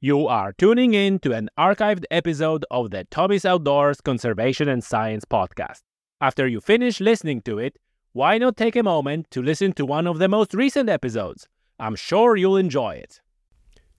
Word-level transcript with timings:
You 0.00 0.28
are 0.28 0.52
tuning 0.52 0.94
in 0.94 1.18
to 1.20 1.32
an 1.32 1.50
archived 1.58 2.04
episode 2.08 2.64
of 2.70 2.92
the 2.92 3.02
Tommy's 3.10 3.44
Outdoors 3.44 4.00
Conservation 4.00 4.68
and 4.68 4.84
Science 4.84 5.24
podcast. 5.24 5.80
After 6.20 6.46
you 6.46 6.60
finish 6.60 7.00
listening 7.00 7.42
to 7.42 7.58
it, 7.58 7.80
why 8.12 8.38
not 8.38 8.56
take 8.56 8.76
a 8.76 8.84
moment 8.84 9.28
to 9.32 9.42
listen 9.42 9.72
to 9.72 9.84
one 9.84 10.06
of 10.06 10.20
the 10.20 10.28
most 10.28 10.54
recent 10.54 10.88
episodes? 10.88 11.48
I'm 11.80 11.96
sure 11.96 12.36
you'll 12.36 12.58
enjoy 12.58 12.94
it. 12.94 13.20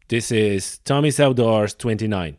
This 0.07 0.31
is 0.31 0.79
Tommy's 0.85 1.19
Outdoors 1.19 1.73
29. 1.73 2.37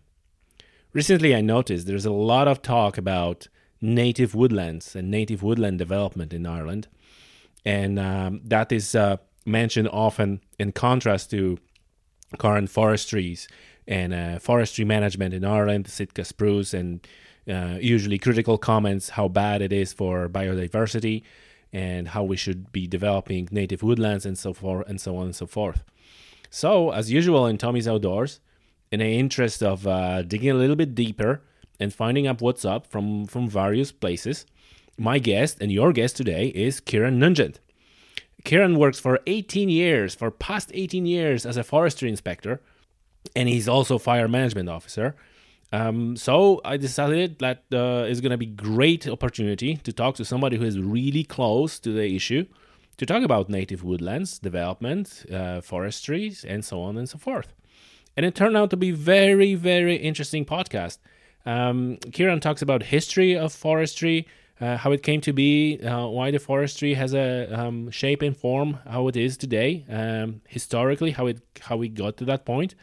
Recently, 0.95 1.37
I 1.37 1.43
noticed 1.43 1.87
there's 1.87 2.07
a 2.07 2.11
lot 2.11 2.49
of 2.49 2.63
talk 2.63 2.97
about 2.97 3.49
native 3.83 4.35
woodlands 4.35 4.97
and 4.97 5.11
native 5.11 5.43
woodland 5.43 5.77
development 5.77 6.33
in 6.33 6.47
Ireland. 6.47 6.89
And 7.67 7.99
um, 7.99 8.41
that 8.43 8.73
is 8.73 8.95
uh, 8.95 9.19
mentioned 9.45 9.91
often 9.93 10.41
in 10.59 10.73
contrast 10.73 11.31
to 11.33 11.59
current 12.39 12.71
forestries 12.71 13.49
and 13.87 14.13
uh, 14.15 14.39
forestry 14.39 14.85
management 14.85 15.35
in 15.35 15.45
Ireland, 15.45 15.89
Sitka 15.89 16.25
spruce, 16.25 16.73
and 16.75 17.07
uh, 17.49 17.79
usually 17.81 18.19
critical 18.19 18.59
comments 18.59 19.11
how 19.11 19.29
bad 19.29 19.63
it 19.63 19.73
is 19.73 19.93
for 19.93 20.29
biodiversity 20.29 21.23
and 21.73 22.09
how 22.09 22.23
we 22.23 22.37
should 22.37 22.73
be 22.73 22.87
developing 22.87 23.49
native 23.51 23.83
woodlands 23.83 24.27
and 24.27 24.39
so 24.39 24.53
forth 24.53 24.89
and 24.89 25.01
so 25.01 25.17
on 25.17 25.27
and 25.27 25.37
so 25.37 25.47
forth. 25.47 25.83
So, 26.51 26.91
as 26.91 27.13
usual 27.13 27.47
in 27.47 27.59
Tommy's 27.59 27.87
Outdoors, 27.87 28.41
in 28.91 28.99
the 29.01 29.07
interest 29.07 29.63
of 29.63 29.87
uh, 29.87 30.23
digging 30.23 30.51
a 30.51 30.55
little 30.55 30.75
bit 30.75 30.95
deeper 30.95 31.43
and 31.79 31.95
finding 31.95 32.27
out 32.27 32.41
what's 32.41 32.65
up 32.65 32.87
from, 32.89 33.27
from 33.27 33.49
various 33.49 33.93
places, 33.93 34.47
my 34.99 35.19
guest 35.19 35.59
and 35.61 35.71
your 35.71 35.93
guest 35.93 36.17
today 36.17 36.49
is 36.49 36.81
Ciaran 36.81 37.19
Nugent. 37.19 37.61
Ciaran 38.45 38.79
works 38.79 38.99
for 38.99 39.21
18 39.27 39.69
years, 39.69 40.15
for 40.15 40.31
past 40.31 40.71
18 40.73 41.07
years 41.07 41.45
as 41.45 41.57
a 41.57 41.65
forestry 41.65 42.09
inspector, 42.09 42.61
and 43.37 43.49
he's 43.49 43.69
also 43.69 43.99
fire 43.99 44.29
management 44.29 44.69
officer. 44.69 45.15
Um, 45.73 46.17
so 46.17 46.61
I 46.65 46.77
decided 46.77 47.39
that 47.39 47.65
uh, 47.73 48.05
it's 48.09 48.21
going 48.21 48.33
to 48.33 48.39
be 48.39 48.47
great 48.47 49.07
opportunity 49.07 49.77
to 49.77 49.93
talk 49.93 50.17
to 50.17 50.25
somebody 50.25 50.57
who 50.57 50.65
is 50.65 50.79
really 50.79 51.23
close 51.23 51.79
to 51.81 51.93
the 51.93 52.15
issue, 52.15 52.47
to 52.97 53.07
talk 53.07 53.23
about 53.23 53.49
native 53.49 53.85
woodlands 53.85 54.39
development, 54.39 55.25
uh, 55.33 55.61
and 55.63 56.65
so 56.65 56.83
on 56.83 56.97
and 56.97 57.09
so 57.09 57.19
forth. 57.19 57.55
And 58.17 58.27
it 58.27 58.35
turned 58.35 58.57
out 58.57 58.71
to 58.71 58.77
be 58.77 58.91
very, 58.91 59.55
very 59.55 59.97
interesting 59.97 60.45
podcast. 60.45 60.99
Um, 61.47 61.99
Ciaran 62.13 62.41
talks 62.41 62.63
about 62.63 62.83
history 62.85 63.37
of 63.37 63.53
forestry, 63.53 64.27
uh, 64.61 64.77
how 64.77 64.93
it 64.93 65.03
came 65.03 65.21
to 65.23 65.33
be, 65.33 65.81
uh, 65.83 66.07
why 66.07 66.31
the 66.31 66.39
forestry 66.39 66.95
has 66.95 67.15
a 67.15 67.49
um, 67.59 67.91
shape 67.91 68.23
and 68.23 68.37
form 68.37 68.79
how 68.89 69.09
it 69.09 69.17
is 69.17 69.37
today, 69.37 69.85
um, 69.89 70.43
historically 70.49 71.13
how 71.13 71.27
it 71.27 71.41
how 71.61 71.77
we 71.77 71.89
got 71.89 72.17
to 72.19 72.25
that 72.27 72.45
point, 72.45 72.75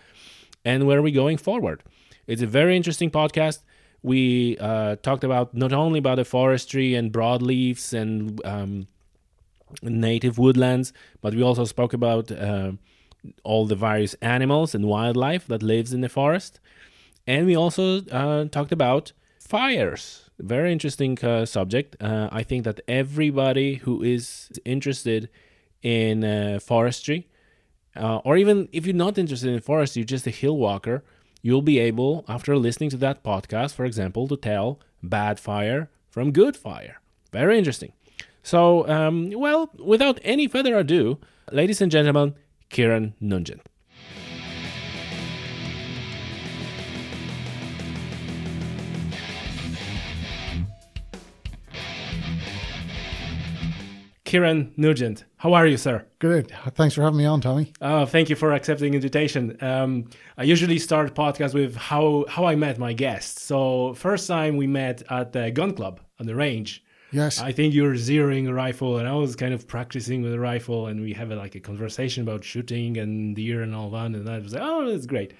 and 0.66 0.88
where 0.88 1.00
are 1.00 1.04
we 1.04 1.12
going 1.12 1.38
forward. 1.38 1.84
It's 2.26 2.42
a 2.42 2.48
very 2.48 2.76
interesting 2.76 3.12
podcast. 3.12 3.60
We 4.02 4.58
uh, 4.58 4.96
talked 4.98 5.24
about 5.24 5.54
not 5.54 5.74
only 5.74 6.00
about 6.00 6.16
the 6.16 6.26
forestry 6.26 6.96
and 6.96 7.12
broadleafs 7.12 7.94
and 7.94 8.44
um, 8.46 8.88
native 9.82 10.38
woodlands, 10.38 10.94
but 11.22 11.34
we 11.36 11.44
also 11.44 11.66
spoke 11.66 11.94
about 11.94 12.32
uh, 12.32 12.72
all 13.44 13.66
the 13.66 13.76
various 13.76 14.16
animals 14.16 14.74
and 14.74 14.86
wildlife 14.86 15.48
that 15.48 15.62
lives 15.62 15.94
in 15.94 16.02
the 16.02 16.10
forest, 16.10 16.60
and 17.28 17.46
we 17.46 17.56
also 17.56 18.02
uh, 18.06 18.46
talked 18.46 18.72
about 18.72 19.12
fires 19.40 20.27
very 20.40 20.72
interesting 20.72 21.18
uh, 21.24 21.46
subject. 21.46 21.96
Uh, 22.02 22.30
I 22.32 22.44
think 22.44 22.64
that 22.64 22.82
everybody 22.88 23.76
who 23.76 24.04
is 24.04 24.52
interested 24.66 25.30
in 25.82 26.24
uh, 26.24 26.60
forestry, 26.62 27.28
uh, 27.96 28.18
or 28.18 28.38
even 28.38 28.70
if 28.72 28.86
you're 28.86 28.96
not 28.96 29.18
interested 29.18 29.50
in 29.50 29.60
forestry, 29.62 30.02
you're 30.02 30.06
just 30.06 30.28
a 30.28 30.32
hill 30.32 30.58
walker, 30.58 31.04
you'll 31.42 31.62
be 31.62 31.80
able, 31.80 32.26
after 32.28 32.56
listening 32.58 32.90
to 32.92 32.98
that 32.98 33.24
podcast, 33.24 33.74
for 33.74 33.86
example, 33.86 34.28
to 34.28 34.38
tell 34.38 34.80
bad 35.02 35.40
fire 35.40 35.90
from 36.10 36.32
good 36.32 36.56
fire. 36.56 37.00
Very 37.32 37.58
interesting. 37.58 37.94
So, 38.44 38.88
um, 38.88 39.32
well, 39.32 39.70
without 39.78 40.20
any 40.24 40.48
further 40.48 40.78
ado, 40.78 41.18
ladies 41.52 41.82
and 41.82 41.92
gentlemen, 41.92 42.36
Ciaran 42.70 43.14
Nugent. 43.20 43.62
Ciaran 54.28 54.74
Nugent. 54.76 55.24
How 55.38 55.54
are 55.54 55.66
you, 55.66 55.78
sir? 55.78 56.06
Good. 56.20 56.52
Thanks 56.76 56.94
for 56.94 57.02
having 57.02 57.18
me 57.18 57.26
on, 57.26 57.40
Tommy. 57.40 57.72
Uh, 57.80 58.06
thank 58.06 58.30
you 58.30 58.36
for 58.36 58.52
accepting 58.52 58.94
invitation. 58.94 59.58
Um, 59.62 60.10
I 60.38 60.44
usually 60.44 60.80
start 60.80 61.16
podcast 61.16 61.54
with 61.54 61.78
how 61.78 62.26
how 62.28 62.44
I 62.46 62.56
met 62.56 62.78
my 62.78 62.92
guests. 62.92 63.42
So 63.42 63.94
first 63.94 64.28
time 64.28 64.58
we 64.58 64.68
met 64.68 65.02
at 65.10 65.32
the 65.32 65.50
gun 65.52 65.74
club 65.74 66.02
on 66.20 66.26
the 66.26 66.36
range. 66.36 66.84
Yes. 67.12 67.40
I 67.40 67.54
think 67.54 67.74
you're 67.74 67.94
zeroing 67.94 68.50
a 68.50 68.54
rifle, 68.54 68.98
and 68.98 69.08
I 69.08 69.14
was 69.14 69.38
kind 69.38 69.54
of 69.54 69.66
practicing 69.66 70.22
with 70.22 70.34
a 70.34 70.40
rifle, 70.40 70.88
and 70.88 71.00
we 71.00 71.14
have 71.14 71.32
a, 71.32 71.38
like 71.38 71.56
a 71.56 71.62
conversation 71.62 72.22
about 72.24 72.44
shooting 72.44 72.98
and 72.98 73.34
deer 73.34 73.62
and 73.62 73.74
all 73.74 73.90
that, 73.92 74.08
and 74.08 74.30
I 74.30 74.40
was 74.40 74.54
like, 74.54 74.62
oh, 74.62 74.92
that's 74.92 75.06
great. 75.06 75.32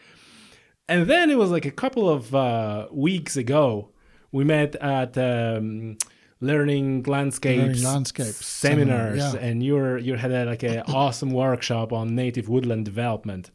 And 0.88 1.10
then 1.10 1.30
it 1.30 1.38
was 1.38 1.52
like 1.52 1.66
a 1.66 1.72
couple 1.72 2.08
of 2.08 2.34
uh, 2.34 2.88
weeks 2.90 3.36
ago, 3.36 3.90
we 4.32 4.46
met 4.46 4.78
at. 4.78 5.18
Um, 5.18 5.98
learning 6.40 7.04
landscapes, 7.04 7.62
learning 7.62 7.84
landscapes 7.84 8.46
seminars, 8.46 9.20
yeah. 9.20 9.36
and 9.40 9.64
you're 9.64 9.98
you 9.98 10.16
had 10.16 10.32
a, 10.32 10.46
like 10.46 10.64
an 10.64 10.80
awesome 10.88 11.32
workshop 11.32 11.92
on 11.92 12.16
native 12.16 12.50
woodland 12.50 12.86
development. 12.86 13.52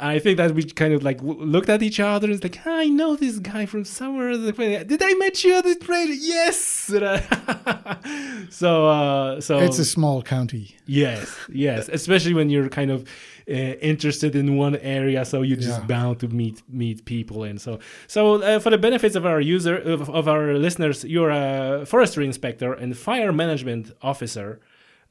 I 0.00 0.18
think 0.18 0.38
that 0.38 0.52
we 0.52 0.64
kind 0.64 0.92
of 0.92 1.04
like 1.04 1.20
looked 1.22 1.68
at 1.68 1.80
each 1.82 2.00
other 2.00 2.26
and 2.26 2.34
it's 2.34 2.42
like, 2.42 2.66
I 2.66 2.86
know 2.86 3.14
this 3.14 3.38
guy 3.38 3.64
from 3.66 3.84
somewhere. 3.84 4.36
Did 4.36 5.02
I 5.02 5.14
met 5.14 5.44
you 5.44 5.54
at 5.54 5.64
this 5.64 5.76
place? 5.76 6.18
Yes. 6.20 6.58
so, 8.50 8.88
uh, 8.88 9.40
so 9.40 9.58
it's 9.58 9.78
a 9.78 9.84
small 9.84 10.20
county. 10.22 10.76
Yes, 10.86 11.36
yes. 11.48 11.88
Especially 11.88 12.34
when 12.34 12.50
you're 12.50 12.68
kind 12.68 12.90
of 12.90 13.08
uh, 13.48 13.52
interested 13.52 14.34
in 14.34 14.56
one 14.56 14.76
area, 14.76 15.24
so 15.24 15.42
you're 15.42 15.56
just 15.56 15.80
yeah. 15.80 15.86
bound 15.86 16.20
to 16.20 16.28
meet 16.28 16.62
meet 16.68 17.04
people. 17.04 17.44
And 17.44 17.60
so, 17.60 17.78
so 18.08 18.42
uh, 18.42 18.58
for 18.58 18.70
the 18.70 18.78
benefits 18.78 19.14
of 19.14 19.24
our 19.24 19.40
user 19.40 19.76
of, 19.76 20.10
of, 20.10 20.26
our 20.26 20.54
listeners, 20.54 21.04
you're 21.04 21.30
a 21.30 21.86
forestry 21.86 22.26
inspector 22.26 22.72
and 22.72 22.96
fire 22.96 23.32
management 23.32 23.92
officer 24.02 24.60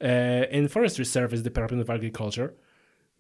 uh, 0.02 0.08
in 0.52 0.68
Forestry 0.68 1.06
Service 1.06 1.42
Department 1.42 1.82
of 1.82 1.90
Agriculture 1.90 2.54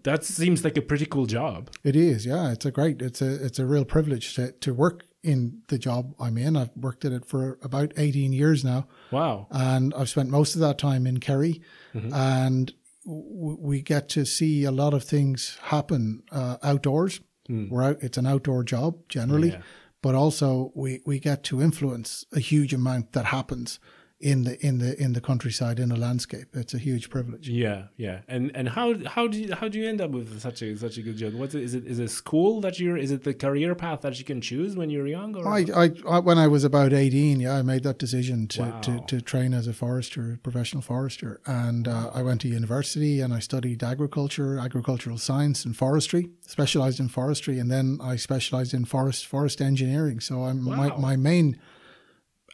that 0.03 0.23
seems 0.23 0.63
like 0.63 0.77
a 0.77 0.81
pretty 0.81 1.05
cool 1.05 1.25
job. 1.25 1.69
It 1.83 1.95
is, 1.95 2.25
yeah. 2.25 2.51
It's 2.51 2.65
a 2.65 2.71
great, 2.71 3.01
it's 3.01 3.21
a, 3.21 3.45
it's 3.45 3.59
a 3.59 3.65
real 3.65 3.85
privilege 3.85 4.35
to, 4.35 4.51
to 4.51 4.73
work 4.73 5.05
in 5.23 5.61
the 5.69 5.77
job 5.77 6.13
I'm 6.19 6.37
in. 6.37 6.57
I've 6.57 6.75
worked 6.75 7.05
at 7.05 7.13
it 7.13 7.25
for 7.25 7.57
about 7.61 7.93
18 7.95 8.33
years 8.33 8.63
now. 8.63 8.87
Wow. 9.11 9.47
And 9.49 9.93
I've 9.93 10.09
spent 10.09 10.29
most 10.29 10.55
of 10.55 10.61
that 10.61 10.77
time 10.77 11.07
in 11.07 11.19
Kerry. 11.19 11.61
Mm-hmm. 11.95 12.13
And 12.13 12.73
w- 13.05 13.57
we 13.59 13.81
get 13.81 14.09
to 14.09 14.25
see 14.25 14.65
a 14.65 14.71
lot 14.71 14.93
of 14.93 15.03
things 15.03 15.57
happen 15.63 16.23
uh, 16.31 16.57
outdoors. 16.61 17.21
Mm. 17.49 17.69
We're 17.69 17.83
out, 17.83 17.97
it's 18.01 18.17
an 18.17 18.27
outdoor 18.27 18.63
job 18.63 18.97
generally, 19.07 19.51
yeah. 19.51 19.61
but 20.01 20.15
also 20.15 20.71
we, 20.75 21.01
we 21.05 21.19
get 21.19 21.43
to 21.45 21.61
influence 21.61 22.25
a 22.33 22.39
huge 22.39 22.73
amount 22.73 23.13
that 23.13 23.25
happens 23.25 23.79
in 24.23 24.43
the 24.45 24.65
in 24.65 24.77
the 24.77 24.91
in 24.99 25.13
the 25.13 25.21
countryside 25.21 25.79
in 25.79 25.89
the 25.89 25.97
landscape. 25.97 26.47
It's 26.53 26.73
a 26.73 26.77
huge 26.77 27.09
privilege. 27.09 27.49
Yeah, 27.49 27.87
yeah. 27.97 28.21
And 28.27 28.51
and 28.55 28.69
how 28.69 28.95
how 29.05 29.27
do 29.27 29.37
you, 29.41 29.53
how 29.53 29.67
do 29.67 29.77
you 29.77 29.87
end 29.87 29.99
up 30.01 30.11
with 30.11 30.39
such 30.39 30.61
a 30.61 30.77
such 30.77 30.97
a 30.97 31.01
good 31.01 31.17
job? 31.17 31.33
What 31.33 31.53
is 31.53 31.73
it? 31.73 31.85
Is 31.85 31.99
it 31.99 32.09
school 32.09 32.61
that 32.61 32.79
you're? 32.79 32.97
Is 32.97 33.11
it 33.11 33.23
the 33.23 33.33
career 33.33 33.75
path 33.75 34.01
that 34.01 34.17
you 34.19 34.25
can 34.25 34.39
choose 34.39 34.75
when 34.75 34.89
you're 34.89 35.07
young? 35.07 35.35
Or? 35.35 35.47
I, 35.47 35.65
I, 35.75 35.91
I 36.07 36.19
when 36.19 36.37
I 36.37 36.47
was 36.47 36.63
about 36.63 36.93
eighteen, 36.93 37.41
yeah, 37.41 37.55
I 37.59 37.61
made 37.61 37.83
that 37.83 37.99
decision 37.99 38.47
to 38.49 38.61
wow. 38.61 38.79
to, 38.81 38.99
to 39.07 39.21
train 39.21 39.53
as 39.53 39.67
a 39.67 39.73
forester, 39.73 40.39
professional 40.41 40.81
forester, 40.81 41.41
and 41.45 41.87
uh, 41.87 42.09
I 42.13 42.21
went 42.23 42.41
to 42.41 42.47
university 42.47 43.19
and 43.19 43.33
I 43.33 43.39
studied 43.39 43.83
agriculture, 43.83 44.57
agricultural 44.57 45.17
science, 45.17 45.65
and 45.65 45.75
forestry. 45.75 46.29
Specialized 46.47 46.99
in 46.99 47.09
forestry, 47.09 47.59
and 47.59 47.69
then 47.69 47.99
I 48.01 48.15
specialized 48.15 48.73
in 48.73 48.85
forest 48.85 49.25
forest 49.25 49.61
engineering. 49.61 50.21
So 50.21 50.43
I'm 50.43 50.65
wow. 50.65 50.75
my 50.75 50.97
my 50.97 51.15
main 51.17 51.59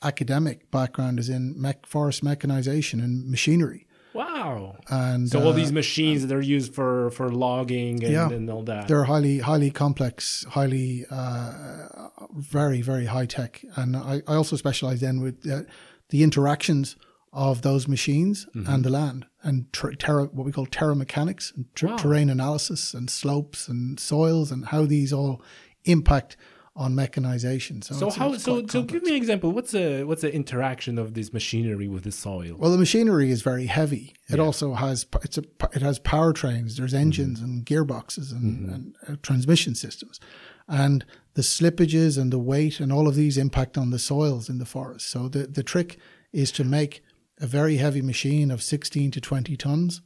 academic 0.04 0.70
background 0.72 1.20
is 1.20 1.30
in 1.30 1.60
mech, 1.60 1.86
forest 1.86 2.24
mechanization 2.24 3.00
and 3.00 3.30
machinery. 3.30 3.86
Wow! 4.14 4.78
And 4.90 5.30
so 5.30 5.40
all 5.42 5.50
uh, 5.50 5.52
these 5.52 5.72
machines 5.72 6.26
that 6.26 6.36
are 6.36 6.42
used 6.42 6.74
for 6.74 7.12
for 7.12 7.30
logging 7.30 8.04
and, 8.04 8.14
yeah, 8.14 8.30
and 8.30 8.50
all 8.50 8.64
that. 8.64 8.88
They're 8.88 9.04
highly 9.04 9.40
highly 9.40 9.70
complex, 9.70 10.46
highly 10.50 11.06
uh, 11.12 12.10
very 12.34 12.82
very 12.82 13.06
high 13.06 13.28
tech. 13.28 13.64
And 13.76 13.96
I, 13.96 14.22
I 14.28 14.36
also 14.36 14.56
specialize 14.56 15.02
then 15.02 15.22
with 15.22 15.48
uh, 15.50 15.62
the 16.10 16.24
interactions 16.24 16.96
of 17.32 17.62
those 17.62 17.88
machines 17.88 18.48
mm-hmm. 18.56 18.72
and 18.72 18.84
the 18.84 18.90
land 18.90 19.26
and 19.44 19.72
ter- 19.72 19.94
terra, 19.94 20.26
what 20.26 20.46
we 20.46 20.52
call 20.52 20.66
terra 20.66 20.96
mechanics 20.96 21.54
and 21.56 21.66
ter- 21.76 21.88
wow. 21.88 21.98
terrain 21.98 22.30
analysis 22.30 22.94
and 22.94 23.10
slopes 23.10 23.68
and 23.68 24.00
soils 24.00 24.52
and 24.52 24.66
how 24.66 24.86
these 24.86 25.14
all 25.14 25.42
impact 25.86 26.36
on 26.80 26.96
mechanization. 26.96 27.82
So, 27.82 27.94
so 27.94 28.10
how? 28.10 28.38
So, 28.38 28.66
so 28.66 28.84
give 28.84 29.04
me 29.04 29.10
an 29.12 29.18
example. 29.18 29.52
What's 29.52 29.72
the 29.72 30.04
what's 30.06 30.22
the 30.22 30.34
interaction 30.34 30.98
of 30.98 31.14
this 31.14 31.34
machinery 31.34 31.90
with 31.90 32.06
the 32.06 32.12
soil? 32.12 32.56
Well, 32.58 32.72
the 32.72 32.78
machinery 32.78 33.30
is 33.32 33.42
very 33.42 33.66
heavy. 33.66 34.14
It 34.30 34.38
Yeah. 34.38 34.46
also 34.46 34.74
has 34.76 35.06
it's 35.22 35.38
a 35.38 35.44
it 35.74 35.82
has 35.82 36.00
powertrains. 36.00 36.78
There's 36.78 36.94
engines 36.94 37.42
and 37.42 37.66
gearboxes 37.66 38.32
and, 38.32 38.70
and 38.70 38.96
uh, 39.08 39.16
transmission 39.22 39.76
systems, 39.76 40.22
and 40.70 41.06
the 41.34 41.42
slippages 41.42 42.18
and 42.18 42.32
the 42.32 42.40
weight 42.40 42.80
and 42.80 42.94
all 42.94 43.08
of 43.10 43.16
these 43.16 43.38
impact 43.38 43.78
on 43.78 43.90
the 43.90 44.00
soils 44.00 44.50
in 44.50 44.58
the 44.58 44.66
forest. 44.66 45.10
So 45.10 45.28
the 45.28 45.48
the 45.48 45.64
trick 45.64 46.00
is 46.32 46.50
to 46.54 46.64
make 46.64 47.04
a 47.42 47.46
very 47.48 47.76
heavy 47.78 48.02
machine 48.02 48.52
of 48.52 48.64
16 48.64 49.12
to 49.12 49.22
20 49.22 49.58
tons 49.58 50.02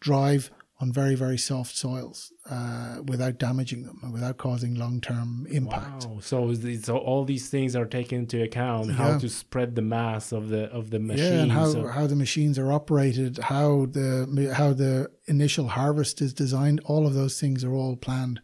drive 0.00 0.50
on 0.78 0.92
very 0.92 1.14
very 1.14 1.38
soft 1.38 1.74
soils 1.74 2.32
uh, 2.50 2.98
without 3.06 3.38
damaging 3.38 3.84
them 3.84 3.98
and 4.02 4.12
without 4.12 4.36
causing 4.36 4.74
long 4.74 5.00
term 5.00 5.46
impact. 5.50 6.04
Wow. 6.06 6.18
So, 6.20 6.52
so 6.82 6.98
all 6.98 7.24
these 7.24 7.48
things 7.48 7.74
are 7.74 7.86
taken 7.86 8.18
into 8.20 8.42
account. 8.42 8.92
How 8.92 9.18
to 9.18 9.28
spread 9.28 9.74
the 9.74 9.82
mass 9.82 10.32
of 10.32 10.48
the 10.50 10.64
of 10.64 10.90
the 10.90 10.98
machine. 10.98 11.24
Yeah, 11.32 11.42
and 11.44 11.52
how, 11.52 11.66
so- 11.72 11.86
how 11.86 12.06
the 12.06 12.16
machines 12.16 12.58
are 12.58 12.70
operated, 12.72 13.38
how 13.38 13.86
the 13.90 14.52
how 14.54 14.74
the 14.74 15.10
initial 15.26 15.68
harvest 15.68 16.20
is 16.20 16.34
designed, 16.34 16.80
all 16.84 17.06
of 17.06 17.14
those 17.14 17.40
things 17.40 17.64
are 17.64 17.72
all 17.74 17.96
planned 17.96 18.40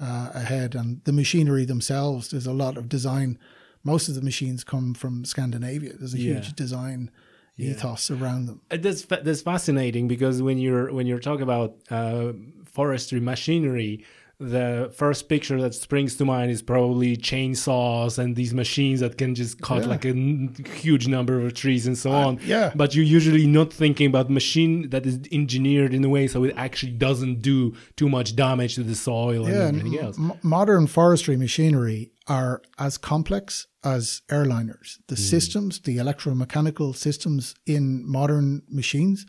uh, 0.00 0.30
ahead. 0.32 0.74
And 0.76 1.00
the 1.04 1.12
machinery 1.12 1.64
themselves, 1.64 2.30
there's 2.30 2.46
a 2.46 2.52
lot 2.52 2.76
of 2.76 2.88
design. 2.88 3.38
Most 3.82 4.08
of 4.08 4.14
the 4.14 4.22
machines 4.22 4.64
come 4.64 4.94
from 4.94 5.24
Scandinavia. 5.24 5.92
There's 5.98 6.14
a 6.14 6.18
Yeah. 6.18 6.34
huge 6.34 6.54
design 7.56 7.74
ethos 7.76 8.10
around 8.10 8.46
them. 8.46 8.60
Uh, 8.70 8.76
that's 8.76 9.02
that's 9.04 9.42
fascinating 9.42 10.08
because 10.08 10.42
when 10.42 10.58
you're 10.58 10.92
when 10.92 11.06
you're 11.06 11.18
talking 11.20 11.42
about 11.42 11.74
uh, 11.90 12.32
forestry 12.64 13.20
machinery, 13.20 14.04
the 14.40 14.92
first 14.96 15.28
picture 15.28 15.60
that 15.60 15.74
springs 15.74 16.16
to 16.16 16.24
mind 16.24 16.50
is 16.50 16.60
probably 16.62 17.16
chainsaws 17.16 18.18
and 18.18 18.34
these 18.34 18.52
machines 18.52 18.98
that 19.00 19.16
can 19.16 19.34
just 19.34 19.60
cut 19.60 19.82
Yeah. 19.82 19.88
like 19.88 20.04
a 20.04 20.08
n- 20.08 20.54
huge 20.74 21.06
number 21.06 21.40
of 21.46 21.54
trees 21.54 21.86
and 21.86 21.96
so 21.96 22.10
on. 22.10 22.40
yeah. 22.44 22.72
But 22.74 22.94
you're 22.94 23.04
usually 23.04 23.46
not 23.46 23.72
thinking 23.72 24.08
about 24.08 24.30
machine 24.30 24.90
that 24.90 25.06
is 25.06 25.20
engineered 25.30 25.94
in 25.94 26.02
a 26.04 26.08
way 26.08 26.26
so 26.26 26.42
it 26.44 26.52
actually 26.56 26.92
doesn't 26.92 27.42
do 27.42 27.74
too 27.96 28.08
much 28.08 28.34
damage 28.34 28.74
to 28.74 28.82
the 28.82 28.96
soil 28.96 29.48
Yeah, 29.48 29.54
and 29.54 29.54
and 29.68 29.78
everything 29.78 30.00
else. 30.00 30.18
m- 30.18 30.32
modern 30.42 30.86
forestry 30.88 31.36
machinery 31.36 32.10
are 32.26 32.60
as 32.78 32.98
complex 32.98 33.68
as 33.84 34.22
airliners. 34.28 34.98
The 35.08 35.14
hmm. 35.14 35.22
systems, 35.22 35.80
the 35.80 35.98
electromechanical 35.98 36.96
systems 36.96 37.54
in 37.66 38.08
modern 38.08 38.62
machines 38.68 39.26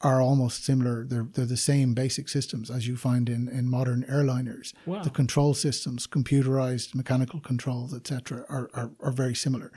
are 0.00 0.20
almost 0.20 0.64
similar. 0.64 1.04
They're, 1.04 1.26
they're 1.32 1.44
the 1.44 1.56
same 1.56 1.92
basic 1.92 2.28
systems 2.28 2.70
as 2.70 2.86
you 2.86 2.96
find 2.96 3.28
in, 3.28 3.48
in 3.48 3.68
modern 3.68 4.04
airliners. 4.04 4.72
Wow. 4.86 5.02
The 5.02 5.10
control 5.10 5.54
systems, 5.54 6.06
computerized 6.06 6.94
mechanical 6.94 7.40
controls, 7.40 7.92
etc., 7.92 8.44
are, 8.48 8.70
are, 8.74 8.92
are 9.00 9.10
very 9.10 9.34
similar. 9.34 9.72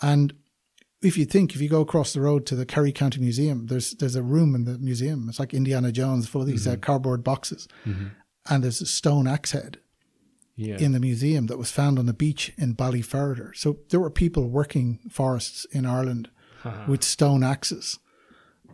And 0.00 0.32
if 1.02 1.18
you 1.18 1.24
think, 1.26 1.54
if 1.54 1.60
you 1.60 1.68
go 1.68 1.80
across 1.80 2.12
the 2.12 2.20
road 2.20 2.46
to 2.46 2.56
the 2.56 2.64
Kerry 2.64 2.92
County 2.92 3.20
Museum, 3.20 3.66
there's 3.66 3.90
there's 3.92 4.14
a 4.14 4.22
room 4.22 4.54
in 4.54 4.64
the 4.64 4.78
museum. 4.78 5.28
It's 5.28 5.40
like 5.40 5.52
Indiana 5.52 5.92
Jones, 5.92 6.28
full 6.28 6.42
of 6.42 6.46
these 6.46 6.66
uh, 6.66 6.72
mm-hmm. 6.72 6.80
cardboard 6.80 7.24
boxes, 7.24 7.68
mm-hmm. 7.84 8.08
and 8.48 8.64
there's 8.64 8.80
a 8.80 8.86
stone 8.86 9.26
axe 9.26 9.50
head 9.50 9.78
Yeah. 10.54 10.78
in 10.78 10.92
the 10.92 11.00
museum 11.00 11.46
that 11.46 11.58
was 11.58 11.70
found 11.70 11.98
on 11.98 12.06
the 12.06 12.12
beach 12.12 12.52
in 12.58 12.74
Ballyferriter. 12.74 13.56
So 13.56 13.78
there 13.88 14.00
were 14.00 14.10
people 14.10 14.48
working 14.48 14.98
forests 15.10 15.64
in 15.72 15.86
Ireland 15.86 16.28
uh-huh. 16.62 16.84
with 16.86 17.02
stone 17.02 17.42
axes, 17.42 17.98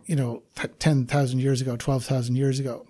you 0.05 0.15
know, 0.15 0.43
th- 0.55 0.73
10,000 0.79 1.39
years 1.39 1.61
ago, 1.61 1.77
12,000 1.77 2.35
years 2.35 2.59
ago. 2.59 2.85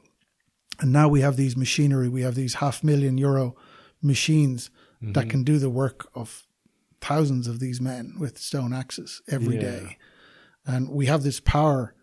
And 0.80 0.92
now 0.92 1.08
we 1.08 1.22
have 1.22 1.36
these 1.36 1.56
machinery, 1.56 2.10
we 2.10 2.22
have 2.22 2.36
these 2.36 2.56
half 2.56 2.84
million 2.84 3.18
euro 3.18 3.56
machines 4.02 4.70
that 5.02 5.22
mm-hmm. 5.22 5.30
can 5.30 5.44
do 5.44 5.60
the 5.60 5.70
work 5.70 6.10
of 6.16 6.48
thousands 7.02 7.48
of 7.48 7.60
these 7.60 7.80
men 7.80 8.16
with 8.20 8.38
stone 8.38 8.74
axes 8.74 9.22
every 9.30 9.56
Yeah. 9.56 9.62
day, 9.62 9.98
And 10.66 10.90
we 10.90 11.06
have 11.06 11.24
this 11.24 11.40
power 11.40 11.94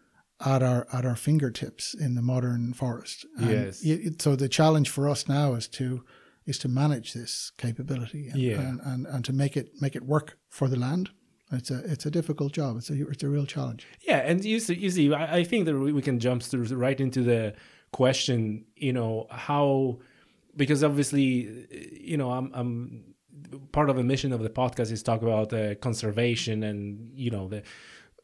at 0.45 0.63
our 0.63 0.87
at 0.93 1.05
our 1.05 1.17
fingertips 1.17 1.95
in 1.95 2.15
the 2.15 2.23
modern 2.23 2.73
forest. 2.75 3.27
And 3.39 3.51
Yes. 3.51 3.85
so 4.19 4.37
the 4.37 4.49
challenge 4.49 4.89
for 4.91 5.09
us 5.09 5.29
now 5.29 5.55
is 5.55 5.69
to 5.69 6.05
is 6.47 6.59
to 6.59 6.69
manage 6.69 7.13
this 7.13 7.53
capability 7.59 8.29
and, 8.29 8.41
Yeah. 8.41 8.61
and, 8.61 8.81
and, 8.81 9.07
and 9.07 9.25
to 9.25 9.33
make 9.33 9.57
it 9.57 9.71
make 9.81 9.95
it 9.97 10.05
work 10.05 10.39
for 10.49 10.69
the 10.69 10.79
land. 10.79 11.11
It's 11.53 11.71
a 11.71 11.79
it's 11.93 12.07
a 12.07 12.11
difficult 12.11 12.53
job. 12.53 12.77
It's 12.79 12.91
a 12.91 13.09
it's 13.09 13.23
a 13.23 13.29
real 13.29 13.47
challenge. 13.47 13.87
Yeah, 14.09 14.19
and 14.19 14.45
you 14.45 14.59
see, 14.59 14.75
you 14.75 14.91
see 14.91 15.13
I, 15.15 15.37
I 15.39 15.45
think 15.45 15.67
that 15.67 15.79
we 15.79 16.03
can 16.03 16.19
jump 16.19 16.43
through 16.43 16.65
right 16.77 17.01
into 17.01 17.23
the 17.23 17.55
question. 17.93 18.65
You 18.75 18.93
know 18.93 19.27
how, 19.31 19.99
because 20.57 20.83
obviously, 20.83 21.29
you 22.11 22.17
know, 22.17 22.33
I'm 22.33 22.51
I'm 22.53 23.15
part 23.71 23.91
of 23.91 23.97
the 23.97 24.03
mission 24.03 24.33
of 24.33 24.41
the 24.43 24.51
podcast 24.51 24.91
is 24.91 25.03
talk 25.05 25.23
about 25.23 25.53
uh, 25.53 25.77
conservation 25.77 26.65
and 26.65 27.11
you 27.15 27.31
know 27.31 27.47
the 27.49 27.63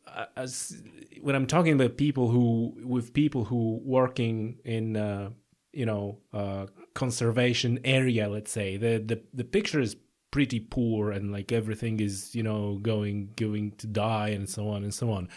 uh, 0.09 0.27
as 0.37 0.83
when 1.21 1.37
I'm 1.37 1.47
talking 1.47 1.75
about 1.75 1.97
people 1.97 2.29
who 2.29 2.75
with 2.85 3.13
people 3.13 3.45
who 3.45 3.81
working 3.85 4.59
in 4.65 4.97
uh, 4.97 5.31
you 5.73 5.87
know 5.87 6.19
uh, 6.33 6.67
conservation 6.95 7.79
area, 7.85 8.29
let's 8.29 8.51
say. 8.51 8.77
The 8.77 8.99
the 8.99 9.23
the 9.33 9.45
picture 9.45 9.81
is 9.81 9.97
pretty 10.31 10.61
poor 10.61 11.11
and 11.11 11.31
like 11.31 11.53
everything 11.53 12.01
is 12.01 12.35
you 12.35 12.43
know 12.43 12.79
going 12.83 13.29
going 13.37 13.71
to 13.73 13.87
die 13.87 14.29
and 14.29 14.49
so 14.49 14.69
on 14.69 14.83
and 14.83 14.93
so 14.93 15.11
on. 15.13 15.29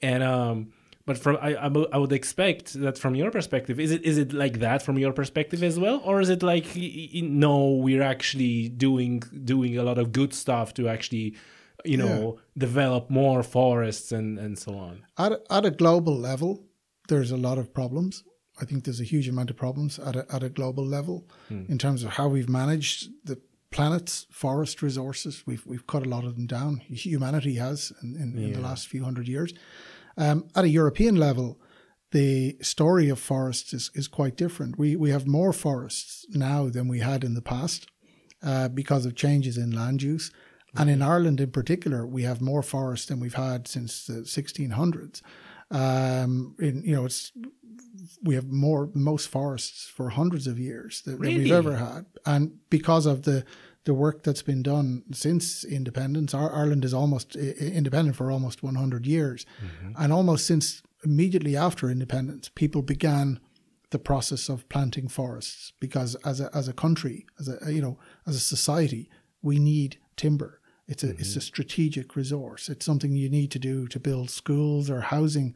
And 0.00 0.22
um 0.22 0.72
but 1.06 1.16
from 1.16 1.38
I, 1.40 1.54
I 1.54 1.98
would 1.98 2.12
expect 2.12 2.74
that 2.74 2.98
from 2.98 3.14
your 3.14 3.30
perspective 3.30 3.78
is 3.78 3.92
it 3.92 4.04
is 4.04 4.18
it 4.18 4.32
like 4.32 4.58
that 4.60 4.82
from 4.82 4.98
your 4.98 5.12
perspective 5.12 5.62
as 5.62 5.78
well? 5.78 6.00
Or 6.04 6.20
is 6.20 6.28
it 6.28 6.42
like 6.42 6.66
no 6.74 7.70
we're 7.70 8.02
actually 8.02 8.68
doing 8.68 9.20
doing 9.44 9.78
a 9.78 9.84
lot 9.84 9.98
of 9.98 10.12
good 10.12 10.34
stuff 10.34 10.74
to 10.74 10.88
actually 10.88 11.36
you 11.84 11.96
know 11.96 12.38
develop 12.58 13.08
more 13.08 13.42
forests 13.44 14.10
and 14.10 14.38
and 14.38 14.58
so 14.58 14.76
on? 14.76 15.04
At 15.16 15.32
at 15.48 15.64
a 15.64 15.70
global 15.70 16.16
level, 16.16 16.64
there's 17.08 17.30
a 17.30 17.36
lot 17.36 17.58
of 17.58 17.72
problems. 17.72 18.24
I 18.60 18.64
think 18.64 18.84
there's 18.84 19.00
a 19.00 19.04
huge 19.04 19.28
amount 19.28 19.50
of 19.50 19.56
problems 19.56 19.98
at 19.98 20.16
a, 20.16 20.26
at 20.34 20.42
a 20.42 20.48
global 20.48 20.84
level 20.84 21.28
in 21.68 21.78
terms 21.78 22.02
of 22.02 22.10
how 22.10 22.28
we've 22.28 22.48
managed 22.48 23.10
the 23.24 23.38
planet's 23.70 24.26
forest 24.30 24.82
resources. 24.82 25.42
We've 25.46 25.66
we've 25.66 25.86
cut 25.86 26.06
a 26.06 26.08
lot 26.08 26.24
of 26.24 26.34
them 26.36 26.46
down. 26.46 26.78
Humanity 26.88 27.56
has 27.56 27.92
in, 28.02 28.16
in, 28.16 28.38
in 28.38 28.52
the 28.52 28.60
last 28.60 28.88
few 28.88 29.04
hundred 29.04 29.28
years. 29.28 29.52
Um, 30.16 30.48
at 30.54 30.64
a 30.64 30.68
European 30.68 31.16
level, 31.16 31.60
the 32.12 32.56
story 32.62 33.10
of 33.10 33.18
forests 33.18 33.74
is, 33.74 33.90
is 33.94 34.08
quite 34.08 34.36
different. 34.36 34.78
We 34.78 34.96
we 34.96 35.10
have 35.10 35.26
more 35.26 35.52
forests 35.52 36.26
now 36.30 36.68
than 36.68 36.88
we 36.88 37.00
had 37.00 37.24
in 37.24 37.34
the 37.34 37.42
past 37.42 37.88
uh, 38.42 38.68
because 38.68 39.04
of 39.06 39.14
changes 39.14 39.58
in 39.58 39.70
land 39.72 40.02
use. 40.02 40.30
And 40.78 40.90
in 40.90 41.00
Ireland, 41.00 41.40
in 41.40 41.50
particular, 41.50 42.06
we 42.06 42.24
have 42.24 42.40
more 42.40 42.62
forests 42.62 43.06
than 43.06 43.18
we've 43.18 43.34
had 43.34 43.66
since 43.66 44.06
the 44.06 44.24
1600s. 44.24 45.22
Um, 45.70 46.54
in, 46.60 46.82
you 46.84 46.94
know, 46.94 47.06
it's 47.06 47.32
we 48.22 48.34
have 48.34 48.50
more 48.50 48.90
most 48.94 49.28
forests 49.28 49.86
for 49.86 50.10
hundreds 50.10 50.46
of 50.46 50.58
years 50.58 51.02
than, 51.02 51.14
than 51.14 51.22
Really? 51.22 51.38
we've 51.44 51.52
ever 51.52 51.76
had, 51.76 52.06
and 52.24 52.58
because 52.70 53.06
of 53.06 53.22
the 53.22 53.44
the 53.84 53.94
work 53.94 54.24
that's 54.24 54.42
been 54.42 54.64
done 54.64 55.04
since 55.12 55.62
independence, 55.62 56.34
our, 56.34 56.52
Ireland 56.52 56.84
is 56.84 56.92
almost 56.92 57.36
independent 57.36 58.16
for 58.16 58.32
almost 58.32 58.60
100 58.60 59.06
years, 59.06 59.46
mm-hmm. 59.64 59.92
and 59.96 60.12
almost 60.12 60.44
since 60.44 60.82
immediately 61.04 61.56
after 61.56 61.88
independence, 61.88 62.50
people 62.52 62.82
began 62.82 63.38
the 63.90 63.98
process 64.00 64.48
of 64.48 64.68
planting 64.68 65.06
forests 65.06 65.72
because 65.78 66.16
as 66.16 66.40
a 66.40 66.50
as 66.54 66.68
a 66.68 66.72
country, 66.72 67.26
as 67.38 67.48
a 67.48 67.72
you 67.72 67.80
know 67.80 67.98
as 68.26 68.34
a 68.34 68.40
society, 68.40 69.08
we 69.40 69.58
need 69.58 69.98
timber. 70.16 70.60
It's 70.88 71.04
a 71.04 71.10
it's 71.10 71.30
mm-hmm. 71.30 71.38
a 71.38 71.42
strategic 71.42 72.16
resource. 72.16 72.68
It's 72.68 72.84
something 72.84 73.12
you 73.12 73.28
need 73.28 73.50
to 73.52 73.58
do 73.58 73.86
to 73.88 74.00
build 74.00 74.30
schools 74.30 74.90
or 74.90 75.02
housing, 75.02 75.54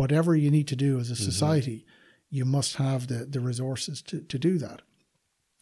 whatever 0.00 0.34
you 0.34 0.50
need 0.50 0.68
to 0.68 0.76
do 0.76 0.98
as 0.98 1.10
a 1.10 1.14
mm-hmm. 1.14 1.24
society. 1.30 1.84
You 2.30 2.44
must 2.44 2.76
have 2.76 3.06
the 3.06 3.26
the 3.26 3.40
resources 3.40 4.02
to 4.02 4.20
to 4.20 4.38
do 4.38 4.58
that. 4.58 4.82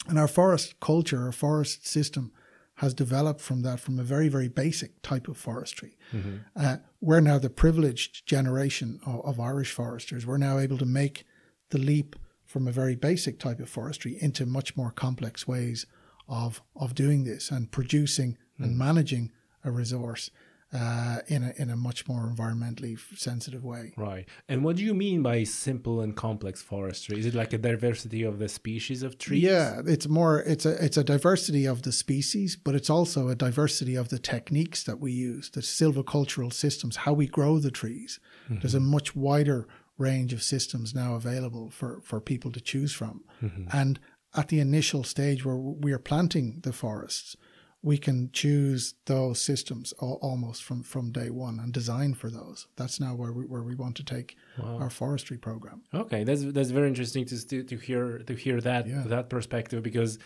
And 0.09 0.19
our 0.19 0.29
forest 0.29 0.81
culture, 0.81 1.21
our 1.27 1.33
forest 1.33 1.87
system, 1.87 2.33
has 2.77 2.95
developed 2.95 3.41
from 3.41 3.63
that, 3.63 3.81
from 3.81 3.99
a 3.99 4.05
very, 4.05 4.29
very 4.29 4.49
basic 4.49 5.03
type 5.03 5.27
of 5.29 5.37
forestry. 5.37 5.97
Mm-hmm. 6.13 6.37
Uh, 6.55 6.77
we're 7.01 7.21
now 7.21 7.39
the 7.39 7.51
privileged 7.51 8.27
generation 8.27 9.01
of, 9.05 9.21
of 9.25 9.41
Irish 9.41 9.73
foresters. 9.73 10.25
We're 10.25 10.47
now 10.49 10.59
able 10.59 10.79
to 10.79 10.87
make 10.87 11.25
the 11.71 11.79
leap 11.79 12.15
from 12.45 12.69
a 12.69 12.73
very 12.73 12.97
basic 12.97 13.41
type 13.41 13.59
of 13.59 13.69
forestry 13.69 14.17
into 14.21 14.47
much 14.47 14.77
more 14.77 14.93
complex 14.93 15.47
ways 15.47 15.87
of 16.29 16.63
of 16.77 16.95
doing 16.95 17.25
this 17.25 17.51
and 17.51 17.71
producing 17.71 18.39
and 18.59 18.75
mm. 18.75 18.79
managing 18.87 19.33
a 19.65 19.71
resource 19.71 20.31
uh, 20.73 21.21
in 21.29 21.43
a 21.43 21.53
in 21.57 21.71
a 21.71 21.77
much 21.77 22.07
more 22.07 22.31
environmentally 22.31 22.99
sensitive 23.17 23.65
way. 23.65 23.93
right. 23.97 24.29
And 24.49 24.63
what 24.63 24.77
do 24.77 24.85
you 24.85 24.95
mean 24.95 25.23
by 25.23 25.45
simple 25.45 26.01
and 26.01 26.15
complex 26.15 26.61
forestry? 26.61 27.19
Is 27.19 27.27
it 27.27 27.35
like 27.35 27.53
a 27.53 27.59
diversity 27.59 28.23
of 28.23 28.39
the 28.39 28.49
species 28.49 29.03
of 29.03 29.19
trees? 29.19 29.43
Yeah, 29.43 29.81
it's 29.87 30.09
more 30.09 30.41
it's 30.41 30.67
a 30.67 30.85
it's 30.85 30.97
a 30.97 31.05
diversity 31.05 31.65
of 31.65 31.83
the 31.83 31.93
species, 31.93 32.57
but 32.57 32.75
it's 32.75 32.91
also 32.91 33.29
a 33.29 33.35
diversity 33.35 33.95
of 33.95 34.11
the 34.11 34.19
techniques 34.19 34.83
that 34.85 35.01
we 35.01 35.13
use, 35.13 35.51
the 35.51 35.61
silvicultural 35.61 36.53
systems, 36.53 36.97
how 36.97 37.15
we 37.15 37.27
grow 37.27 37.59
the 37.59 37.71
trees. 37.71 38.21
There's 38.51 38.75
a 38.75 38.81
much 38.81 39.15
wider 39.15 39.69
range 39.99 40.33
of 40.33 40.43
systems 40.43 40.95
now 40.95 41.15
available 41.15 41.71
for 41.71 42.01
for 42.03 42.21
people 42.21 42.53
to 42.53 42.61
choose 42.61 42.93
from, 42.93 43.25
and 43.73 43.99
at 44.35 44.49
the 44.49 44.61
initial 44.61 45.05
stage 45.05 45.45
where 45.45 45.57
we 45.57 45.93
are 45.93 45.99
planting 45.99 46.61
the 46.63 46.73
forests, 46.73 47.37
we 47.83 47.97
can 47.97 48.31
choose 48.33 48.95
those 49.07 49.41
systems 49.41 49.93
almost 50.01 50.65
from, 50.65 50.83
from 50.83 51.13
day 51.13 51.31
one 51.31 51.61
and 51.61 51.73
design 51.73 52.13
for 52.13 52.29
those. 52.29 52.67
That's 52.77 52.99
now 52.99 53.15
where 53.15 53.33
we, 53.33 53.45
where 53.45 53.63
we 53.63 53.77
want 53.77 53.97
to 53.97 54.05
take 54.05 54.37
wow. 54.59 54.79
our 54.81 54.91
forestry 54.91 55.39
program. 55.39 55.83
Okay, 55.95 56.25
that's 56.25 56.45
that's 56.45 56.71
very 56.71 56.89
interesting 56.89 57.25
to 57.27 57.63
to 57.63 57.77
hear 57.77 58.19
to 58.19 58.35
hear 58.35 58.61
that 58.61 58.89
yeah. 58.89 59.05
that 59.07 59.31
perspective 59.31 59.83
because 59.83 60.19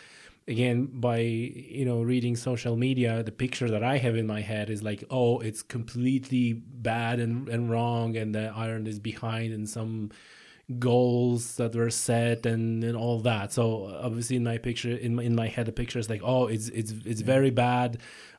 again 0.48 0.86
by 0.86 1.18
you 1.18 1.84
know 1.84 2.02
reading 2.02 2.34
social 2.34 2.76
media 2.76 3.22
the 3.22 3.30
picture 3.30 3.70
that 3.70 3.84
i 3.84 3.96
have 3.96 4.16
in 4.16 4.26
my 4.26 4.40
head 4.40 4.70
is 4.70 4.82
like 4.82 5.04
oh 5.08 5.38
it's 5.38 5.62
completely 5.62 6.52
bad 6.52 7.20
and, 7.20 7.48
and 7.48 7.70
wrong 7.70 8.16
and 8.16 8.34
the 8.34 8.52
Ireland 8.54 8.88
is 8.88 8.98
behind 8.98 9.52
in 9.52 9.68
some 9.68 10.10
goals 10.78 11.56
that 11.56 11.74
were 11.74 11.90
set 11.90 12.46
and, 12.46 12.82
and 12.84 12.96
all 12.96 13.18
that 13.20 13.52
so 13.52 13.94
obviously 14.02 14.36
in 14.36 14.44
my 14.44 14.58
picture 14.58 14.96
in 14.96 15.16
my, 15.16 15.22
in 15.22 15.34
my 15.34 15.48
head 15.48 15.66
the 15.66 15.72
picture 15.72 15.98
is 15.98 16.08
like 16.08 16.22
oh 16.24 16.46
it's 16.46 16.68
it's 16.68 16.92
it's 17.04 17.20
very 17.20 17.50
bad 17.50 17.98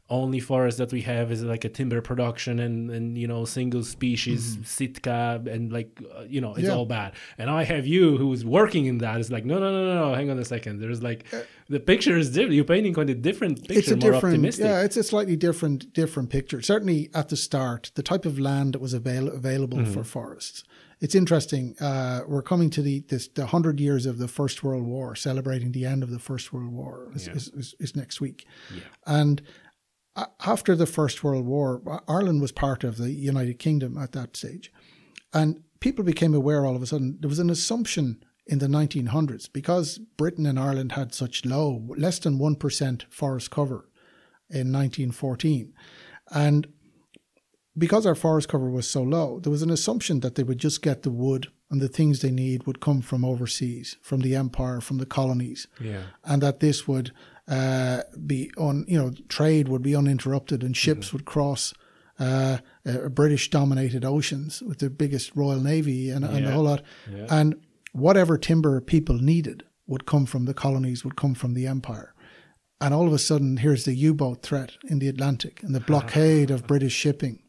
only 0.10 0.40
forest 0.40 0.78
that 0.78 0.92
we 0.92 1.02
have 1.02 1.32
is 1.32 1.44
like 1.44 1.64
a 1.64 1.70
timber 1.70 2.02
production 2.02 2.60
and 2.60 2.92
and 2.92 3.18
you 3.18 3.28
know 3.28 3.46
single 3.46 3.84
species 3.84 4.56
mm-hmm. 4.56 4.64
sitka 4.64 5.42
and 5.50 5.72
like 5.72 6.02
uh, 6.18 6.24
you 6.24 6.42
know 6.42 6.54
it's 6.56 6.68
yeah. 6.68 6.74
all 6.74 6.86
bad 6.86 7.14
and 7.38 7.50
i 7.50 7.64
have 7.64 7.88
you 7.88 8.18
who's 8.18 8.44
working 8.44 8.86
in 8.86 8.98
that 8.98 9.20
it's 9.20 9.32
like 9.32 9.46
no 9.46 9.60
no 9.60 9.72
no 9.72 9.86
no 9.86 10.10
no 10.10 10.14
hang 10.14 10.30
on 10.30 10.38
a 10.38 10.46
second 10.46 10.80
there's 10.80 11.02
like 11.02 11.26
uh, 11.34 11.40
the 11.70 11.80
picture 11.80 12.18
is 12.18 12.30
different 12.32 12.54
you're 12.54 12.66
painting 12.66 12.94
quite 12.94 13.10
a 13.10 13.16
different 13.16 13.62
picture 13.62 13.80
it's 13.80 13.92
a 13.92 13.96
more 13.96 14.12
different 14.12 14.36
optimistic. 14.36 14.66
yeah 14.66 14.82
it's 14.82 14.98
a 14.98 15.04
slightly 15.04 15.38
different 15.38 15.94
different 15.94 16.30
picture 16.30 16.62
certainly 16.62 17.10
at 17.14 17.30
the 17.30 17.38
start 17.38 17.92
the 17.96 18.04
type 18.04 18.26
of 18.26 18.38
land 18.38 18.74
that 18.74 18.82
was 18.82 18.94
avail- 18.94 19.30
available 19.30 19.78
mm-hmm. 19.78 19.94
for 19.94 20.04
forests 20.04 20.64
it's 21.04 21.16
interesting. 21.16 21.76
Uh, 21.82 22.22
we're 22.26 22.42
coming 22.42 22.70
to 22.72 22.82
the 22.82 23.02
this 23.10 23.28
the 23.28 23.48
hundred 23.48 23.80
years 23.80 24.06
of 24.06 24.18
the 24.18 24.28
First 24.30 24.64
World 24.64 24.86
War, 24.86 25.16
celebrating 25.16 25.74
the 25.74 25.86
end 25.86 26.02
of 26.02 26.10
the 26.10 26.18
First 26.18 26.54
World 26.54 26.72
War 26.72 27.10
is, 27.14 27.28
yeah. 27.28 27.34
is, 27.34 27.48
is, 27.50 27.76
is, 27.80 27.96
next 27.96 28.22
week, 28.22 28.48
yeah. 28.74 28.84
and 29.06 29.42
after 30.46 30.76
the 30.76 30.86
First 30.86 31.24
World 31.24 31.46
War, 31.46 31.82
Ireland 32.08 32.42
was 32.42 32.54
part 32.54 32.86
of 32.86 32.98
the 32.98 33.12
United 33.12 33.60
Kingdom 33.60 33.98
at 33.98 34.14
that 34.14 34.38
stage. 34.38 34.72
And 35.34 35.64
people 35.82 36.06
became 36.06 36.34
aware 36.34 36.66
all 36.66 36.76
of 36.76 36.82
a 36.84 36.88
sudden 36.88 37.18
there 37.20 37.30
was 37.30 37.40
an 37.40 37.50
assumption 37.50 38.24
in 38.46 38.60
the 38.60 38.68
1900s 38.68 39.52
because 39.52 39.98
Britain 39.98 40.46
and 40.46 40.60
Ireland 40.60 40.94
had 40.94 41.14
such 41.14 41.46
low, 41.46 41.88
less 41.98 42.20
than 42.20 42.40
1% 42.40 43.04
forest 43.10 43.52
cover 43.52 43.90
in 44.50 44.72
1914. 44.72 45.74
And 46.32 46.68
because 47.78 48.06
our 48.06 48.16
forest 48.16 48.50
cover 48.50 48.70
was 48.70 48.88
so 48.88 49.02
low, 49.02 49.40
there 49.40 49.52
was 49.52 49.62
an 49.62 49.70
assumption 49.70 50.20
that 50.20 50.36
they 50.36 50.44
would 50.44 50.60
just 50.60 50.82
get 50.82 51.04
the 51.04 51.12
wood 51.12 51.48
and 51.72 51.82
the 51.82 51.88
things 51.88 52.22
they 52.22 52.32
need 52.32 52.68
would 52.68 52.80
come 52.80 53.02
from 53.02 53.26
overseas, 53.26 53.98
from 54.02 54.22
the 54.22 54.36
empire, 54.36 54.80
from 54.80 55.00
the 55.00 55.08
colonies. 55.08 55.68
Yeah. 55.80 56.04
And 56.24 56.44
that 56.44 56.60
this 56.60 56.88
would 56.88 57.12
uh, 57.48 58.02
be 58.26 58.52
on, 58.58 58.86
you 58.88 58.98
know, 58.98 59.12
trade 59.28 59.68
would 59.70 59.82
be 59.82 59.96
uninterrupted 59.96 60.62
and 60.62 60.78
ships 60.78 61.08
mm-hmm. 61.08 61.18
would 61.18 61.26
cross 61.26 61.74
uh, 62.20 62.60
uh, 62.86 63.10
British 63.10 63.50
dominated 63.50 64.06
oceans 64.06 64.62
with 64.62 64.78
the 64.78 64.90
biggest 64.92 65.36
Royal 65.36 65.60
Navy 65.60 66.12
and, 66.12 66.24
yeah. 66.24 66.32
and 66.32 66.46
the 66.46 66.52
whole 66.52 66.64
lot. 66.64 66.84
Yeah. 67.12 67.26
And 67.30 67.56
whatever 67.92 68.38
timber 68.38 68.80
people 68.82 69.18
needed 69.18 69.64
would 69.88 70.06
come 70.06 70.28
from 70.28 70.46
the 70.46 70.54
colonies, 70.54 71.04
would 71.04 71.16
come 71.16 71.34
from 71.34 71.56
the 71.56 71.66
empire. 71.66 72.14
And 72.80 72.94
all 72.94 73.08
of 73.08 73.14
a 73.14 73.20
sudden, 73.20 73.58
here's 73.58 73.86
the 73.86 73.96
U 73.96 74.14
boat 74.14 74.44
threat 74.44 74.74
in 74.88 75.00
the 75.00 75.08
Atlantic 75.08 75.64
and 75.64 75.74
the 75.74 75.80
blockade 75.80 76.52
of 76.52 76.68
British 76.68 76.94
shipping 76.94 77.43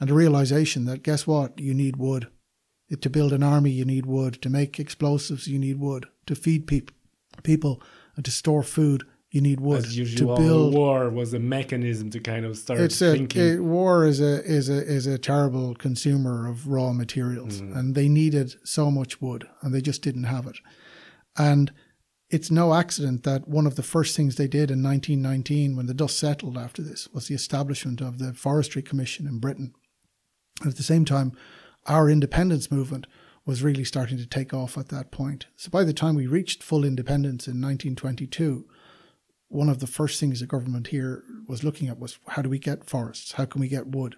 and 0.00 0.10
a 0.10 0.14
realization 0.14 0.86
that 0.86 1.02
guess 1.02 1.26
what? 1.26 1.60
You 1.60 1.74
need 1.74 1.96
wood. 1.96 2.28
To 3.00 3.10
build 3.10 3.32
an 3.32 3.44
army, 3.44 3.70
you 3.70 3.84
need 3.84 4.06
wood. 4.06 4.42
To 4.42 4.50
make 4.50 4.80
explosives, 4.80 5.46
you 5.46 5.58
need 5.58 5.78
wood. 5.78 6.06
To 6.26 6.34
feed 6.34 6.66
people, 6.66 6.96
people 7.44 7.80
and 8.16 8.24
to 8.24 8.30
store 8.30 8.64
food, 8.64 9.04
you 9.30 9.40
need 9.40 9.60
wood 9.60 9.84
As 9.84 9.96
usual, 9.96 10.36
to 10.36 10.42
build. 10.42 10.74
War 10.74 11.08
was 11.08 11.32
a 11.34 11.38
mechanism 11.38 12.10
to 12.10 12.18
kind 12.18 12.44
of 12.44 12.56
start 12.56 12.80
it's 12.80 13.00
a, 13.00 13.12
thinking. 13.12 13.42
It, 13.42 13.62
war 13.62 14.04
is 14.04 14.20
a 14.20 14.44
is 14.44 14.68
a 14.68 14.84
is 14.84 15.06
a 15.06 15.18
terrible 15.18 15.74
consumer 15.76 16.48
of 16.48 16.66
raw 16.66 16.92
materials, 16.92 17.60
mm. 17.60 17.76
and 17.76 17.94
they 17.94 18.08
needed 18.08 18.56
so 18.64 18.90
much 18.90 19.20
wood, 19.20 19.46
and 19.62 19.72
they 19.72 19.80
just 19.80 20.02
didn't 20.02 20.24
have 20.24 20.48
it. 20.48 20.56
And 21.38 21.70
it's 22.28 22.50
no 22.50 22.74
accident 22.74 23.22
that 23.24 23.46
one 23.46 23.66
of 23.66 23.76
the 23.76 23.82
first 23.82 24.16
things 24.16 24.34
they 24.34 24.48
did 24.48 24.70
in 24.70 24.82
1919, 24.82 25.76
when 25.76 25.86
the 25.86 25.94
dust 25.94 26.18
settled 26.18 26.58
after 26.58 26.82
this, 26.82 27.08
was 27.12 27.28
the 27.28 27.34
establishment 27.34 28.00
of 28.00 28.18
the 28.18 28.32
Forestry 28.32 28.82
Commission 28.82 29.26
in 29.26 29.38
Britain. 29.38 29.74
At 30.64 30.76
the 30.76 30.82
same 30.82 31.04
time, 31.04 31.32
our 31.86 32.10
independence 32.10 32.70
movement 32.70 33.06
was 33.46 33.62
really 33.62 33.84
starting 33.84 34.18
to 34.18 34.26
take 34.26 34.52
off 34.52 34.76
at 34.76 34.88
that 34.88 35.10
point. 35.10 35.46
So 35.56 35.70
by 35.70 35.84
the 35.84 35.92
time 35.92 36.14
we 36.14 36.26
reached 36.26 36.62
full 36.62 36.84
independence 36.84 37.46
in 37.46 37.60
1922 37.60 38.66
one 39.50 39.68
of 39.68 39.80
the 39.80 39.86
first 39.86 40.18
things 40.20 40.40
the 40.40 40.46
government 40.46 40.86
here 40.86 41.24
was 41.46 41.64
looking 41.64 41.88
at 41.88 41.98
was 41.98 42.18
how 42.28 42.40
do 42.40 42.48
we 42.48 42.58
get 42.58 42.84
forests? 42.84 43.32
How 43.32 43.44
can 43.44 43.60
we 43.60 43.68
get 43.68 43.88
wood? 43.88 44.14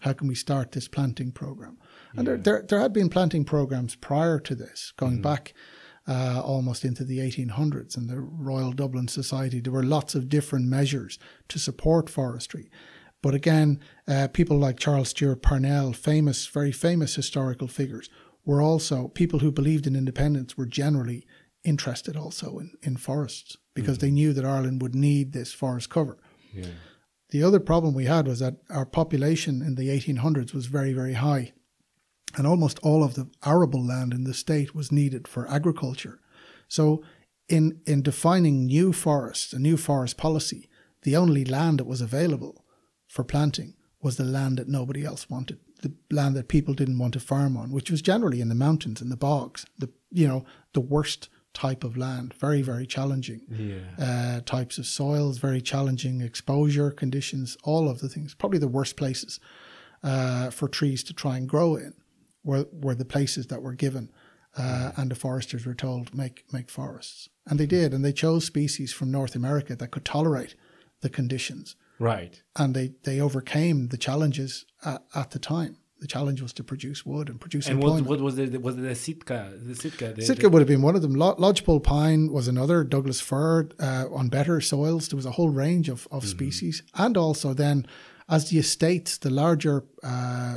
How 0.00 0.12
can 0.12 0.28
we 0.28 0.36
start 0.36 0.72
this 0.72 0.86
planting 0.86 1.32
program? 1.32 1.76
And 2.12 2.26
yeah. 2.26 2.34
there, 2.34 2.36
there, 2.36 2.64
there, 2.68 2.80
had 2.80 2.92
been 2.92 3.08
planting 3.08 3.44
programs 3.44 3.96
prior 3.96 4.38
to 4.38 4.54
this, 4.54 4.92
going 4.96 5.14
mm-hmm. 5.14 5.22
back 5.22 5.54
uh, 6.06 6.40
almost 6.40 6.84
into 6.84 7.02
the 7.02 7.18
1800s 7.18 7.96
and 7.96 8.08
the 8.08 8.20
Royal 8.20 8.70
Dublin 8.70 9.08
Society. 9.08 9.58
There 9.58 9.72
were 9.72 9.82
lots 9.82 10.14
of 10.14 10.28
different 10.28 10.68
measures 10.68 11.18
to 11.48 11.58
support 11.58 12.08
forestry. 12.08 12.70
But 13.26 13.34
again, 13.34 13.80
uh, 14.06 14.28
people 14.28 14.56
like 14.56 14.78
Charles 14.78 15.08
Stewart 15.08 15.42
Parnell, 15.42 15.92
famous, 15.92 16.46
very 16.46 16.70
famous 16.70 17.16
historical 17.16 17.66
figures, 17.66 18.08
were 18.44 18.62
also 18.62 19.08
people 19.08 19.40
who 19.40 19.50
believed 19.50 19.84
in 19.84 19.96
independence 19.96 20.56
were 20.56 20.64
generally 20.64 21.26
interested 21.64 22.16
also 22.16 22.60
in, 22.60 22.76
in 22.84 22.96
forests 22.96 23.56
because 23.74 23.98
mm. 23.98 24.02
they 24.02 24.10
knew 24.12 24.32
that 24.32 24.44
Ireland 24.44 24.80
would 24.80 24.94
need 24.94 25.32
this 25.32 25.52
forest 25.52 25.90
cover. 25.90 26.18
Yeah. 26.54 26.66
The 27.30 27.42
other 27.42 27.58
problem 27.58 27.94
we 27.94 28.04
had 28.04 28.28
was 28.28 28.38
that 28.38 28.58
our 28.70 28.86
population 28.86 29.60
in 29.60 29.74
the 29.74 29.88
1800s 29.88 30.54
was 30.54 30.66
very, 30.66 30.92
very 30.92 31.14
high. 31.14 31.52
And 32.36 32.46
almost 32.46 32.78
all 32.84 33.02
of 33.02 33.14
the 33.14 33.28
arable 33.44 33.84
land 33.84 34.14
in 34.14 34.22
the 34.22 34.34
state 34.34 34.72
was 34.72 34.92
needed 34.92 35.26
for 35.26 35.50
agriculture. 35.50 36.20
So, 36.68 37.02
in, 37.48 37.80
in 37.86 38.02
defining 38.02 38.66
new 38.66 38.92
forests, 38.92 39.52
a 39.52 39.58
new 39.58 39.76
forest 39.76 40.16
policy, 40.16 40.68
the 41.02 41.16
only 41.16 41.44
land 41.44 41.80
that 41.80 41.86
was 41.86 42.00
available 42.00 42.62
for 43.06 43.24
planting 43.24 43.74
was 44.02 44.16
the 44.16 44.24
land 44.24 44.58
that 44.58 44.68
nobody 44.68 45.04
else 45.04 45.28
wanted, 45.28 45.58
the 45.82 45.92
land 46.10 46.36
that 46.36 46.48
people 46.48 46.74
didn't 46.74 46.98
want 46.98 47.14
to 47.14 47.20
farm 47.20 47.56
on, 47.56 47.70
which 47.70 47.90
was 47.90 48.02
generally 48.02 48.40
in 48.40 48.48
the 48.48 48.54
mountains 48.54 49.00
and 49.00 49.10
the 49.10 49.16
bogs, 49.16 49.66
the 49.78 49.90
you 50.10 50.28
know 50.28 50.44
the 50.72 50.80
worst 50.80 51.28
type 51.56 51.84
of 51.84 51.96
land. 51.96 52.34
Very, 52.34 52.60
very 52.60 52.86
challenging. 52.86 53.40
Yeah. 53.48 53.78
Uh, 53.98 54.40
types 54.42 54.76
of 54.76 54.86
soils, 54.86 55.38
very 55.38 55.62
challenging 55.62 56.20
exposure 56.20 56.90
conditions, 56.90 57.56
all 57.64 57.88
of 57.88 58.00
the 58.00 58.10
things. 58.10 58.34
Probably 58.34 58.58
the 58.58 58.68
worst 58.68 58.96
places 58.96 59.40
uh, 60.04 60.50
for 60.50 60.68
trees 60.68 61.02
to 61.04 61.14
try 61.14 61.38
and 61.38 61.48
grow 61.48 61.76
in 61.76 61.94
were, 62.44 62.66
were 62.70 62.94
the 62.94 63.06
places 63.06 63.46
that 63.46 63.62
were 63.62 63.74
given. 63.74 64.10
Uh, 64.58 64.92
and 64.96 65.10
the 65.10 65.14
foresters 65.14 65.66
were 65.66 65.74
told 65.74 66.14
make 66.14 66.44
make 66.50 66.70
forests, 66.70 67.28
and 67.46 67.60
they 67.60 67.66
did, 67.66 67.92
and 67.92 68.02
they 68.02 68.12
chose 68.12 68.46
species 68.46 68.90
from 68.90 69.10
North 69.10 69.34
America 69.34 69.76
that 69.76 69.90
could 69.90 70.04
tolerate 70.04 70.54
the 71.02 71.10
conditions. 71.10 71.76
Right, 71.98 72.42
and 72.56 72.74
they 72.74 72.92
they 73.04 73.20
overcame 73.20 73.88
the 73.88 73.98
challenges 73.98 74.66
at, 74.84 75.02
at 75.14 75.30
the 75.30 75.38
time 75.38 75.78
the 76.00 76.06
challenge 76.06 76.42
was 76.42 76.52
to 76.52 76.62
produce 76.62 77.06
wood 77.06 77.28
and 77.28 77.40
produce 77.40 77.66
and 77.66 77.76
employment. 77.76 78.06
what, 78.06 78.20
what 78.20 78.24
was 78.24 78.36
the 78.36 78.58
was 78.58 78.76
the 78.76 78.94
Sitka? 78.94 79.52
The 79.56 79.74
Sitka, 79.74 80.12
the, 80.12 80.22
Sitka 80.22 80.42
the, 80.42 80.50
would 80.50 80.60
have 80.60 80.68
been 80.68 80.82
one 80.82 80.94
of 80.94 81.02
them. 81.02 81.14
Lodgepole 81.14 81.80
pine 81.80 82.30
was 82.30 82.48
another. 82.48 82.84
Douglas 82.84 83.20
fir 83.20 83.68
uh, 83.80 84.04
on 84.12 84.28
better 84.28 84.60
soils. 84.60 85.08
There 85.08 85.16
was 85.16 85.26
a 85.26 85.32
whole 85.32 85.48
range 85.48 85.88
of, 85.88 86.06
of 86.10 86.22
mm-hmm. 86.22 86.30
species, 86.30 86.82
and 86.94 87.16
also 87.16 87.54
then 87.54 87.86
as 88.28 88.50
the 88.50 88.58
estates, 88.58 89.16
the 89.18 89.30
larger 89.30 89.84
uh, 90.02 90.56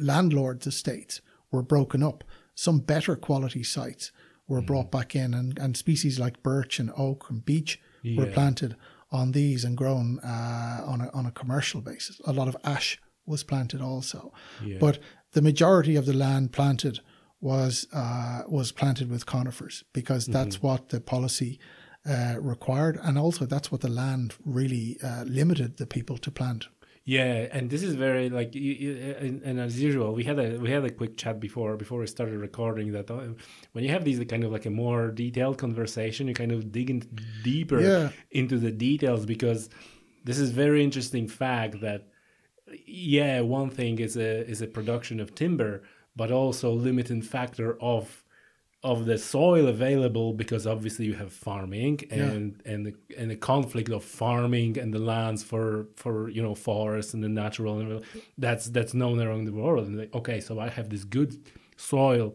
landlords' 0.00 0.66
estates 0.66 1.20
were 1.50 1.62
broken 1.62 2.02
up, 2.02 2.24
some 2.54 2.78
better 2.78 3.16
quality 3.16 3.62
sites 3.62 4.12
were 4.46 4.58
mm-hmm. 4.58 4.66
brought 4.66 4.90
back 4.90 5.14
in, 5.14 5.34
and, 5.34 5.58
and 5.58 5.76
species 5.76 6.18
like 6.18 6.42
birch 6.42 6.78
and 6.78 6.90
oak 6.96 7.28
and 7.28 7.44
beech 7.44 7.80
yeah. 8.02 8.18
were 8.18 8.30
planted 8.30 8.76
on 9.14 9.32
these 9.32 9.64
and 9.64 9.76
grown 9.76 10.18
uh, 10.20 10.82
on 10.84 11.00
a 11.00 11.08
on 11.18 11.24
a 11.26 11.30
commercial 11.30 11.80
basis. 11.80 12.20
A 12.26 12.32
lot 12.32 12.48
of 12.48 12.56
ash 12.64 13.00
was 13.26 13.44
planted 13.44 13.80
also. 13.80 14.32
Yeah. 14.62 14.78
But 14.80 14.98
the 15.32 15.42
majority 15.42 15.96
of 15.96 16.04
the 16.04 16.12
land 16.12 16.52
planted 16.52 17.00
was 17.40 17.86
uh, 17.92 18.42
was 18.48 18.72
planted 18.72 19.08
with 19.10 19.24
conifers 19.24 19.84
because 19.92 20.26
that's 20.26 20.56
mm-hmm. 20.56 20.66
what 20.66 20.88
the 20.88 21.00
policy 21.00 21.58
uh, 22.06 22.34
required, 22.40 22.98
and 23.02 23.16
also 23.16 23.46
that's 23.46 23.70
what 23.70 23.80
the 23.80 23.88
land 23.88 24.34
really 24.44 24.98
uh, 25.02 25.24
limited 25.24 25.76
the 25.76 25.86
people 25.86 26.18
to 26.18 26.30
plant. 26.30 26.66
Yeah, 27.06 27.48
and 27.52 27.68
this 27.68 27.82
is 27.82 27.96
very 27.96 28.30
like, 28.30 28.54
and, 28.54 29.42
and, 29.42 29.60
as 29.60 29.78
usual, 29.78 30.14
we 30.14 30.24
had 30.24 30.38
a 30.38 30.58
we 30.58 30.70
had 30.70 30.84
a 30.86 30.90
quick 30.90 31.18
chat 31.18 31.38
before 31.38 31.76
before 31.76 32.00
we 32.00 32.06
started 32.06 32.38
recording. 32.38 32.92
That 32.92 33.10
uh, 33.10 33.34
when 33.72 33.84
you 33.84 33.90
have 33.90 34.04
these 34.04 34.24
kind 34.24 34.42
of 34.42 34.50
like 34.50 34.64
a 34.64 34.70
more 34.70 35.10
detailed 35.10 35.58
conversation, 35.58 36.28
you 36.28 36.34
kind 36.34 36.50
of 36.50 36.72
dig 36.72 36.88
in 36.88 37.02
deeper 37.42 37.80
yeah. 37.80 38.08
into 38.30 38.58
the 38.58 38.70
details 38.70 39.26
because 39.26 39.68
this 40.24 40.38
is 40.38 40.50
very 40.50 40.82
interesting 40.82 41.28
fact 41.28 41.82
that 41.82 42.08
yeah, 42.86 43.40
one 43.40 43.68
thing 43.68 43.98
is 43.98 44.16
a 44.16 44.48
is 44.48 44.62
a 44.62 44.66
production 44.66 45.20
of 45.20 45.34
timber, 45.34 45.82
but 46.16 46.32
also 46.32 46.72
limiting 46.72 47.20
factor 47.20 47.76
of 47.82 48.23
of 48.84 49.06
the 49.06 49.16
soil 49.16 49.66
available 49.66 50.34
because 50.34 50.66
obviously 50.66 51.06
you 51.06 51.14
have 51.14 51.32
farming 51.32 51.98
and 52.10 52.62
yeah. 52.64 52.72
and 52.72 52.86
the, 52.86 52.94
and 53.18 53.30
the 53.30 53.36
conflict 53.36 53.88
of 53.88 54.04
farming 54.04 54.78
and 54.78 54.92
the 54.92 54.98
lands 54.98 55.42
for 55.42 55.88
for 55.96 56.28
you 56.28 56.42
know 56.42 56.54
forests 56.54 57.14
and 57.14 57.24
the 57.24 57.28
natural 57.28 58.02
that's 58.36 58.66
that's 58.66 58.92
known 58.92 59.20
around 59.20 59.46
the 59.46 59.52
world. 59.52 59.86
And 59.86 59.98
like, 59.98 60.14
okay 60.14 60.38
so 60.38 60.60
i 60.60 60.68
have 60.68 60.90
this 60.90 61.04
good 61.04 61.34
soil 61.76 62.34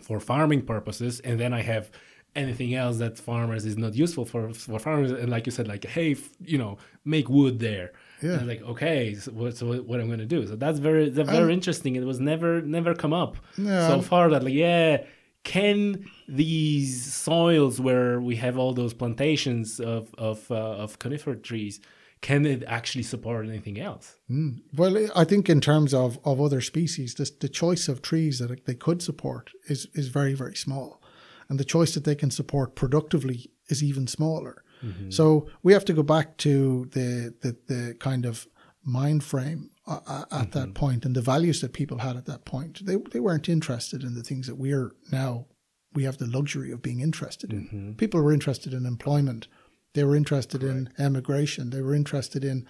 for 0.00 0.20
farming 0.20 0.62
purposes 0.62 1.20
and 1.20 1.38
then 1.38 1.52
i 1.52 1.60
have 1.60 1.90
anything 2.36 2.74
else 2.74 2.98
that 2.98 3.18
farmers 3.18 3.64
is 3.64 3.76
not 3.76 3.94
useful 3.94 4.24
for 4.24 4.52
for 4.52 4.78
farmers. 4.78 5.12
And 5.12 5.28
like 5.28 5.46
you 5.46 5.52
said 5.52 5.68
like 5.68 5.84
hey 5.84 6.16
you 6.40 6.58
know 6.58 6.78
make 7.04 7.28
wood 7.28 7.58
there. 7.58 7.92
Yeah. 8.22 8.42
Like 8.42 8.62
okay 8.62 9.14
so 9.14 9.32
what, 9.32 9.56
so 9.56 9.72
what 9.82 10.00
i'm 10.00 10.06
going 10.06 10.18
to 10.20 10.26
do? 10.26 10.46
So 10.46 10.56
that's 10.56 10.78
very 10.78 11.10
that's 11.10 11.30
very 11.30 11.44
um, 11.44 11.58
interesting. 11.58 11.96
It 11.96 12.04
was 12.04 12.20
never 12.20 12.60
never 12.62 12.94
come 12.94 13.12
up 13.12 13.36
so 13.56 14.00
far 14.00 14.30
that 14.30 14.42
like 14.44 14.54
yeah 14.54 15.04
can 15.44 16.04
these 16.26 17.12
soils 17.12 17.80
where 17.80 18.20
we 18.20 18.36
have 18.36 18.58
all 18.58 18.72
those 18.72 18.94
plantations 18.94 19.78
of 19.78 20.14
of 20.18 20.50
uh, 20.50 20.54
of 20.54 20.98
conifer 20.98 21.34
trees 21.34 21.80
can 22.24 22.46
it 22.46 22.64
actually 22.66 23.02
support 23.02 23.46
anything 23.46 23.78
else? 23.78 24.16
Mm. 24.30 24.62
Well, 24.74 25.10
I 25.14 25.24
think 25.24 25.50
in 25.50 25.60
terms 25.60 25.92
of, 25.92 26.18
of 26.24 26.40
other 26.40 26.62
species, 26.62 27.16
this, 27.16 27.30
the 27.30 27.50
choice 27.50 27.86
of 27.86 28.00
trees 28.00 28.38
that 28.38 28.64
they 28.64 28.74
could 28.74 29.02
support 29.02 29.50
is, 29.68 29.88
is 29.92 30.08
very, 30.08 30.32
very 30.32 30.54
small. 30.54 31.02
And 31.50 31.60
the 31.60 31.66
choice 31.66 31.92
that 31.92 32.04
they 32.04 32.14
can 32.14 32.30
support 32.30 32.76
productively 32.76 33.50
is 33.68 33.82
even 33.82 34.06
smaller. 34.06 34.64
Mm-hmm. 34.82 35.10
So 35.10 35.50
we 35.62 35.74
have 35.74 35.84
to 35.84 35.92
go 35.92 36.02
back 36.02 36.38
to 36.38 36.86
the, 36.92 37.34
the, 37.42 37.56
the 37.66 37.94
kind 38.00 38.24
of 38.24 38.46
mind 38.82 39.22
frame 39.22 39.68
uh, 39.86 40.24
at 40.30 40.50
mm-hmm. 40.50 40.58
that 40.58 40.74
point 40.74 41.04
and 41.04 41.14
the 41.14 41.20
values 41.20 41.60
that 41.60 41.72
people 41.72 41.98
had 41.98 42.16
at 42.16 42.26
that 42.26 42.44
point. 42.44 42.84
They, 42.84 42.96
they 42.96 43.20
weren't 43.20 43.48
interested 43.48 44.02
in 44.02 44.14
the 44.14 44.22
things 44.22 44.46
that 44.46 44.56
we're 44.56 44.92
now, 45.12 45.46
we 45.92 46.04
have 46.04 46.18
the 46.18 46.26
luxury 46.26 46.70
of 46.70 46.82
being 46.82 47.00
interested 47.00 47.52
in. 47.52 47.66
Mm-hmm. 47.66 47.92
People 47.92 48.22
were 48.22 48.32
interested 48.32 48.72
in 48.72 48.86
employment 48.86 49.46
they 49.94 50.04
were 50.04 50.16
interested 50.16 50.62
in 50.62 50.90
emigration. 50.98 51.70
They 51.70 51.80
were 51.80 51.94
interested 51.94 52.44
in 52.44 52.66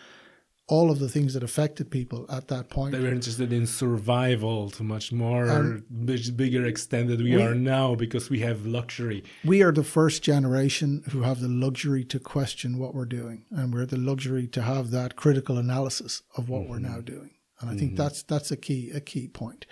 all 0.66 0.90
of 0.90 0.98
the 0.98 1.08
things 1.08 1.34
that 1.34 1.42
affected 1.42 1.90
people 1.90 2.24
at 2.30 2.48
that 2.48 2.70
point. 2.70 2.92
They 2.92 3.00
were 3.00 3.12
interested 3.12 3.52
in 3.52 3.66
survival 3.66 4.70
to 4.70 4.82
much 4.82 5.12
more 5.12 5.50
um, 5.50 5.84
much 5.90 6.34
bigger 6.36 6.64
extent 6.64 7.08
than 7.08 7.22
we, 7.22 7.36
we, 7.36 7.42
are 7.42 7.54
now 7.54 7.94
because 7.94 8.30
we 8.30 8.40
have 8.40 8.64
luxury. 8.64 9.24
We 9.44 9.62
are 9.62 9.72
the 9.72 9.84
first 9.84 10.22
generation 10.22 11.02
who 11.10 11.22
have 11.22 11.40
the 11.40 11.48
luxury 11.48 12.04
to 12.04 12.18
question 12.18 12.78
what 12.78 12.94
we're 12.94 13.04
doing, 13.04 13.44
and 13.50 13.74
we're 13.74 13.86
the 13.86 13.98
luxury 13.98 14.46
to 14.48 14.62
have 14.62 14.90
that 14.90 15.16
critical 15.16 15.58
analysis 15.58 16.22
of 16.36 16.48
what 16.48 16.62
mm-hmm. 16.62 16.70
we're 16.70 16.78
now 16.78 17.00
doing. 17.00 17.30
And 17.60 17.68
I 17.68 17.72
mm-hmm. 17.72 17.80
think 17.80 17.96
that's 17.96 18.22
that's 18.22 18.50
a 18.50 18.56
key 18.56 18.90
a 18.90 19.00
key 19.00 19.28
point. 19.28 19.66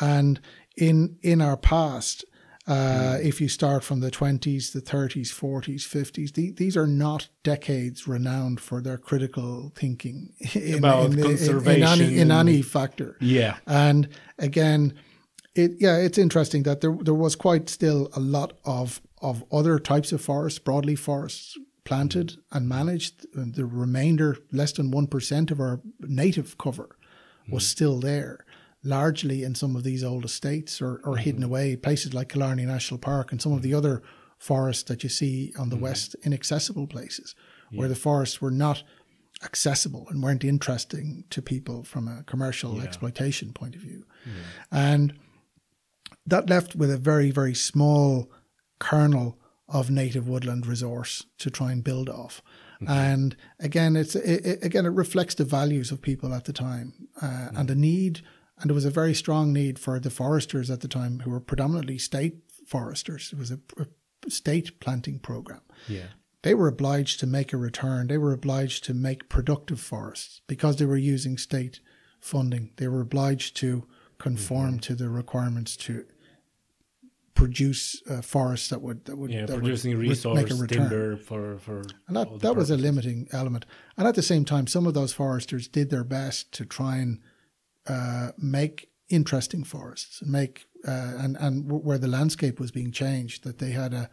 And 0.00 0.40
in 0.76 1.18
in 1.22 1.42
our 1.42 1.58
past, 1.58 2.24
uh, 2.66 3.18
if 3.20 3.40
you 3.40 3.48
start 3.48 3.82
from 3.82 4.00
the 4.00 4.10
20s, 4.10 4.72
the 4.72 4.80
30s, 4.80 5.28
40s, 5.28 5.82
50s, 5.82 6.32
the, 6.34 6.52
these 6.52 6.76
are 6.76 6.86
not 6.86 7.28
decades 7.42 8.06
renowned 8.06 8.60
for 8.60 8.80
their 8.80 8.96
critical 8.96 9.72
thinking 9.74 10.32
in, 10.54 10.78
about 10.78 11.06
in, 11.06 11.22
conservation 11.22 11.82
in, 11.82 12.00
in, 12.00 12.06
any, 12.06 12.18
in 12.18 12.30
any 12.30 12.62
factor. 12.62 13.16
Yeah, 13.20 13.56
and 13.66 14.08
again, 14.38 14.94
it 15.54 15.72
yeah, 15.78 15.96
it's 15.96 16.18
interesting 16.18 16.62
that 16.62 16.80
there 16.80 16.96
there 17.02 17.14
was 17.14 17.34
quite 17.34 17.68
still 17.68 18.08
a 18.14 18.20
lot 18.20 18.52
of 18.64 19.02
of 19.20 19.44
other 19.52 19.78
types 19.80 20.12
of 20.12 20.20
forests, 20.20 20.60
broadleaf 20.60 21.00
forests 21.00 21.58
planted 21.84 22.36
and 22.52 22.68
managed. 22.68 23.26
And 23.34 23.54
the 23.56 23.66
remainder, 23.66 24.38
less 24.52 24.72
than 24.72 24.92
one 24.92 25.08
percent 25.08 25.50
of 25.50 25.58
our 25.58 25.80
native 25.98 26.58
cover, 26.58 26.96
was 27.50 27.64
mm. 27.64 27.68
still 27.68 27.98
there 27.98 28.44
largely 28.84 29.42
in 29.44 29.54
some 29.54 29.76
of 29.76 29.84
these 29.84 30.02
old 30.02 30.24
estates 30.24 30.80
or, 30.82 31.00
or 31.04 31.14
mm-hmm. 31.14 31.16
hidden 31.16 31.42
away, 31.42 31.76
places 31.76 32.14
like 32.14 32.28
Killarney 32.28 32.64
National 32.64 32.98
Park 32.98 33.32
and 33.32 33.40
some 33.40 33.52
of 33.52 33.62
the 33.62 33.74
other 33.74 34.02
forests 34.38 34.82
that 34.84 35.02
you 35.02 35.08
see 35.08 35.52
on 35.58 35.68
the 35.68 35.76
mm-hmm. 35.76 35.84
west, 35.84 36.16
inaccessible 36.24 36.86
places 36.86 37.34
yeah. 37.70 37.78
where 37.78 37.88
the 37.88 37.94
forests 37.94 38.40
were 38.40 38.50
not 38.50 38.82
accessible 39.44 40.06
and 40.10 40.22
weren't 40.22 40.44
interesting 40.44 41.24
to 41.30 41.40
people 41.40 41.84
from 41.84 42.08
a 42.08 42.22
commercial 42.24 42.76
yeah. 42.76 42.82
exploitation 42.82 43.52
point 43.52 43.74
of 43.74 43.80
view. 43.80 44.04
Yeah. 44.24 44.32
And 44.70 45.14
that 46.26 46.48
left 46.48 46.74
with 46.74 46.90
a 46.90 46.98
very, 46.98 47.30
very 47.30 47.54
small 47.54 48.30
kernel 48.78 49.38
of 49.68 49.90
native 49.90 50.28
woodland 50.28 50.66
resource 50.66 51.24
to 51.38 51.50
try 51.50 51.72
and 51.72 51.82
build 51.82 52.08
off. 52.08 52.42
Mm-hmm. 52.80 52.92
And 52.92 53.36
again, 53.60 53.96
it's 53.96 54.14
it, 54.14 54.44
it, 54.44 54.64
again 54.64 54.86
it 54.86 54.90
reflects 54.90 55.34
the 55.36 55.44
values 55.44 55.90
of 55.90 56.02
people 56.02 56.34
at 56.34 56.44
the 56.44 56.52
time 56.52 57.08
uh, 57.20 57.26
mm-hmm. 57.26 57.56
and 57.56 57.68
the 57.68 57.74
need 57.74 58.20
and 58.62 58.70
there 58.70 58.76
was 58.76 58.84
a 58.84 58.90
very 58.90 59.12
strong 59.12 59.52
need 59.52 59.76
for 59.76 59.98
the 59.98 60.08
foresters 60.08 60.70
at 60.70 60.80
the 60.80 60.88
time, 60.88 61.20
who 61.20 61.30
were 61.30 61.40
predominantly 61.40 61.98
state 61.98 62.36
foresters. 62.64 63.30
It 63.32 63.38
was 63.38 63.50
a, 63.50 63.58
a 63.76 64.30
state 64.30 64.78
planting 64.78 65.18
program. 65.18 65.62
Yeah. 65.88 66.06
They 66.42 66.54
were 66.54 66.68
obliged 66.68 67.18
to 67.20 67.26
make 67.26 67.52
a 67.52 67.56
return. 67.56 68.06
They 68.06 68.18
were 68.18 68.32
obliged 68.32 68.84
to 68.84 68.94
make 68.94 69.28
productive 69.28 69.80
forests 69.80 70.42
because 70.46 70.76
they 70.76 70.84
were 70.86 70.96
using 70.96 71.38
state 71.38 71.80
funding. 72.20 72.70
They 72.76 72.86
were 72.86 73.00
obliged 73.00 73.56
to 73.56 73.88
conform 74.18 74.70
mm-hmm. 74.70 74.78
to 74.78 74.94
the 74.94 75.08
requirements 75.08 75.76
to 75.78 76.04
produce 77.34 78.00
uh, 78.08 78.20
forests 78.20 78.68
that 78.68 78.80
would 78.80 79.04
that 79.06 79.16
would 79.16 79.30
yeah 79.30 79.46
that 79.46 79.56
producing 79.56 79.96
would 79.96 80.06
resource 80.06 80.36
make 80.36 80.50
a 80.50 80.54
return. 80.54 80.88
timber 80.88 81.16
for 81.16 81.56
for 81.58 81.82
and 82.06 82.16
that 82.16 82.40
that 82.40 82.54
was 82.54 82.70
a 82.70 82.76
limiting 82.76 83.26
element. 83.32 83.66
And 83.96 84.06
at 84.06 84.14
the 84.14 84.22
same 84.22 84.44
time, 84.44 84.68
some 84.68 84.86
of 84.86 84.94
those 84.94 85.12
foresters 85.12 85.66
did 85.66 85.90
their 85.90 86.04
best 86.04 86.52
to 86.52 86.64
try 86.64 86.98
and 86.98 87.18
uh, 87.86 88.30
make 88.38 88.90
interesting 89.08 89.64
forests, 89.64 90.22
make 90.24 90.66
uh, 90.86 91.12
and 91.18 91.36
and 91.36 91.70
where 91.70 91.98
the 91.98 92.08
landscape 92.08 92.58
was 92.58 92.70
being 92.70 92.92
changed, 92.92 93.44
that 93.44 93.58
they 93.58 93.70
had 93.70 93.92
a 93.94 94.10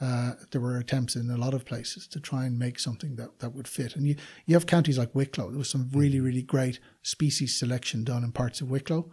uh, 0.00 0.32
there 0.50 0.60
were 0.60 0.76
attempts 0.76 1.16
in 1.16 1.30
a 1.30 1.36
lot 1.36 1.54
of 1.54 1.64
places 1.64 2.06
to 2.08 2.20
try 2.20 2.44
and 2.44 2.58
make 2.58 2.78
something 2.78 3.16
that, 3.16 3.38
that 3.38 3.54
would 3.54 3.68
fit. 3.68 3.94
And 3.94 4.06
you, 4.06 4.16
you 4.44 4.54
have 4.54 4.66
counties 4.66 4.98
like 4.98 5.14
Wicklow. 5.14 5.50
There 5.50 5.58
was 5.58 5.70
some 5.70 5.88
really, 5.92 6.20
really 6.20 6.42
great 6.42 6.80
species 7.02 7.56
selection 7.58 8.04
done 8.04 8.24
in 8.24 8.32
parts 8.32 8.60
of 8.60 8.70
Wicklow. 8.70 9.10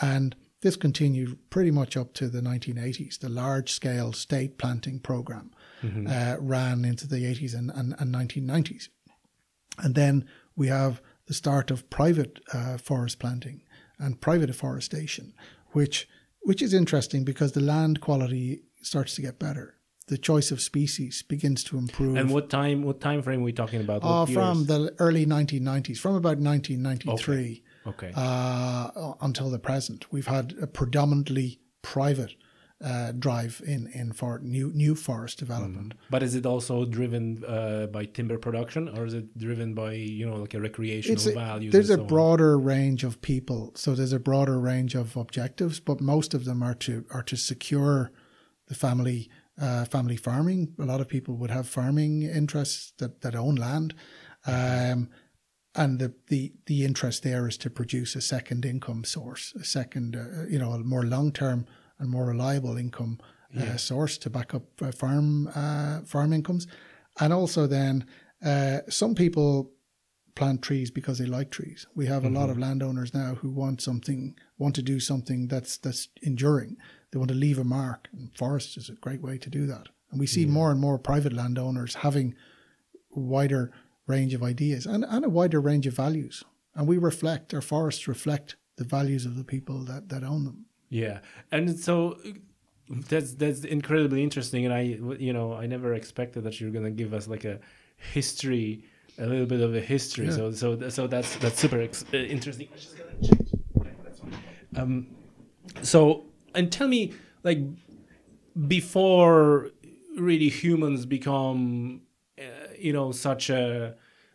And 0.00 0.36
this 0.60 0.76
continued 0.76 1.38
pretty 1.50 1.70
much 1.70 1.96
up 1.96 2.12
to 2.14 2.28
the 2.28 2.40
1980s. 2.40 3.18
The 3.18 3.28
large 3.28 3.72
scale 3.72 4.12
state 4.12 4.58
planting 4.58 5.00
program 5.00 5.50
mm-hmm. 5.82 6.06
uh, 6.06 6.36
ran 6.40 6.84
into 6.84 7.08
the 7.08 7.24
80s 7.24 7.54
and, 7.56 7.70
and, 7.70 7.94
and 7.98 8.14
1990s. 8.14 8.88
And 9.78 9.94
then 9.94 10.26
we 10.56 10.66
have 10.66 11.00
the 11.28 11.34
start 11.34 11.70
of 11.70 11.88
private 11.90 12.40
uh, 12.52 12.78
forest 12.78 13.20
planting 13.20 13.62
and 13.98 14.20
private 14.20 14.50
afforestation, 14.50 15.34
which 15.72 16.08
which 16.42 16.62
is 16.62 16.72
interesting 16.72 17.24
because 17.24 17.52
the 17.52 17.60
land 17.60 18.00
quality 18.00 18.62
starts 18.82 19.14
to 19.14 19.22
get 19.22 19.38
better. 19.38 19.74
The 20.06 20.16
choice 20.16 20.50
of 20.50 20.62
species 20.62 21.22
begins 21.22 21.62
to 21.64 21.76
improve. 21.76 22.16
And 22.16 22.30
what 22.30 22.48
time? 22.48 22.82
What 22.82 23.00
time 23.00 23.22
frame 23.22 23.40
are 23.40 23.44
we 23.44 23.52
talking 23.52 23.80
about? 23.82 24.00
Oh, 24.02 24.24
from 24.24 24.64
the 24.64 24.94
early 24.98 25.26
1990s, 25.26 25.98
from 25.98 26.14
about 26.14 26.38
1993, 26.38 27.62
okay. 27.86 28.06
okay. 28.06 28.12
Uh, 28.16 29.12
until 29.20 29.50
the 29.50 29.58
present, 29.58 30.10
we've 30.10 30.26
had 30.26 30.54
a 30.62 30.66
predominantly 30.66 31.60
private 31.82 32.34
uh, 32.84 33.12
drive 33.12 33.60
in 33.66 33.88
in 33.88 34.12
for 34.12 34.38
new 34.38 34.70
new 34.72 34.94
forest 34.94 35.38
development. 35.38 35.94
Mm. 35.94 36.00
But 36.10 36.22
is 36.22 36.34
it 36.34 36.46
also 36.46 36.84
driven 36.84 37.44
uh, 37.44 37.86
by 37.86 38.04
timber 38.04 38.38
production, 38.38 38.88
or 38.88 39.06
is 39.06 39.14
it 39.14 39.36
driven 39.36 39.74
by 39.74 39.94
you 39.94 40.26
know 40.26 40.36
like 40.36 40.54
a 40.54 40.60
recreational 40.60 41.34
value? 41.34 41.70
There's 41.70 41.90
a 41.90 41.96
so 41.96 42.04
broader 42.04 42.54
on? 42.54 42.64
range 42.64 43.04
of 43.04 43.20
people, 43.20 43.72
so 43.74 43.94
there's 43.94 44.12
a 44.12 44.20
broader 44.20 44.60
range 44.60 44.94
of 44.94 45.16
objectives, 45.16 45.80
but 45.80 46.00
most 46.00 46.34
of 46.34 46.44
them 46.44 46.62
are 46.62 46.74
to 46.74 47.04
are 47.10 47.24
to 47.24 47.36
secure 47.36 48.12
the 48.68 48.74
family 48.74 49.28
uh, 49.60 49.84
family 49.84 50.16
farming. 50.16 50.74
A 50.78 50.84
lot 50.84 51.00
of 51.00 51.08
people 51.08 51.34
would 51.36 51.50
have 51.50 51.68
farming 51.68 52.22
interests 52.22 52.92
that 52.98 53.22
that 53.22 53.34
own 53.34 53.56
land. 53.56 53.94
Um, 54.46 55.08
and 55.74 55.98
the, 55.98 56.14
the 56.28 56.52
the 56.66 56.84
interest 56.84 57.22
there 57.22 57.46
is 57.48 57.56
to 57.58 57.70
produce 57.70 58.16
a 58.16 58.20
second 58.20 58.64
income 58.64 59.04
source, 59.04 59.52
a 59.54 59.64
second, 59.64 60.16
uh, 60.16 60.46
you 60.48 60.58
know, 60.58 60.72
a 60.72 60.78
more 60.78 61.04
long 61.04 61.32
term 61.32 61.66
and 61.98 62.10
more 62.10 62.26
reliable 62.26 62.76
income 62.76 63.18
uh, 63.56 63.64
yeah. 63.64 63.70
uh, 63.72 63.76
source 63.76 64.18
to 64.18 64.30
back 64.30 64.54
up 64.54 64.64
uh, 64.82 64.92
farm 64.92 65.48
uh, 65.54 66.00
farm 66.00 66.32
incomes. 66.32 66.66
And 67.20 67.32
also, 67.32 67.66
then 67.66 68.06
uh, 68.44 68.80
some 68.88 69.14
people 69.14 69.72
plant 70.34 70.62
trees 70.62 70.90
because 70.90 71.18
they 71.18 71.26
like 71.26 71.50
trees. 71.50 71.86
We 71.94 72.06
have 72.06 72.22
mm-hmm. 72.22 72.36
a 72.36 72.38
lot 72.38 72.44
mm-hmm. 72.44 72.52
of 72.52 72.58
landowners 72.58 73.12
now 73.12 73.34
who 73.34 73.50
want 73.50 73.80
something, 73.80 74.36
want 74.56 74.74
to 74.76 74.82
do 74.82 75.00
something 75.00 75.48
that's 75.48 75.76
that's 75.76 76.08
enduring. 76.22 76.76
They 77.10 77.18
want 77.18 77.30
to 77.30 77.34
leave 77.34 77.58
a 77.58 77.64
mark, 77.64 78.08
and 78.12 78.36
forest 78.36 78.76
is 78.76 78.88
a 78.88 78.92
great 78.92 79.22
way 79.22 79.38
to 79.38 79.50
do 79.50 79.66
that. 79.66 79.88
And 80.10 80.20
we 80.20 80.26
see 80.26 80.42
yeah. 80.42 80.52
more 80.52 80.70
and 80.70 80.80
more 80.80 80.98
private 80.98 81.32
landowners 81.32 81.96
having 81.96 82.34
wider 83.10 83.72
range 84.06 84.34
of 84.34 84.42
ideas 84.42 84.86
and, 84.86 85.04
and 85.04 85.24
a 85.24 85.28
wider 85.28 85.60
range 85.60 85.86
of 85.86 85.94
values. 85.94 86.44
And 86.74 86.86
we 86.86 86.98
reflect, 86.98 87.52
our 87.54 87.60
forests 87.60 88.08
reflect 88.08 88.56
the 88.76 88.84
values 88.84 89.26
of 89.26 89.36
the 89.36 89.44
people 89.44 89.84
that, 89.84 90.08
that 90.08 90.24
own 90.24 90.44
them. 90.44 90.66
Yeah, 90.90 91.20
and 91.52 91.78
so 91.78 92.18
that's 92.88 93.34
that's 93.34 93.64
incredibly 93.64 94.22
interesting, 94.22 94.64
and 94.64 94.74
I 94.74 94.80
you 95.18 95.32
know 95.32 95.52
I 95.52 95.66
never 95.66 95.94
expected 95.94 96.44
that 96.44 96.60
you're 96.60 96.70
gonna 96.70 96.90
give 96.90 97.12
us 97.12 97.28
like 97.28 97.44
a 97.44 97.60
history, 97.96 98.84
a 99.18 99.26
little 99.26 99.46
bit 99.46 99.60
of 99.60 99.74
a 99.74 99.80
history. 99.80 100.26
Yeah. 100.26 100.32
So 100.32 100.52
so 100.52 100.88
so 100.88 101.06
that's 101.06 101.36
that's 101.36 101.58
super 101.58 101.80
ex- 101.80 102.04
uh, 102.12 102.16
interesting. 102.16 102.68
I 102.72 102.76
just 102.76 102.96
gotta 102.96 103.10
change. 103.20 103.50
Okay, 103.78 103.90
that's 104.02 104.20
fine. 104.20 104.32
Um, 104.76 105.06
so 105.82 106.24
and 106.54 106.72
tell 106.72 106.88
me 106.88 107.12
like 107.44 107.58
before 108.66 109.70
really 110.16 110.48
humans 110.48 111.06
become, 111.06 112.02
uh, 112.38 112.42
you 112.78 112.92
know, 112.92 113.12
such 113.12 113.50
a 113.50 113.94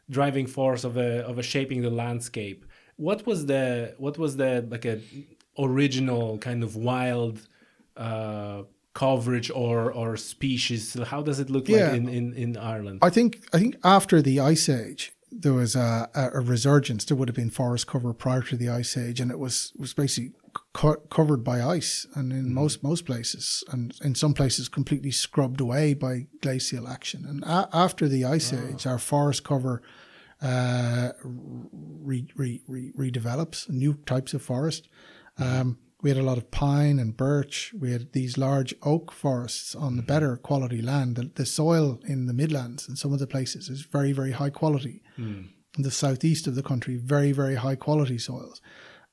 driving 0.09 0.47
force 0.47 0.83
of 0.83 0.97
a 0.97 1.25
of 1.25 1.37
a 1.39 1.43
shaping 1.43 1.81
the 1.81 1.89
landscape. 1.89 2.65
What 2.97 3.25
was 3.25 3.47
the 3.47 3.95
what 3.97 4.17
was 4.17 4.37
the 4.37 4.65
like 4.69 4.85
a 4.85 4.99
original 5.57 6.37
kind 6.37 6.63
of 6.63 6.75
wild 6.75 7.47
uh, 7.97 8.63
coverage 8.93 9.49
or 9.51 9.91
or 9.91 10.17
species? 10.17 10.93
How 10.93 11.21
does 11.21 11.39
it 11.39 11.49
look 11.49 11.67
yeah. 11.67 11.87
like 11.87 11.93
in, 11.93 12.09
in, 12.09 12.33
in 12.33 12.57
Ireland? 12.57 12.99
I 13.01 13.09
think 13.09 13.45
I 13.53 13.59
think 13.59 13.75
after 13.83 14.21
the 14.21 14.39
ice 14.39 14.69
age, 14.69 15.13
there 15.31 15.53
was 15.53 15.75
a, 15.75 16.09
a, 16.13 16.41
resurgence. 16.41 17.05
There 17.05 17.17
would 17.17 17.27
have 17.27 17.35
been 17.35 17.49
forest 17.49 17.87
cover 17.87 18.13
prior 18.13 18.41
to 18.43 18.55
the 18.55 18.69
ice 18.69 18.97
age, 18.97 19.19
and 19.19 19.31
it 19.31 19.39
was 19.39 19.73
was 19.77 19.93
basically 19.93 20.33
co- 20.73 21.01
covered 21.09 21.43
by 21.43 21.61
ice, 21.61 22.05
and 22.15 22.31
in 22.31 22.45
mm 22.45 22.53
most 22.53 22.83
most 22.83 23.05
places, 23.05 23.63
and 23.71 23.93
in 24.03 24.15
some 24.15 24.33
places 24.33 24.69
completely 24.69 25.11
scrubbed 25.11 25.59
away 25.59 25.93
by 25.93 26.27
glacial 26.41 26.87
action. 26.87 27.25
And 27.25 27.43
a- 27.43 27.69
after 27.73 28.07
the 28.07 28.25
ice 28.25 28.53
oh. 28.53 28.59
age, 28.69 28.85
our 28.85 28.99
forest 28.99 29.43
cover 29.43 29.81
uh, 30.41 31.13
re- 31.23 32.27
re- 32.35 32.61
re- 32.67 32.91
redevelops 32.97 33.69
new 33.69 33.93
types 34.05 34.33
of 34.33 34.41
forest. 34.41 34.87
Um, 35.37 35.77
we 36.01 36.09
had 36.09 36.19
a 36.19 36.23
lot 36.23 36.37
of 36.37 36.51
pine 36.51 36.99
and 36.99 37.15
birch. 37.15 37.73
We 37.79 37.91
had 37.93 38.11
these 38.11 38.37
large 38.37 38.75
oak 38.83 39.11
forests 39.11 39.73
on 39.73 39.95
the 39.95 40.01
mm-hmm. 40.01 40.07
better 40.07 40.37
quality 40.37 40.81
land. 40.81 41.15
The, 41.15 41.31
the 41.33 41.45
soil 41.45 41.99
in 42.05 42.25
the 42.25 42.33
Midlands 42.33 42.87
and 42.87 42.97
some 42.97 43.13
of 43.13 43.19
the 43.19 43.27
places 43.27 43.69
is 43.69 43.81
very, 43.83 44.11
very 44.11 44.31
high 44.31 44.49
quality. 44.49 45.01
Mm. 45.17 45.49
In 45.77 45.83
the 45.83 45.91
southeast 45.91 46.45
of 46.45 46.55
the 46.55 46.61
country, 46.61 46.97
very, 46.97 47.31
very 47.31 47.55
high 47.55 47.75
quality 47.75 48.17
soils. 48.17 48.61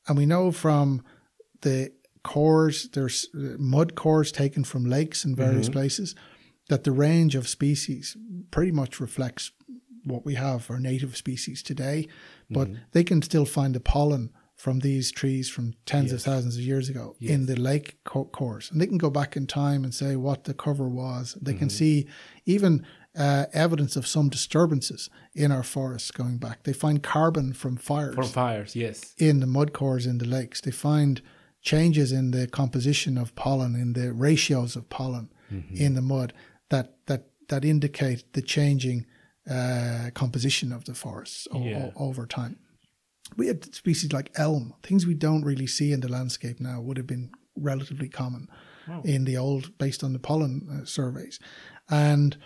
And 0.09 0.19
we 0.19 0.27
know 0.27 0.51
from 0.51 1.03
the 1.63 1.93
cores, 2.23 2.89
there's 2.91 3.29
uh, 3.35 3.57
mud 3.59 3.95
cores 3.95 4.33
taken 4.33 4.65
from 4.65 4.85
lakes 4.85 5.25
in 5.25 5.37
various 5.37 5.67
mm-hmm. 5.67 5.79
places, 5.79 6.15
that 6.69 6.85
the 6.85 6.93
range 6.93 7.35
of 7.35 7.49
species 7.49 8.17
pretty 8.51 8.73
much 8.73 9.01
reflects 9.01 9.53
what 10.05 10.25
we 10.25 10.35
have, 10.35 10.71
our 10.71 10.81
native 10.81 11.17
species 11.17 11.63
today. 11.63 12.09
But 12.51 12.69
mm-hmm. 12.69 12.83
they 12.93 13.05
can 13.05 13.23
still 13.23 13.47
find 13.47 13.75
the 13.75 13.81
pollen 13.81 14.31
from 14.61 14.81
these 14.81 15.11
trees 15.11 15.49
from 15.49 15.73
tens 15.87 16.13
yes. 16.13 16.21
of 16.21 16.23
thousands 16.23 16.55
of 16.57 16.61
years 16.61 16.91
ago 16.91 17.17
yes. 17.19 17.33
in 17.33 17.47
the 17.47 17.57
lake 17.57 17.97
co- 18.05 18.27
cores. 18.27 18.71
And 18.71 18.79
they 18.79 18.87
can 18.87 18.99
go 18.99 19.09
back 19.09 19.35
in 19.35 19.47
time 19.47 19.85
and 19.85 19.95
say 19.95 20.17
what 20.17 20.45
the 20.45 20.53
cover 20.53 20.87
was. 20.87 21.35
They 21.41 21.53
mm-hmm. 21.53 21.61
can 21.61 21.71
see 21.71 22.07
even 22.45 22.85
uh, 23.19 23.47
evidence 23.55 23.97
of 23.97 24.07
some 24.07 24.29
disturbances 24.29 25.09
in 25.35 25.51
our 25.51 25.63
forests 25.63 26.11
going 26.11 26.37
back. 26.37 26.65
They 26.65 26.75
find 26.75 27.03
carbon 27.03 27.55
from 27.55 27.79
fires. 27.79 28.15
From 28.15 28.27
fires, 28.27 28.77
yes. 28.77 29.15
In 29.17 29.41
the 29.41 29.47
mud 29.47 29.73
cores 29.73 30.05
in 30.05 30.19
the 30.19 30.27
lakes. 30.27 30.61
They 30.61 30.71
find 30.71 31.23
changes 31.63 32.13
in 32.13 32.31
the 32.33 32.47
composition 32.47 33.17
of 33.17 33.35
pollen, 33.35 33.75
in 33.75 33.95
the 33.95 34.13
ratios 34.13 34.77
of 34.77 34.91
pollen 34.91 35.33
mm-hmm. 35.51 35.75
in 35.75 35.95
the 35.95 36.03
mud 36.03 36.35
that, 36.69 36.97
that, 37.07 37.29
that 37.49 37.65
indicate 37.65 38.31
the 38.35 38.43
changing 38.43 39.07
uh, 39.51 40.11
composition 40.13 40.71
of 40.71 40.85
the 40.85 40.93
forests 40.93 41.49
o- 41.51 41.63
yeah. 41.63 41.91
o- 41.97 42.09
over 42.09 42.27
time 42.27 42.59
we 43.37 43.47
had 43.47 43.75
species 43.75 44.13
like 44.13 44.31
elm, 44.37 44.75
things 44.83 45.07
we 45.07 45.15
don't 45.15 45.45
really 45.45 45.67
see 45.67 45.93
in 45.93 46.01
the 46.01 46.09
landscape 46.09 46.61
now 46.61 46.81
would 46.81 46.97
have 46.97 47.07
been 47.07 47.31
relatively 47.57 48.09
common 48.09 48.49
wow. 48.89 49.03
in 49.05 49.25
the 49.25 49.37
old, 49.37 49.77
based 49.79 50.03
on 50.03 50.13
the 50.13 50.19
pollen 50.19 50.69
uh, 50.71 50.85
surveys. 50.85 51.39
And 51.89 52.37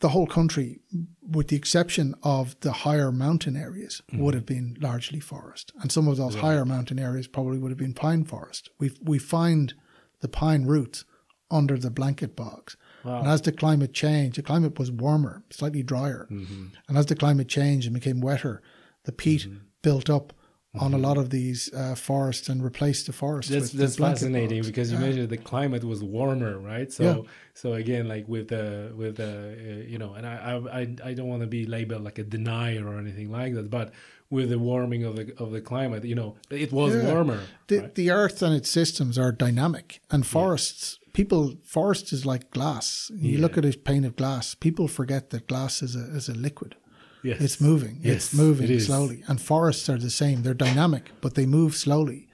the 0.00 0.10
whole 0.10 0.26
country, 0.26 0.80
with 1.20 1.48
the 1.48 1.56
exception 1.56 2.14
of 2.22 2.58
the 2.60 2.72
higher 2.72 3.12
mountain 3.12 3.56
areas, 3.56 4.02
mm-hmm. 4.10 4.22
would 4.22 4.34
have 4.34 4.46
been 4.46 4.76
largely 4.80 5.20
forest. 5.20 5.72
And 5.80 5.92
some 5.92 6.08
of 6.08 6.16
those 6.16 6.34
yeah. 6.34 6.40
higher 6.40 6.64
mountain 6.64 6.98
areas 6.98 7.26
probably 7.26 7.58
would 7.58 7.70
have 7.70 7.78
been 7.78 7.94
pine 7.94 8.24
forest. 8.24 8.70
We 8.78 8.92
we 9.02 9.18
find 9.18 9.74
the 10.20 10.28
pine 10.28 10.64
roots 10.64 11.04
under 11.50 11.76
the 11.76 11.90
blanket 11.90 12.34
bogs. 12.36 12.76
Wow. 13.04 13.20
And 13.20 13.28
as 13.28 13.42
the 13.42 13.52
climate 13.52 13.92
changed, 13.92 14.38
the 14.38 14.42
climate 14.42 14.78
was 14.78 14.90
warmer, 14.90 15.42
slightly 15.50 15.82
drier. 15.82 16.28
Mm-hmm. 16.30 16.66
And 16.88 16.98
as 16.98 17.06
the 17.06 17.16
climate 17.16 17.48
changed 17.48 17.86
and 17.86 17.94
became 17.94 18.20
wetter, 18.20 18.62
the 19.04 19.12
peat 19.12 19.42
mm-hmm. 19.42 19.58
built 19.82 20.10
up 20.10 20.32
mm-hmm. 20.74 20.84
on 20.84 20.92
a 20.92 20.96
mm-hmm. 20.96 21.04
lot 21.04 21.18
of 21.18 21.30
these 21.30 21.72
uh, 21.74 21.94
forests 21.94 22.48
and 22.48 22.62
replaced 22.62 23.06
the 23.06 23.12
forests. 23.12 23.50
That's 23.50 23.72
that's 23.72 23.96
fascinating 23.96 24.62
because 24.62 24.90
you 24.90 24.98
yeah. 24.98 25.04
mentioned 25.04 25.28
the 25.30 25.38
climate 25.38 25.84
was 25.84 26.02
warmer, 26.02 26.58
right? 26.58 26.92
So 26.92 27.04
yeah. 27.04 27.30
so 27.54 27.74
again, 27.74 28.08
like 28.08 28.28
with 28.28 28.48
the 28.48 28.92
with 28.96 29.16
the 29.16 29.32
uh, 29.58 29.88
you 29.88 29.98
know, 29.98 30.14
and 30.14 30.26
I 30.26 30.60
I 30.72 31.10
I 31.10 31.14
don't 31.14 31.28
want 31.28 31.42
to 31.42 31.48
be 31.48 31.66
labeled 31.66 32.02
like 32.02 32.18
a 32.18 32.24
denier 32.24 32.86
or 32.86 32.98
anything 32.98 33.30
like 33.30 33.54
that, 33.54 33.70
but 33.70 33.92
with 34.30 34.48
the 34.48 34.58
warming 34.58 35.04
of 35.04 35.16
the 35.16 35.34
of 35.38 35.50
the 35.50 35.60
climate, 35.60 36.04
you 36.04 36.14
know, 36.14 36.36
it 36.50 36.72
was 36.72 36.94
yeah. 36.94 37.12
warmer. 37.12 37.40
The 37.66 37.78
right? 37.78 37.94
the 37.94 38.10
Earth 38.10 38.42
and 38.42 38.54
its 38.54 38.70
systems 38.70 39.18
are 39.18 39.32
dynamic, 39.32 40.00
and 40.10 40.26
forests. 40.26 40.98
People, 41.12 41.56
forest 41.64 42.12
is 42.12 42.24
like 42.24 42.52
glass. 42.52 43.10
You 43.12 43.38
look 43.38 43.58
at 43.58 43.64
a 43.64 43.76
pane 43.76 44.04
of 44.04 44.14
glass. 44.14 44.54
People 44.54 44.86
forget 44.86 45.30
that 45.30 45.48
glass 45.48 45.82
is 45.82 45.96
a 45.96 46.04
is 46.16 46.28
a 46.28 46.34
liquid. 46.34 46.76
Yes. 47.22 47.40
It's 47.40 47.60
moving. 47.60 47.98
Yes, 48.00 48.16
it's 48.16 48.34
moving 48.34 48.70
it 48.70 48.80
slowly. 48.80 49.22
And 49.28 49.40
forests 49.40 49.88
are 49.88 49.98
the 49.98 50.10
same. 50.10 50.42
They're 50.42 50.54
dynamic, 50.54 51.10
but 51.20 51.34
they 51.34 51.46
move 51.46 51.74
slowly 51.74 52.28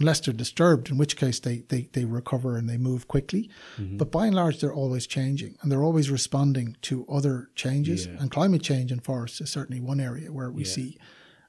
unless 0.00 0.20
they're 0.20 0.34
disturbed, 0.34 0.90
in 0.90 0.98
which 0.98 1.16
case 1.16 1.38
they, 1.38 1.58
they, 1.68 1.88
they 1.92 2.04
recover 2.04 2.56
and 2.56 2.68
they 2.68 2.76
move 2.76 3.06
quickly. 3.06 3.48
Mm-hmm. 3.78 3.96
But 3.96 4.10
by 4.10 4.26
and 4.26 4.34
large, 4.34 4.60
they're 4.60 4.74
always 4.74 5.06
changing 5.06 5.56
and 5.62 5.70
they're 5.70 5.84
always 5.84 6.10
responding 6.10 6.76
to 6.82 7.06
other 7.08 7.50
changes. 7.54 8.06
Yeah. 8.06 8.14
And 8.18 8.30
climate 8.30 8.62
change 8.62 8.90
in 8.90 9.00
forests 9.00 9.40
is 9.40 9.50
certainly 9.50 9.80
one 9.80 10.00
area 10.00 10.32
where 10.32 10.50
we 10.50 10.64
yeah. 10.64 10.70
see. 10.70 10.98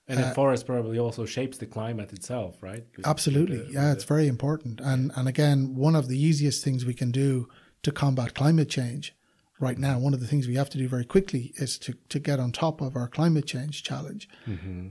And 0.08 0.20
uh, 0.20 0.30
the 0.30 0.36
forest 0.36 0.68
probably 0.68 1.00
also 1.00 1.26
shapes 1.26 1.58
the 1.58 1.66
climate 1.66 2.14
itself, 2.14 2.62
right? 2.62 2.86
Absolutely. 3.04 3.58
The, 3.64 3.72
yeah, 3.72 3.86
the, 3.86 3.92
it's 3.94 4.04
very 4.04 4.28
important. 4.28 4.80
And, 4.80 5.12
and 5.16 5.28
again, 5.28 5.74
one 5.74 5.96
of 5.96 6.08
the 6.08 6.20
easiest 6.20 6.64
things 6.64 6.86
we 6.86 6.94
can 6.94 7.10
do 7.10 7.50
to 7.82 7.92
combat 7.92 8.36
climate 8.36 8.70
change 8.70 9.16
right 9.60 9.78
now, 9.78 10.00
one 10.00 10.14
of 10.14 10.20
the 10.20 10.28
things 10.28 10.48
we 10.48 10.56
have 10.56 10.70
to 10.72 10.78
do 10.78 10.88
very 10.88 11.06
quickly 11.06 11.54
is 11.56 11.78
to, 11.80 11.94
to 12.10 12.20
get 12.20 12.40
on 12.40 12.52
top 12.52 12.82
of 12.82 12.96
our 12.96 13.08
climate 13.08 13.46
change 13.46 13.84
challenge. 13.84 14.28
Mm-hmm. 14.48 14.88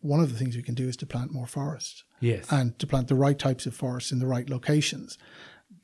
One 0.00 0.20
of 0.20 0.32
the 0.32 0.38
things 0.38 0.56
we 0.56 0.62
can 0.62 0.74
do 0.74 0.88
is 0.88 0.96
to 0.98 1.06
plant 1.06 1.32
more 1.32 1.46
forests. 1.46 2.04
Yes. 2.20 2.50
And 2.50 2.78
to 2.78 2.86
plant 2.86 3.08
the 3.08 3.14
right 3.14 3.38
types 3.38 3.66
of 3.66 3.74
forests 3.74 4.12
in 4.12 4.18
the 4.18 4.26
right 4.26 4.48
locations 4.48 5.18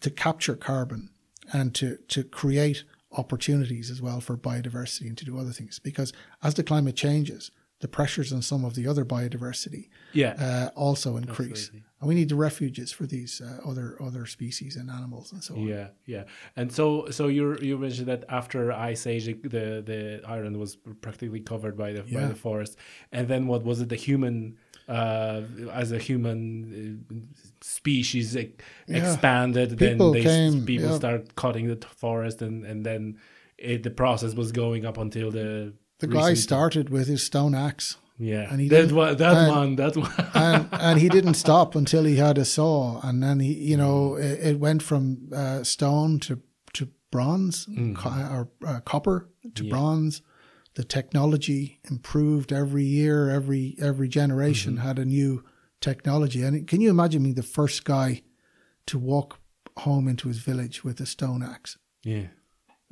to 0.01 0.11
capture 0.11 0.57
carbon 0.57 1.11
and 1.53 1.75
to, 1.75 1.99
to 2.09 2.25
create 2.25 2.85
opportunities 3.13 3.91
as 3.91 4.01
well 4.01 4.21
for 4.21 4.37
biodiversity 4.37 5.03
and 5.03 5.19
to 5.19 5.25
do 5.25 5.39
other 5.39 5.51
things. 5.53 5.79
Because 5.79 6.13
as 6.43 6.55
the 6.55 6.63
climate 6.63 6.97
changes, 6.97 7.51
the 7.83 7.89
pressures 7.89 8.33
on 8.33 8.41
some 8.41 8.65
of 8.65 8.75
the 8.75 8.87
other 8.87 9.05
biodiversity 9.05 9.89
yeah. 10.13 10.35
Uh, 10.39 10.71
also 10.79 11.17
increase. 11.17 11.67
Absolutely. 11.67 11.83
And 12.01 12.09
we 12.09 12.15
need 12.15 12.29
the 12.29 12.37
refuges 12.37 12.93
for 12.93 13.07
these 13.07 13.41
uh, 13.41 13.69
other 13.69 13.97
other 14.01 14.25
species 14.27 14.77
and 14.77 14.89
animals 14.91 15.33
and 15.33 15.43
so 15.43 15.55
on. 15.55 15.63
Yeah, 15.63 15.89
yeah. 16.07 16.25
And 16.57 16.73
so 16.73 17.11
so 17.11 17.27
you 17.27 17.59
you 17.61 17.77
mentioned 17.77 18.09
that 18.09 18.25
after 18.29 18.73
ice 18.73 19.07
age, 19.07 19.27
the 19.27 19.83
the 19.91 20.23
island 20.27 20.57
was 20.59 20.77
practically 21.01 21.41
covered 21.41 21.77
by 21.77 21.93
the 21.93 22.03
yeah. 22.07 22.21
by 22.21 22.27
the 22.27 22.35
forest, 22.35 22.77
and 23.11 23.29
then 23.29 23.47
what 23.47 23.65
was 23.65 23.81
it? 23.81 23.89
The 23.89 23.97
human 23.97 24.59
uh, 24.89 25.43
as 25.73 25.93
a 25.93 25.99
human 25.99 27.05
uh, 27.11 27.15
species 27.61 28.35
yeah. 28.35 28.47
expanded. 28.89 29.79
People 29.79 30.13
then 30.13 30.23
they, 30.23 30.29
came, 30.29 30.67
people 30.67 30.91
yeah. 30.91 30.97
start 30.97 31.35
cutting 31.37 31.67
the 31.69 31.87
forest, 31.87 32.43
and 32.43 32.65
and 32.65 32.85
then 32.87 33.19
it, 33.59 33.83
the 33.83 33.91
process 33.91 34.35
was 34.35 34.51
going 34.51 34.85
up 34.85 34.99
until 34.99 35.31
the 35.31 35.73
the 36.03 36.09
guy 36.09 36.35
started 36.35 36.91
with 36.91 37.07
his 37.07 37.23
stone 37.23 37.55
axe. 37.55 37.97
Yeah, 38.19 38.47
and 38.51 38.61
he 38.61 38.69
that 38.69 38.93
one, 38.93 39.17
that 39.17 39.37
and, 39.37 39.49
one, 39.49 39.77
that 39.77 39.97
one, 39.97 40.13
and, 40.35 40.69
and 40.73 41.01
he 41.01 41.09
didn't 41.09 41.35
stop 41.47 41.75
until 41.75 42.05
he 42.05 42.17
had 42.17 42.39
a 42.39 42.45
saw, 42.45 43.01
and 43.03 43.23
then 43.23 43.41
he, 43.41 43.53
you 43.53 43.77
know, 43.77 44.17
it, 44.17 44.39
it 44.41 44.59
went 44.61 44.83
from 44.83 45.29
uh, 45.35 45.63
stone 45.65 46.21
to 46.21 46.41
to 46.75 46.89
bronze 47.11 47.67
mm. 47.67 47.97
co- 47.97 48.11
or 48.11 48.49
uh, 48.67 48.81
copper 48.81 49.29
to 49.55 49.65
yeah. 49.65 49.71
bronze. 49.71 50.23
The 50.75 50.85
technology 50.85 51.81
improved 51.91 52.53
every 52.53 52.85
year, 52.85 53.31
every 53.31 53.77
every 53.81 54.09
generation 54.09 54.75
mm-hmm. 54.75 54.87
had 54.87 54.99
a 54.99 55.05
new 55.05 55.45
technology. 55.81 56.43
And 56.43 56.67
can 56.67 56.81
you 56.81 56.91
imagine 56.91 57.23
being 57.23 57.35
the 57.35 57.43
first 57.43 57.85
guy 57.85 58.23
to 58.87 58.99
walk 58.99 59.39
home 59.79 60.09
into 60.09 60.29
his 60.29 60.39
village 60.39 60.85
with 60.85 61.01
a 61.01 61.07
stone 61.07 61.43
axe? 61.43 61.79
Yeah. 62.05 62.27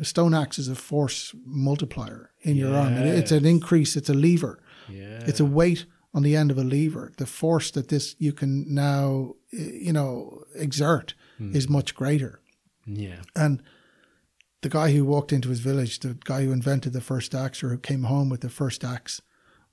A 0.01 0.05
stone 0.05 0.35
axe 0.35 0.59
is 0.59 0.69
a 0.69 0.75
force 0.75 1.35
multiplier 1.45 2.31
in 2.41 2.57
your 2.57 2.71
yes. 2.71 2.87
arm. 2.87 2.95
It's 2.95 3.33
an 3.33 3.45
increase. 3.45 3.97
It's 3.97 4.09
a 4.09 4.15
lever. 4.15 4.59
Yeah. 4.89 5.23
It's 5.27 5.41
a 5.41 5.45
weight 5.45 5.85
on 6.15 6.23
the 6.23 6.35
end 6.35 6.51
of 6.51 6.59
a 6.59 6.65
lever. 6.65 7.13
The 7.19 7.27
force 7.27 7.71
that 7.73 7.89
this 7.89 8.17
you 8.19 8.33
can 8.33 8.75
now, 8.75 9.35
you 9.51 9.93
know, 9.93 10.43
exert 10.55 11.15
mm. 11.39 11.55
is 11.55 11.69
much 11.69 11.95
greater. 11.95 12.41
Yeah. 12.87 13.21
And 13.37 13.63
the 14.63 14.71
guy 14.71 14.93
who 14.93 15.05
walked 15.05 15.33
into 15.33 15.51
his 15.51 15.61
village, 15.61 16.01
the 16.01 16.17
guy 16.25 16.45
who 16.45 16.53
invented 16.53 16.93
the 16.93 17.01
first 17.01 17.35
axe 17.35 17.63
or 17.63 17.69
who 17.69 17.79
came 17.79 18.05
home 18.05 18.29
with 18.29 18.41
the 18.41 18.49
first 18.49 18.85
axe, 18.85 19.21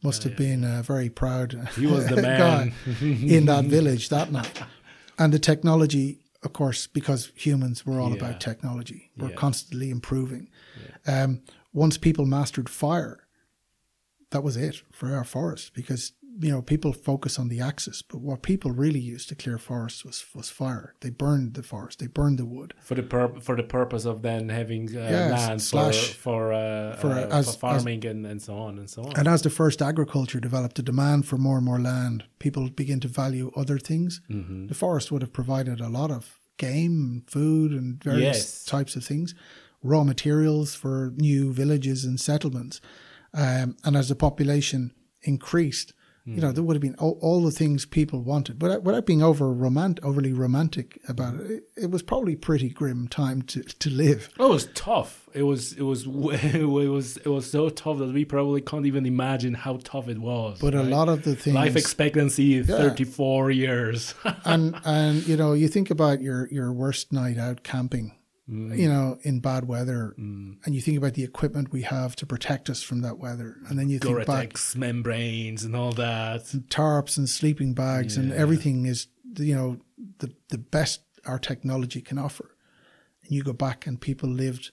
must 0.03 0.23
have 0.23 0.37
been 0.37 0.63
a 0.63 0.83
very 0.83 1.09
proud 1.09 1.69
he 1.75 1.87
was 1.87 2.07
the 2.07 2.21
man. 2.21 2.39
guy 2.39 2.73
in 3.01 3.45
that 3.47 3.65
village 3.65 4.09
that 4.09 4.31
night. 4.31 4.61
And 5.19 5.33
the 5.33 5.39
technology 5.39 6.19
of 6.47 6.53
course, 6.53 6.87
because 6.87 7.33
humans 7.35 7.85
were 7.85 7.99
all 7.99 8.11
yeah. 8.11 8.15
about 8.15 8.39
technology. 8.39 9.11
We're 9.17 9.29
yeah. 9.29 9.35
constantly 9.35 9.89
improving. 9.89 10.49
Um, 11.05 11.41
once 11.73 11.97
people 11.97 12.25
mastered 12.25 12.69
fire, 12.69 13.27
that 14.31 14.43
was 14.43 14.55
it 14.55 14.81
for 14.91 15.13
our 15.13 15.25
forest 15.25 15.73
because 15.73 16.13
you 16.39 16.51
know, 16.51 16.61
people 16.61 16.93
focus 16.93 17.39
on 17.39 17.47
the 17.47 17.59
axis, 17.59 18.01
but 18.01 18.19
what 18.21 18.41
people 18.41 18.71
really 18.71 18.99
used 18.99 19.29
to 19.29 19.35
clear 19.35 19.57
forests 19.57 20.05
was 20.05 20.25
was 20.35 20.49
fire. 20.49 20.93
They 21.01 21.09
burned 21.09 21.53
the 21.55 21.63
forest, 21.63 21.99
they 21.99 22.07
burned 22.07 22.37
the 22.37 22.45
wood 22.45 22.73
for 22.79 22.95
the 22.95 23.03
pur- 23.03 23.39
for 23.39 23.55
the 23.55 23.63
purpose 23.63 24.05
of 24.05 24.21
then 24.21 24.49
having 24.49 24.89
uh, 24.95 24.99
yes, 24.99 25.31
land 25.31 25.61
slash, 25.61 26.09
for 26.09 26.13
for, 26.13 26.53
uh, 26.53 26.95
for, 26.97 27.11
uh, 27.11 27.27
as, 27.29 27.53
for 27.53 27.59
farming 27.59 28.05
as, 28.05 28.11
and, 28.11 28.25
and 28.25 28.41
so 28.41 28.57
on 28.57 28.77
and 28.77 28.89
so 28.89 29.03
on. 29.03 29.13
And 29.17 29.27
as 29.27 29.41
the 29.41 29.49
first 29.49 29.81
agriculture 29.81 30.39
developed, 30.39 30.75
the 30.75 30.83
demand 30.83 31.27
for 31.27 31.37
more 31.37 31.57
and 31.57 31.65
more 31.65 31.79
land, 31.79 32.25
people 32.39 32.69
begin 32.69 32.99
to 33.01 33.07
value 33.07 33.51
other 33.55 33.79
things. 33.79 34.21
Mm-hmm. 34.29 34.67
The 34.67 34.75
forest 34.75 35.11
would 35.11 35.21
have 35.21 35.33
provided 35.33 35.81
a 35.81 35.89
lot 35.89 36.11
of 36.11 36.39
game, 36.57 37.23
food, 37.27 37.71
and 37.71 38.03
various 38.03 38.37
yes. 38.37 38.65
types 38.65 38.95
of 38.95 39.03
things, 39.03 39.33
raw 39.83 40.03
materials 40.03 40.75
for 40.75 41.13
new 41.15 41.53
villages 41.53 42.03
and 42.03 42.19
settlements. 42.19 42.81
Um, 43.33 43.77
and 43.83 43.95
as 43.95 44.09
the 44.09 44.15
population 44.15 44.91
increased, 45.21 45.93
Mm. 46.27 46.35
you 46.35 46.41
know, 46.41 46.51
there 46.51 46.63
would 46.63 46.75
have 46.75 46.81
been 46.81 46.95
all, 46.95 47.17
all, 47.21 47.41
the 47.41 47.51
things 47.51 47.85
people 47.85 48.21
wanted, 48.21 48.59
but 48.59 48.83
without 48.83 49.05
being 49.05 49.23
over 49.23 49.51
romantic, 49.51 50.03
overly 50.03 50.33
romantic 50.33 50.99
about 51.07 51.35
it, 51.35 51.51
it, 51.51 51.63
it, 51.83 51.91
was 51.91 52.01
probably 52.01 52.35
pretty 52.35 52.69
grim 52.69 53.07
time 53.07 53.41
to, 53.43 53.63
to 53.63 53.89
live. 53.89 54.29
Oh, 54.37 54.47
it 54.47 54.53
was 54.53 54.65
tough. 54.73 55.29
It 55.33 55.43
was 55.43 55.73
it 55.73 55.83
was 55.83 56.05
it 56.07 56.67
was 56.67 57.17
it 57.17 57.29
was 57.29 57.49
so 57.49 57.69
tough 57.69 57.99
that 57.99 58.13
we 58.13 58.25
probably 58.25 58.59
can't 58.59 58.85
even 58.85 59.05
imagine 59.05 59.53
how 59.53 59.79
tough 59.83 60.09
it 60.09 60.17
was. 60.17 60.59
But 60.59 60.73
right? 60.73 60.85
a 60.85 60.89
lot 60.89 61.07
of 61.07 61.23
the 61.23 61.35
things, 61.35 61.55
life 61.55 61.77
expectancy 61.77 62.55
is 62.55 62.67
yeah. 62.67 62.77
thirty 62.77 63.05
four 63.05 63.49
years, 63.49 64.13
and 64.43 64.75
and 64.83 65.25
you 65.27 65.37
know, 65.37 65.53
you 65.53 65.69
think 65.69 65.89
about 65.91 66.21
your 66.21 66.49
your 66.49 66.73
worst 66.73 67.13
night 67.13 67.37
out 67.37 67.63
camping 67.63 68.16
Mm. 68.49 68.77
you 68.77 68.87
know, 68.87 69.17
in 69.23 69.41
bad 69.41 69.67
weather, 69.67 70.15
mm. 70.17 70.55
and 70.63 70.73
you 70.73 70.79
think 70.79 70.97
about 70.97 71.15
the 71.15 71.23
equipment 71.23 71.73
we 71.73 71.81
have 71.81 72.15
to 72.15 72.25
protect 72.25 72.69
us 72.69 72.81
from 72.81 73.01
that 73.01 73.17
weather, 73.17 73.57
and 73.67 73.77
then 73.77 73.89
you 73.89 73.99
think 73.99 74.15
Gore-Tex 74.15 74.73
back 74.73 74.79
membranes 74.79 75.65
and 75.65 75.75
all 75.75 75.91
that, 75.91 76.53
and 76.53 76.63
tarps 76.69 77.17
and 77.17 77.29
sleeping 77.29 77.73
bags, 77.73 78.15
yeah. 78.15 78.23
and 78.23 78.31
everything 78.31 78.85
is 78.85 79.07
you 79.37 79.53
know 79.53 79.81
the 80.19 80.31
the 80.47 80.57
best 80.57 81.01
our 81.25 81.37
technology 81.37 81.99
can 81.99 82.17
offer. 82.17 82.55
And 83.23 83.31
you 83.31 83.43
go 83.43 83.51
back, 83.51 83.85
and 83.85 83.99
people 83.99 84.29
lived 84.29 84.71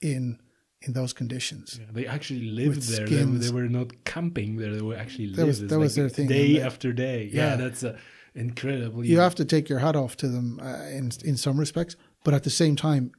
in 0.00 0.38
in 0.80 0.94
those 0.94 1.12
conditions. 1.12 1.78
Yeah, 1.78 1.86
they 1.92 2.06
actually 2.06 2.42
lived 2.42 2.82
there. 2.88 3.06
They, 3.06 3.22
they, 3.22 3.50
were 3.50 3.68
not 3.68 4.04
camping 4.04 4.56
there. 4.56 4.74
They 4.74 4.82
were 4.82 4.96
actually 4.96 5.32
that 5.34 5.46
was, 5.46 5.66
that 5.66 5.78
was 5.78 5.94
their 5.94 6.08
thing. 6.08 6.28
Day 6.28 6.60
after 6.60 6.92
day. 6.92 7.30
Yeah, 7.32 7.50
yeah 7.50 7.56
that's 7.56 7.82
a 7.82 7.98
incredible. 8.34 9.04
You 9.04 9.18
have 9.18 9.34
to 9.36 9.44
take 9.44 9.68
your 9.68 9.78
hat 9.78 9.96
off 9.96 10.16
to 10.18 10.28
them 10.28 10.60
uh, 10.62 10.86
in 10.88 11.10
in 11.24 11.36
some 11.36 11.58
respects, 11.58 11.96
but 12.24 12.34
at 12.34 12.42
the 12.42 12.50
same 12.50 12.74
time, 12.74 13.12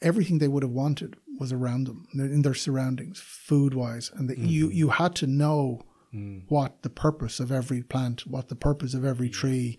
everything 0.00 0.38
they 0.38 0.48
would 0.48 0.62
have 0.62 0.72
wanted 0.72 1.16
was 1.38 1.52
around 1.52 1.86
them 1.86 2.06
in 2.12 2.42
their 2.42 2.54
surroundings, 2.54 3.18
food 3.18 3.74
wise, 3.74 4.12
and 4.14 4.28
mm-hmm. 4.28 4.44
you 4.44 4.68
you 4.68 4.90
had 4.90 5.14
to 5.16 5.26
know 5.26 5.80
mm. 6.14 6.42
what 6.48 6.82
the 6.82 6.90
purpose 6.90 7.40
of 7.40 7.50
every 7.50 7.82
plant, 7.82 8.26
what 8.26 8.48
the 8.48 8.54
purpose 8.54 8.94
of 8.94 9.04
every 9.04 9.28
tree, 9.28 9.78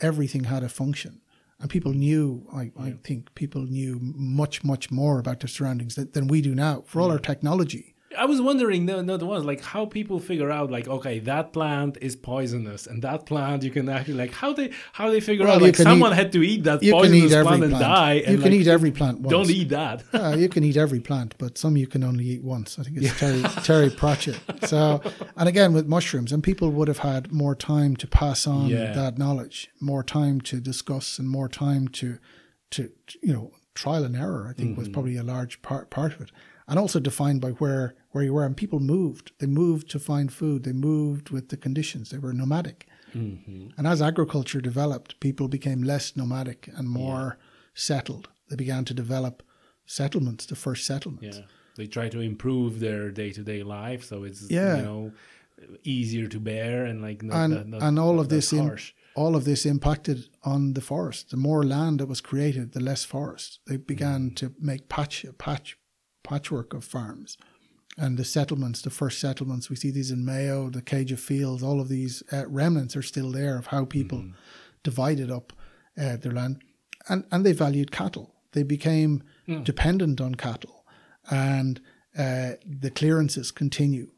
everything 0.00 0.44
had 0.44 0.62
a 0.62 0.68
function. 0.68 1.20
And 1.58 1.70
people 1.70 1.94
knew, 1.94 2.46
I. 2.52 2.70
I 2.78 2.94
think 3.02 3.34
people 3.34 3.62
knew 3.62 3.98
much, 4.02 4.62
much 4.62 4.90
more 4.90 5.18
about 5.18 5.40
their 5.40 5.48
surroundings 5.48 5.94
than, 5.94 6.10
than 6.10 6.26
we 6.26 6.42
do 6.42 6.54
now. 6.54 6.82
For 6.86 7.00
all 7.00 7.10
our 7.10 7.18
technology, 7.18 7.94
I 8.16 8.24
was 8.24 8.40
wondering, 8.40 8.84
no, 8.84 9.02
no, 9.02 9.16
the 9.16 9.26
ones 9.26 9.44
like 9.44 9.62
how 9.62 9.86
people 9.86 10.18
figure 10.18 10.50
out, 10.50 10.70
like, 10.70 10.88
okay, 10.88 11.18
that 11.20 11.52
plant 11.52 11.98
is 12.00 12.16
poisonous, 12.16 12.86
and 12.86 13.02
that 13.02 13.26
plant 13.26 13.62
you 13.62 13.70
can 13.70 13.88
actually 13.88 14.14
like 14.14 14.32
how 14.32 14.52
they 14.52 14.72
how 14.92 15.10
they 15.10 15.20
figure 15.20 15.44
well, 15.44 15.56
out 15.56 15.62
like 15.62 15.76
someone 15.76 16.12
eat, 16.12 16.16
had 16.16 16.32
to 16.32 16.42
eat 16.42 16.64
that 16.64 16.80
poisonous 16.80 17.32
eat 17.32 17.42
plant, 17.42 17.64
and 17.64 17.72
die. 17.72 18.14
You 18.14 18.22
and 18.24 18.42
can 18.42 18.52
like, 18.52 18.60
eat 18.60 18.66
every 18.66 18.90
plant. 18.90 19.20
Once. 19.20 19.30
Don't 19.30 19.50
eat 19.50 19.68
that. 19.68 20.04
yeah, 20.12 20.34
you 20.34 20.48
can 20.48 20.64
eat 20.64 20.76
every 20.76 21.00
plant, 21.00 21.34
but 21.38 21.58
some 21.58 21.76
you 21.76 21.86
can 21.86 22.02
only 22.02 22.24
eat 22.24 22.42
once. 22.42 22.78
I 22.78 22.82
think 22.82 22.98
it's 22.98 23.18
Terry, 23.18 23.42
Terry 23.62 23.90
Pratchett. 23.90 24.40
So, 24.64 25.02
and 25.36 25.48
again 25.48 25.72
with 25.72 25.86
mushrooms, 25.86 26.32
and 26.32 26.42
people 26.42 26.70
would 26.70 26.88
have 26.88 26.98
had 26.98 27.32
more 27.32 27.54
time 27.54 27.96
to 27.96 28.06
pass 28.06 28.46
on 28.46 28.66
yeah. 28.66 28.92
that 28.92 29.18
knowledge, 29.18 29.70
more 29.80 30.02
time 30.02 30.40
to 30.42 30.60
discuss, 30.60 31.18
and 31.18 31.28
more 31.28 31.48
time 31.48 31.88
to 31.88 32.18
to 32.70 32.90
you 33.22 33.32
know 33.32 33.52
trial 33.74 34.04
and 34.04 34.16
error. 34.16 34.46
I 34.48 34.54
think 34.54 34.70
mm-hmm. 34.70 34.80
was 34.80 34.88
probably 34.88 35.16
a 35.16 35.22
large 35.22 35.62
part 35.62 35.90
part 35.90 36.14
of 36.14 36.22
it 36.22 36.30
and 36.68 36.78
also 36.78 37.00
defined 37.00 37.40
by 37.40 37.50
where 37.50 37.94
where 38.10 38.24
you 38.24 38.34
were. 38.34 38.44
And 38.44 38.56
people 38.56 38.80
moved. 38.80 39.32
They 39.38 39.46
moved 39.46 39.90
to 39.90 39.98
find 39.98 40.32
food. 40.32 40.64
They 40.64 40.72
moved 40.72 41.30
with 41.30 41.48
the 41.48 41.56
conditions. 41.56 42.10
They 42.10 42.18
were 42.18 42.32
nomadic. 42.32 42.86
Mm-hmm. 43.14 43.68
And 43.78 43.86
as 43.86 44.02
agriculture 44.02 44.60
developed, 44.60 45.20
people 45.20 45.48
became 45.48 45.82
less 45.82 46.16
nomadic 46.16 46.68
and 46.76 46.88
more 46.88 47.38
yeah. 47.38 47.44
settled. 47.74 48.28
They 48.48 48.56
began 48.56 48.84
to 48.86 48.94
develop 48.94 49.42
settlements, 49.86 50.46
the 50.46 50.56
first 50.56 50.86
settlements. 50.86 51.38
Yeah. 51.38 51.44
They 51.76 51.86
try 51.86 52.08
to 52.08 52.20
improve 52.20 52.80
their 52.80 53.10
day 53.10 53.30
to 53.32 53.42
day 53.42 53.62
life, 53.62 54.04
so 54.04 54.24
it's 54.24 54.50
yeah. 54.50 54.76
you 54.76 54.82
know 54.82 55.12
easier 55.84 56.26
to 56.26 56.40
bear 56.40 56.84
and 56.84 57.00
like 57.00 57.22
not, 57.22 57.44
and 57.44 57.54
not, 57.54 57.66
not, 57.66 57.82
and 57.82 57.98
all 57.98 58.20
of 58.20 58.28
this 58.28 58.52
in, 58.52 58.78
all 59.14 59.36
of 59.36 59.44
this 59.44 59.64
impacted 59.64 60.28
on 60.42 60.74
the 60.74 60.80
forest. 60.80 61.30
The 61.30 61.36
more 61.36 61.64
land 61.64 62.00
that 62.00 62.06
was 62.06 62.20
created, 62.20 62.72
the 62.72 62.80
less 62.80 63.04
forest. 63.04 63.60
They 63.66 63.76
began 63.76 64.30
mm. 64.30 64.36
to 64.36 64.54
make 64.60 64.88
patch 64.88 65.24
patch 65.38 65.78
patchwork 66.26 66.74
of 66.74 66.84
farms. 66.84 67.38
And 67.98 68.18
the 68.18 68.24
settlements, 68.24 68.82
the 68.82 68.90
first 68.90 69.18
settlements, 69.20 69.70
we 69.70 69.76
see 69.76 69.90
these 69.90 70.10
in 70.10 70.24
Mayo, 70.24 70.68
the 70.68 70.82
Céide 70.82 71.18
Fields, 71.18 71.62
all 71.62 71.80
of 71.80 71.88
these 71.88 72.22
uh, 72.30 72.46
remnants 72.46 72.94
are 72.94 73.02
still 73.02 73.30
there 73.32 73.56
of 73.56 73.68
how 73.68 73.86
people 73.86 74.18
mm-hmm. 74.18 74.32
divided 74.82 75.30
up 75.30 75.52
uh, 75.98 76.16
their 76.16 76.32
land. 76.32 76.62
And, 77.08 77.24
and 77.32 77.46
they 77.46 77.52
valued 77.52 77.90
cattle. 77.90 78.34
They 78.52 78.64
became 78.64 79.22
mm. 79.48 79.64
dependent 79.64 80.20
on 80.20 80.34
cattle. 80.34 80.84
And 81.30 81.80
uh, 82.18 82.52
the 82.66 82.90
clearances 82.90 83.50
continue. 83.50 84.10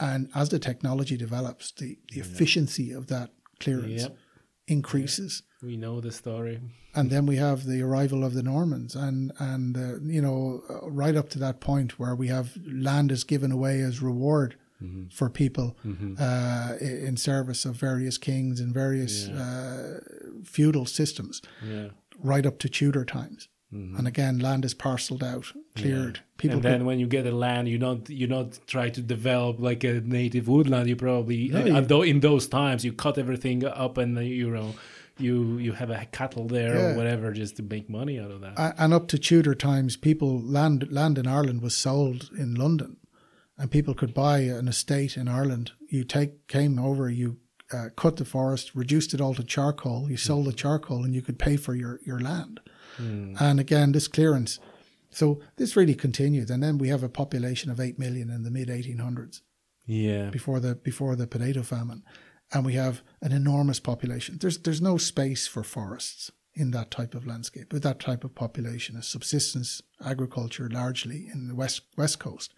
And 0.00 0.30
as 0.34 0.48
the 0.48 0.58
technology 0.58 1.16
develops, 1.16 1.70
the, 1.72 1.98
the 2.10 2.16
yeah. 2.16 2.24
efficiency 2.24 2.90
of 2.90 3.06
that 3.06 3.30
clearance 3.60 4.02
yep. 4.02 4.16
Increases. 4.66 5.42
We 5.62 5.76
know 5.76 6.00
the 6.00 6.12
story. 6.12 6.60
And 6.94 7.10
then 7.10 7.26
we 7.26 7.36
have 7.36 7.64
the 7.64 7.82
arrival 7.82 8.24
of 8.24 8.34
the 8.34 8.42
Normans, 8.42 8.94
and 8.94 9.32
and 9.38 9.76
uh, 9.76 10.00
you 10.02 10.20
know 10.20 10.62
uh, 10.68 10.90
right 10.90 11.16
up 11.16 11.30
to 11.30 11.38
that 11.38 11.60
point 11.60 11.98
where 11.98 12.14
we 12.14 12.28
have 12.28 12.56
land 12.66 13.10
is 13.10 13.24
given 13.24 13.50
away 13.50 13.80
as 13.80 14.02
reward 14.02 14.56
mm-hmm. 14.82 15.08
for 15.08 15.30
people 15.30 15.76
mm-hmm. 15.86 16.14
uh, 16.18 16.76
in 16.80 17.16
service 17.16 17.64
of 17.64 17.76
various 17.76 18.18
kings 18.18 18.60
and 18.60 18.74
various 18.74 19.28
yeah. 19.28 19.40
uh, 19.40 20.00
feudal 20.44 20.84
systems, 20.84 21.40
yeah. 21.64 21.88
right 22.18 22.44
up 22.44 22.58
to 22.58 22.68
Tudor 22.68 23.04
times. 23.04 23.48
Mm-hmm. 23.72 23.96
And 23.96 24.08
again, 24.08 24.38
land 24.38 24.64
is 24.64 24.74
parceled 24.74 25.22
out, 25.22 25.52
cleared. 25.76 26.16
Yeah. 26.16 26.22
People 26.36 26.56
and 26.56 26.62
then 26.64 26.78
could, 26.80 26.86
when 26.86 26.98
you 26.98 27.06
get 27.06 27.26
a 27.26 27.32
land, 27.32 27.68
you 27.68 27.78
don't 27.78 28.08
you 28.10 28.26
don't 28.26 28.58
try 28.66 28.90
to 28.90 29.00
develop 29.00 29.60
like 29.60 29.82
a 29.84 30.00
native 30.00 30.46
woodland. 30.46 30.88
You 30.88 30.96
probably 30.96 31.48
no, 31.48 31.78
uh, 31.78 31.80
you, 31.80 32.02
in 32.02 32.20
those 32.20 32.46
times 32.46 32.84
you 32.84 32.92
cut 32.92 33.16
everything 33.16 33.64
up 33.64 33.96
and 33.96 34.18
you 34.18 34.50
know 34.50 34.74
you 35.18 35.58
you 35.58 35.72
have 35.72 35.90
a 35.90 36.06
cattle 36.12 36.46
there 36.46 36.74
yeah. 36.74 36.82
or 36.88 36.96
whatever 36.96 37.32
just 37.32 37.56
to 37.56 37.62
make 37.62 37.88
money 37.88 38.18
out 38.18 38.30
of 38.30 38.40
that. 38.42 38.74
And 38.78 38.92
up 38.92 39.08
to 39.08 39.18
Tudor 39.18 39.54
times, 39.54 39.96
people 39.96 40.40
land 40.40 40.92
land 40.92 41.16
in 41.18 41.26
Ireland 41.26 41.62
was 41.62 41.76
sold 41.76 42.30
in 42.36 42.54
London, 42.54 42.98
and 43.56 43.70
people 43.70 43.94
could 43.94 44.12
buy 44.12 44.40
an 44.40 44.68
estate 44.68 45.16
in 45.16 45.28
Ireland. 45.28 45.72
You 45.88 46.04
take 46.04 46.46
came 46.46 46.78
over, 46.78 47.08
you 47.08 47.38
uh, 47.72 47.88
cut 47.96 48.16
the 48.16 48.24
forest, 48.24 48.74
reduced 48.74 49.14
it 49.14 49.20
all 49.20 49.34
to 49.34 49.44
charcoal. 49.44 50.10
You 50.10 50.16
sold 50.16 50.46
the 50.46 50.52
charcoal, 50.52 51.04
and 51.04 51.14
you 51.14 51.22
could 51.22 51.38
pay 51.38 51.56
for 51.56 51.74
your 51.74 52.00
your 52.04 52.20
land. 52.20 52.60
Mm. 52.98 53.40
And 53.40 53.60
again, 53.60 53.92
this 53.92 54.08
clearance. 54.08 54.58
So 55.10 55.40
this 55.56 55.76
really 55.76 55.94
continued, 55.94 56.50
and 56.50 56.62
then 56.62 56.78
we 56.78 56.88
have 56.88 57.02
a 57.02 57.08
population 57.08 57.70
of 57.70 57.80
eight 57.80 57.98
million 57.98 58.30
in 58.30 58.42
the 58.42 58.50
mid 58.50 58.68
1800s. 58.68 59.42
Yeah. 59.86 60.30
Before 60.30 60.60
the 60.60 60.74
before 60.74 61.16
the 61.16 61.26
potato 61.26 61.62
famine, 61.62 62.02
and 62.52 62.64
we 62.64 62.74
have 62.74 63.02
an 63.20 63.32
enormous 63.32 63.80
population. 63.80 64.38
There's 64.40 64.58
there's 64.58 64.80
no 64.80 64.96
space 64.96 65.46
for 65.46 65.62
forests 65.62 66.30
in 66.54 66.70
that 66.72 66.90
type 66.90 67.14
of 67.14 67.26
landscape 67.26 67.72
with 67.72 67.82
that 67.82 67.98
type 67.98 68.24
of 68.24 68.34
population, 68.34 68.96
a 68.96 69.02
subsistence 69.02 69.80
agriculture 70.04 70.68
largely 70.70 71.28
in 71.32 71.48
the 71.48 71.54
west 71.54 71.82
west 71.96 72.18
coast. 72.18 72.54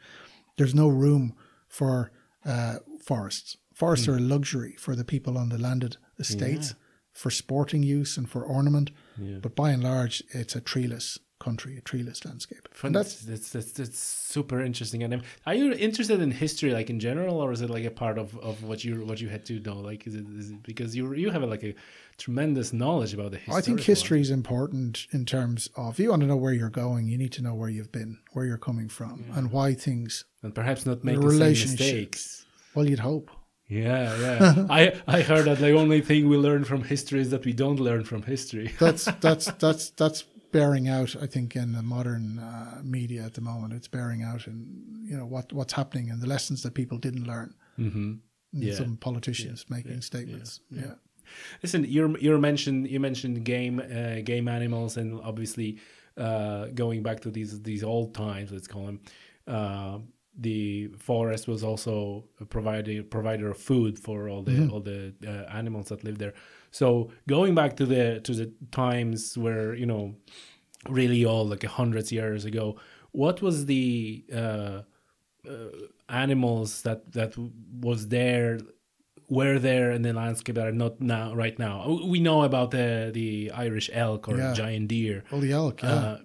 There's 0.56 0.74
no 0.74 0.88
room 0.88 1.34
for 1.68 2.12
uh, 2.44 2.76
forests. 3.02 3.56
Forests 3.72 4.06
mm. 4.06 4.14
are 4.14 4.18
a 4.18 4.20
luxury 4.20 4.76
for 4.78 4.94
the 4.94 5.04
people 5.04 5.36
on 5.38 5.48
the 5.48 5.58
landed 5.58 5.96
estates 6.18 6.70
yeah. 6.70 6.76
for 7.12 7.30
sporting 7.30 7.82
use 7.82 8.16
and 8.16 8.28
for 8.28 8.44
ornament, 8.44 8.90
yeah. 9.18 9.38
but 9.40 9.54
by 9.54 9.70
and 9.70 9.82
large, 9.82 10.22
it's 10.30 10.56
a 10.56 10.60
treeless 10.60 11.18
country, 11.40 11.76
a 11.76 11.80
treeless 11.80 12.24
landscape. 12.24 12.68
And 12.82 12.94
that's, 12.94 13.16
that's, 13.16 13.50
that's, 13.50 13.72
that's 13.72 13.98
super 13.98 14.62
interesting. 14.62 15.02
And 15.02 15.22
are 15.46 15.54
you 15.54 15.72
interested 15.72 16.20
in 16.20 16.30
history, 16.30 16.72
like 16.72 16.88
in 16.88 16.98
general, 17.00 17.36
or 17.40 17.52
is 17.52 17.60
it 17.60 17.68
like 17.68 17.84
a 17.84 17.90
part 17.90 18.18
of, 18.18 18.38
of 18.38 18.62
what 18.64 18.82
you 18.84 19.04
what 19.04 19.20
you 19.20 19.28
had 19.28 19.44
to 19.46 19.60
know? 19.60 19.78
Like, 19.78 20.06
is 20.06 20.14
it, 20.14 20.26
is 20.30 20.50
it 20.50 20.62
because 20.62 20.96
you 20.96 21.12
you 21.14 21.30
have 21.30 21.42
a, 21.42 21.46
like 21.46 21.64
a 21.64 21.74
tremendous 22.16 22.72
knowledge 22.72 23.12
about 23.14 23.32
the 23.32 23.38
history? 23.38 23.54
I 23.54 23.60
think 23.60 23.80
history 23.80 24.20
is 24.20 24.30
important 24.30 25.06
in 25.12 25.26
terms 25.26 25.68
of 25.76 25.98
you 25.98 26.10
want 26.10 26.22
to 26.22 26.28
know 26.28 26.36
where 26.36 26.52
you're 26.52 26.70
going, 26.70 27.08
you 27.08 27.18
need 27.18 27.32
to 27.32 27.42
know 27.42 27.54
where 27.54 27.68
you've 27.68 27.92
been, 27.92 28.18
where 28.32 28.46
you're 28.46 28.56
coming 28.56 28.88
from, 28.88 29.24
yeah. 29.28 29.38
and 29.38 29.50
why 29.50 29.74
things 29.74 30.24
and 30.42 30.54
perhaps 30.54 30.86
not 30.86 31.04
make 31.04 31.20
same 31.20 31.38
mistakes. 31.38 32.46
Well, 32.74 32.88
you'd 32.88 33.00
hope. 33.00 33.30
Yeah, 33.68 34.18
yeah. 34.20 34.66
I 34.68 35.00
I 35.06 35.22
heard 35.22 35.46
that 35.46 35.58
the 35.58 35.72
only 35.72 36.00
thing 36.00 36.28
we 36.28 36.36
learn 36.36 36.64
from 36.64 36.82
history 36.82 37.20
is 37.20 37.30
that 37.30 37.44
we 37.44 37.52
don't 37.52 37.80
learn 37.80 38.04
from 38.04 38.22
history. 38.22 38.72
that's 38.78 39.06
that's 39.20 39.46
that's 39.52 39.90
that's 39.90 40.24
bearing 40.52 40.88
out, 40.88 41.16
I 41.20 41.26
think, 41.26 41.56
in 41.56 41.72
the 41.72 41.82
modern 41.82 42.38
uh, 42.38 42.80
media 42.84 43.22
at 43.24 43.34
the 43.34 43.40
moment. 43.40 43.72
It's 43.72 43.88
bearing 43.88 44.22
out 44.22 44.46
in 44.46 45.04
you 45.04 45.16
know 45.16 45.26
what 45.26 45.52
what's 45.52 45.72
happening 45.72 46.10
and 46.10 46.20
the 46.20 46.26
lessons 46.26 46.62
that 46.62 46.74
people 46.74 46.98
didn't 46.98 47.26
learn. 47.26 47.54
Mm-hmm. 47.78 48.12
yeah. 48.52 48.74
some 48.74 48.96
politicians 48.96 49.66
yeah. 49.68 49.76
making 49.76 50.00
statements. 50.02 50.60
yeah. 50.70 50.94
Listen, 51.62 51.84
you 51.84 52.16
you 52.20 52.38
mentioned 52.38 52.88
you 52.88 53.00
mentioned 53.00 53.44
game 53.44 53.80
uh, 53.80 54.20
game 54.22 54.46
animals, 54.46 54.96
and 54.96 55.20
obviously 55.22 55.78
uh, 56.16 56.66
going 56.66 57.02
back 57.02 57.20
to 57.20 57.30
these 57.30 57.62
these 57.62 57.82
old 57.82 58.14
times, 58.14 58.52
let's 58.52 58.68
call 58.68 58.86
them. 58.86 59.00
Uh, 59.46 59.98
the 60.36 60.88
forest 60.98 61.46
was 61.46 61.62
also 61.62 62.24
a 62.40 62.44
provider 62.44 63.02
provider 63.02 63.50
of 63.50 63.56
food 63.56 63.98
for 63.98 64.28
all 64.28 64.42
the 64.42 64.52
mm-hmm. 64.52 64.72
all 64.72 64.80
the 64.80 65.14
uh, 65.26 65.50
animals 65.52 65.88
that 65.88 66.02
live 66.04 66.18
there. 66.18 66.34
So 66.70 67.10
going 67.28 67.54
back 67.54 67.76
to 67.76 67.86
the 67.86 68.20
to 68.20 68.34
the 68.34 68.52
times 68.72 69.38
where 69.38 69.74
you 69.74 69.86
know, 69.86 70.14
really 70.88 71.24
all 71.24 71.46
like 71.46 71.62
hundreds 71.64 72.10
years 72.10 72.44
ago, 72.44 72.76
what 73.12 73.42
was 73.42 73.66
the 73.66 74.24
uh, 74.34 74.82
uh, 75.48 75.70
animals 76.08 76.82
that 76.82 77.12
that 77.12 77.34
was 77.80 78.08
there 78.08 78.58
were 79.28 79.58
there 79.58 79.90
in 79.90 80.02
the 80.02 80.12
landscape 80.12 80.56
that 80.56 80.66
are 80.66 80.72
not 80.72 81.00
now 81.00 81.34
right 81.34 81.58
now. 81.58 81.98
We 82.04 82.20
know 82.20 82.42
about 82.42 82.70
the 82.70 83.10
the 83.12 83.50
Irish 83.52 83.90
elk 83.92 84.28
or 84.28 84.36
yeah. 84.36 84.52
giant 84.52 84.88
deer. 84.88 85.24
Oh, 85.32 85.40
the 85.40 85.52
elk, 85.52 85.82
yeah. 85.82 85.94
Uh, 85.94 86.18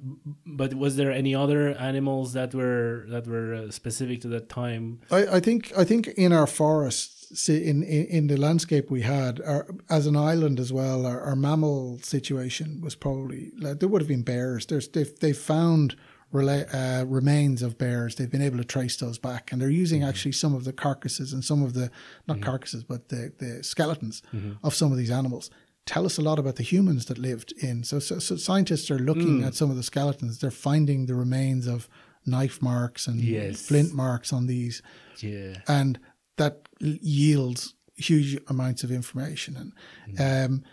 but 0.45 0.73
was 0.73 0.95
there 0.95 1.11
any 1.11 1.33
other 1.33 1.69
animals 1.75 2.33
that 2.33 2.53
were 2.53 3.05
that 3.09 3.27
were 3.27 3.53
uh, 3.53 3.71
specific 3.71 4.21
to 4.21 4.27
that 4.29 4.49
time? 4.49 4.99
I, 5.11 5.37
I 5.37 5.39
think 5.39 5.71
I 5.77 5.85
think 5.85 6.07
in 6.09 6.33
our 6.33 6.47
forests, 6.47 7.47
in, 7.47 7.83
in, 7.83 8.05
in 8.05 8.27
the 8.27 8.37
landscape 8.37 8.91
we 8.91 9.01
had, 9.01 9.39
our, 9.41 9.67
as 9.89 10.07
an 10.07 10.15
island 10.15 10.59
as 10.59 10.73
well, 10.73 11.05
our, 11.05 11.21
our 11.21 11.35
mammal 11.35 11.99
situation 11.99 12.81
was 12.81 12.95
probably 12.95 13.51
like, 13.59 13.79
there 13.79 13.89
would 13.89 14.01
have 14.01 14.09
been 14.09 14.23
bears. 14.23 14.65
There's 14.65 14.87
they've, 14.89 15.19
they 15.19 15.33
found 15.33 15.95
uh, 16.33 17.05
remains 17.07 17.61
of 17.61 17.77
bears. 17.77 18.15
They've 18.15 18.29
been 18.29 18.41
able 18.41 18.57
to 18.57 18.63
trace 18.63 18.97
those 18.97 19.17
back, 19.17 19.51
and 19.51 19.61
they're 19.61 19.69
using 19.69 20.01
mm-hmm. 20.01 20.09
actually 20.09 20.33
some 20.33 20.53
of 20.53 20.63
the 20.63 20.73
carcasses 20.73 21.33
and 21.33 21.43
some 21.43 21.63
of 21.63 21.73
the 21.73 21.91
not 22.27 22.37
mm-hmm. 22.37 22.43
carcasses, 22.43 22.83
but 22.83 23.09
the 23.09 23.33
the 23.37 23.63
skeletons 23.63 24.21
mm-hmm. 24.33 24.53
of 24.63 24.73
some 24.73 24.91
of 24.91 24.97
these 24.97 25.11
animals. 25.11 25.49
Tell 25.85 26.05
us 26.05 26.17
a 26.17 26.21
lot 26.21 26.37
about 26.37 26.57
the 26.57 26.63
humans 26.63 27.05
that 27.05 27.17
lived 27.17 27.51
in. 27.63 27.83
So, 27.83 27.97
so, 27.97 28.19
so 28.19 28.35
scientists 28.35 28.91
are 28.91 28.99
looking 28.99 29.41
mm. 29.41 29.47
at 29.47 29.55
some 29.55 29.71
of 29.71 29.75
the 29.75 29.81
skeletons. 29.81 30.37
They're 30.37 30.51
finding 30.51 31.07
the 31.07 31.15
remains 31.15 31.65
of 31.65 31.89
knife 32.27 32.61
marks 32.61 33.07
and 33.07 33.19
yes. 33.19 33.65
flint 33.65 33.91
marks 33.91 34.31
on 34.31 34.45
these, 34.45 34.83
yeah, 35.19 35.55
and 35.67 35.99
that 36.37 36.69
yields 36.79 37.73
huge 37.95 38.39
amounts 38.47 38.83
of 38.83 38.91
information. 38.91 39.73
And 40.07 40.17
mm. 40.17 40.45
um, 40.45 40.63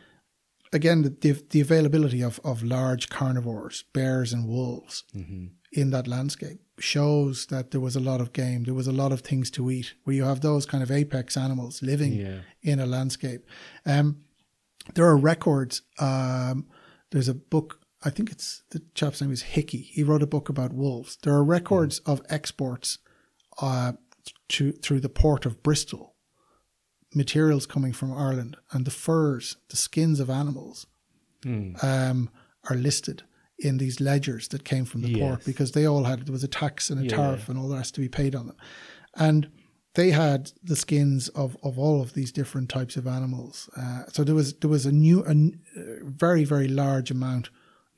again, 0.77 1.03
the, 1.03 1.43
the 1.51 1.61
availability 1.61 2.23
of, 2.23 2.39
of 2.45 2.63
large 2.63 3.09
carnivores, 3.09 3.85
bears 3.93 4.33
and 4.33 4.47
wolves 4.47 5.05
mm-hmm. 5.15 5.47
in 5.73 5.91
that 5.91 6.07
landscape 6.07 6.61
shows 6.79 7.47
that 7.47 7.71
there 7.71 7.81
was 7.81 7.97
a 7.97 8.01
lot 8.01 8.21
of 8.21 8.33
game. 8.33 8.65
There 8.65 8.75
was 8.75 8.87
a 8.87 8.93
lot 8.93 9.11
of 9.11 9.23
things 9.23 9.51
to 9.53 9.71
eat 9.71 9.95
where 10.05 10.15
you 10.15 10.25
have 10.25 10.43
those 10.43 10.67
kind 10.67 10.83
of 10.83 10.91
apex 10.91 11.37
animals 11.37 11.83
living 11.83 12.13
yeah. 12.13 12.41
in 12.63 12.79
a 12.79 12.87
landscape. 12.87 13.47
Um, 13.87 14.23
there 14.95 15.07
are 15.07 15.17
records. 15.17 15.83
Um, 15.99 16.67
there's 17.11 17.29
a 17.29 17.35
book, 17.35 17.81
I 18.05 18.11
think 18.11 18.31
it's 18.31 18.63
the 18.71 18.83
chap's 18.95 19.21
name 19.21 19.33
is 19.33 19.43
Hickey. 19.43 19.91
He 19.95 20.03
wrote 20.03 20.23
a 20.23 20.27
book 20.27 20.49
about 20.49 20.75
wolves. 20.75 21.19
There 21.23 21.33
are 21.33 21.45
records 21.45 22.01
mm. 22.01 22.13
of 22.13 22.21
exports 22.29 22.99
uh, 23.61 23.93
to, 24.51 24.73
through 24.73 25.01
the 25.01 25.09
port 25.09 25.47
of 25.47 25.63
Bristol 25.63 26.16
materials 27.17 27.67
coming 27.67 27.93
from 27.93 28.13
Ireland, 28.13 28.57
and 28.73 28.85
the 28.85 28.91
furs, 28.91 29.57
the 29.71 29.77
skins 29.77 30.21
of 30.21 30.31
animals, 30.31 30.87
mm. 31.43 31.83
um, 31.83 32.31
are 32.69 32.77
listed 32.77 33.23
in 33.59 33.79
these 33.79 34.01
ledgers 34.01 34.49
that 34.49 34.65
came 34.65 34.85
from 34.85 35.01
the 35.01 35.11
yes. 35.11 35.19
port 35.19 35.45
because 35.45 35.73
they 35.73 35.87
all 35.87 36.05
had 36.05 36.27
there 36.27 36.33
was 36.33 36.45
a 36.45 36.49
tax 36.49 36.91
and 36.91 37.01
a 37.01 37.05
yeah. 37.05 37.17
tariff 37.17 37.49
and 37.49 37.59
all 37.59 37.69
the 37.69 37.77
rest 37.77 37.95
to 37.95 38.01
be 38.01 38.09
paid 38.09 38.35
on 38.35 38.47
them, 38.47 38.57
and 39.15 39.49
they 39.95 40.11
had 40.11 40.53
the 40.63 40.77
skins 40.77 41.29
of, 41.31 41.57
of 41.63 41.79
all 41.79 42.03
of 42.03 42.13
these 42.13 42.31
different 42.31 42.69
types 42.69 42.97
of 42.97 43.07
animals. 43.07 43.71
Uh, 43.77 44.03
so 44.13 44.23
there 44.23 44.35
was 44.35 44.53
there 44.59 44.71
was 44.71 44.85
a 44.85 44.93
new 44.93 45.25
a, 45.25 45.33
a 45.33 46.05
very 46.05 46.45
very 46.45 46.69
large 46.69 47.11
amount 47.11 47.49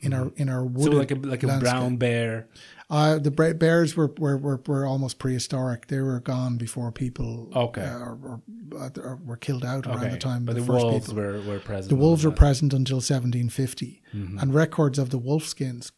in 0.00 0.14
our 0.14 0.31
in 0.37 0.48
our 0.48 0.64
wooded 0.64 0.92
so 0.92 0.98
like 0.98 1.11
a 1.11 1.16
like 1.16 1.42
a 1.42 1.46
landscape. 1.46 1.72
brown 1.72 1.96
bear. 1.96 2.48
Uh, 2.90 3.18
the 3.18 3.31
bears 3.31 3.96
were, 3.96 4.11
were, 4.18 4.38
were, 4.38 4.61
were 4.66 4.87
almost 4.87 5.18
prehistoric. 5.18 5.88
They 5.88 6.01
were 6.01 6.20
gone 6.20 6.57
before 6.57 6.90
people 6.90 7.51
okay. 7.55 7.83
uh, 7.83 7.98
or, 7.98 8.40
or, 8.72 8.92
or, 8.96 9.18
were 9.27 9.37
killed 9.37 9.62
out 9.62 9.87
okay. 9.87 9.94
around 9.94 10.12
the 10.12 10.18
time. 10.18 10.46
But 10.46 10.55
the, 10.55 10.62
the 10.62 10.72
wolves 10.72 11.09
people. 11.09 11.22
were, 11.22 11.40
were 11.42 11.59
present. 11.59 11.90
The 11.90 11.96
wolves 11.96 12.24
were 12.24 12.31
present 12.31 12.72
until 12.72 12.96
1750, 12.96 14.03
mm-hmm. 14.14 14.38
and 14.38 14.55
records 14.55 14.98
of 14.98 15.11
the 15.11 15.18
wolf 15.18 15.44
skins 15.44 15.92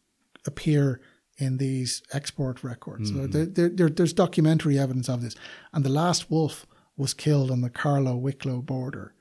appear 0.46 1.00
in 1.38 1.58
these 1.58 2.02
export 2.12 2.64
records. 2.64 3.12
Mm-hmm. 3.12 3.32
So 3.32 3.44
there, 3.44 3.68
there, 3.68 3.88
there's 3.88 4.12
documentary 4.12 4.78
evidence 4.78 5.08
of 5.08 5.22
this. 5.22 5.36
And 5.72 5.84
the 5.84 5.90
last 5.90 6.28
wolf 6.28 6.66
was 6.96 7.14
killed 7.14 7.52
on 7.52 7.60
the 7.60 7.70
Carlow 7.70 8.16
Wicklow 8.16 8.62
border 8.62 9.14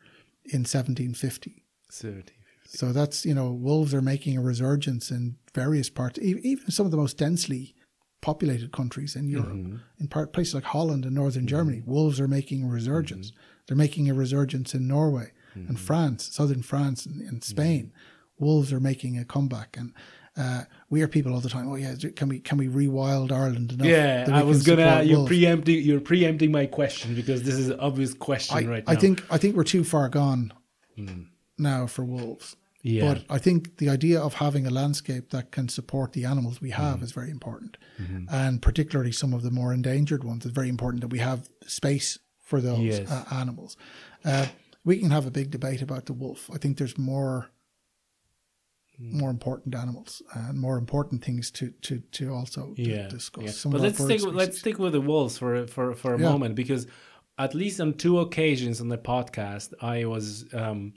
in 0.43 0.61
1750. 0.61 1.63
17. 1.89 2.35
So 2.71 2.91
that's, 2.91 3.25
you 3.25 3.33
know, 3.33 3.51
wolves 3.51 3.93
are 3.95 4.01
making 4.01 4.37
a 4.37 4.41
resurgence 4.41 5.09
in 5.09 5.37
various 5.55 5.89
parts, 5.89 6.19
even 6.19 6.69
some 6.69 6.85
of 6.85 6.91
the 6.91 6.97
most 6.97 7.17
densely 7.17 7.73
populated 8.21 8.71
countries 8.71 9.15
in 9.15 9.27
Europe, 9.27 9.47
mm-hmm. 9.47 9.77
in 9.99 10.07
part, 10.07 10.33
places 10.33 10.53
like 10.53 10.65
Holland 10.65 11.03
and 11.03 11.15
northern 11.15 11.43
mm-hmm. 11.43 11.47
Germany. 11.47 11.81
Wolves 11.85 12.19
are 12.19 12.27
making 12.27 12.63
a 12.63 12.67
resurgence. 12.67 13.31
Mm-hmm. 13.31 13.39
They're 13.67 13.77
making 13.77 14.09
a 14.09 14.13
resurgence 14.13 14.75
in 14.75 14.87
Norway 14.87 15.31
and 15.55 15.69
mm-hmm. 15.69 15.75
France, 15.75 16.29
southern 16.31 16.61
France 16.61 17.05
and, 17.05 17.21
and 17.21 17.43
Spain. 17.43 17.85
Mm-hmm. 17.85 18.45
Wolves 18.45 18.71
are 18.71 18.79
making 18.79 19.17
a 19.17 19.25
comeback. 19.25 19.75
And 19.75 19.93
uh, 20.37 20.63
we 20.89 20.99
hear 20.99 21.07
people 21.07 21.33
all 21.33 21.39
the 21.39 21.49
time. 21.49 21.67
Oh 21.69 21.75
yeah, 21.75 21.95
can 22.15 22.29
we 22.29 22.39
can 22.39 22.57
we 22.57 22.67
rewild 22.67 23.31
Ireland 23.31 23.71
enough? 23.73 23.87
Yeah, 23.87 24.27
I 24.31 24.43
was 24.43 24.63
gonna. 24.63 25.03
You're 25.03 25.17
wolves? 25.17 25.29
preempting. 25.29 25.83
You're 25.83 25.99
preempting 25.99 26.51
my 26.51 26.65
question 26.65 27.15
because 27.15 27.43
this 27.43 27.55
is 27.55 27.69
an 27.69 27.79
obvious 27.79 28.13
question 28.13 28.57
I, 28.57 28.69
right 28.69 28.87
now. 28.87 28.93
I 28.93 28.95
think 28.95 29.23
I 29.29 29.37
think 29.37 29.55
we're 29.55 29.65
too 29.65 29.83
far 29.83 30.07
gone 30.07 30.53
mm. 30.97 31.25
now 31.57 31.87
for 31.87 32.05
wolves. 32.05 32.55
Yeah. 32.81 33.13
But 33.13 33.25
I 33.29 33.39
think 33.39 33.77
the 33.77 33.89
idea 33.89 34.21
of 34.21 34.35
having 34.35 34.65
a 34.65 34.69
landscape 34.69 35.31
that 35.31 35.51
can 35.51 35.67
support 35.67 36.13
the 36.13 36.25
animals 36.25 36.61
we 36.61 36.69
have 36.71 36.99
mm 36.99 37.03
is 37.03 37.11
very 37.11 37.29
important. 37.29 37.77
Mm-hmm. 38.01 38.25
And 38.29 38.61
particularly 38.61 39.11
some 39.11 39.33
of 39.33 39.41
the 39.41 39.51
more 39.51 39.73
endangered 39.73 40.23
ones, 40.23 40.45
it's 40.45 40.53
very 40.53 40.69
important 40.69 41.01
that 41.01 41.09
we 41.09 41.19
have 41.19 41.49
space 41.65 42.19
for 42.41 42.59
those 42.61 42.79
yes. 42.79 43.11
uh, 43.11 43.25
animals. 43.31 43.77
Uh, 44.25 44.47
we 44.83 44.97
can 44.97 45.11
have 45.11 45.25
a 45.25 45.31
big 45.31 45.51
debate 45.51 45.81
about 45.81 46.05
the 46.05 46.13
wolf. 46.13 46.49
I 46.53 46.57
think 46.57 46.77
there's 46.77 46.97
more 46.97 47.51
mm. 48.99 49.13
more 49.13 49.29
important 49.29 49.75
animals 49.75 50.21
and 50.33 50.59
more 50.59 50.77
important 50.77 51.23
things 51.23 51.51
to 51.51 51.71
to 51.81 51.99
to 52.11 52.33
also 52.33 52.73
yeah. 52.75 53.07
discuss. 53.07 53.65
Yeah. 53.65 53.71
But 53.71 53.81
let's 53.81 54.03
stick 54.03 54.21
let's 54.23 54.59
stick 54.59 54.79
with 54.79 54.93
the 54.93 55.01
wolves 55.01 55.37
for 55.37 55.67
for 55.67 55.93
for 55.95 56.15
a 56.15 56.19
yeah. 56.19 56.29
moment 56.29 56.55
because 56.55 56.87
at 57.37 57.53
least 57.53 57.79
on 57.79 57.93
two 57.93 58.19
occasions 58.19 58.81
on 58.81 58.89
the 58.89 58.97
podcast 58.97 59.73
I 59.81 60.05
was 60.05 60.45
um, 60.53 60.93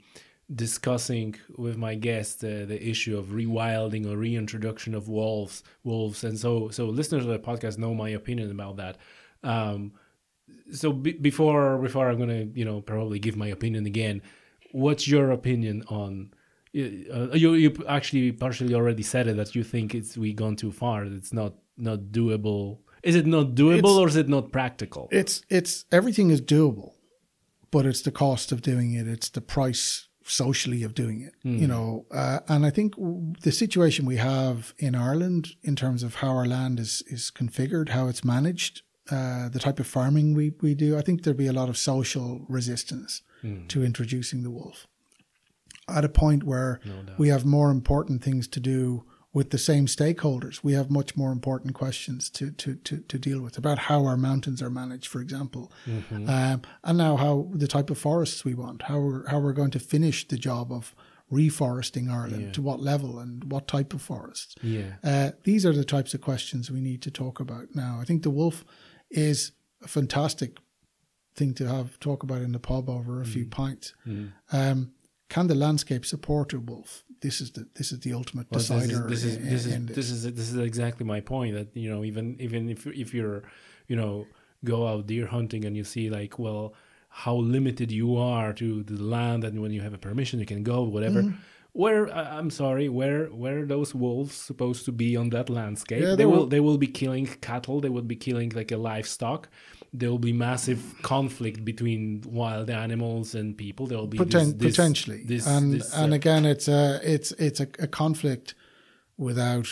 discussing 0.53 1.35
with 1.57 1.77
my 1.77 1.95
guest 1.95 2.43
uh, 2.43 2.65
the 2.65 2.79
issue 2.81 3.17
of 3.17 3.27
rewilding 3.27 4.05
or 4.05 4.17
reintroduction 4.17 4.93
of 4.93 5.07
wolves 5.07 5.63
wolves. 5.83 6.23
And 6.23 6.37
so 6.37 6.69
so 6.69 6.85
listeners 6.85 7.25
of 7.25 7.31
the 7.31 7.39
podcast 7.39 7.77
know 7.77 7.93
my 7.93 8.09
opinion 8.09 8.51
about 8.51 8.77
that. 8.77 8.97
Um, 9.43 9.93
so 10.71 10.93
b- 10.93 11.13
before 11.13 11.77
before 11.77 12.09
i'm 12.09 12.17
gonna 12.17 12.47
you 12.53 12.65
know 12.65 12.81
probably 12.81 13.19
give 13.19 13.35
my 13.35 13.47
opinion 13.47 13.85
again 13.85 14.21
what's 14.71 15.07
your 15.07 15.31
opinion 15.31 15.83
on 15.89 16.33
uh, 16.75 17.33
you 17.33 17.53
you 17.53 17.75
actually 17.87 18.31
partially 18.31 18.73
already 18.73 19.03
said 19.03 19.27
it 19.27 19.35
that 19.35 19.55
you 19.55 19.63
think 19.63 19.93
it's 19.93 20.17
we 20.17 20.33
gone 20.33 20.55
too 20.55 20.71
far 20.71 21.05
it's 21.05 21.33
not 21.33 21.53
not 21.77 21.99
doable. 22.11 22.79
Is 23.01 23.15
it 23.15 23.25
not 23.25 23.55
doable 23.55 23.79
it's, 23.79 23.99
or 23.99 24.07
is 24.07 24.15
it 24.15 24.29
not 24.29 24.51
practical? 24.51 25.09
It's 25.11 25.41
it's 25.49 25.85
everything 25.91 26.29
is 26.29 26.41
doable 26.41 26.93
but 27.71 27.87
it's 27.87 28.01
the 28.03 28.11
cost 28.11 28.51
of 28.51 28.61
doing 28.61 28.93
it. 28.93 29.07
It's 29.07 29.29
the 29.29 29.41
price 29.41 30.07
socially 30.29 30.83
of 30.83 30.93
doing 30.93 31.21
it, 31.21 31.33
mm. 31.45 31.59
you 31.59 31.67
know. 31.67 32.05
Uh, 32.11 32.39
and 32.47 32.65
I 32.65 32.69
think 32.69 32.95
the 33.41 33.51
situation 33.51 34.05
we 34.05 34.17
have 34.17 34.73
in 34.77 34.95
Ireland 34.95 35.55
in 35.63 35.75
terms 35.75 36.03
of 36.03 36.15
how 36.15 36.29
our 36.29 36.45
land 36.45 36.79
is 36.79 37.03
is 37.07 37.31
configured, 37.33 37.89
how 37.89 38.07
it's 38.07 38.23
managed, 38.23 38.81
uh, 39.11 39.49
the 39.49 39.59
type 39.59 39.79
of 39.79 39.87
farming 39.87 40.33
we 40.33 40.53
we 40.61 40.75
do, 40.75 40.97
I 40.97 41.01
think 41.01 41.23
there'd 41.23 41.37
be 41.37 41.47
a 41.47 41.53
lot 41.53 41.69
of 41.69 41.77
social 41.77 42.45
resistance 42.47 43.21
mm. 43.43 43.67
to 43.67 43.83
introducing 43.83 44.43
the 44.43 44.51
wolf. 44.51 44.87
At 45.89 46.05
a 46.05 46.09
point 46.09 46.43
where 46.43 46.79
no 46.85 47.13
we 47.17 47.27
have 47.27 47.45
more 47.45 47.69
important 47.69 48.23
things 48.23 48.47
to 48.49 48.59
do 48.59 49.03
with 49.33 49.49
the 49.49 49.57
same 49.57 49.87
stakeholders. 49.87 50.63
We 50.63 50.73
have 50.73 50.91
much 50.91 51.17
more 51.17 51.31
important 51.31 51.73
questions 51.73 52.29
to, 52.31 52.51
to, 52.51 52.75
to, 52.75 52.97
to 52.99 53.17
deal 53.17 53.41
with 53.41 53.57
about 53.57 53.79
how 53.79 54.05
our 54.05 54.17
mountains 54.17 54.61
are 54.61 54.69
managed, 54.69 55.07
for 55.07 55.21
example, 55.21 55.71
mm-hmm. 55.87 56.29
um, 56.29 56.61
and 56.83 56.97
now 56.97 57.17
how 57.17 57.47
the 57.51 57.67
type 57.67 57.89
of 57.89 57.97
forests 57.97 58.45
we 58.45 58.53
want, 58.53 58.83
how 58.83 58.99
we're, 58.99 59.27
how 59.27 59.39
we're 59.39 59.53
going 59.53 59.71
to 59.71 59.79
finish 59.79 60.27
the 60.27 60.37
job 60.37 60.71
of 60.71 60.95
reforesting 61.31 62.11
Ireland, 62.11 62.43
yeah. 62.43 62.51
to 62.51 62.61
what 62.61 62.79
level 62.79 63.17
and 63.17 63.51
what 63.51 63.67
type 63.67 63.93
of 63.93 64.03
forests. 64.03 64.55
Yeah. 64.61 64.93
Uh, 65.03 65.31
these 65.43 65.65
are 65.65 65.73
the 65.73 65.85
types 65.85 66.13
of 66.13 66.21
questions 66.21 66.69
we 66.69 66.79
need 66.79 67.01
to 67.01 67.11
talk 67.11 67.39
about 67.39 67.73
now. 67.73 67.97
I 67.99 68.05
think 68.05 68.21
the 68.21 68.29
wolf 68.29 68.63
is 69.09 69.51
a 69.81 69.87
fantastic 69.87 70.57
thing 71.35 71.55
to 71.55 71.67
have 71.67 71.99
talk 71.99 72.21
about 72.21 72.43
in 72.43 72.51
the 72.51 72.59
pub 72.59 72.87
over 72.87 73.19
a 73.19 73.25
mm. 73.25 73.27
few 73.27 73.47
pints. 73.47 73.95
Mm. 74.05 74.33
Um, 74.51 74.91
can 75.33 75.45
the 75.47 75.55
landscape 75.65 76.03
support 76.13 76.47
a 76.53 76.59
wolf? 76.59 76.91
this 77.23 77.39
is 77.41 77.51
the 77.51 77.65
this 77.73 77.91
is 77.93 77.99
the 78.01 78.13
ultimate 78.13 78.47
well, 78.51 78.59
decider. 78.59 79.07
This 79.07 79.23
is 79.23 79.37
this 79.53 79.65
is 79.65 79.85
this 79.95 79.95
is, 79.95 79.95
this 79.95 80.09
is 80.09 80.35
this 80.39 80.49
is 80.53 80.57
exactly 80.57 81.05
my 81.05 81.21
point. 81.21 81.55
That 81.55 81.69
you 81.83 81.89
know 81.89 82.03
even 82.03 82.25
even 82.39 82.69
if 82.69 82.85
if 82.85 83.13
you're 83.17 83.41
you 83.87 83.95
know 83.95 84.27
go 84.63 84.87
out 84.87 85.07
deer 85.07 85.27
hunting 85.37 85.65
and 85.65 85.75
you 85.75 85.85
see 85.95 86.09
like 86.09 86.37
well 86.37 86.75
how 87.23 87.35
limited 87.35 87.91
you 87.91 88.17
are 88.17 88.53
to 88.53 88.83
the 88.83 89.01
land, 89.01 89.43
and 89.43 89.61
when 89.61 89.71
you 89.71 89.81
have 89.81 89.93
a 89.93 90.03
permission, 90.09 90.39
you 90.39 90.45
can 90.45 90.63
go 90.63 90.83
whatever. 90.83 91.21
Mm-hmm. 91.21 91.37
Where 91.83 92.03
I'm 92.13 92.51
sorry, 92.51 92.87
where 92.89 93.25
where 93.27 93.59
are 93.61 93.65
those 93.65 93.95
wolves 93.95 94.35
supposed 94.35 94.85
to 94.85 94.91
be 94.91 95.15
on 95.15 95.29
that 95.29 95.49
landscape? 95.49 96.03
Yeah, 96.03 96.15
they 96.15 96.25
will 96.25 96.45
they 96.45 96.59
will 96.59 96.77
be 96.77 96.91
killing 97.01 97.25
cattle. 97.49 97.79
They 97.79 97.93
would 97.95 98.07
be 98.07 98.19
killing 98.27 98.49
like 98.49 98.71
a 98.71 98.77
livestock. 98.77 99.49
There 99.95 100.09
will 100.09 100.19
be 100.19 100.33
massive 100.33 100.95
conflict 101.03 101.63
between 101.63 102.23
wild 102.25 102.69
animals 102.69 103.35
and 103.35 103.55
people. 103.55 103.85
There 103.85 103.99
will 103.99 104.07
be 104.07 104.17
Poten- 104.17 104.57
this, 104.57 104.75
potentially, 104.75 105.23
this, 105.23 105.45
and 105.45 105.75
this, 105.75 105.95
uh, 105.95 106.01
and 106.01 106.13
again, 106.13 106.45
it's 106.45 106.67
a 106.67 106.99
it's 107.03 107.31
it's 107.33 107.59
a, 107.59 107.67
a 107.79 107.87
conflict 107.87 108.55
without 109.17 109.67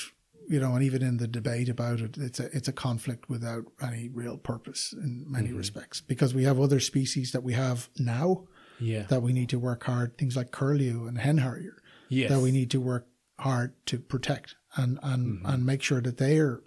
you 0.48 0.60
know, 0.60 0.74
and 0.74 0.84
even 0.84 1.02
in 1.02 1.16
the 1.16 1.28
debate 1.28 1.70
about 1.70 2.02
it, 2.02 2.18
it's 2.18 2.40
a 2.40 2.56
it's 2.56 2.68
a 2.68 2.74
conflict 2.74 3.30
without 3.30 3.64
any 3.82 4.10
real 4.10 4.38
purpose 4.38 4.94
in 4.94 5.26
many 5.28 5.48
mm-hmm. 5.48 5.58
respects 5.58 6.02
because 6.02 6.34
we 6.34 6.44
have 6.44 6.60
other 6.60 6.80
species 6.80 7.32
that 7.32 7.42
we 7.42 7.54
have 7.54 7.90
now 7.98 8.44
yeah. 8.80 9.04
that 9.04 9.22
we 9.22 9.32
need 9.32 9.48
to 9.50 9.60
work 9.60 9.86
hard. 9.86 10.18
Things 10.18 10.36
like 10.36 10.52
curlew 10.52 11.08
and 11.08 11.18
hen 11.20 11.38
harrier 11.38 11.82
yes. 12.10 12.30
that 12.30 12.42
we 12.42 12.52
need 12.52 12.70
to 12.72 12.82
work 12.82 13.08
hard 13.40 13.74
to 13.86 13.98
protect 13.98 14.56
and 14.76 15.00
and 15.02 15.38
mm-hmm. 15.38 15.46
and 15.46 15.66
make 15.66 15.82
sure 15.82 16.02
that 16.02 16.18
they're 16.18 16.62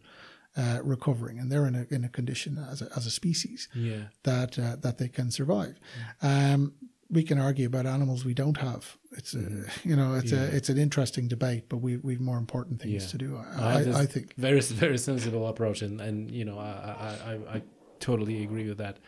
uh, 0.56 0.78
recovering 0.82 1.38
and 1.38 1.50
they're 1.50 1.66
in 1.66 1.74
a 1.74 1.86
in 1.90 2.04
a 2.04 2.08
condition 2.08 2.64
as 2.70 2.80
a, 2.82 2.88
as 2.96 3.06
a 3.06 3.10
species 3.10 3.68
yeah. 3.74 4.04
that 4.22 4.58
uh, 4.58 4.76
that 4.76 4.98
they 4.98 5.08
can 5.08 5.30
survive. 5.30 5.78
Um, 6.22 6.74
we 7.10 7.22
can 7.22 7.38
argue 7.38 7.66
about 7.66 7.86
animals 7.86 8.24
we 8.24 8.34
don't 8.34 8.56
have. 8.56 8.96
It's 9.12 9.34
mm-hmm. 9.34 9.62
a, 9.62 9.66
you 9.88 9.96
know 9.96 10.14
it's 10.14 10.32
yeah. 10.32 10.42
a 10.42 10.44
it's 10.46 10.68
an 10.68 10.78
interesting 10.78 11.28
debate, 11.28 11.68
but 11.68 11.78
we 11.78 11.96
we've 11.96 12.20
more 12.20 12.38
important 12.38 12.80
things 12.80 13.04
yeah. 13.04 13.10
to 13.10 13.18
do. 13.18 13.36
I, 13.36 13.62
I, 13.62 14.00
I, 14.00 14.06
think 14.06 14.34
very 14.36 14.60
very 14.84 14.98
sensible 14.98 15.46
approach, 15.48 15.82
and 15.82 16.00
and 16.00 16.30
you 16.30 16.44
know 16.44 16.58
I 16.58 17.16
I, 17.26 17.56
I 17.56 17.62
totally 18.00 18.42
agree 18.44 18.68
with 18.68 18.78
that. 18.78 18.98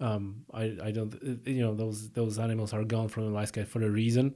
Um, 0.00 0.44
I 0.52 0.76
I 0.82 0.90
don't 0.90 1.40
you 1.44 1.62
know 1.62 1.74
those 1.74 2.10
those 2.10 2.38
animals 2.38 2.72
are 2.72 2.84
gone 2.84 3.08
from 3.08 3.26
the 3.26 3.32
landscape 3.32 3.68
for 3.68 3.82
a 3.82 3.90
reason 3.90 4.34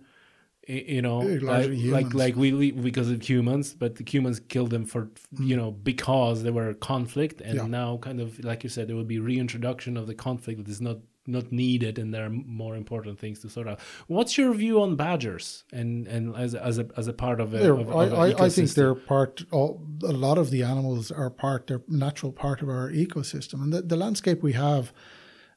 you 0.69 1.01
know 1.01 1.21
like, 1.21 1.71
like, 1.73 2.15
like 2.15 2.37
we 2.37 2.71
because 2.73 3.11
of 3.11 3.27
humans 3.27 3.73
but 3.73 3.97
the 3.97 4.05
humans 4.05 4.39
killed 4.39 4.71
them 4.71 4.85
for 4.85 5.09
you 5.41 5.57
know 5.57 5.71
because 5.71 6.43
there 6.43 6.53
were 6.53 6.75
conflict. 6.75 7.41
And 7.41 7.55
yeah. 7.57 7.67
now 7.67 7.99
kind 7.99 8.21
of 8.21 8.43
like 8.45 8.63
you 8.65 8.71
said 8.71 8.89
there 8.89 8.97
will 8.97 9.05
be 9.05 9.19
reintroduction 9.19 9.97
of 9.97 10.07
the 10.07 10.15
conflict 10.15 10.59
that 10.59 10.69
is 10.71 10.81
not 10.81 10.99
not 11.27 11.53
needed. 11.53 11.99
And 11.99 12.13
there 12.13 12.25
are 12.25 12.31
more 12.31 12.75
important 12.77 13.19
things 13.19 13.41
to 13.41 13.51
sort 13.51 13.69
out. 13.69 13.81
What's 14.07 14.39
your 14.39 14.53
view 14.55 14.81
on 14.83 14.97
badgers 14.97 15.65
and 15.73 16.07
and 16.07 16.37
as 16.37 16.55
as 16.55 16.79
a 16.79 16.89
as 16.97 17.09
a 17.09 17.13
part 17.13 17.41
of, 17.41 17.55
a, 17.55 17.73
of, 17.73 17.89
of 17.89 18.15
I, 18.15 18.45
I 18.45 18.49
think 18.49 18.71
they're 18.75 18.95
part 18.95 19.43
all, 19.51 19.83
a 20.03 20.13
lot 20.13 20.39
of 20.39 20.51
the 20.51 20.63
animals 20.63 21.11
are 21.11 21.31
part 21.31 21.67
they're 21.67 21.83
natural 21.89 22.33
part 22.33 22.63
of 22.63 22.69
our 22.69 22.91
ecosystem. 22.91 23.63
And 23.63 23.73
the, 23.73 23.83
the 23.83 23.97
landscape 23.97 24.43
we 24.43 24.55
have 24.55 24.93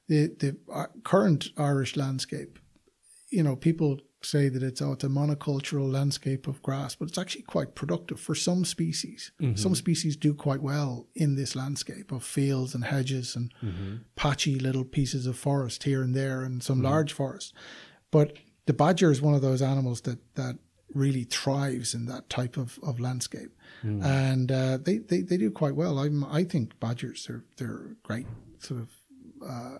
the 0.07 0.27
the 0.39 0.57
uh, 0.73 0.87
current 1.03 1.49
irish 1.57 1.95
landscape 1.95 2.59
you 3.29 3.43
know 3.43 3.55
people 3.55 3.99
say 4.21 4.49
that 4.49 4.63
it's, 4.63 4.81
oh, 4.81 4.93
it's 4.93 5.03
a 5.03 5.07
monocultural 5.07 5.91
landscape 5.91 6.47
of 6.47 6.61
grass, 6.61 6.95
but 6.95 7.07
it's 7.07 7.17
actually 7.17 7.41
quite 7.43 7.75
productive 7.75 8.19
for 8.19 8.35
some 8.35 8.65
species. 8.65 9.31
Mm-hmm. 9.41 9.55
Some 9.55 9.75
species 9.75 10.15
do 10.15 10.33
quite 10.33 10.61
well 10.61 11.07
in 11.15 11.35
this 11.35 11.55
landscape 11.55 12.11
of 12.11 12.23
fields 12.23 12.75
and 12.75 12.85
hedges 12.85 13.35
and 13.35 13.53
mm-hmm. 13.63 13.95
patchy 14.15 14.59
little 14.59 14.85
pieces 14.85 15.25
of 15.25 15.37
forest 15.37 15.83
here 15.83 16.01
and 16.03 16.15
there 16.15 16.41
and 16.41 16.61
some 16.61 16.77
mm-hmm. 16.77 16.85
large 16.85 17.13
forest. 17.13 17.53
But 18.11 18.33
the 18.65 18.73
badger 18.73 19.11
is 19.11 19.21
one 19.21 19.33
of 19.33 19.41
those 19.41 19.61
animals 19.61 20.01
that, 20.01 20.19
that 20.35 20.57
really 20.93 21.23
thrives 21.23 21.93
in 21.93 22.05
that 22.05 22.29
type 22.29 22.57
of, 22.57 22.77
of 22.83 22.99
landscape. 22.99 23.55
Mm. 23.83 24.03
And 24.03 24.51
uh, 24.51 24.77
they, 24.77 24.97
they, 24.97 25.21
they 25.21 25.37
do 25.37 25.49
quite 25.49 25.75
well. 25.75 25.99
I'm, 25.99 26.23
I 26.25 26.43
think 26.43 26.79
badgers, 26.79 27.29
are 27.29 27.43
they're 27.57 27.95
great 28.03 28.27
sort 28.59 28.81
of 28.81 28.89
uh, 29.47 29.77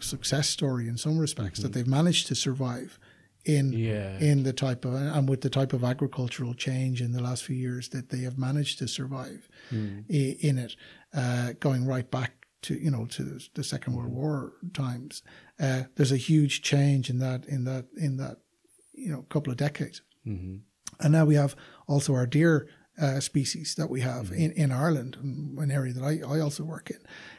success 0.00 0.48
story 0.48 0.88
in 0.88 0.96
some 0.96 1.18
respects 1.18 1.60
that 1.60 1.68
mm-hmm. 1.68 1.78
they've 1.78 1.86
managed 1.86 2.28
to 2.28 2.34
survive 2.34 2.98
in 3.44 3.72
yeah. 3.72 4.18
in 4.18 4.42
the 4.42 4.52
type 4.52 4.84
of 4.84 4.94
and 4.94 5.28
with 5.28 5.40
the 5.40 5.50
type 5.50 5.72
of 5.72 5.84
agricultural 5.84 6.54
change 6.54 7.00
in 7.00 7.12
the 7.12 7.22
last 7.22 7.44
few 7.44 7.56
years 7.56 7.88
that 7.90 8.10
they 8.10 8.18
have 8.18 8.38
managed 8.38 8.78
to 8.78 8.88
survive 8.88 9.48
mm. 9.72 10.04
in 10.08 10.58
it, 10.58 10.76
uh, 11.14 11.52
going 11.58 11.86
right 11.86 12.10
back 12.10 12.46
to 12.62 12.74
you 12.74 12.90
know 12.90 13.06
to 13.06 13.38
the 13.54 13.64
Second 13.64 13.94
World 13.94 14.12
War 14.12 14.52
times. 14.74 15.22
Uh, 15.58 15.84
there's 15.96 16.12
a 16.12 16.16
huge 16.16 16.62
change 16.62 17.10
in 17.10 17.18
that 17.18 17.46
in 17.46 17.64
that 17.64 17.86
in 17.96 18.16
that 18.18 18.38
you 18.92 19.10
know 19.10 19.22
couple 19.22 19.50
of 19.50 19.56
decades, 19.56 20.02
mm-hmm. 20.26 20.56
and 21.00 21.12
now 21.12 21.24
we 21.24 21.34
have 21.34 21.56
also 21.86 22.14
our 22.14 22.26
deer 22.26 22.68
uh, 23.00 23.20
species 23.20 23.74
that 23.76 23.88
we 23.88 24.02
have 24.02 24.26
mm-hmm. 24.26 24.34
in, 24.34 24.52
in 24.52 24.72
Ireland, 24.72 25.16
an 25.22 25.70
area 25.70 25.92
that 25.94 26.04
I, 26.04 26.20
I 26.26 26.40
also 26.40 26.64
work 26.64 26.90
in. 26.90 26.98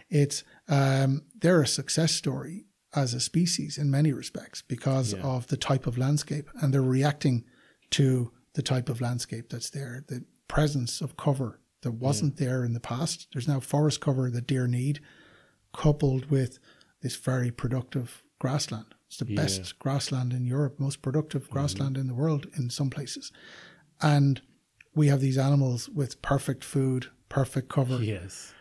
It's 0.09 0.43
um, 0.67 1.23
they're 1.35 1.61
a 1.61 1.67
success 1.67 2.13
story 2.13 2.65
as 2.93 3.13
a 3.13 3.19
species 3.19 3.77
in 3.77 3.89
many 3.89 4.11
respects 4.11 4.61
because 4.61 5.13
yeah. 5.13 5.21
of 5.21 5.47
the 5.47 5.57
type 5.57 5.87
of 5.87 5.97
landscape 5.97 6.49
and 6.61 6.73
they're 6.73 6.81
reacting 6.81 7.43
to 7.89 8.31
the 8.53 8.61
type 8.61 8.89
of 8.89 9.01
landscape 9.01 9.49
that's 9.49 9.69
there 9.69 10.03
the 10.07 10.23
presence 10.47 10.99
of 11.01 11.15
cover 11.15 11.59
that 11.83 11.91
wasn't 11.91 12.39
yeah. 12.39 12.47
there 12.47 12.63
in 12.63 12.73
the 12.73 12.79
past 12.79 13.27
there's 13.33 13.47
now 13.47 13.59
forest 13.59 14.01
cover 14.01 14.29
that 14.29 14.47
deer 14.47 14.67
need 14.67 14.99
coupled 15.73 16.29
with 16.29 16.59
this 17.01 17.15
very 17.15 17.49
productive 17.49 18.23
grassland 18.39 18.87
it's 19.07 19.17
the 19.17 19.25
yeah. 19.25 19.41
best 19.41 19.79
grassland 19.79 20.33
in 20.33 20.45
Europe 20.45 20.79
most 20.79 21.01
productive 21.01 21.43
mm-hmm. 21.43 21.53
grassland 21.53 21.97
in 21.97 22.07
the 22.07 22.13
world 22.13 22.47
in 22.57 22.69
some 22.69 22.89
places 22.89 23.31
and 24.01 24.41
we 24.93 25.07
have 25.07 25.21
these 25.21 25.37
animals 25.37 25.87
with 25.87 26.21
perfect 26.21 26.63
food 26.63 27.07
perfect 27.29 27.69
cover 27.69 28.03
yes 28.03 28.53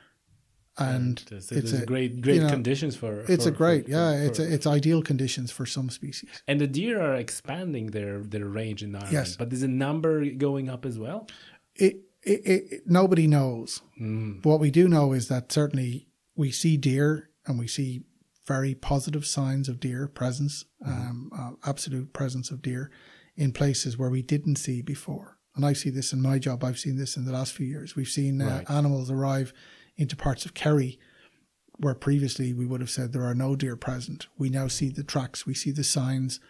and 0.78 1.24
it's, 1.30 1.52
it's 1.52 1.72
a 1.72 1.84
great 1.84 2.20
great 2.20 2.36
you 2.36 2.42
know, 2.42 2.48
conditions 2.48 2.96
for 2.96 3.20
it's 3.28 3.44
for, 3.44 3.50
a 3.50 3.52
great 3.52 3.84
for, 3.84 3.90
yeah 3.90 4.12
for, 4.12 4.24
it's 4.24 4.38
a, 4.38 4.54
it's 4.54 4.66
ideal 4.66 5.02
conditions 5.02 5.50
for 5.50 5.66
some 5.66 5.90
species 5.90 6.42
and 6.46 6.60
the 6.60 6.66
deer 6.66 7.00
are 7.00 7.16
expanding 7.16 7.88
their 7.88 8.20
their 8.20 8.46
range 8.46 8.82
in 8.82 8.94
Ireland 8.94 9.12
yes. 9.12 9.36
but 9.36 9.52
is 9.52 9.60
the 9.60 9.68
number 9.68 10.24
going 10.30 10.68
up 10.68 10.86
as 10.86 10.98
well 10.98 11.28
it, 11.74 12.00
it, 12.22 12.40
it 12.46 12.82
nobody 12.86 13.26
knows 13.26 13.82
mm. 14.00 14.44
what 14.44 14.60
we 14.60 14.70
do 14.70 14.88
know 14.88 15.12
is 15.12 15.28
that 15.28 15.52
certainly 15.52 16.08
we 16.36 16.50
see 16.50 16.76
deer 16.76 17.30
and 17.46 17.58
we 17.58 17.66
see 17.66 18.02
very 18.46 18.74
positive 18.74 19.26
signs 19.26 19.68
of 19.68 19.80
deer 19.80 20.08
presence 20.08 20.64
mm. 20.86 20.88
um, 20.88 21.30
uh, 21.36 21.68
absolute 21.68 22.12
presence 22.12 22.50
of 22.50 22.62
deer 22.62 22.90
in 23.36 23.52
places 23.52 23.98
where 23.98 24.10
we 24.10 24.22
didn't 24.22 24.56
see 24.56 24.82
before 24.82 25.36
and 25.56 25.64
I 25.64 25.72
see 25.72 25.90
this 25.90 26.12
in 26.12 26.22
my 26.22 26.38
job 26.38 26.62
I've 26.62 26.78
seen 26.78 26.96
this 26.96 27.16
in 27.16 27.24
the 27.24 27.32
last 27.32 27.52
few 27.52 27.66
years 27.66 27.96
we've 27.96 28.08
seen 28.08 28.40
uh, 28.40 28.46
right. 28.46 28.70
animals 28.70 29.10
arrive 29.10 29.52
into 30.01 30.16
parts 30.16 30.44
of 30.44 30.55
Kerry 30.55 30.98
where 31.80 31.94
previously 31.94 32.53
we 32.53 32.66
would 32.66 32.80
have 32.80 32.90
said 32.90 33.12
there 33.12 33.24
are 33.24 33.34
no 33.34 33.57
deer 33.57 33.74
present. 33.74 34.26
We 34.36 34.51
now 34.51 34.68
see 34.68 34.90
the 34.90 35.03
tracks, 35.03 35.46
we 35.46 35.55
see 35.55 35.70
the 35.70 35.84
signs 35.84 36.40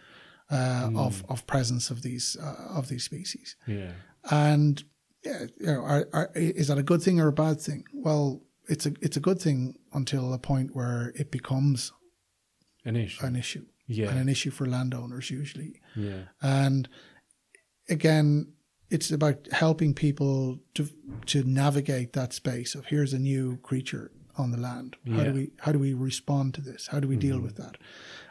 uh, 0.49 0.89
mm. 0.89 0.97
of 0.97 1.23
of 1.29 1.47
presence 1.47 1.89
of 1.89 2.01
these 2.01 2.37
uh, 2.41 2.77
of 2.77 2.89
these 2.89 3.03
species. 3.03 3.55
Yeah, 3.65 3.93
and 4.29 4.83
yeah, 5.23 5.45
you 5.57 5.67
know, 5.67 5.81
are, 5.81 6.07
are, 6.11 6.31
is 6.35 6.67
that 6.67 6.77
a 6.77 6.83
good 6.83 7.01
thing 7.01 7.19
or 7.19 7.29
a 7.29 7.33
bad 7.33 7.61
thing? 7.61 7.85
Well, 7.93 8.41
it's 8.67 8.85
a 8.85 8.93
it's 9.01 9.17
a 9.17 9.21
good 9.21 9.39
thing 9.39 9.77
until 9.93 10.33
a 10.33 10.37
point 10.37 10.75
where 10.75 11.13
it 11.15 11.31
becomes 11.31 11.93
an 12.83 12.97
issue. 12.97 13.25
An 13.25 13.35
issue. 13.35 13.65
Yeah, 13.87 14.09
and 14.09 14.19
an 14.19 14.29
issue 14.29 14.51
for 14.51 14.65
landowners 14.65 15.31
usually. 15.31 15.81
Yeah, 15.95 16.23
and 16.41 16.89
again, 17.89 18.53
it's 18.91 19.09
about 19.09 19.47
helping 19.51 19.93
people 19.93 20.59
to 20.75 20.87
to 21.27 21.43
navigate 21.43 22.13
that 22.13 22.33
space 22.33 22.75
of 22.75 22.85
here's 22.85 23.13
a 23.13 23.19
new 23.19 23.57
creature 23.57 24.11
on 24.37 24.51
the 24.51 24.57
land. 24.57 24.97
How 25.07 25.17
yeah. 25.17 25.23
do 25.23 25.33
we 25.33 25.51
how 25.59 25.71
do 25.71 25.79
we 25.79 25.93
respond 25.93 26.53
to 26.55 26.61
this? 26.61 26.87
How 26.87 26.99
do 26.99 27.07
we 27.07 27.15
mm-hmm. 27.15 27.29
deal 27.29 27.39
with 27.39 27.55
that? 27.55 27.77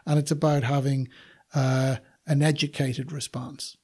And 0.06 0.18
it's 0.18 0.30
about 0.30 0.62
having 0.62 1.08
uh, 1.54 1.96
an 2.26 2.42
educated 2.42 3.10
response. 3.10 3.76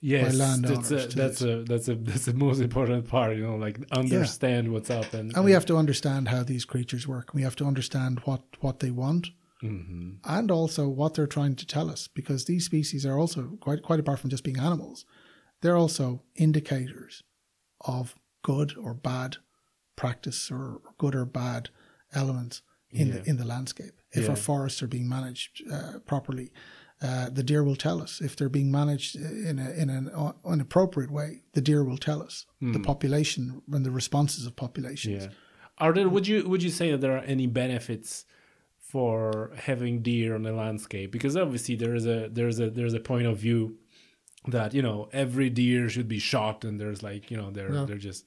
Yes, 0.00 0.36
that's 0.36 0.90
a, 0.90 1.06
that's 1.06 1.40
a 1.40 1.62
that's 1.62 1.88
a 1.88 1.94
that's 1.94 2.26
the 2.26 2.34
most 2.34 2.60
important 2.60 3.08
part. 3.08 3.36
You 3.36 3.46
know, 3.46 3.56
like 3.56 3.80
understand 3.90 4.66
yeah. 4.66 4.72
what's 4.74 4.90
up, 4.90 5.14
and, 5.14 5.34
and 5.34 5.44
we 5.46 5.52
have 5.52 5.64
to 5.66 5.78
understand 5.78 6.28
how 6.28 6.42
these 6.42 6.66
creatures 6.66 7.08
work. 7.08 7.32
We 7.32 7.42
have 7.42 7.56
to 7.56 7.64
understand 7.64 8.20
what 8.24 8.42
what 8.60 8.80
they 8.80 8.90
want, 8.90 9.28
mm-hmm. 9.62 10.16
and 10.24 10.50
also 10.50 10.88
what 10.88 11.14
they're 11.14 11.26
trying 11.26 11.56
to 11.56 11.66
tell 11.66 11.88
us, 11.88 12.06
because 12.06 12.44
these 12.44 12.66
species 12.66 13.06
are 13.06 13.18
also 13.18 13.56
quite 13.60 13.82
quite 13.82 14.00
apart 14.00 14.18
from 14.18 14.28
just 14.28 14.44
being 14.44 14.58
animals 14.58 15.06
they're 15.64 15.78
also 15.78 16.20
indicators 16.36 17.22
of 17.80 18.14
good 18.42 18.76
or 18.76 18.92
bad 18.92 19.38
practice 19.96 20.50
or 20.50 20.82
good 20.98 21.14
or 21.14 21.24
bad 21.24 21.70
elements 22.14 22.60
in 22.90 23.08
yeah. 23.08 23.14
the 23.14 23.30
in 23.30 23.36
the 23.38 23.46
landscape. 23.46 23.94
If 24.12 24.24
yeah. 24.24 24.30
our 24.30 24.36
forests 24.36 24.82
are 24.82 24.86
being 24.86 25.08
managed 25.08 25.62
uh, 25.72 26.00
properly, 26.04 26.52
uh, 27.00 27.30
the 27.30 27.42
deer 27.42 27.64
will 27.64 27.76
tell 27.76 28.02
us. 28.02 28.20
If 28.20 28.36
they're 28.36 28.50
being 28.50 28.70
managed 28.70 29.16
in 29.16 29.58
a, 29.58 29.70
in 29.70 29.88
an 29.88 30.10
inappropriate 30.44 31.10
way, 31.10 31.44
the 31.54 31.62
deer 31.62 31.82
will 31.82 31.96
tell 31.96 32.22
us. 32.22 32.44
Mm. 32.62 32.74
The 32.74 32.78
hmm. 32.80 32.84
population 32.84 33.62
and 33.72 33.86
the 33.86 33.90
responses 33.90 34.44
of 34.44 34.54
populations. 34.56 35.24
Yeah. 35.24 35.30
Are 35.78 35.94
there? 35.94 36.10
Would 36.10 36.26
you 36.28 36.46
would 36.46 36.62
you 36.62 36.70
say 36.70 36.90
that 36.90 37.00
there 37.00 37.16
are 37.16 37.24
any 37.24 37.46
benefits? 37.46 38.26
for 38.94 39.50
having 39.56 40.02
deer 40.02 40.36
on 40.36 40.42
the 40.44 40.52
landscape 40.52 41.10
because 41.10 41.36
obviously 41.36 41.74
there 41.74 41.96
is 41.96 42.06
a 42.06 42.28
there's 42.30 42.60
a 42.60 42.70
there's 42.70 42.94
a 42.94 43.00
point 43.00 43.26
of 43.26 43.36
view 43.36 43.76
that 44.48 44.74
you 44.74 44.82
know 44.82 45.08
every 45.12 45.50
deer 45.50 45.88
should 45.88 46.08
be 46.08 46.18
shot 46.18 46.64
and 46.64 46.80
there's 46.80 47.02
like 47.02 47.30
you 47.30 47.36
know 47.36 47.50
they're 47.50 47.86
they're 47.86 47.96
just 47.96 48.24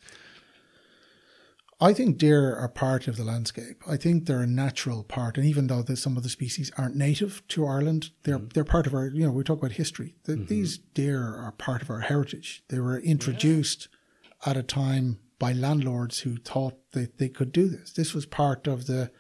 I 1.79 1.93
think 1.93 2.17
deer 2.17 2.55
are 2.55 2.69
part 2.69 3.07
of 3.07 3.17
the 3.17 3.23
landscape. 3.23 3.83
I 3.87 3.97
think 3.97 4.25
they're 4.25 4.41
a 4.41 4.47
natural 4.47 5.03
part, 5.03 5.37
and 5.37 5.45
even 5.45 5.67
though 5.67 5.83
some 5.93 6.17
of 6.17 6.23
the 6.23 6.29
species 6.29 6.71
aren't 6.75 6.95
native 6.95 7.47
to 7.49 7.67
Ireland, 7.67 8.09
they're 8.23 8.39
mm-hmm. 8.39 8.47
they're 8.53 8.63
part 8.63 8.87
of 8.87 8.95
our. 8.95 9.07
You 9.07 9.27
know, 9.27 9.31
we 9.31 9.43
talk 9.43 9.59
about 9.59 9.73
history. 9.73 10.15
The, 10.23 10.33
mm-hmm. 10.33 10.45
These 10.45 10.79
deer 10.79 11.21
are 11.21 11.51
part 11.51 11.83
of 11.83 11.91
our 11.91 11.99
heritage. 11.99 12.63
They 12.69 12.79
were 12.79 12.97
introduced 12.99 13.89
yeah. 14.23 14.51
at 14.51 14.57
a 14.57 14.63
time 14.63 15.19
by 15.37 15.53
landlords 15.53 16.21
who 16.21 16.37
thought 16.37 16.79
that 16.93 17.19
they 17.19 17.29
could 17.29 17.51
do 17.51 17.67
this. 17.67 17.93
This 17.93 18.15
was 18.15 18.25
part 18.25 18.65
of 18.65 18.87
the 18.87 19.11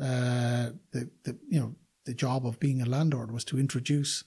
uh, 0.00 0.70
the 0.90 1.10
the 1.22 1.38
you 1.48 1.60
know 1.60 1.76
the 2.06 2.14
job 2.14 2.44
of 2.44 2.58
being 2.58 2.82
a 2.82 2.86
landlord 2.86 3.30
was 3.30 3.44
to 3.44 3.58
introduce 3.58 4.24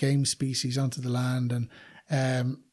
game 0.00 0.24
species 0.24 0.78
onto 0.78 1.00
the 1.00 1.10
land, 1.10 1.52
and 1.52 1.68
um, 2.10 2.64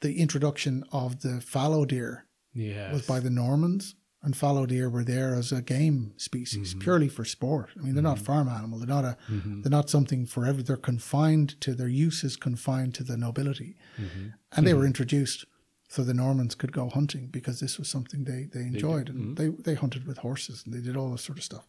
the 0.00 0.18
introduction 0.18 0.82
of 0.90 1.20
the 1.20 1.40
fallow 1.40 1.84
deer 1.84 2.26
yes. 2.54 2.92
was 2.92 3.06
by 3.06 3.20
the 3.20 3.28
Normans, 3.28 3.94
and 4.22 4.34
fallow 4.34 4.64
deer 4.64 4.88
were 4.88 5.04
there 5.04 5.34
as 5.34 5.52
a 5.52 5.60
game 5.60 6.14
species, 6.16 6.70
mm-hmm. 6.70 6.80
purely 6.80 7.08
for 7.08 7.26
sport. 7.26 7.68
I 7.76 7.82
mean, 7.82 7.94
they're 7.94 8.02
mm-hmm. 8.02 8.10
not 8.10 8.18
farm 8.18 8.48
animal. 8.48 8.78
They're 8.78 8.88
not 8.88 9.04
a. 9.04 9.16
Mm-hmm. 9.30 9.60
They're 9.60 9.70
not 9.70 9.90
something 9.90 10.24
for 10.24 10.46
every. 10.46 10.62
They're 10.62 10.76
confined 10.78 11.60
to 11.60 11.74
their 11.74 11.88
use 11.88 12.24
is 12.24 12.36
confined 12.36 12.94
to 12.94 13.04
the 13.04 13.18
nobility, 13.18 13.76
mm-hmm. 14.00 14.28
and 14.52 14.66
they 14.66 14.72
were 14.72 14.80
mm-hmm. 14.80 14.88
introduced 14.88 15.44
so 15.88 16.02
the 16.02 16.14
Normans 16.14 16.54
could 16.54 16.72
go 16.72 16.88
hunting 16.88 17.26
because 17.26 17.60
this 17.60 17.78
was 17.78 17.88
something 17.88 18.24
they 18.24 18.48
they 18.54 18.66
enjoyed, 18.66 19.08
they 19.08 19.12
and 19.12 19.36
mm-hmm. 19.36 19.56
they 19.58 19.72
they 19.72 19.74
hunted 19.74 20.06
with 20.06 20.18
horses 20.18 20.62
and 20.64 20.72
they 20.72 20.80
did 20.80 20.96
all 20.96 21.10
this 21.10 21.22
sort 21.22 21.38
of 21.38 21.44
stuff. 21.44 21.66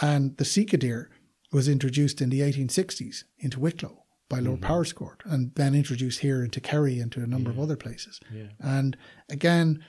And 0.00 0.36
the 0.36 0.44
Sika 0.44 0.76
deer 0.76 1.10
was 1.52 1.68
introduced 1.68 2.20
in 2.20 2.30
the 2.30 2.40
1860s 2.40 3.24
into 3.38 3.60
Wicklow 3.60 4.02
by 4.28 4.38
Lord 4.38 4.60
mm-hmm. 4.60 4.66
Powerscourt 4.66 5.22
and 5.26 5.52
then 5.54 5.74
introduced 5.74 6.20
here 6.20 6.42
into 6.42 6.60
Kerry 6.60 6.98
and 6.98 7.12
to 7.12 7.22
a 7.22 7.26
number 7.26 7.50
yeah. 7.50 7.56
of 7.56 7.62
other 7.62 7.76
places. 7.76 8.18
Yeah. 8.32 8.46
And 8.58 8.96
again, 9.28 9.84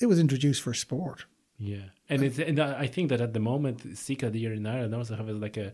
it 0.00 0.06
was 0.06 0.18
introduced 0.18 0.62
for 0.62 0.72
sport. 0.72 1.26
Yeah, 1.58 1.90
and 2.08 2.24
it's 2.24 2.38
and 2.38 2.58
I 2.58 2.88
think 2.88 3.10
that 3.10 3.20
at 3.20 3.34
the 3.34 3.40
moment 3.40 3.96
Sika 3.96 4.30
deer 4.30 4.52
in 4.52 4.66
Ireland 4.66 4.94
also 4.96 5.14
have 5.14 5.28
like 5.28 5.56
a 5.56 5.72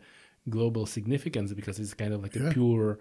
global 0.51 0.85
significance 0.85 1.55
because 1.55 1.79
it's 1.79 1.95
kind 1.95 2.13
of 2.13 2.23
like 2.23 2.37
a 2.37 2.41
yeah. 2.41 2.53
pure. 2.53 2.99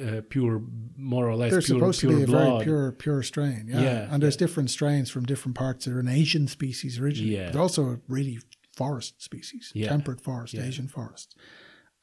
Uh, 0.00 0.22
pure, 0.28 0.62
more 0.96 1.28
or 1.28 1.36
less. 1.36 1.50
They're 1.50 1.60
pure, 1.60 1.78
supposed 1.78 2.00
pure 2.00 2.12
to 2.12 2.16
be 2.16 2.22
a 2.22 2.26
very 2.26 2.64
pure, 2.64 2.92
pure 2.92 3.22
strain. 3.22 3.66
Yeah, 3.68 3.82
yeah 3.82 4.08
and 4.10 4.22
there's 4.22 4.34
yeah. 4.34 4.38
different 4.38 4.70
strains 4.70 5.10
from 5.10 5.26
different 5.26 5.56
parts. 5.56 5.84
They're 5.84 5.98
an 5.98 6.08
Asian 6.08 6.48
species 6.48 6.98
originally. 6.98 7.36
Yeah. 7.36 7.50
They're 7.50 7.60
also 7.60 7.84
a 7.84 7.98
really 8.08 8.38
forest 8.76 9.22
species, 9.22 9.72
yeah. 9.74 9.88
temperate 9.88 10.20
forest, 10.20 10.54
Asian 10.54 10.88
forest 10.88 11.36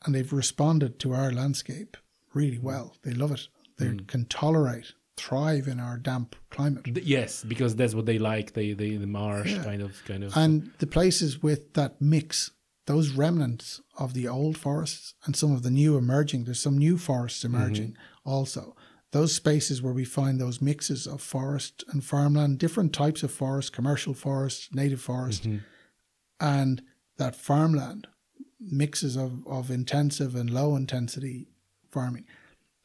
and 0.05 0.15
they've 0.15 0.33
responded 0.33 0.99
to 0.99 1.13
our 1.13 1.31
landscape 1.31 1.97
really 2.33 2.59
well. 2.59 2.95
They 3.03 3.13
love 3.13 3.31
it. 3.31 3.47
They 3.77 3.87
mm. 3.87 4.07
can 4.07 4.25
tolerate, 4.25 4.93
thrive 5.17 5.67
in 5.67 5.79
our 5.79 5.97
damp 5.97 6.35
climate. 6.49 6.87
Yes, 7.03 7.43
because 7.43 7.75
that's 7.75 7.93
what 7.93 8.05
they 8.05 8.19
like. 8.19 8.53
They, 8.53 8.73
they 8.73 8.95
the 8.95 9.07
marsh 9.07 9.51
yeah. 9.51 9.63
kind 9.63 9.81
of 9.81 10.01
kind 10.05 10.23
of. 10.23 10.35
And 10.35 10.71
the 10.79 10.87
places 10.87 11.43
with 11.43 11.73
that 11.73 12.01
mix, 12.01 12.51
those 12.87 13.11
remnants 13.11 13.81
of 13.97 14.13
the 14.13 14.27
old 14.27 14.57
forests 14.57 15.13
and 15.25 15.35
some 15.35 15.51
of 15.53 15.63
the 15.63 15.71
new 15.71 15.97
emerging. 15.97 16.45
There's 16.45 16.61
some 16.61 16.77
new 16.77 16.97
forests 16.97 17.43
emerging 17.43 17.91
mm-hmm. 17.91 18.29
also. 18.29 18.75
Those 19.11 19.35
spaces 19.35 19.81
where 19.81 19.93
we 19.93 20.05
find 20.05 20.39
those 20.39 20.61
mixes 20.61 21.05
of 21.05 21.21
forest 21.21 21.83
and 21.89 22.03
farmland, 22.03 22.59
different 22.59 22.93
types 22.93 23.23
of 23.23 23.31
forest, 23.31 23.73
commercial 23.73 24.13
forest, 24.13 24.73
native 24.73 25.01
forest, 25.01 25.43
mm-hmm. 25.43 25.57
And 26.41 26.81
that 27.17 27.35
farmland 27.35 28.07
mixes 28.59 29.15
of, 29.15 29.47
of 29.47 29.69
intensive 29.69 30.35
and 30.35 30.49
low 30.49 30.75
intensity 30.75 31.47
farming, 31.91 32.25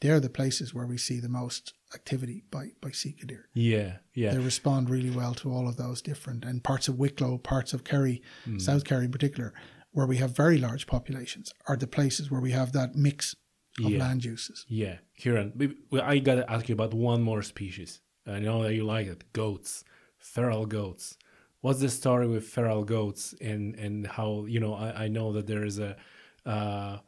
they're 0.00 0.20
the 0.20 0.28
places 0.28 0.74
where 0.74 0.86
we 0.86 0.98
see 0.98 1.20
the 1.20 1.28
most 1.28 1.72
activity 1.94 2.44
by, 2.50 2.72
by 2.82 2.90
Sika 2.90 3.26
deer. 3.26 3.48
Yeah, 3.54 3.96
yeah. 4.14 4.32
They 4.32 4.38
respond 4.38 4.90
really 4.90 5.10
well 5.10 5.34
to 5.34 5.50
all 5.50 5.68
of 5.68 5.76
those 5.76 6.02
different, 6.02 6.44
and 6.44 6.62
parts 6.62 6.86
of 6.86 6.98
Wicklow, 6.98 7.38
parts 7.38 7.72
of 7.72 7.84
Kerry, 7.84 8.22
mm. 8.46 8.60
South 8.60 8.84
Kerry 8.84 9.06
in 9.06 9.12
particular, 9.12 9.54
where 9.92 10.06
we 10.06 10.18
have 10.18 10.36
very 10.36 10.58
large 10.58 10.86
populations, 10.86 11.52
are 11.66 11.76
the 11.76 11.86
places 11.86 12.30
where 12.30 12.40
we 12.40 12.50
have 12.50 12.72
that 12.72 12.94
mix 12.94 13.34
of 13.82 13.90
yeah. 13.90 13.98
land 13.98 14.24
uses. 14.24 14.66
Yeah, 14.68 14.96
Ciaran, 15.18 15.76
I 16.02 16.18
got 16.18 16.34
to 16.34 16.50
ask 16.50 16.68
you 16.68 16.74
about 16.74 16.92
one 16.92 17.22
more 17.22 17.42
species. 17.42 18.00
I 18.26 18.40
know 18.40 18.62
that 18.64 18.74
you 18.74 18.84
like 18.84 19.06
it 19.06 19.32
goats, 19.32 19.84
feral 20.18 20.66
goats 20.66 21.16
what's 21.60 21.80
the 21.80 21.88
story 21.88 22.26
with 22.26 22.44
feral 22.44 22.84
goats 22.84 23.34
and 23.40 23.74
and 23.76 24.06
how 24.06 24.44
you 24.46 24.60
know 24.60 24.74
I, 24.74 25.04
I 25.04 25.08
know 25.08 25.32
that 25.32 25.46
there 25.46 25.64
is 25.64 25.78
a 25.78 25.96
uh, 26.44 26.98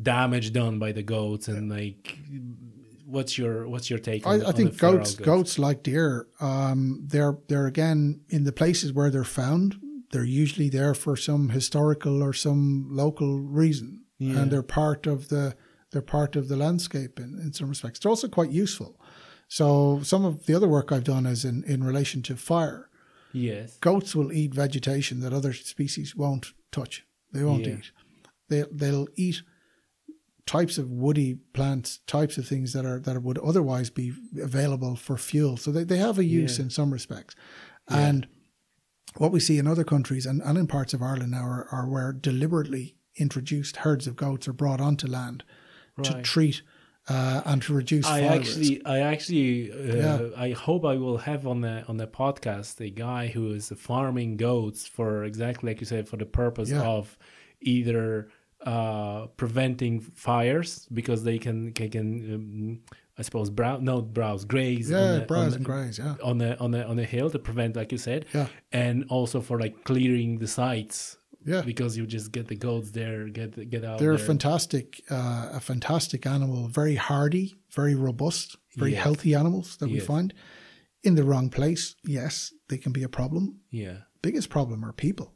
damage 0.00 0.52
done 0.52 0.78
by 0.78 0.92
the 0.92 1.02
goats 1.02 1.48
and 1.48 1.70
like 1.70 2.18
what's 3.06 3.36
your 3.36 3.68
what's 3.68 3.90
your 3.90 3.98
take 3.98 4.26
on, 4.26 4.42
I, 4.42 4.48
I 4.48 4.52
think 4.52 4.78
goats, 4.78 5.14
goats, 5.14 5.26
goats 5.26 5.58
like 5.58 5.82
deer 5.82 6.26
um, 6.40 7.02
they're 7.06 7.38
they're 7.48 7.66
again 7.66 8.20
in 8.28 8.44
the 8.44 8.52
places 8.52 8.92
where 8.92 9.10
they're 9.10 9.24
found 9.24 9.76
they're 10.14 10.24
usually 10.24 10.68
there 10.68 10.94
for 10.94 11.16
some 11.16 11.48
historical 11.48 12.22
or 12.22 12.32
some 12.32 12.86
local 12.88 13.40
reason. 13.40 14.02
Yeah. 14.18 14.38
and 14.38 14.50
they're 14.50 14.62
part 14.62 15.08
of 15.08 15.28
the 15.28 15.56
they're 15.90 16.02
part 16.02 16.36
of 16.36 16.48
the 16.48 16.56
landscape 16.56 17.18
in, 17.18 17.38
in 17.40 17.52
some 17.52 17.68
respects. 17.68 17.98
They're 17.98 18.10
also 18.10 18.28
quite 18.28 18.50
useful. 18.50 18.98
So 19.48 20.00
some 20.04 20.24
of 20.24 20.46
the 20.46 20.54
other 20.54 20.68
work 20.68 20.92
I've 20.92 21.04
done 21.04 21.26
is 21.26 21.44
in, 21.44 21.64
in 21.64 21.82
relation 21.82 22.22
to 22.22 22.36
fire 22.36 22.88
Yes. 23.34 23.76
Goats 23.78 24.14
will 24.14 24.32
eat 24.32 24.54
vegetation 24.54 25.20
that 25.20 25.32
other 25.32 25.52
species 25.52 26.14
won't 26.14 26.52
touch. 26.70 27.04
They 27.32 27.42
won't 27.42 27.66
yeah. 27.66 27.74
eat. 27.74 27.90
They 28.48 28.64
they'll 28.70 29.08
eat 29.16 29.42
types 30.46 30.78
of 30.78 30.90
woody 30.90 31.34
plants, 31.52 31.98
types 32.06 32.38
of 32.38 32.46
things 32.46 32.72
that 32.72 32.86
are 32.86 33.00
that 33.00 33.22
would 33.22 33.38
otherwise 33.38 33.90
be 33.90 34.12
available 34.40 34.94
for 34.94 35.16
fuel. 35.16 35.56
So 35.56 35.72
they, 35.72 35.84
they 35.84 35.98
have 35.98 36.18
a 36.18 36.24
use 36.24 36.58
yeah. 36.58 36.64
in 36.64 36.70
some 36.70 36.92
respects. 36.92 37.34
Yeah. 37.90 37.98
And 37.98 38.28
what 39.16 39.32
we 39.32 39.40
see 39.40 39.58
in 39.58 39.66
other 39.66 39.84
countries 39.84 40.26
and, 40.26 40.40
and 40.42 40.58
in 40.58 40.66
parts 40.66 40.94
of 40.94 41.02
Ireland 41.02 41.32
now 41.32 41.44
are, 41.44 41.68
are 41.70 41.88
where 41.88 42.12
deliberately 42.12 42.96
introduced 43.16 43.78
herds 43.78 44.06
of 44.06 44.16
goats 44.16 44.48
are 44.48 44.52
brought 44.52 44.80
onto 44.80 45.06
land 45.06 45.44
right. 45.96 46.06
to 46.06 46.22
treat 46.22 46.62
uh, 47.08 47.42
and 47.44 47.62
to 47.62 47.74
reduce. 47.74 48.06
I 48.06 48.22
actually, 48.22 48.76
risk. 48.76 48.86
I 48.86 49.00
actually, 49.00 49.72
uh, 49.72 49.96
yeah. 49.96 50.28
I 50.36 50.50
hope 50.52 50.84
I 50.84 50.96
will 50.96 51.18
have 51.18 51.46
on 51.46 51.60
the 51.60 51.84
on 51.86 51.96
the 51.96 52.06
podcast 52.06 52.80
a 52.80 52.90
guy 52.90 53.26
who 53.26 53.52
is 53.52 53.72
farming 53.76 54.36
goats 54.36 54.86
for 54.86 55.24
exactly 55.24 55.70
like 55.70 55.80
you 55.80 55.86
said 55.86 56.08
for 56.08 56.16
the 56.16 56.26
purpose 56.26 56.70
yeah. 56.70 56.82
of 56.82 57.18
either 57.60 58.28
uh, 58.64 59.26
preventing 59.36 60.00
fires 60.00 60.88
because 60.92 61.24
they 61.24 61.38
can 61.38 61.72
can, 61.72 61.90
can 61.90 62.34
um, 62.34 62.80
I 63.18 63.22
suppose 63.22 63.50
brow 63.50 63.76
no 63.76 64.00
browse 64.00 64.44
graze 64.44 64.90
yeah 64.90 65.12
the, 65.18 65.20
browse 65.20 65.52
the, 65.52 65.56
and 65.56 65.64
graze 65.64 65.98
yeah 65.98 66.14
on 66.22 66.38
the 66.38 66.58
on 66.58 66.70
the 66.70 66.86
on 66.86 66.96
the 66.96 67.04
hill 67.04 67.28
to 67.30 67.38
prevent 67.38 67.76
like 67.76 67.92
you 67.92 67.98
said 67.98 68.24
yeah 68.32 68.46
and 68.72 69.04
also 69.10 69.40
for 69.42 69.60
like 69.60 69.84
clearing 69.84 70.38
the 70.38 70.48
sites 70.48 71.18
yeah, 71.44 71.60
because 71.62 71.96
you 71.96 72.06
just 72.06 72.32
get 72.32 72.48
the 72.48 72.56
goats 72.56 72.90
there, 72.90 73.28
get 73.28 73.68
get 73.70 73.84
out. 73.84 73.98
They're 73.98 74.16
there. 74.16 74.26
fantastic, 74.26 75.02
uh, 75.10 75.50
a 75.52 75.60
fantastic 75.60 76.26
animal, 76.26 76.68
very 76.68 76.94
hardy, 76.94 77.54
very 77.70 77.94
robust, 77.94 78.56
very 78.76 78.92
yes. 78.92 79.02
healthy 79.02 79.34
animals 79.34 79.76
that 79.78 79.88
yes. 79.88 80.00
we 80.00 80.06
find. 80.06 80.34
In 81.02 81.16
the 81.16 81.24
wrong 81.24 81.50
place, 81.50 81.96
yes, 82.02 82.54
they 82.68 82.78
can 82.78 82.92
be 82.92 83.02
a 83.02 83.08
problem. 83.08 83.60
Yeah, 83.70 83.98
biggest 84.22 84.48
problem 84.48 84.84
are 84.84 84.92
people. 84.92 85.34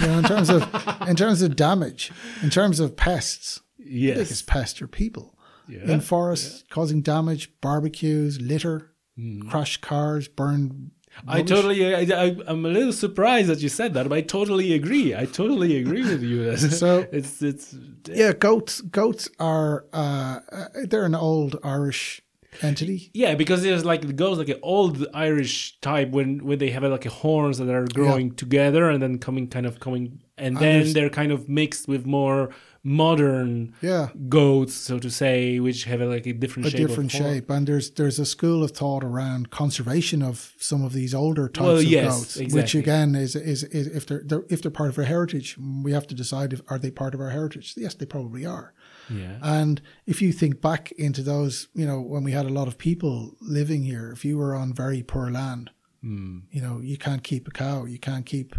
You 0.00 0.06
know, 0.06 0.18
in 0.18 0.24
terms 0.24 0.50
of 0.50 0.62
in 1.08 1.16
terms 1.16 1.42
of 1.42 1.54
damage, 1.54 2.12
in 2.42 2.50
terms 2.50 2.80
of 2.80 2.96
pests, 2.96 3.60
yes. 3.78 4.16
biggest 4.16 4.46
pest 4.46 4.82
are 4.82 4.88
people. 4.88 5.36
Yeah. 5.68 5.92
In 5.92 6.00
forests, 6.00 6.64
yeah. 6.66 6.74
causing 6.74 7.00
damage, 7.00 7.52
barbecues, 7.60 8.40
litter, 8.40 8.90
mm. 9.16 9.48
crashed 9.48 9.80
cars, 9.80 10.26
burned 10.26 10.90
I 11.26 11.42
totally, 11.42 11.94
I, 11.94 12.36
am 12.46 12.64
a 12.64 12.68
little 12.68 12.92
surprised 12.92 13.48
that 13.48 13.60
you 13.60 13.68
said 13.68 13.94
that, 13.94 14.08
but 14.08 14.16
I 14.16 14.20
totally 14.20 14.72
agree. 14.72 15.14
I 15.14 15.26
totally 15.26 15.76
agree 15.76 16.02
with 16.02 16.22
you. 16.22 16.56
so 16.56 17.06
it's, 17.12 17.42
it's, 17.42 17.74
yeah, 18.08 18.32
goats, 18.32 18.80
goats 18.80 19.28
are, 19.38 19.84
uh, 19.92 20.40
they're 20.84 21.04
an 21.04 21.14
old 21.14 21.58
Irish 21.62 22.22
entity. 22.62 23.10
Yeah, 23.12 23.34
because 23.34 23.62
there's 23.62 23.84
like 23.84 24.04
it 24.04 24.16
goes 24.16 24.38
like 24.38 24.48
an 24.48 24.58
old 24.62 25.06
Irish 25.14 25.78
type 25.80 26.10
when 26.10 26.44
when 26.44 26.58
they 26.58 26.70
have 26.70 26.82
like 26.82 27.06
a 27.06 27.10
horns 27.10 27.58
that 27.58 27.68
are 27.68 27.86
growing 27.86 28.28
yeah. 28.28 28.34
together 28.36 28.90
and 28.90 29.02
then 29.02 29.18
coming 29.18 29.48
kind 29.48 29.66
of 29.66 29.80
coming 29.80 30.20
and 30.36 30.56
then 30.56 30.92
they're 30.92 31.10
kind 31.10 31.32
of 31.32 31.48
mixed 31.48 31.86
with 31.86 32.06
more 32.06 32.50
modern 32.82 33.74
yeah 33.82 34.08
goats, 34.28 34.74
so 34.74 34.98
to 34.98 35.10
say, 35.10 35.60
which 35.60 35.84
have 35.84 36.00
a, 36.00 36.06
like 36.06 36.26
a 36.26 36.32
different 36.32 36.66
a 36.66 36.70
shape 36.70 36.86
different 36.86 37.10
shape. 37.10 37.50
And 37.50 37.66
there's 37.66 37.90
there's 37.92 38.18
a 38.18 38.24
school 38.24 38.62
of 38.62 38.70
thought 38.70 39.04
around 39.04 39.50
conservation 39.50 40.22
of 40.22 40.54
some 40.58 40.82
of 40.82 40.92
these 40.92 41.14
older 41.14 41.48
types 41.48 41.66
well, 41.66 41.76
of 41.76 41.84
yes, 41.84 42.04
goats, 42.04 42.36
exactly. 42.36 42.60
which 42.60 42.74
again 42.74 43.14
is, 43.14 43.36
is 43.36 43.64
is 43.64 43.86
if 43.88 44.06
they're, 44.06 44.22
they're 44.24 44.44
if 44.48 44.62
they're 44.62 44.70
part 44.70 44.88
of 44.88 44.98
our 44.98 45.04
heritage, 45.04 45.58
we 45.58 45.92
have 45.92 46.06
to 46.06 46.14
decide 46.14 46.52
if 46.52 46.62
are 46.68 46.78
they 46.78 46.90
part 46.90 47.14
of 47.14 47.20
our 47.20 47.30
heritage. 47.30 47.74
Yes, 47.76 47.94
they 47.94 48.06
probably 48.06 48.46
are. 48.46 48.72
Yeah. 49.10 49.38
And 49.42 49.82
if 50.06 50.22
you 50.22 50.32
think 50.32 50.60
back 50.60 50.92
into 50.92 51.22
those, 51.22 51.68
you 51.74 51.86
know, 51.86 52.00
when 52.00 52.22
we 52.22 52.32
had 52.32 52.46
a 52.46 52.50
lot 52.50 52.68
of 52.68 52.78
people 52.78 53.34
living 53.40 53.82
here, 53.82 54.12
if 54.12 54.24
you 54.24 54.38
were 54.38 54.54
on 54.54 54.72
very 54.72 55.02
poor 55.02 55.30
land, 55.30 55.70
mm. 56.02 56.42
you 56.50 56.62
know, 56.62 56.80
you 56.80 56.96
can't 56.96 57.24
keep 57.24 57.48
a 57.48 57.50
cow, 57.50 57.84
you 57.84 57.98
can't 57.98 58.24
keep 58.24 58.54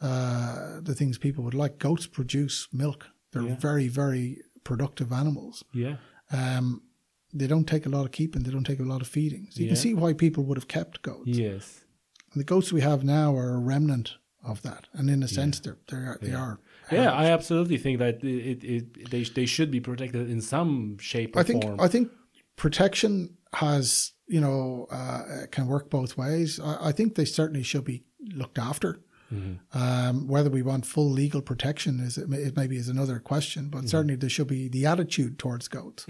uh, 0.00 0.80
the 0.82 0.94
things 0.94 1.18
people 1.18 1.44
would 1.44 1.54
like. 1.54 1.78
Goats 1.78 2.06
produce 2.06 2.68
milk 2.72 3.06
they're 3.40 3.50
yeah. 3.50 3.56
very, 3.56 3.88
very 3.88 4.42
productive 4.64 5.12
animals. 5.12 5.64
Yeah. 5.72 5.96
Um, 6.32 6.82
they 7.32 7.46
don't 7.46 7.66
take 7.66 7.86
a 7.86 7.88
lot 7.88 8.04
of 8.04 8.12
keeping. 8.12 8.42
They 8.42 8.50
don't 8.50 8.64
take 8.64 8.80
a 8.80 8.84
lot 8.84 9.00
of 9.02 9.08
feeding. 9.08 9.48
So 9.50 9.60
you 9.60 9.66
yeah. 9.66 9.70
can 9.70 9.76
see 9.76 9.94
why 9.94 10.12
people 10.12 10.44
would 10.44 10.56
have 10.56 10.68
kept 10.68 11.02
goats. 11.02 11.28
Yes. 11.28 11.84
And 12.32 12.40
the 12.40 12.44
goats 12.44 12.72
we 12.72 12.80
have 12.80 13.04
now 13.04 13.36
are 13.36 13.54
a 13.54 13.58
remnant 13.58 14.14
of 14.44 14.62
that, 14.62 14.86
and 14.92 15.10
in 15.10 15.22
a 15.22 15.28
sense, 15.28 15.58
they're, 15.58 15.78
they're 15.88 16.18
they 16.20 16.30
Yeah. 16.30 16.40
are. 16.40 16.60
Yeah, 16.92 17.12
I 17.12 17.26
absolutely 17.26 17.78
think 17.78 17.98
that 17.98 18.22
it, 18.22 18.62
it, 18.62 19.10
they 19.10 19.24
they 19.24 19.44
should 19.46 19.72
be 19.72 19.80
protected 19.80 20.30
in 20.30 20.40
some 20.40 20.98
shape 20.98 21.34
or 21.34 21.40
I 21.40 21.42
think 21.42 21.64
form. 21.64 21.80
I 21.80 21.88
think 21.88 22.12
protection 22.54 23.36
has 23.54 24.12
you 24.28 24.40
know 24.40 24.86
uh, 24.90 25.46
can 25.50 25.66
work 25.66 25.90
both 25.90 26.16
ways. 26.16 26.60
I, 26.60 26.88
I 26.88 26.92
think 26.92 27.16
they 27.16 27.24
certainly 27.24 27.64
should 27.64 27.84
be 27.84 28.04
looked 28.20 28.58
after. 28.58 29.00
Mm-hmm. 29.32 29.76
Um, 29.76 30.28
whether 30.28 30.48
we 30.50 30.62
want 30.62 30.86
full 30.86 31.10
legal 31.10 31.42
protection 31.42 31.98
is 32.00 32.16
it, 32.16 32.32
it 32.32 32.56
maybe 32.56 32.76
is 32.76 32.88
another 32.88 33.18
question, 33.18 33.68
but 33.70 33.88
certainly 33.88 34.14
there 34.14 34.30
should 34.30 34.46
be 34.46 34.68
the 34.68 34.86
attitude 34.86 35.38
towards 35.38 35.66
goats 35.68 36.06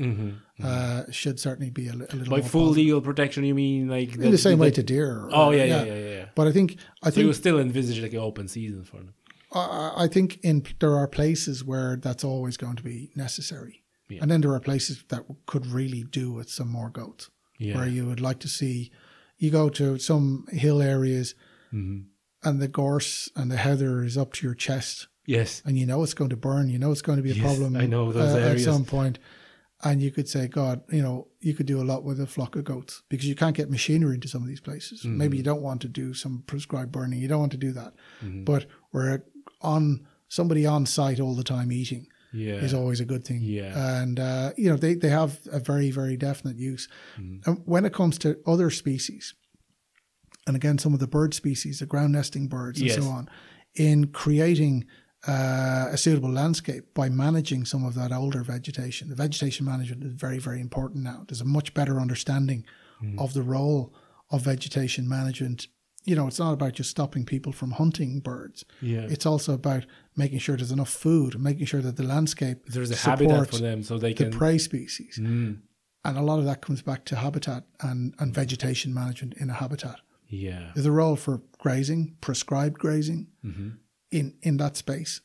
uh, 0.62 1.04
should 1.10 1.38
certainly 1.40 1.70
be 1.70 1.88
a, 1.88 1.92
a 1.92 1.96
little 1.96 2.24
By 2.30 2.40
more 2.40 2.48
full 2.48 2.60
positive. 2.68 2.76
legal 2.84 3.00
protection, 3.00 3.44
you 3.44 3.54
mean 3.54 3.88
like 3.88 4.14
in 4.14 4.30
the 4.30 4.38
same 4.38 4.58
way 4.58 4.70
to 4.70 4.82
deer. 4.82 5.10
or- 5.24 5.30
Oh 5.32 5.50
yeah, 5.50 5.64
yeah, 5.64 5.84
yeah, 5.84 5.94
yeah. 5.94 6.10
yeah. 6.18 6.24
But 6.34 6.46
I 6.48 6.52
think 6.52 6.76
I 7.02 7.10
So 7.10 7.20
you 7.20 7.26
think 7.28 7.36
still 7.36 7.58
envisage 7.58 8.00
like 8.00 8.12
an 8.12 8.18
open 8.18 8.48
season 8.48 8.84
for 8.84 8.98
them. 8.98 9.14
I 9.52 9.92
I 10.04 10.08
think 10.08 10.38
in 10.42 10.62
there 10.80 10.94
are 10.96 11.08
places 11.08 11.64
where 11.64 11.96
that's 11.96 12.24
always 12.24 12.56
going 12.56 12.76
to 12.76 12.82
be 12.82 13.10
necessary, 13.14 13.82
Yeah. 14.08 14.20
and 14.22 14.30
then 14.30 14.40
there 14.42 14.52
are 14.52 14.60
places 14.60 15.04
that 15.08 15.22
could 15.46 15.66
really 15.66 16.04
do 16.04 16.32
with 16.32 16.48
some 16.50 16.68
more 16.68 16.90
goats. 16.90 17.30
Yeah. 17.58 17.76
Where 17.76 17.88
you 17.88 18.04
would 18.06 18.20
like 18.20 18.40
to 18.40 18.48
see, 18.48 18.90
you 19.38 19.50
go 19.50 19.70
to 19.70 19.98
some 19.98 20.44
hill 20.50 20.82
areas, 20.82 21.34
Mm-hmm. 21.72 22.02
And 22.46 22.60
the 22.62 22.68
gorse 22.68 23.28
and 23.36 23.50
the 23.50 23.56
heather 23.56 23.92
is 24.04 24.16
up 24.16 24.30
to 24.34 24.46
your 24.46 24.54
chest, 24.54 25.08
Yes. 25.26 25.62
and 25.66 25.76
you 25.78 25.86
know 25.86 26.02
it's 26.04 26.14
going 26.14 26.30
to 26.30 26.36
burn. 26.48 26.68
You 26.68 26.78
know 26.78 26.92
it's 26.92 27.02
going 27.08 27.18
to 27.18 27.22
be 27.22 27.32
a 27.32 27.34
Yes, 27.34 27.44
problem. 27.44 27.76
I 27.76 27.86
know 27.86 28.12
those 28.12 28.34
uh, 28.34 28.38
areas. 28.38 28.66
at 28.66 28.72
some 28.72 28.84
point. 28.84 29.18
And 29.84 30.00
you 30.00 30.10
could 30.10 30.26
say, 30.26 30.48
God, 30.48 30.80
you 30.90 31.02
know, 31.02 31.28
you 31.40 31.52
could 31.52 31.66
do 31.66 31.78
a 31.82 31.84
lot 31.92 32.02
with 32.02 32.18
a 32.18 32.26
flock 32.26 32.56
of 32.56 32.64
goats 32.64 33.02
because 33.10 33.28
you 33.28 33.34
can't 33.34 33.54
get 33.54 33.68
machinery 33.70 34.14
into 34.14 34.26
some 34.26 34.40
of 34.42 34.48
these 34.48 34.60
places. 34.68 35.00
Mm-hmm. 35.00 35.18
Maybe 35.18 35.36
you 35.36 35.42
don't 35.42 35.60
want 35.60 35.82
to 35.82 35.88
do 35.88 36.14
some 36.14 36.44
prescribed 36.46 36.90
burning. 36.92 37.18
You 37.20 37.28
don't 37.28 37.40
want 37.40 37.52
to 37.52 37.58
do 37.68 37.72
that. 37.72 37.92
Mm-hmm. 38.24 38.44
But 38.44 38.64
we're 38.92 39.20
on 39.60 40.06
somebody 40.28 40.64
on 40.64 40.86
site 40.86 41.20
all 41.20 41.34
the 41.36 41.44
time 41.44 41.70
eating 41.70 42.06
Yeah. 42.32 42.54
is 42.66 42.72
always 42.72 43.00
a 43.00 43.04
good 43.04 43.24
thing. 43.26 43.42
Yeah. 43.42 44.00
And, 44.00 44.18
uh, 44.18 44.52
you 44.56 44.70
know, 44.70 44.76
they, 44.76 44.94
they 44.94 45.10
have 45.10 45.40
a 45.52 45.60
very, 45.60 45.90
very 45.90 46.16
definite 46.16 46.56
use. 46.56 46.88
And 47.18 47.60
when 47.66 47.84
it 47.84 47.92
comes 47.92 48.16
to 48.20 48.38
other 48.46 48.70
species, 48.70 49.34
and 50.46 50.56
again, 50.56 50.78
some 50.78 50.94
of 50.94 51.00
the 51.00 51.06
bird 51.06 51.34
species, 51.34 51.78
the 51.80 51.86
ground 51.86 52.12
nesting 52.12 52.46
birds 52.48 52.78
and 52.80 52.88
Yes. 52.88 52.96
so 52.98 53.04
on, 53.08 53.28
in 53.74 54.06
creating 54.08 54.84
uh, 55.26 55.88
a 55.90 55.96
suitable 55.96 56.30
landscape 56.30 56.84
by 56.94 57.08
managing 57.08 57.64
some 57.64 57.84
of 57.84 57.94
that 57.94 58.12
older 58.12 58.42
vegetation. 58.42 59.08
The 59.08 59.14
vegetation 59.16 59.66
management 59.66 60.04
is 60.04 60.12
very, 60.12 60.38
very 60.38 60.60
important 60.60 61.02
now. 61.02 61.24
There's 61.26 61.40
a 61.40 61.44
much 61.44 61.74
better 61.74 61.98
understanding 62.00 62.64
of 63.18 63.34
the 63.34 63.42
role 63.42 63.92
of 64.30 64.42
vegetation 64.42 65.06
management. 65.08 65.66
You 66.04 66.14
know, 66.16 66.26
it's 66.28 66.38
not 66.38 66.52
about 66.52 66.72
just 66.74 66.90
stopping 66.90 67.24
people 67.26 67.52
from 67.52 67.72
hunting 67.72 68.20
birds. 68.20 68.64
Yeah. 68.80 69.06
It's 69.10 69.26
also 69.26 69.52
about 69.54 69.84
making 70.16 70.38
sure 70.38 70.56
there's 70.56 70.70
enough 70.72 70.88
food 70.90 71.38
making 71.38 71.66
sure 71.66 71.82
that 71.82 71.96
the 71.96 72.04
landscape 72.04 72.58
There's 72.66 72.90
a 72.92 72.96
habitat 72.96 73.50
for 73.50 73.58
them 73.58 73.82
so 73.82 73.98
they 73.98 74.12
the 74.14 74.24
can. 74.24 74.32
prey 74.32 74.58
species. 74.58 75.18
Mm. 75.20 75.58
And 76.04 76.16
a 76.16 76.22
lot 76.22 76.38
of 76.38 76.44
that 76.44 76.62
comes 76.62 76.80
back 76.82 77.04
to 77.06 77.16
habitat 77.16 77.64
and, 77.80 78.14
and 78.20 78.32
vegetation 78.32 78.94
management 78.94 79.34
in 79.38 79.50
a 79.50 79.54
habitat. 79.54 79.96
Yeah. 80.28 80.70
There's 80.74 80.86
a 80.86 80.92
role 80.92 81.16
for 81.16 81.42
grazing, 81.58 82.16
prescribed 82.20 82.78
grazing 82.78 83.28
Mm-hmm. 83.44 83.68
in, 84.10 84.34
in 84.42 84.56
that 84.58 84.76
space, 84.76 85.20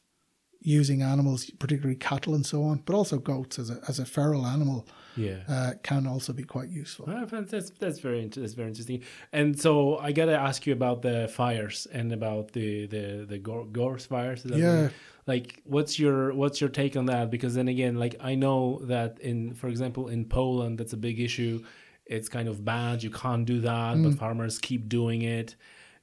using 0.59 1.01
animals, 1.01 1.49
particularly 1.59 1.95
cattle 1.95 2.35
and 2.35 2.45
so 2.45 2.63
on, 2.63 2.83
but 2.85 2.95
also 2.95 3.17
goats 3.17 3.57
as 3.57 3.69
a, 3.71 3.79
as 3.87 3.97
a 3.99 4.05
feral 4.05 4.45
animal 4.45 4.87
Yeah. 5.17 5.39
uh, 5.49 5.71
can 5.83 6.05
also 6.05 6.33
be 6.33 6.43
quite 6.43 6.69
useful. 6.69 7.05
That's 7.07 7.71
that's 7.79 7.99
very 7.99 8.27
that's 8.27 8.53
very 8.53 8.67
interesting. 8.69 9.01
And 9.33 9.59
so 9.59 9.97
I 9.97 10.11
gotta 10.11 10.37
ask 10.37 10.65
you 10.67 10.73
about 10.73 11.01
the 11.01 11.27
fires 11.33 11.87
and 11.91 12.11
about 12.13 12.51
the 12.53 12.85
the 12.87 13.25
the 13.27 13.39
gorse 13.39 14.05
fires. 14.05 14.45
Yeah. 14.45 14.83
right? 14.83 14.91
Like, 15.27 15.61
what's 15.65 15.97
your 15.99 16.33
what's 16.33 16.61
your 16.61 16.69
take 16.69 16.95
on 16.95 17.05
that? 17.07 17.29
Because 17.31 17.53
then 17.55 17.67
again, 17.67 17.95
like 17.95 18.15
I 18.21 18.35
know 18.35 18.81
that 18.85 19.19
in, 19.19 19.53
for 19.55 19.67
example, 19.67 20.07
in 20.09 20.25
Poland, 20.25 20.77
that's 20.79 20.93
a 20.93 20.97
big 20.97 21.19
issue. 21.19 21.63
It's 22.11 22.29
kind 22.29 22.47
of 22.47 22.63
bad. 22.65 23.03
You 23.03 23.11
can't 23.11 23.45
do 23.45 23.61
that, 23.61 23.95
Mm. 23.97 24.03
but 24.03 24.19
farmers 24.19 24.59
keep 24.59 24.89
doing 24.89 25.21
it. 25.39 25.55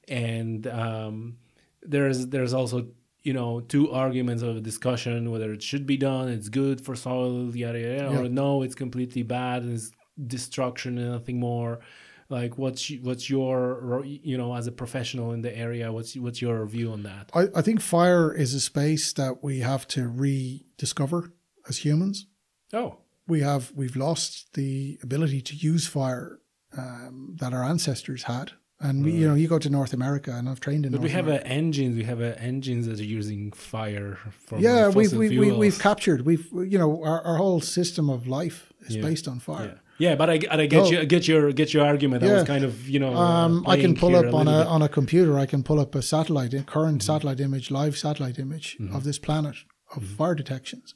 And 0.07 0.65
um, 0.67 1.37
there's 1.83 2.27
there's 2.27 2.53
also 2.53 2.87
you 3.23 3.33
know 3.33 3.59
two 3.61 3.91
arguments 3.91 4.41
of 4.43 4.55
a 4.57 4.61
discussion 4.61 5.29
whether 5.31 5.51
it 5.53 5.61
should 5.61 5.85
be 5.85 5.97
done. 5.97 6.27
It's 6.29 6.49
good 6.49 6.77
for 6.85 6.95
soil, 6.95 7.55
yada 7.55 7.79
yada, 7.79 8.09
Yeah. 8.11 8.19
or 8.19 8.29
no, 8.29 8.63
it's 8.63 8.75
completely 8.75 9.23
bad 9.23 9.63
and 9.63 9.73
it's 9.73 9.91
destruction 10.35 10.97
and 10.97 11.11
nothing 11.11 11.39
more. 11.39 11.79
Like, 12.29 12.57
what's 12.57 12.91
what's 13.07 13.29
your 13.29 14.03
you 14.05 14.37
know 14.37 14.53
as 14.55 14.67
a 14.67 14.71
professional 14.71 15.31
in 15.35 15.41
the 15.41 15.53
area? 15.65 15.91
What's 15.91 16.15
what's 16.15 16.41
your 16.41 16.65
view 16.65 16.91
on 16.91 17.01
that? 17.03 17.29
I, 17.33 17.43
I 17.59 17.61
think 17.61 17.81
fire 17.81 18.31
is 18.43 18.53
a 18.53 18.59
space 18.59 19.13
that 19.13 19.43
we 19.43 19.59
have 19.59 19.87
to 19.89 20.07
rediscover 20.07 21.31
as 21.67 21.77
humans. 21.85 22.27
Oh, 22.73 22.97
We 23.29 23.39
have 23.41 23.71
we've 23.75 23.95
lost 23.95 24.53
the 24.53 24.97
ability 25.03 25.41
to 25.49 25.55
use 25.55 25.87
fire 25.87 26.39
um, 26.77 27.35
that 27.39 27.53
our 27.53 27.63
ancestors 27.63 28.23
had. 28.23 28.51
And 28.81 29.03
we, 29.03 29.11
you 29.11 29.27
know, 29.27 29.35
you 29.35 29.49
go 29.49 29.59
to 29.59 29.69
North 29.69 29.91
America, 29.91 30.31
and 30.31 30.47
I've 30.47 30.61
trained 30.61 30.85
in. 30.85 30.93
but 30.93 31.01
North 31.01 31.09
we 31.09 31.13
have 31.19 31.27
America. 31.27 31.45
uh, 31.47 31.59
engines. 31.61 31.93
We 31.97 32.05
have 32.05 32.21
uh, 32.21 32.35
engines 32.51 32.87
that 32.87 32.97
are 33.01 33.11
using 33.19 33.51
fire 33.51 34.17
from 34.47 34.61
yeah, 34.61 34.87
we've 34.87 35.11
we've, 35.11 35.31
we, 35.31 35.35
fuels. 35.47 35.57
we've 35.59 35.79
captured. 35.79 36.19
We've 36.25 36.47
you 36.73 36.77
know 36.81 37.03
our, 37.03 37.19
our 37.29 37.35
whole 37.43 37.59
system 37.59 38.09
of 38.09 38.25
life 38.39 38.71
is 38.87 38.95
Yeah. 38.95 39.01
based 39.09 39.27
on 39.27 39.39
fire. 39.41 39.81
Yeah, 39.97 40.09
yeah, 40.11 40.15
but 40.15 40.29
I, 40.29 40.35
I 40.49 40.65
get 40.75 40.83
Oh. 40.83 40.89
you, 40.91 41.05
get 41.15 41.27
your 41.27 41.51
get 41.51 41.73
your 41.73 41.83
argument. 41.85 42.23
I 42.23 42.27
Yeah. 42.27 42.33
was 42.35 42.43
kind 42.53 42.63
of 42.63 42.73
you 42.93 42.99
know. 43.03 43.13
uh, 43.13 43.19
Um, 43.45 43.65
I 43.67 43.75
can 43.83 43.95
pull 43.95 44.15
up 44.15 44.33
on 44.33 44.47
a 44.47 44.59
on 44.75 44.81
a 44.81 44.87
computer. 44.99 45.37
I 45.37 45.45
can 45.45 45.61
pull 45.61 45.79
up 45.81 45.93
a 45.93 46.01
satellite, 46.01 46.53
a 46.53 46.63
current 46.63 46.99
Mm-hmm. 47.01 47.11
satellite 47.11 47.41
image, 47.47 47.65
live 47.79 47.97
satellite 47.97 48.39
image 48.45 48.77
of 48.93 49.03
this 49.03 49.19
planet 49.19 49.57
of 49.95 50.03
Mm-hmm. 50.03 50.15
fire 50.19 50.35
detections, 50.35 50.87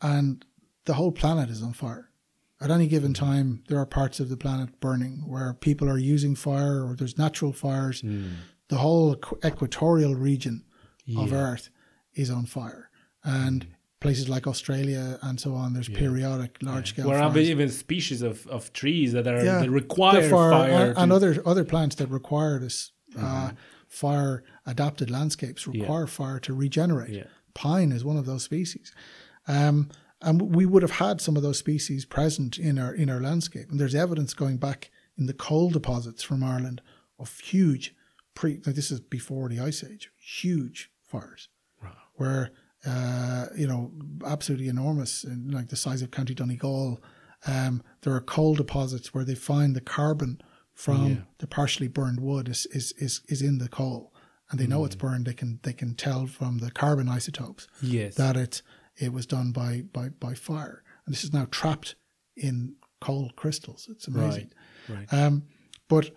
and 0.00 0.44
the 0.86 0.94
whole 0.94 1.12
planet 1.12 1.50
is 1.50 1.62
on 1.62 1.72
fire. 1.72 2.08
At 2.60 2.70
any 2.70 2.86
given 2.88 3.12
Mm-hmm. 3.12 3.24
time, 3.24 3.62
there 3.68 3.78
are 3.78 3.86
parts 3.86 4.20
of 4.20 4.28
the 4.28 4.36
planet 4.36 4.80
burning 4.80 5.24
where 5.26 5.54
people 5.54 5.88
are 5.88 5.98
using 5.98 6.34
fire, 6.36 6.84
or 6.84 6.94
there's 6.94 7.16
natural 7.18 7.52
fires. 7.52 8.02
Mm. 8.02 8.32
The 8.68 8.76
whole 8.78 9.16
equatorial 9.44 10.14
region 10.14 10.64
of 11.16 11.32
Earth 11.32 11.70
is 12.14 12.30
on 12.30 12.46
fire, 12.46 12.88
and 13.24 13.66
places 14.00 14.28
like 14.28 14.46
Australia 14.46 15.18
and 15.22 15.40
so 15.40 15.54
on. 15.54 15.72
There's 15.72 15.88
periodic 15.88 16.58
large 16.62 16.90
scale 16.90 17.08
Where 17.08 17.18
are 17.18 17.32
fires. 17.32 17.48
even 17.50 17.68
species 17.70 18.22
of, 18.22 18.46
of 18.46 18.72
trees 18.72 19.12
that 19.12 19.26
are 19.26 19.44
Yeah, 19.44 19.60
that 19.60 19.70
require 19.70 20.22
fire, 20.28 20.50
fire, 20.52 20.70
and, 20.90 20.98
and 20.98 21.12
other 21.12 21.42
other 21.44 21.64
plants 21.64 21.96
that 21.96 22.08
require 22.08 22.58
this 22.60 22.92
uh, 23.18 23.50
fire 23.88 24.44
adapted 24.66 25.10
landscapes 25.10 25.66
require 25.66 26.06
fire 26.06 26.38
to 26.40 26.54
regenerate. 26.54 27.10
Yeah. 27.10 27.24
Pine 27.54 27.90
is 27.90 28.04
one 28.04 28.16
of 28.16 28.24
those 28.26 28.44
species, 28.44 28.92
um, 29.48 29.88
and 30.22 30.54
we 30.54 30.66
would 30.66 30.82
have 30.82 30.92
had 30.92 31.20
some 31.20 31.36
of 31.36 31.42
those 31.42 31.58
species 31.58 32.04
present 32.04 32.58
in 32.58 32.78
our 32.78 32.92
in 32.94 33.08
our 33.10 33.20
landscape. 33.20 33.70
And 33.70 33.80
there's 33.80 33.94
evidence 33.94 34.34
going 34.34 34.58
back 34.58 34.90
in 35.18 35.26
the 35.26 35.32
coal 35.34 35.70
deposits 35.70 36.22
from 36.22 36.42
Ireland 36.44 36.82
of 37.18 37.38
huge 37.40 37.94
pre. 38.34 38.56
This 38.58 38.90
is 38.90 39.00
before 39.00 39.48
the 39.48 39.60
ice 39.60 39.82
age. 39.84 40.10
Huge 40.18 40.90
fires 41.02 41.48
where 42.14 42.50
uh, 42.86 43.46
you 43.56 43.66
know 43.66 43.92
absolutely 44.26 44.68
enormous, 44.68 45.24
like 45.46 45.68
the 45.68 45.76
size 45.76 46.02
of 46.02 46.10
County 46.10 46.34
Donegal. 46.34 47.00
Um, 47.46 47.82
there 48.02 48.12
are 48.14 48.20
coal 48.20 48.54
deposits 48.54 49.14
where 49.14 49.24
they 49.24 49.34
find 49.34 49.74
the 49.74 49.80
carbon 49.80 50.40
from 50.74 51.06
Yeah. 51.08 51.16
the 51.38 51.46
partially 51.46 51.88
burned 51.88 52.20
wood 52.20 52.48
is, 52.48 52.66
is 52.66 52.92
is 52.98 53.22
is 53.28 53.40
in 53.42 53.58
the 53.58 53.68
coal, 53.68 54.12
and 54.50 54.58
they 54.60 54.66
know 54.66 54.84
it's 54.84 54.96
Mm. 54.96 55.00
burned. 55.00 55.26
They 55.26 55.32
can 55.34 55.58
they 55.62 55.72
can 55.72 55.94
tell 55.94 56.26
from 56.26 56.58
the 56.58 56.70
carbon 56.70 57.08
isotopes 57.08 57.66
yes, 57.82 58.14
that 58.16 58.36
it 58.36 58.62
it 59.00 59.12
was 59.12 59.26
done 59.26 59.52
by 59.52 59.82
by 59.92 60.08
by 60.08 60.34
fire, 60.34 60.82
and 61.06 61.14
this 61.14 61.24
is 61.24 61.32
now 61.32 61.46
trapped 61.50 61.94
in 62.36 62.74
coal 63.00 63.30
crystals. 63.36 63.88
It's 63.90 64.06
amazing. 64.08 64.50
right, 64.88 65.08
right. 65.10 65.12
Um, 65.14 65.44
but 65.88 66.10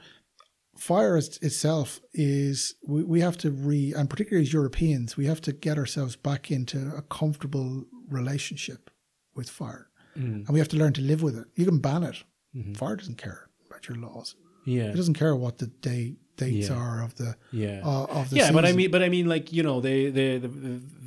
fire 0.77 1.17
is, 1.17 1.37
itself 1.41 1.99
is 2.13 2.75
we, 2.85 3.03
we 3.03 3.21
have 3.21 3.37
to 3.37 3.51
re 3.51 3.93
and 3.95 4.09
particularly 4.09 4.45
as 4.47 4.53
Europeans 4.53 5.15
we 5.17 5.25
have 5.27 5.41
to 5.41 5.53
get 5.53 5.77
ourselves 5.77 6.15
back 6.15 6.51
into 6.51 6.91
a 6.95 7.01
comfortable 7.03 7.85
relationship 8.09 8.89
with 9.35 9.49
fire, 9.49 9.89
Mm. 10.17 10.45
and 10.45 10.49
we 10.49 10.59
have 10.59 10.67
to 10.69 10.77
learn 10.77 10.93
to 10.93 11.01
live 11.01 11.23
with 11.23 11.35
it. 11.35 11.45
You 11.55 11.65
can 11.65 11.79
ban 11.79 12.03
it. 12.03 12.23
Mm-hmm. 12.55 12.73
Fire 12.73 12.95
doesn't 12.95 13.17
care 13.17 13.49
about 13.67 13.87
your 13.89 13.97
laws. 13.97 14.35
yeah, 14.65 14.83
It 14.91 14.95
doesn't 14.95 15.15
care 15.15 15.35
what 15.35 15.57
the 15.57 15.65
day 15.67 16.17
dates 16.37 16.69
Yeah. 16.69 16.75
are 16.75 17.03
of 17.03 17.15
the 17.15 17.35
yeah. 17.51 17.81
uh, 17.85 18.05
of 18.19 18.29
the 18.29 18.37
yeah, 18.37 18.51
but 18.51 18.65
I 18.65 18.71
mean, 18.73 18.89
but 18.91 19.01
I 19.03 19.09
mean, 19.09 19.27
like 19.27 19.53
you 19.53 19.63
know, 19.63 19.81
they, 19.81 20.09
the 20.09 20.49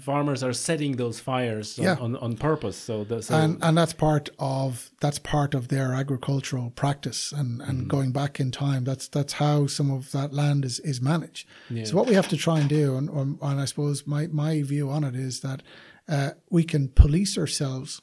farmers 0.00 0.42
are 0.44 0.52
setting 0.52 0.96
those 0.96 1.18
fires 1.20 1.78
on, 1.78 1.84
Yeah. 1.84 1.96
on, 2.00 2.16
on 2.16 2.36
purpose. 2.36 2.76
So, 2.76 3.02
the, 3.04 3.22
so 3.22 3.34
and 3.34 3.58
and 3.62 3.76
that's 3.76 3.92
part 3.92 4.28
of 4.38 4.90
that's 5.00 5.18
part 5.18 5.54
of 5.54 5.68
their 5.68 5.92
agricultural 5.94 6.70
practice 6.70 7.32
and 7.32 7.60
and 7.62 7.78
Mm-hmm. 7.78 7.88
going 7.88 8.12
back 8.12 8.38
in 8.40 8.50
time 8.52 8.84
that's 8.84 9.08
that's 9.08 9.34
how 9.34 9.66
some 9.66 9.90
of 9.90 10.12
that 10.12 10.32
land 10.32 10.64
is 10.64 10.78
is 10.80 11.00
managed 11.00 11.48
Yeah. 11.70 11.84
so 11.84 11.96
what 11.96 12.06
we 12.06 12.14
have 12.14 12.28
to 12.28 12.36
try 12.36 12.60
and 12.60 12.68
do 12.68 12.96
and 12.96 13.08
and 13.10 13.38
and 13.42 13.60
i 13.60 13.64
suppose 13.66 14.06
my 14.06 14.28
my 14.28 14.62
view 14.62 14.90
on 14.90 15.02
it 15.04 15.16
is 15.16 15.40
that 15.40 15.62
uh, 16.08 16.30
we 16.50 16.62
can 16.62 16.88
police 16.88 17.36
ourselves 17.36 18.00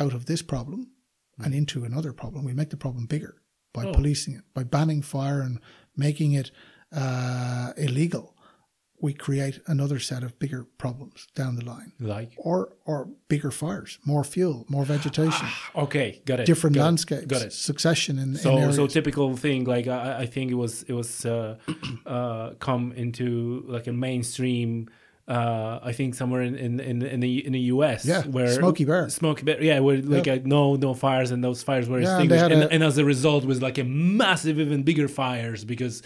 out 0.00 0.14
of 0.14 0.24
this 0.26 0.42
problem 0.42 0.88
Mm. 1.38 1.44
and 1.46 1.54
into 1.54 1.82
another 1.84 2.12
problem 2.12 2.44
we 2.44 2.52
make 2.52 2.68
the 2.70 2.76
problem 2.76 3.06
bigger 3.06 3.34
by 3.72 3.84
Oh. 3.86 3.92
policing 3.94 4.34
it 4.34 4.44
by 4.52 4.64
banning 4.64 5.00
fire 5.02 5.40
and 5.40 5.58
making 5.96 6.32
it 6.32 6.50
uh, 6.92 7.72
illegal, 7.76 8.34
we 9.00 9.12
create 9.12 9.60
another 9.66 9.98
set 9.98 10.22
of 10.22 10.38
bigger 10.38 10.64
problems 10.78 11.26
down 11.34 11.56
the 11.56 11.64
line. 11.64 11.92
Like 11.98 12.32
or 12.36 12.74
or 12.84 13.08
bigger 13.28 13.50
fires, 13.50 13.98
more 14.04 14.22
fuel, 14.24 14.64
more 14.68 14.84
vegetation. 14.84 15.48
okay, 15.74 16.22
got 16.24 16.40
it. 16.40 16.46
Different 16.46 16.76
got 16.76 16.84
landscapes, 16.84 17.22
It, 17.22 17.28
got 17.28 17.42
it. 17.42 17.52
succession 17.52 18.18
in, 18.18 18.36
So 18.36 18.56
in 18.56 18.72
so 18.72 18.86
typical 18.86 19.36
thing 19.36 19.64
like 19.64 19.88
I, 19.88 20.20
I 20.20 20.26
think 20.26 20.50
it 20.52 20.54
was 20.54 20.84
it 20.84 20.92
was 20.92 21.26
uh, 21.26 21.56
uh, 22.06 22.54
come 22.60 22.92
into 22.92 23.64
like 23.66 23.86
a 23.88 23.92
mainstream. 23.92 24.88
Uh, 25.32 25.80
I 25.82 25.92
think 25.92 26.14
somewhere 26.14 26.42
in, 26.42 26.54
in, 26.56 26.80
in, 26.80 27.02
in 27.14 27.20
the 27.20 27.46
in 27.46 27.52
the 27.52 27.64
U.S. 27.74 28.04
Yeah, 28.04 28.22
where 28.36 28.52
Smokey 28.52 28.84
Bear. 28.84 29.08
Smokey 29.08 29.44
Bear, 29.44 29.62
yeah, 29.62 29.78
where 29.80 29.98
like 30.16 30.28
uh, 30.28 30.38
no 30.44 30.76
no 30.76 30.92
fires 30.94 31.30
and 31.30 31.42
those 31.42 31.62
fires 31.62 31.88
were 31.88 32.00
Yeah, 32.00 32.10
extinguished, 32.16 32.50
and, 32.54 32.62
a- 32.64 32.70
and 32.74 32.82
as 32.82 32.98
a 32.98 33.04
result 33.04 33.44
was 33.44 33.62
like 33.62 33.78
a 33.78 33.84
massive, 33.84 34.58
even 34.58 34.82
bigger 34.82 35.08
fires 35.08 35.64
because 35.64 36.02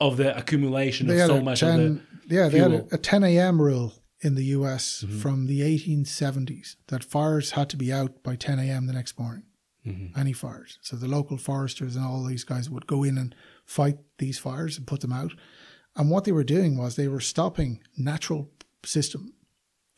of 0.00 0.16
the 0.16 0.28
accumulation 0.36 1.10
of 1.10 1.18
so 1.18 1.36
a 1.36 1.42
much 1.42 1.60
10, 1.60 1.80
of 1.80 1.80
the 2.28 2.34
yeah, 2.34 2.48
they 2.48 2.58
had 2.58 2.72
a, 2.72 2.94
a 2.94 2.98
10 2.98 3.22
a.m. 3.24 3.60
rule 3.60 3.92
in 4.22 4.34
the 4.34 4.44
U.S. 4.58 5.04
Mm-hmm. 5.06 5.18
from 5.18 5.46
the 5.46 5.60
1870s 5.60 6.76
that 6.88 7.04
fires 7.04 7.50
had 7.52 7.68
to 7.70 7.76
be 7.76 7.92
out 7.92 8.22
by 8.22 8.34
10 8.36 8.58
a.m. 8.58 8.86
the 8.86 8.92
next 8.92 9.18
morning. 9.18 9.44
Mm-hmm. 9.86 10.18
Any 10.18 10.32
fires. 10.34 10.78
So 10.82 10.96
the 10.96 11.08
local 11.08 11.38
foresters 11.38 11.96
and 11.96 12.04
all 12.04 12.24
these 12.24 12.44
guys 12.44 12.68
would 12.68 12.86
go 12.86 13.02
in 13.02 13.16
and 13.16 13.34
fight 13.64 13.96
these 14.18 14.38
fires 14.38 14.76
and 14.76 14.86
put 14.86 15.00
them 15.00 15.12
out. 15.12 15.32
And 15.96 16.10
what 16.10 16.24
they 16.24 16.32
were 16.32 16.44
doing 16.44 16.76
was 16.76 16.96
they 16.96 17.08
were 17.08 17.20
stopping 17.20 17.80
natural 17.96 18.50
system 18.84 19.34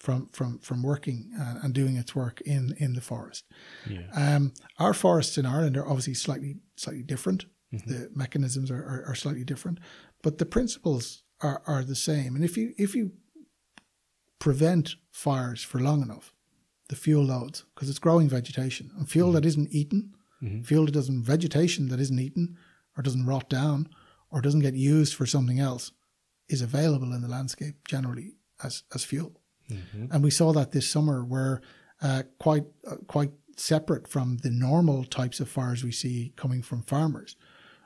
from 0.02 0.28
from 0.32 0.58
from 0.58 0.82
working 0.82 1.30
and, 1.38 1.58
and 1.62 1.74
doing 1.74 1.96
its 1.96 2.14
work 2.14 2.40
in 2.40 2.74
in 2.78 2.94
the 2.94 3.00
forest. 3.00 3.44
Yeah. 3.88 4.08
Um, 4.14 4.52
our 4.78 4.94
forests 4.94 5.38
in 5.38 5.46
Ireland 5.46 5.76
are 5.76 5.88
obviously 5.88 6.14
slightly 6.14 6.56
slightly 6.76 7.04
different. 7.04 7.46
Mm-hmm. 7.72 7.90
The 7.90 8.10
mechanisms 8.14 8.70
are, 8.70 8.82
are, 8.82 9.04
are 9.08 9.14
slightly 9.14 9.44
different, 9.44 9.78
but 10.22 10.38
the 10.38 10.44
principles 10.44 11.22
are, 11.40 11.62
are 11.66 11.84
the 11.84 11.94
same. 11.94 12.34
And 12.34 12.44
if 12.44 12.56
you 12.56 12.74
if 12.76 12.94
you 12.94 13.12
prevent 14.40 14.96
fires 15.12 15.62
for 15.62 15.78
long 15.78 16.02
enough, 16.02 16.34
the 16.88 16.96
fuel 16.96 17.24
loads 17.24 17.64
because 17.74 17.88
it's 17.88 18.00
growing 18.00 18.28
vegetation 18.28 18.90
and 18.98 19.08
fuel 19.08 19.28
mm-hmm. 19.28 19.36
that 19.36 19.46
isn't 19.46 19.72
eaten, 19.72 20.12
mm-hmm. 20.42 20.62
fuel 20.62 20.86
that 20.86 20.92
doesn't 20.92 21.22
vegetation 21.22 21.88
that 21.88 22.00
isn't 22.00 22.18
eaten 22.18 22.56
or 22.96 23.02
doesn't 23.02 23.26
rot 23.26 23.48
down 23.48 23.88
or 24.30 24.40
doesn't 24.40 24.60
get 24.60 24.74
used 24.74 25.14
for 25.14 25.26
something 25.26 25.60
else 25.60 25.92
is 26.48 26.60
available 26.60 27.12
in 27.12 27.22
the 27.22 27.28
landscape 27.28 27.76
generally 27.86 28.32
as 28.62 28.82
as 28.94 29.04
fuel. 29.04 29.32
And 30.10 30.22
we 30.22 30.30
saw 30.30 30.52
that 30.52 30.72
this 30.72 30.90
summer, 30.90 31.24
where 31.24 31.62
uh, 32.02 32.24
quite 32.38 32.64
uh, 32.86 32.96
quite 33.06 33.30
separate 33.56 34.06
from 34.08 34.38
the 34.38 34.50
normal 34.50 35.04
types 35.04 35.40
of 35.40 35.48
fires 35.48 35.82
we 35.82 35.92
see 35.92 36.32
coming 36.36 36.62
from 36.62 36.82
farmers, 36.82 37.36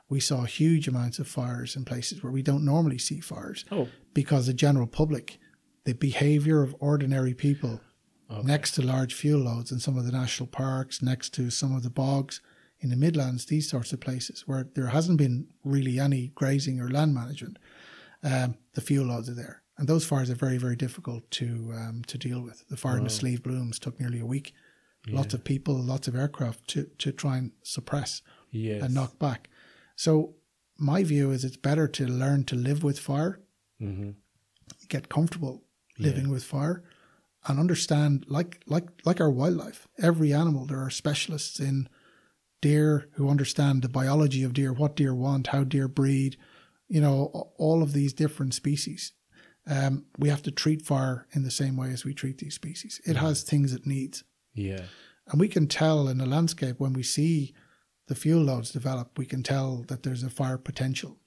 we 0.09 0.19
saw 0.19 0.43
huge 0.43 0.87
amounts 0.87 1.19
of 1.19 1.27
fires 1.27 1.75
in 1.75 1.85
places 1.85 2.21
where 2.23 2.31
we 2.31 2.41
don't 2.41 2.65
normally 2.65 2.97
see 2.97 3.19
fires 3.21 3.63
Oh, 3.71 3.87
because 4.13 4.47
the 4.47 4.53
general 4.53 4.87
public, 4.87 5.39
the 5.85 5.93
behavior 5.93 6.61
of 6.61 6.75
ordinary 6.79 7.33
people 7.33 7.79
next 8.43 8.71
to 8.71 8.81
large 8.81 9.13
fuel 9.13 9.41
loads 9.41 9.71
in 9.71 9.79
some 9.79 9.97
of 9.97 10.05
the 10.05 10.11
national 10.11 10.47
parks, 10.47 11.01
next 11.01 11.33
to 11.35 11.49
some 11.49 11.73
of 11.75 11.83
the 11.83 11.89
bogs 11.89 12.41
in 12.79 12.89
the 12.89 12.95
Midlands, 12.97 13.45
these 13.45 13.69
sorts 13.69 13.93
of 13.93 13.99
places 14.01 14.43
where 14.45 14.67
there 14.75 14.87
hasn't 14.87 15.17
been 15.17 15.47
really 15.63 15.99
any 15.99 16.31
grazing 16.35 16.81
or 16.81 16.89
land 16.89 17.13
management, 17.13 17.57
um, 18.23 18.57
the 18.73 18.81
fuel 18.81 19.07
loads 19.07 19.29
are 19.29 19.33
there. 19.33 19.61
And 19.77 19.87
those 19.87 20.05
fires 20.05 20.29
are 20.29 20.35
very, 20.35 20.57
very 20.57 20.75
difficult 20.75 21.29
to 21.31 21.71
um, 21.75 22.01
to 22.07 22.17
deal 22.17 22.41
with. 22.41 22.67
The 22.67 22.77
fire 22.77 22.97
in 22.97 23.03
the 23.03 23.09
Slieve 23.09 23.43
Blooms 23.43 23.77
took 23.77 23.99
nearly 23.99 24.19
a 24.19 24.25
week. 24.25 24.53
Lots 25.09 25.33
of 25.33 25.43
people, 25.45 25.81
lots 25.81 26.09
of 26.09 26.15
aircraft 26.15 26.67
to, 26.71 26.83
to 26.97 27.13
try 27.13 27.37
and 27.37 27.51
suppress 27.63 28.21
yes. 28.51 28.83
and 28.83 28.93
knock 28.93 29.17
back. 29.17 29.49
So 29.95 30.35
my 30.77 31.03
view 31.03 31.31
is 31.31 31.45
it's 31.45 31.55
better 31.55 31.87
to 31.87 32.05
learn 32.05 32.43
to 32.45 32.55
live 32.55 32.83
with 32.83 32.99
fire, 32.99 33.39
hmm 33.79 34.11
get 34.89 35.07
comfortable 35.07 35.63
living 35.97 36.29
with 36.29 36.43
fire, 36.43 36.83
and 37.47 37.59
understand 37.59 38.25
like 38.27 38.61
like 38.67 38.89
like 39.05 39.21
our 39.21 39.31
wildlife. 39.31 39.87
Every 39.97 40.33
animal, 40.33 40.65
there 40.65 40.81
are 40.81 40.89
specialists 40.89 41.59
in 41.59 41.87
deer 42.61 43.07
who 43.13 43.29
understand 43.29 43.81
the 43.81 43.89
biology 43.89 44.43
of 44.43 44.53
deer, 44.53 44.73
what 44.73 44.95
deer 44.95 45.15
want, 45.15 45.47
how 45.47 45.63
deer 45.63 45.87
breed, 45.87 46.37
you 46.87 46.99
know, 46.99 47.49
all 47.57 47.81
of 47.81 47.93
these 47.93 48.13
different 48.13 48.53
species. 48.53 49.13
Um, 49.69 50.05
we 50.17 50.29
have 50.29 50.43
to 50.43 50.51
treat 50.51 50.81
fire 50.81 51.27
in 51.33 51.43
the 51.43 51.51
same 51.51 51.75
way 51.75 51.91
as 51.91 52.05
we 52.05 52.13
treat 52.13 52.37
these 52.37 52.55
species. 52.55 53.01
It 53.05 53.17
mm. 53.17 53.19
has 53.19 53.43
things 53.43 53.73
it 53.73 53.85
needs. 53.85 54.23
Yeah. 54.53 54.83
And 55.27 55.39
we 55.39 55.49
can 55.49 55.67
tell 55.67 56.07
in 56.07 56.17
the 56.17 56.25
landscape 56.25 56.79
when 56.79 56.93
we 56.93 57.03
see 57.03 57.53
the 58.07 58.15
fuel 58.15 58.43
loads 58.43 58.71
develop, 58.71 59.17
we 59.17 59.25
can 59.25 59.43
tell 59.43 59.83
that 59.87 60.03
there's 60.03 60.23
a 60.23 60.29
fire 60.29 60.57
potential. 60.57 61.17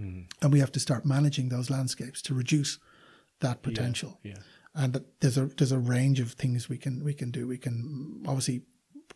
Mm. 0.00 0.26
And 0.40 0.52
we 0.52 0.60
have 0.60 0.72
to 0.72 0.80
start 0.80 1.04
managing 1.04 1.50
those 1.50 1.70
landscapes 1.70 2.22
to 2.22 2.34
reduce 2.34 2.78
that 3.40 3.62
potential. 3.62 4.18
Yeah. 4.22 4.38
And 4.74 4.92
that 4.94 5.20
there's 5.20 5.38
a 5.38 5.46
there's 5.46 5.70
a 5.70 5.78
range 5.78 6.18
of 6.18 6.32
things 6.32 6.68
we 6.68 6.78
can 6.78 7.04
we 7.04 7.14
can 7.14 7.30
do. 7.30 7.46
We 7.46 7.58
can 7.58 8.24
obviously 8.26 8.62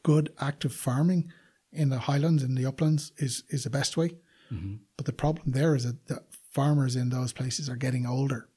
good 0.04 0.32
active 0.38 0.72
farming 0.72 1.32
in 1.72 1.88
the 1.88 1.98
highlands 2.00 2.42
and 2.42 2.56
the 2.56 2.66
uplands 2.66 3.12
is 3.16 3.44
is 3.48 3.64
the 3.64 3.70
best 3.70 3.96
way. 3.96 4.18
Mm-hmm. 4.52 4.76
But 4.96 5.06
the 5.06 5.12
problem 5.12 5.52
there 5.52 5.74
is 5.74 5.84
that 5.84 6.06
the 6.06 6.22
farmers 6.52 6.96
in 6.96 7.08
those 7.08 7.32
places 7.32 7.68
are 7.68 7.76
getting 7.76 8.06
older. 8.06 8.48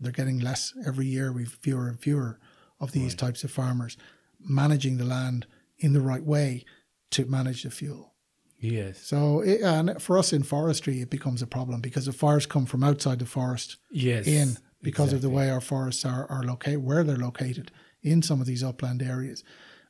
They're 0.00 0.12
getting 0.12 0.38
less 0.40 0.72
every 0.86 1.06
year. 1.06 1.32
We've 1.32 1.58
fewer 1.62 1.88
and 1.88 1.98
fewer 1.98 2.38
of 2.80 2.92
these 2.92 3.14
types 3.14 3.44
of 3.44 3.50
farmers 3.50 3.96
managing 4.40 4.96
the 4.98 5.04
land 5.04 5.46
in 5.78 5.92
the 5.92 6.00
right 6.00 6.22
way 6.22 6.64
to 7.10 7.24
manage 7.26 7.62
the 7.62 7.70
fuel. 7.70 8.12
Yes. 8.58 8.98
So, 9.02 9.40
it, 9.40 9.60
and 9.60 10.00
for 10.00 10.18
us 10.18 10.32
in 10.32 10.42
forestry, 10.42 11.00
it 11.00 11.10
becomes 11.10 11.42
a 11.42 11.46
problem 11.46 11.80
because 11.80 12.06
the 12.06 12.12
fires 12.12 12.46
come 12.46 12.66
from 12.66 12.82
outside 12.82 13.18
the 13.18 13.26
forest 13.26 13.76
Yes. 13.90 14.26
in 14.26 14.56
because 14.82 15.12
of 15.12 15.22
the 15.22 15.30
way 15.30 15.50
our 15.50 15.60
forests 15.60 16.04
are, 16.04 16.26
are 16.30 16.42
located, 16.42 16.82
where 16.84 17.04
they're 17.04 17.16
located 17.16 17.70
in 18.02 18.22
some 18.22 18.40
of 18.40 18.46
these 18.46 18.62
upland 18.62 19.02
areas. 19.02 19.44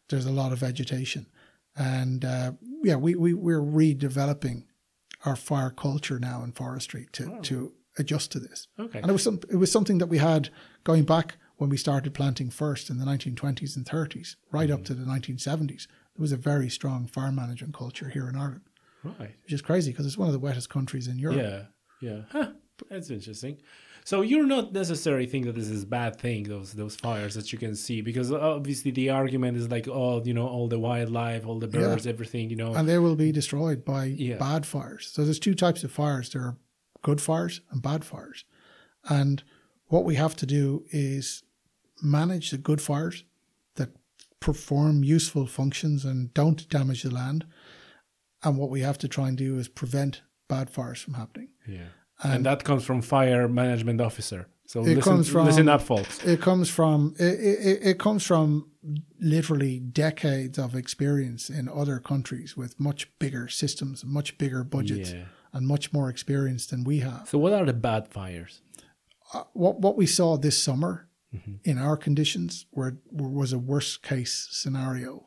There's 0.08 0.26
a 0.26 0.32
lot 0.32 0.52
of 0.52 0.58
vegetation. 0.58 1.26
And 1.76 2.24
uh, 2.24 2.52
yeah, 2.82 2.96
we, 2.96 3.14
we, 3.16 3.34
we're 3.34 3.60
redeveloping 3.60 4.64
our 5.24 5.36
fire 5.36 5.70
culture 5.70 6.18
now 6.18 6.42
in 6.44 6.52
forestry 6.52 7.08
to, 7.12 7.40
to 7.42 7.72
adjust 7.98 8.32
to 8.32 8.40
this. 8.40 8.68
Okay. 8.78 8.98
And 9.00 9.08
it 9.08 9.12
was, 9.12 9.22
some, 9.22 9.40
it 9.50 9.56
was 9.56 9.70
something 9.70 9.98
that 9.98 10.06
we 10.06 10.18
had 10.18 10.48
going 10.84 11.04
back 11.04 11.36
when 11.56 11.70
we 11.70 11.76
started 11.76 12.12
planting 12.14 12.50
first 12.50 12.90
in 12.90 12.98
the 12.98 13.04
1920s 13.04 13.76
and 13.76 13.86
30s, 13.86 14.36
right 14.50 14.70
up 14.70 14.80
mm-hmm. 14.80 14.86
to 14.86 14.94
the 14.94 15.04
1970s. 15.04 15.86
There 15.86 16.22
was 16.22 16.32
a 16.32 16.36
very 16.36 16.68
strong 16.68 17.06
farm 17.06 17.36
management 17.36 17.74
culture 17.74 18.08
here 18.08 18.28
in 18.28 18.36
Ireland, 18.36 18.62
Right. 19.02 19.34
which 19.42 19.52
is 19.52 19.62
crazy 19.62 19.90
because 19.92 20.06
it's 20.06 20.18
one 20.18 20.28
of 20.28 20.32
the 20.32 20.38
wettest 20.40 20.70
countries 20.70 21.08
in 21.08 21.18
Europe. 21.18 21.38
Yeah. 21.38 21.62
Yeah. 22.00 22.20
Huh. 22.30 22.48
That's 22.90 23.10
interesting. 23.10 23.58
So 24.04 24.20
you're 24.20 24.44
not 24.46 24.72
necessarily 24.74 25.26
think 25.26 25.46
that 25.46 25.54
this 25.54 25.70
is 25.70 25.84
a 25.84 25.86
bad 25.86 26.16
thing, 26.20 26.44
those 26.44 26.72
those 26.74 26.94
fires 26.94 27.34
that 27.34 27.52
you 27.52 27.58
can 27.58 27.74
see, 27.74 28.02
because 28.02 28.30
obviously 28.30 28.90
the 28.90 29.08
argument 29.10 29.56
is 29.56 29.70
like, 29.70 29.88
oh, 29.88 30.22
you 30.24 30.34
know, 30.34 30.46
all 30.46 30.68
the 30.68 30.78
wildlife, 30.78 31.46
all 31.46 31.58
the 31.58 31.68
birds, 31.68 32.06
everything, 32.06 32.50
you 32.50 32.56
know. 32.56 32.74
and 32.74 32.86
they 32.86 32.98
will 32.98 33.16
be 33.16 33.32
destroyed 33.32 33.82
by 33.84 34.04
Yeah. 34.04 34.36
bad 34.36 34.66
fires. 34.66 35.08
So 35.10 35.24
there's 35.24 35.38
two 35.38 35.54
types 35.54 35.84
of 35.84 35.90
fires. 35.90 36.28
There 36.30 36.42
are 36.42 36.56
good 37.04 37.20
fires 37.20 37.60
and 37.70 37.80
bad 37.80 38.04
fires. 38.04 38.44
And 39.08 39.44
what 39.86 40.04
we 40.04 40.16
have 40.16 40.34
to 40.36 40.46
do 40.46 40.84
is 40.90 41.44
manage 42.02 42.50
the 42.50 42.58
good 42.58 42.80
fires 42.80 43.22
that 43.76 43.90
perform 44.40 45.04
useful 45.04 45.46
functions 45.46 46.04
and 46.04 46.34
don't 46.34 46.68
damage 46.68 47.02
the 47.04 47.10
land. 47.14 47.44
And 48.42 48.58
what 48.58 48.70
we 48.70 48.80
have 48.80 48.98
to 48.98 49.08
try 49.08 49.28
and 49.28 49.36
do 49.38 49.58
is 49.58 49.68
prevent 49.68 50.22
bad 50.48 50.68
fires 50.70 51.00
from 51.00 51.14
happening. 51.14 51.50
yeah. 51.68 51.88
And, 52.22 52.46
that 52.46 52.62
comes 52.64 52.84
from 52.84 53.02
fire 53.02 53.48
management 53.48 54.00
officer. 54.00 54.46
So 54.66 54.80
It 54.80 54.84
listen, 54.96 55.02
comes 55.02 55.28
from- 55.28 55.46
listen 55.46 55.68
up, 55.68 55.82
folks. 55.82 56.24
It 56.24 56.40
comes 56.40 56.70
from 56.70 57.14
it, 57.18 57.24
it, 57.24 57.78
it 57.90 57.98
comes 57.98 58.22
from 58.24 58.70
literally 59.20 59.78
decades 59.80 60.56
of 60.58 60.74
experience 60.74 61.50
in 61.50 61.68
other 61.68 61.98
countries 61.98 62.56
with 62.56 62.78
much 62.78 63.00
bigger 63.18 63.48
systems, 63.48 64.04
much 64.04 64.38
bigger 64.38 64.62
budgets, 64.64 65.12
Yeah. 65.12 65.24
And 65.54 65.66
much 65.66 65.92
more 65.92 66.10
experience 66.10 66.66
than 66.66 66.84
we 66.84 66.98
have. 66.98 67.28
So 67.28 67.38
what 67.38 67.52
are 67.54 67.64
the 67.64 67.72
bad 67.72 68.08
fires? 68.08 68.60
Uh, 69.32 69.44
what 69.54 69.80
what 69.80 69.96
we 69.96 70.06
saw 70.06 70.36
this 70.36 70.62
summer 70.62 71.08
in 71.64 71.78
our 71.78 71.96
conditions 71.96 72.66
were, 72.70 72.98
was 73.10 73.52
a 73.52 73.58
worst 73.58 74.02
case 74.04 74.46
scenario 74.52 75.26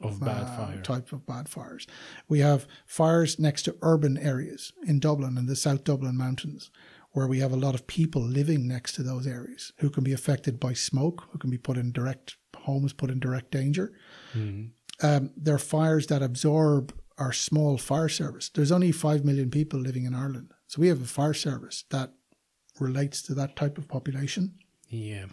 Of 0.00 0.18
bad 0.18 0.42
uh, 0.46 0.56
fire. 0.56 0.82
type 0.82 1.12
of 1.12 1.24
bad 1.24 1.48
fires. 1.48 1.86
We 2.28 2.40
have 2.40 2.66
fires 2.84 3.38
next 3.38 3.62
to 3.64 3.76
urban 3.82 4.18
areas 4.18 4.72
in 4.84 4.98
Dublin 4.98 5.38
and 5.38 5.48
the 5.48 5.54
South 5.54 5.84
Dublin 5.84 6.16
mountains, 6.16 6.70
where 7.12 7.28
we 7.28 7.38
have 7.40 7.52
a 7.52 7.56
lot 7.66 7.74
of 7.76 7.86
people 7.86 8.22
living 8.22 8.66
next 8.66 8.94
to 8.94 9.04
those 9.04 9.24
areas 9.26 9.72
who 9.80 9.88
can 9.90 10.02
be 10.02 10.12
affected 10.12 10.58
by 10.58 10.72
smoke, 10.74 11.28
who 11.30 11.38
can 11.38 11.50
be 11.50 11.58
put 11.58 11.76
in 11.78 11.92
direct 11.92 12.36
homes, 12.56 12.92
put 12.92 13.10
in 13.10 13.20
direct 13.20 13.52
danger. 13.52 13.92
Um, 15.02 15.30
they're 15.36 15.58
fires 15.58 16.06
that 16.08 16.22
absorb 16.22 16.92
our 17.20 17.32
small 17.32 17.76
fire 17.78 18.08
service. 18.08 18.48
There's 18.48 18.72
only 18.72 18.90
five 18.92 19.24
million 19.24 19.50
people 19.50 19.78
living 19.78 20.04
in 20.04 20.14
Ireland, 20.14 20.52
so 20.66 20.80
we 20.80 20.88
have 20.88 21.02
a 21.02 21.06
fire 21.06 21.34
service 21.34 21.84
that 21.90 22.10
relates 22.80 23.20
to 23.22 23.34
that 23.34 23.54
type 23.56 23.76
of 23.78 23.86
population 23.88 24.54
Yeah. 24.88 25.26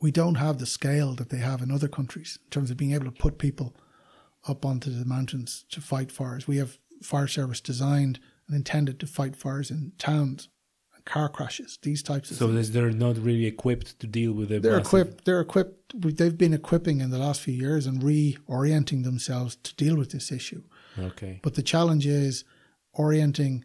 we 0.00 0.10
don't 0.10 0.36
have 0.36 0.58
the 0.58 0.66
scale 0.66 1.14
that 1.16 1.28
they 1.28 1.38
have 1.38 1.60
in 1.62 1.70
other 1.70 1.88
countries 1.88 2.38
in 2.44 2.50
terms 2.50 2.70
of 2.70 2.76
being 2.78 2.92
able 2.92 3.04
to 3.04 3.10
put 3.24 3.38
people 3.38 3.76
up 4.48 4.64
onto 4.64 4.90
the 4.90 5.04
mountains 5.04 5.64
to 5.70 5.80
fight 5.80 6.10
fires. 6.10 6.48
We 6.48 6.56
have 6.56 6.78
fire 7.02 7.26
service 7.28 7.60
designed 7.60 8.18
and 8.46 8.56
intended 8.56 8.98
to 9.00 9.06
fight 9.06 9.36
fires 9.36 9.70
in 9.70 9.92
towns 9.98 10.48
and 10.94 11.04
car 11.04 11.28
crashes. 11.28 11.78
These 11.82 12.02
types 12.02 12.30
of 12.30 12.36
so 12.38 12.46
things. 12.46 12.70
they're 12.70 12.90
not 12.92 13.18
really 13.18 13.44
equipped 13.46 13.98
to 14.00 14.06
deal 14.06 14.32
with 14.32 14.48
the. 14.50 14.60
They're 14.60 14.76
massive- 14.78 14.86
equipped. 14.86 15.24
They're 15.26 15.40
equipped. 15.40 16.16
They've 16.18 16.38
been 16.38 16.54
equipping 16.54 17.00
in 17.00 17.10
the 17.10 17.18
last 17.18 17.40
few 17.42 17.54
years 17.54 17.86
and 17.86 18.00
reorienting 18.02 19.04
themselves 19.04 19.56
to 19.64 19.74
deal 19.74 19.96
with 19.96 20.10
this 20.12 20.30
issue. 20.32 20.62
Okay. 20.98 21.40
But 21.42 21.54
the 21.54 21.62
challenge 21.62 22.06
is 22.06 22.44
orienting 22.92 23.64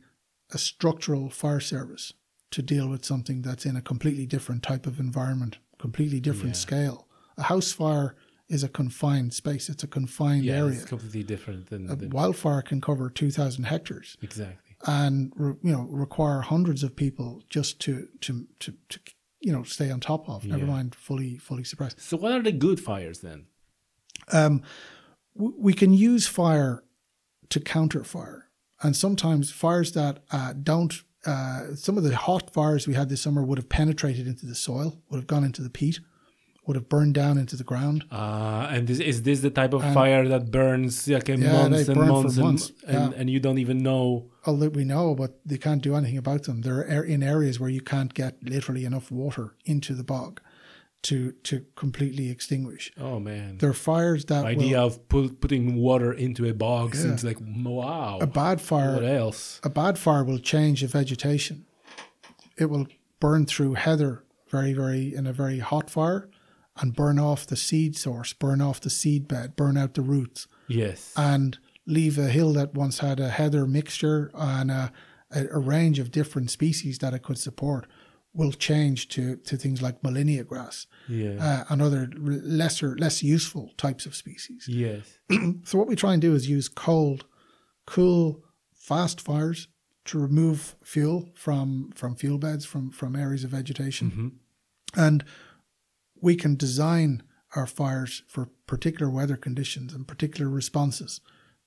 a 0.51 0.57
structural 0.57 1.29
fire 1.29 1.59
service 1.59 2.13
to 2.51 2.61
deal 2.61 2.87
with 2.89 3.05
something 3.05 3.41
that's 3.41 3.65
in 3.65 3.75
a 3.75 3.81
completely 3.81 4.25
different 4.25 4.61
type 4.63 4.85
of 4.85 4.99
environment, 4.99 5.57
completely 5.79 6.19
different 6.19 6.55
Yeah. 6.55 6.61
scale. 6.61 7.07
A 7.37 7.43
house 7.43 7.71
fire 7.71 8.15
is 8.49 8.63
a 8.63 8.67
confined 8.67 9.33
space. 9.33 9.69
It's 9.69 9.83
a 9.83 9.87
confined 9.87 10.43
Yeah, 10.43 10.57
area. 10.57 10.73
it's 10.79 10.85
completely 10.85 11.23
different 11.23 11.67
than, 11.69 11.89
A 11.89 11.95
than 11.95 12.09
wildfire 12.09 12.61
can 12.61 12.81
cover 12.81 13.09
2,000 13.09 13.63
hectares 13.65 14.17
exactly. 14.21 14.75
and 14.85 15.31
re- 15.37 15.55
you 15.63 15.71
know 15.71 15.83
require 15.83 16.41
hundreds 16.41 16.83
of 16.83 16.95
people 16.95 17.41
just 17.49 17.79
to 17.81 18.09
to 18.19 18.45
to, 18.59 18.73
to 18.89 18.99
you 19.39 19.53
know 19.53 19.63
stay 19.63 19.89
on 19.89 20.01
top 20.01 20.27
of. 20.27 20.43
Never 20.43 20.65
Yeah. 20.65 20.71
mind 20.71 20.93
fully 20.95 21.37
fully 21.37 21.63
suppressed. 21.63 22.01
So 22.01 22.17
what 22.17 22.33
are 22.33 22.43
the 22.43 22.51
good 22.51 22.81
fires 22.81 23.19
then? 23.19 23.45
Um, 24.33 24.61
w- 25.37 25.55
we 25.57 25.73
can 25.73 25.93
use 25.93 26.27
fire 26.27 26.83
to 27.51 27.59
counter 27.59 28.03
fire, 28.03 28.47
and 28.81 28.95
sometimes 28.95 29.51
fires 29.51 29.91
that 29.93 30.23
uh, 30.31 30.53
don't. 30.53 31.03
Uh, 31.23 31.75
some 31.75 31.97
of 31.99 32.03
the 32.03 32.15
hot 32.15 32.51
fires 32.51 32.87
we 32.87 32.95
had 32.95 33.07
this 33.09 33.21
summer 33.21 33.43
would 33.43 33.59
have 33.59 33.69
penetrated 33.69 34.25
into 34.25 34.47
the 34.47 34.55
soil, 34.55 34.99
would 35.09 35.17
have 35.17 35.27
gone 35.27 35.43
into 35.43 35.61
the 35.61 35.69
peat, 35.69 35.99
would 36.65 36.75
have 36.75 36.89
burned 36.89 37.13
down 37.13 37.37
into 37.37 37.55
the 37.55 37.63
ground. 37.63 38.05
Uh, 38.11 38.67
and 38.71 38.87
this, 38.87 38.99
is 38.99 39.21
this 39.21 39.41
the 39.41 39.51
type 39.51 39.73
of 39.73 39.83
fire 39.93 40.27
that 40.27 40.49
burns 40.49 41.07
like 41.07 41.27
Yeah, 41.27 41.35
months 41.35 41.87
and 41.87 41.99
months 41.99 42.37
and, 42.37 42.45
months, 42.45 42.71
and, 42.87 43.13
yeah. 43.13 43.19
and 43.19 43.29
you 43.29 43.39
don't 43.39 43.59
even 43.59 43.83
know? 43.83 44.31
That 44.45 44.73
we 44.73 44.83
know, 44.83 45.13
but 45.13 45.39
they 45.45 45.57
can't 45.59 45.83
do 45.83 45.95
anything 45.95 46.17
about 46.17 46.43
them. 46.43 46.61
They're 46.61 47.03
in 47.03 47.21
areas 47.21 47.59
where 47.59 47.69
you 47.69 47.81
can't 47.81 48.13
get 48.13 48.41
literally 48.41 48.85
enough 48.85 49.11
water 49.11 49.53
into 49.65 49.93
the 49.93 50.03
bog 50.03 50.41
to 51.03 51.31
to 51.43 51.65
completely 51.75 52.29
extinguish. 52.29 52.91
Oh 52.99 53.19
man, 53.19 53.57
there 53.57 53.69
are 53.69 53.73
fires 53.73 54.25
that 54.25 54.45
idea 54.45 54.79
will, 54.79 54.87
of 54.87 55.07
pu- 55.09 55.33
putting 55.33 55.75
water 55.77 56.13
into 56.13 56.47
a 56.47 56.53
bog 56.53 56.93
Yeah. 56.93 57.01
seems 57.01 57.23
like 57.23 57.37
wow. 57.41 58.19
a 58.21 58.27
bad 58.27 58.61
fire 58.61 58.93
what 58.95 59.03
else? 59.05 59.59
a 59.63 59.69
bad 59.69 59.97
fire 59.97 60.23
will 60.23 60.39
change 60.39 60.81
the 60.81 60.87
vegetation. 60.87 61.65
It 62.57 62.65
will 62.65 62.87
burn 63.19 63.45
through 63.45 63.75
heather 63.75 64.23
very, 64.49 64.73
very 64.73 65.15
in 65.15 65.25
a 65.25 65.33
very 65.33 65.59
hot 65.59 65.89
fire 65.89 66.29
and 66.77 66.95
burn 66.95 67.19
off 67.19 67.47
the 67.47 67.55
seed 67.57 67.97
source, 67.97 68.33
burn 68.33 68.61
off 68.61 68.79
the 68.81 68.89
seed 68.89 69.27
bed, 69.27 69.55
burn 69.55 69.77
out 69.77 69.93
the 69.95 70.01
roots, 70.01 70.47
Yes. 70.67 71.13
and 71.17 71.57
leave 71.85 72.17
a 72.17 72.27
hill 72.29 72.53
that 72.53 72.73
once 72.73 72.99
had 72.99 73.19
a 73.19 73.29
heather 73.29 73.65
mixture 73.65 74.31
and 74.35 74.69
a, 74.71 74.91
a, 75.31 75.47
a 75.53 75.59
range 75.59 75.99
of 75.99 76.11
different 76.11 76.49
species 76.51 76.99
that 76.99 77.13
it 77.13 77.23
could 77.23 77.37
support 77.37 77.87
will 78.33 78.51
change 78.51 79.09
to, 79.09 79.35
to 79.37 79.57
things 79.57 79.81
like 79.81 80.01
Molinia 80.01 80.45
grass 80.47 80.87
yeah. 81.07 81.35
uh, 81.39 81.63
and 81.69 81.81
other 81.81 82.09
lesser, 82.15 82.95
less 82.97 83.21
useful 83.21 83.71
types 83.77 84.05
of 84.05 84.15
species. 84.15 84.67
yes. 84.67 85.19
So 85.65 85.77
what 85.77 85.87
we 85.87 85.95
try 85.95 86.13
and 86.13 86.21
do 86.21 86.33
is 86.33 86.49
use 86.49 86.67
cold, 86.67 87.25
cool, 87.85 88.43
fast 88.73 89.19
fires 89.19 89.67
to 90.05 90.19
remove 90.19 90.75
fuel 90.83 91.29
from 91.35 91.91
from 91.93 92.15
fuel 92.15 92.37
beds 92.39 92.65
from 92.65 92.89
from 92.91 93.15
areas 93.15 93.43
of 93.43 93.51
vegetation, 93.51 94.39
and 94.95 95.23
we 96.19 96.35
can 96.35 96.55
design 96.55 97.23
our 97.55 97.67
fires 97.67 98.23
for 98.27 98.49
particular 98.65 99.11
weather 99.11 99.37
conditions 99.37 99.93
and 99.93 100.07
particular 100.07 100.49
responses 100.49 101.21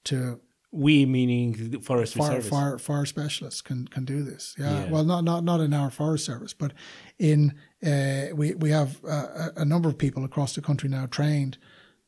to 0.04 0.40
We 0.74 1.06
meaning 1.06 1.70
the 1.70 1.78
forestry 1.78 2.18
fire 2.18 2.30
service. 2.32 2.48
fire 2.48 2.78
fire 2.78 3.06
specialists 3.06 3.62
can 3.62 3.86
can 3.88 4.04
do 4.04 4.22
this. 4.22 4.54
Yeah. 4.58 4.84
Yeah. 4.84 4.90
Well, 4.90 5.04
not 5.04 5.22
not 5.22 5.44
not 5.44 5.60
in 5.60 5.72
our 5.72 5.90
forest 5.90 6.24
service, 6.24 6.52
but 6.52 6.72
in 7.18 7.54
uh, 7.86 8.34
we 8.34 8.54
we 8.54 8.70
have 8.70 8.98
uh, 9.04 9.50
a 9.56 9.60
a 9.60 9.64
number 9.64 9.88
of 9.88 9.96
people 9.96 10.24
across 10.24 10.54
the 10.54 10.60
country 10.60 10.88
now 10.88 11.06
trained 11.06 11.58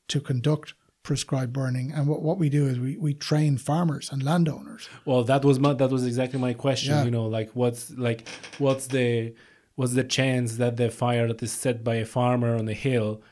to 0.08 0.20
conduct 0.20 0.74
prescribed 1.02 1.52
burning, 1.52 1.92
and 1.92 2.08
what 2.08 2.20
what 2.20 2.38
we 2.38 2.48
do 2.48 2.66
is 2.66 2.80
we 2.80 2.96
we 2.96 3.14
train 3.14 3.56
farmers 3.56 4.10
and 4.10 4.22
landowners. 4.24 4.88
Well, 5.04 5.22
that 5.24 5.44
was 5.44 5.60
my, 5.60 5.72
that 5.74 5.90
was 5.90 6.04
exactly 6.04 6.40
my 6.40 6.52
question. 6.52 6.92
Yeah. 6.94 7.04
You 7.04 7.12
know, 7.12 7.26
like 7.26 7.50
what's 7.54 7.90
like 7.96 8.28
what's 8.58 8.88
the 8.88 9.32
what's 9.76 9.94
the 9.94 10.04
chance 10.04 10.56
that 10.56 10.76
the 10.76 10.90
fire 10.90 11.28
that 11.28 11.42
is 11.42 11.52
set 11.52 11.84
by 11.84 11.96
a 11.96 12.04
farmer 12.04 12.56
on 12.56 12.68
a 12.68 12.74
hill 12.74 13.22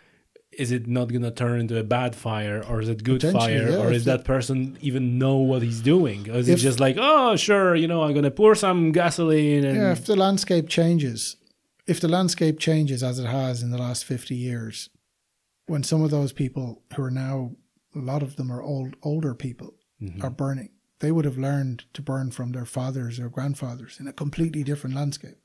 is 0.58 0.70
it 0.72 0.86
not 0.86 1.12
gonna 1.12 1.30
turn 1.30 1.60
into 1.60 1.78
a 1.78 1.82
bad 1.84 2.14
fire 2.16 2.62
or 2.68 2.80
is 2.80 2.88
it 2.88 3.02
good 3.04 3.22
fire 3.22 3.70
yeah, 3.70 3.76
or 3.82 3.90
is 3.92 4.04
that 4.04 4.24
person 4.24 4.76
even 4.80 5.18
know 5.18 5.36
what 5.36 5.62
he's 5.62 5.80
doing 5.80 6.28
or 6.30 6.34
is 6.36 6.48
it 6.48 6.56
just 6.56 6.80
like 6.80 6.96
oh 6.98 7.36
sure 7.36 7.74
you 7.74 7.88
know 7.88 8.02
I'm 8.02 8.14
gonna 8.14 8.30
pour 8.30 8.54
some 8.54 8.92
gasoline 8.92 9.64
and 9.64 9.76
Yeah, 9.78 9.92
if 9.92 10.06
the 10.06 10.16
landscape 10.16 10.68
changes, 10.68 11.36
if 11.86 12.00
the 12.00 12.08
landscape 12.08 12.58
changes 12.58 13.02
as 13.02 13.18
it 13.18 13.26
has 13.26 13.62
in 13.62 13.70
the 13.70 13.78
last 13.78 14.04
50 14.04 14.34
years, 14.34 14.88
when 15.66 15.82
some 15.82 16.02
of 16.02 16.10
those 16.10 16.32
people 16.32 16.82
who 16.94 17.02
are 17.04 17.10
now, 17.10 17.52
a 17.94 17.98
lot 17.98 18.22
of 18.22 18.36
them 18.36 18.50
are 18.50 18.62
old, 18.62 18.96
older 19.02 19.34
people, 19.34 19.74
Mm-hmm. 20.02 20.22
are 20.24 20.30
burning, 20.30 20.70
they 20.98 21.12
would 21.12 21.24
have 21.24 21.38
learned 21.38 21.84
to 21.94 22.02
burn 22.02 22.30
from 22.32 22.50
their 22.52 22.64
fathers 22.66 23.20
or 23.20 23.28
grandfathers 23.28 23.98
in 24.00 24.08
a 24.08 24.12
completely 24.12 24.62
different 24.64 24.96
landscape. 24.96 25.38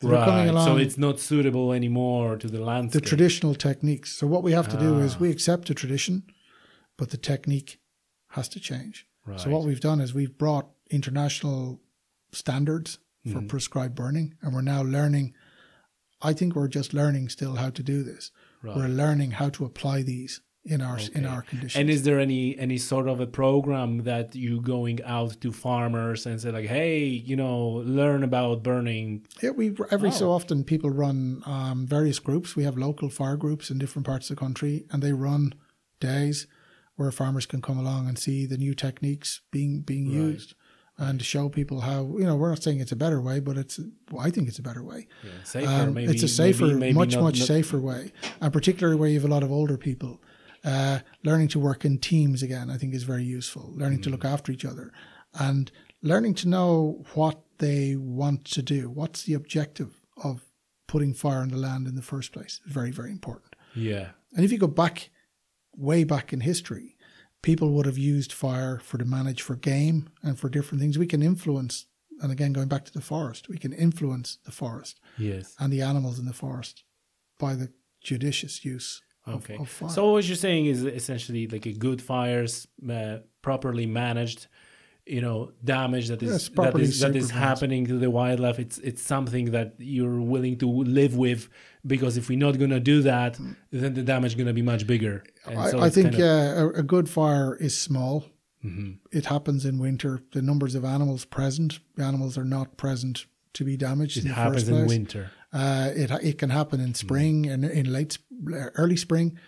So 0.00 0.08
they're 0.08 0.24
coming 0.24 0.54
right 0.54 0.64
so 0.64 0.76
it's 0.76 0.96
not 0.96 1.18
suitable 1.18 1.72
anymore 1.72 2.36
to 2.36 2.46
the 2.48 2.60
landscape. 2.60 3.02
The 3.02 3.08
traditional 3.08 3.54
techniques. 3.54 4.12
So 4.14 4.26
what 4.28 4.42
we 4.44 4.52
have 4.52 4.68
to 4.68 4.76
do 4.78 4.96
Ah. 4.96 5.04
is 5.04 5.18
we 5.18 5.30
accept 5.30 5.66
the 5.68 5.74
tradition, 5.74 6.22
but 6.96 7.10
the 7.10 7.16
technique 7.16 7.80
has 8.28 8.48
to 8.50 8.60
change. 8.60 9.06
right. 9.26 9.40
So 9.40 9.50
what 9.50 9.64
we've 9.64 9.80
done 9.80 10.00
is 10.00 10.14
we've 10.14 10.38
brought 10.38 10.68
international 10.90 11.80
standards 12.32 12.98
for 13.24 13.38
Mm-hmm. 13.40 13.46
prescribed 13.48 13.94
burning, 13.94 14.34
and 14.40 14.54
we're 14.54 14.62
now 14.62 14.82
learning. 14.82 15.34
I 16.22 16.32
think 16.32 16.54
we're 16.54 16.68
just 16.68 16.94
learning 16.94 17.28
still 17.28 17.56
how 17.56 17.70
to 17.70 17.82
do 17.82 18.02
this. 18.02 18.30
We're 18.62 18.88
learning 18.88 19.32
how 19.32 19.50
to 19.50 19.64
apply 19.64 20.02
these 20.02 20.40
in 20.68 20.80
our 20.80 20.98
in 21.14 21.24
our 21.26 21.42
conditions. 21.42 21.76
And 21.80 21.88
is 21.90 22.02
there 22.02 22.20
any 22.20 22.58
any 22.58 22.78
sort 22.78 23.08
of 23.08 23.20
a 23.20 23.26
program 23.26 24.02
that 24.04 24.34
you 24.34 24.60
going 24.60 25.00
out 25.04 25.40
to 25.40 25.52
farmers 25.52 26.26
and 26.26 26.40
say 26.40 26.50
like, 26.50 26.66
hey, 26.66 27.04
you 27.04 27.36
know, 27.36 27.58
learn 27.98 28.22
about 28.22 28.62
burning? 28.62 29.26
yeah, 29.42 29.50
we 29.50 29.74
every 29.90 30.10
so 30.10 30.28
Oh. 30.28 30.32
often 30.38 30.64
people 30.64 30.90
run 30.90 31.42
um, 31.46 31.86
various 31.86 32.18
groups. 32.18 32.54
We 32.56 32.64
have 32.64 32.76
local 32.76 33.08
fire 33.08 33.36
groups 33.36 33.70
in 33.70 33.78
different 33.78 34.06
parts 34.06 34.30
of 34.30 34.36
the 34.36 34.40
country, 34.40 34.84
and 34.90 35.02
they 35.02 35.12
run 35.12 35.54
days 36.00 36.46
where 36.96 37.10
farmers 37.10 37.46
can 37.46 37.62
come 37.62 37.78
along 37.78 38.08
and 38.08 38.18
see 38.18 38.46
the 38.46 38.58
new 38.58 38.74
techniques 38.74 39.40
being 39.50 39.80
being 39.82 40.06
used. 40.06 40.54
And 41.00 41.22
show 41.22 41.48
people 41.48 41.82
how 41.82 42.00
you 42.18 42.24
know 42.26 42.34
we're 42.34 42.48
not 42.48 42.60
saying 42.64 42.80
it's 42.80 42.90
a 42.90 42.96
better 42.96 43.20
way, 43.20 43.38
but 43.38 43.56
it's 43.56 43.78
well, 44.10 44.26
I 44.26 44.30
think 44.32 44.48
it's 44.48 44.58
a 44.58 44.62
better 44.62 44.82
way. 44.82 45.06
Yeah, 45.22 45.30
safer, 45.44 45.70
Um, 45.70 45.94
maybe. 45.94 46.10
it's 46.12 46.24
a 46.24 46.28
safer, 46.42 46.66
maybe, 46.66 46.78
maybe 46.80 46.94
much 46.94 47.14
not- 47.14 47.22
much 47.22 47.38
not- 47.38 47.46
safer 47.46 47.78
way, 47.78 48.10
and 48.40 48.52
particularly 48.52 48.98
where 48.98 49.08
you 49.08 49.14
have 49.20 49.24
a 49.30 49.32
lot 49.32 49.44
of 49.44 49.52
older 49.52 49.78
people. 49.78 50.20
Uh, 50.68 50.98
learning 51.28 51.48
to 51.48 51.58
work 51.68 51.84
in 51.88 51.98
teams 51.98 52.42
again, 52.42 52.68
I 52.74 52.76
think, 52.78 52.92
is 52.94 53.04
very 53.12 53.24
useful. 53.38 53.64
Learning 53.82 54.02
to 54.02 54.10
look 54.10 54.24
Mm. 54.24 54.32
after 54.34 54.52
each 54.52 54.66
other, 54.72 54.86
and 55.48 55.64
learning 56.02 56.34
to 56.40 56.48
know 56.56 57.04
what 57.14 57.36
they 57.64 57.96
want 57.96 58.40
to 58.56 58.62
do. 58.76 58.80
What's 59.00 59.22
the 59.26 59.34
objective 59.40 59.90
of 60.28 60.34
putting 60.92 61.14
fire 61.14 61.40
on 61.44 61.48
the 61.48 61.56
land 61.68 61.86
in 61.90 61.94
the 61.96 62.08
first 62.12 62.32
place? 62.32 62.54
Very 62.66 62.90
very 62.90 63.10
important. 63.18 63.50
Yeah, 63.74 64.08
And 64.34 64.44
if 64.44 64.50
you 64.52 64.58
go 64.58 64.66
back, 64.84 64.96
way 65.90 66.04
back 66.04 66.32
in 66.34 66.40
history, 66.40 66.96
people 67.42 67.68
would 67.74 67.86
have 67.86 67.98
used 68.16 68.32
fire 68.32 68.74
for 68.88 68.98
to 68.98 69.04
manage 69.18 69.40
for 69.42 69.56
game 69.56 69.98
and 70.22 70.38
for 70.38 70.48
different 70.50 70.80
things. 70.80 70.98
We 70.98 71.06
can 71.14 71.22
influence, 71.22 71.86
and 72.20 72.30
again, 72.32 72.52
going 72.52 72.68
back 72.68 72.84
to 72.86 72.92
the 72.92 73.00
forest, 73.12 73.48
we 73.48 73.58
can 73.58 73.72
influence 73.72 74.38
the 74.44 74.52
forest 74.62 75.00
yes. 75.16 75.54
and 75.60 75.72
the 75.72 75.82
animals 75.82 76.18
in 76.18 76.26
the 76.26 76.40
forest 76.44 76.84
by 77.38 77.54
the 77.54 77.68
judicious 78.02 78.64
use 78.64 79.02
of, 79.28 79.44
Okay. 79.44 79.56
of 79.58 79.68
fire. 79.68 79.90
So 79.90 80.12
what 80.12 80.24
you're 80.26 80.36
saying 80.36 80.66
is 80.66 80.84
essentially 80.84 81.46
like 81.46 81.66
a 81.66 81.72
good 81.72 82.00
fires, 82.02 82.66
uh, 82.90 83.18
properly 83.42 83.86
managed, 83.86 84.46
you 85.06 85.20
know, 85.20 85.52
damage 85.64 86.08
that 86.08 86.22
is 86.22 86.30
Yes, 86.30 86.48
that 86.56 86.78
is 86.78 87.00
that 87.00 87.16
is 87.16 87.30
happening 87.30 87.86
to 87.86 87.98
the 87.98 88.10
wildlife. 88.10 88.58
It's 88.58 88.78
it's 88.78 89.02
something 89.02 89.46
that 89.52 89.74
you're 89.78 90.20
willing 90.20 90.58
to 90.58 90.68
live 91.00 91.16
with 91.16 91.48
because 91.86 92.16
if 92.18 92.28
we're 92.28 92.38
not 92.46 92.58
gonna 92.58 92.80
do 92.80 93.02
that, 93.02 93.38
then 93.70 93.94
the 93.94 94.02
damage 94.02 94.32
is 94.32 94.36
gonna 94.36 94.52
be 94.52 94.62
much 94.62 94.86
bigger. 94.86 95.24
And 95.46 95.58
I, 95.58 95.70
so 95.70 95.80
I 95.80 95.88
think 95.90 96.12
kind 96.12 96.14
of- 96.14 96.20
yeah, 96.20 96.60
a, 96.62 96.66
a 96.68 96.82
good 96.82 97.08
fire 97.08 97.54
is 97.56 97.78
small. 97.78 98.24
Mm-hmm. 98.64 98.90
It 99.16 99.26
happens 99.26 99.64
in 99.64 99.78
winter. 99.78 100.20
The 100.32 100.42
numbers 100.42 100.74
of 100.74 100.84
animals 100.84 101.24
present, 101.24 101.78
animals 101.96 102.36
are 102.36 102.44
not 102.44 102.76
present 102.76 103.26
to 103.54 103.64
be 103.64 103.76
damaged 103.76 104.16
it 104.18 104.24
in 104.26 104.30
happens 104.32 104.68
in 104.68 104.86
winter. 104.86 105.30
Uh, 105.52 105.90
it 105.94 106.10
it 106.10 106.38
can 106.38 106.50
happen 106.50 106.80
in 106.80 106.94
spring 106.94 107.46
and 107.46 107.64
in 107.64 107.90
late 107.90 108.18
early 108.76 108.96
spring, 108.96 109.38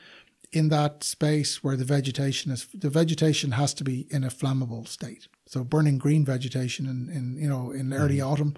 in 0.53 0.69
that 0.69 1.05
space 1.05 1.63
where 1.63 1.77
the 1.77 1.85
vegetation 1.85 2.51
is 2.51 2.67
the 2.75 2.91
vegetation 2.91 3.53
has 3.53 3.75
to 3.75 3.85
be 3.85 4.07
in 4.11 4.25
a 4.25 4.29
flammable 4.29 4.89
state. 4.89 5.29
So 5.47 5.63
burning 5.65 5.99
green 5.99 6.25
vegetation 6.25 6.87
in, 6.87 7.09
in 7.15 7.37
you 7.37 7.49
know 7.49 7.71
in 7.71 7.93
early 7.93 8.21
autumn, 8.21 8.55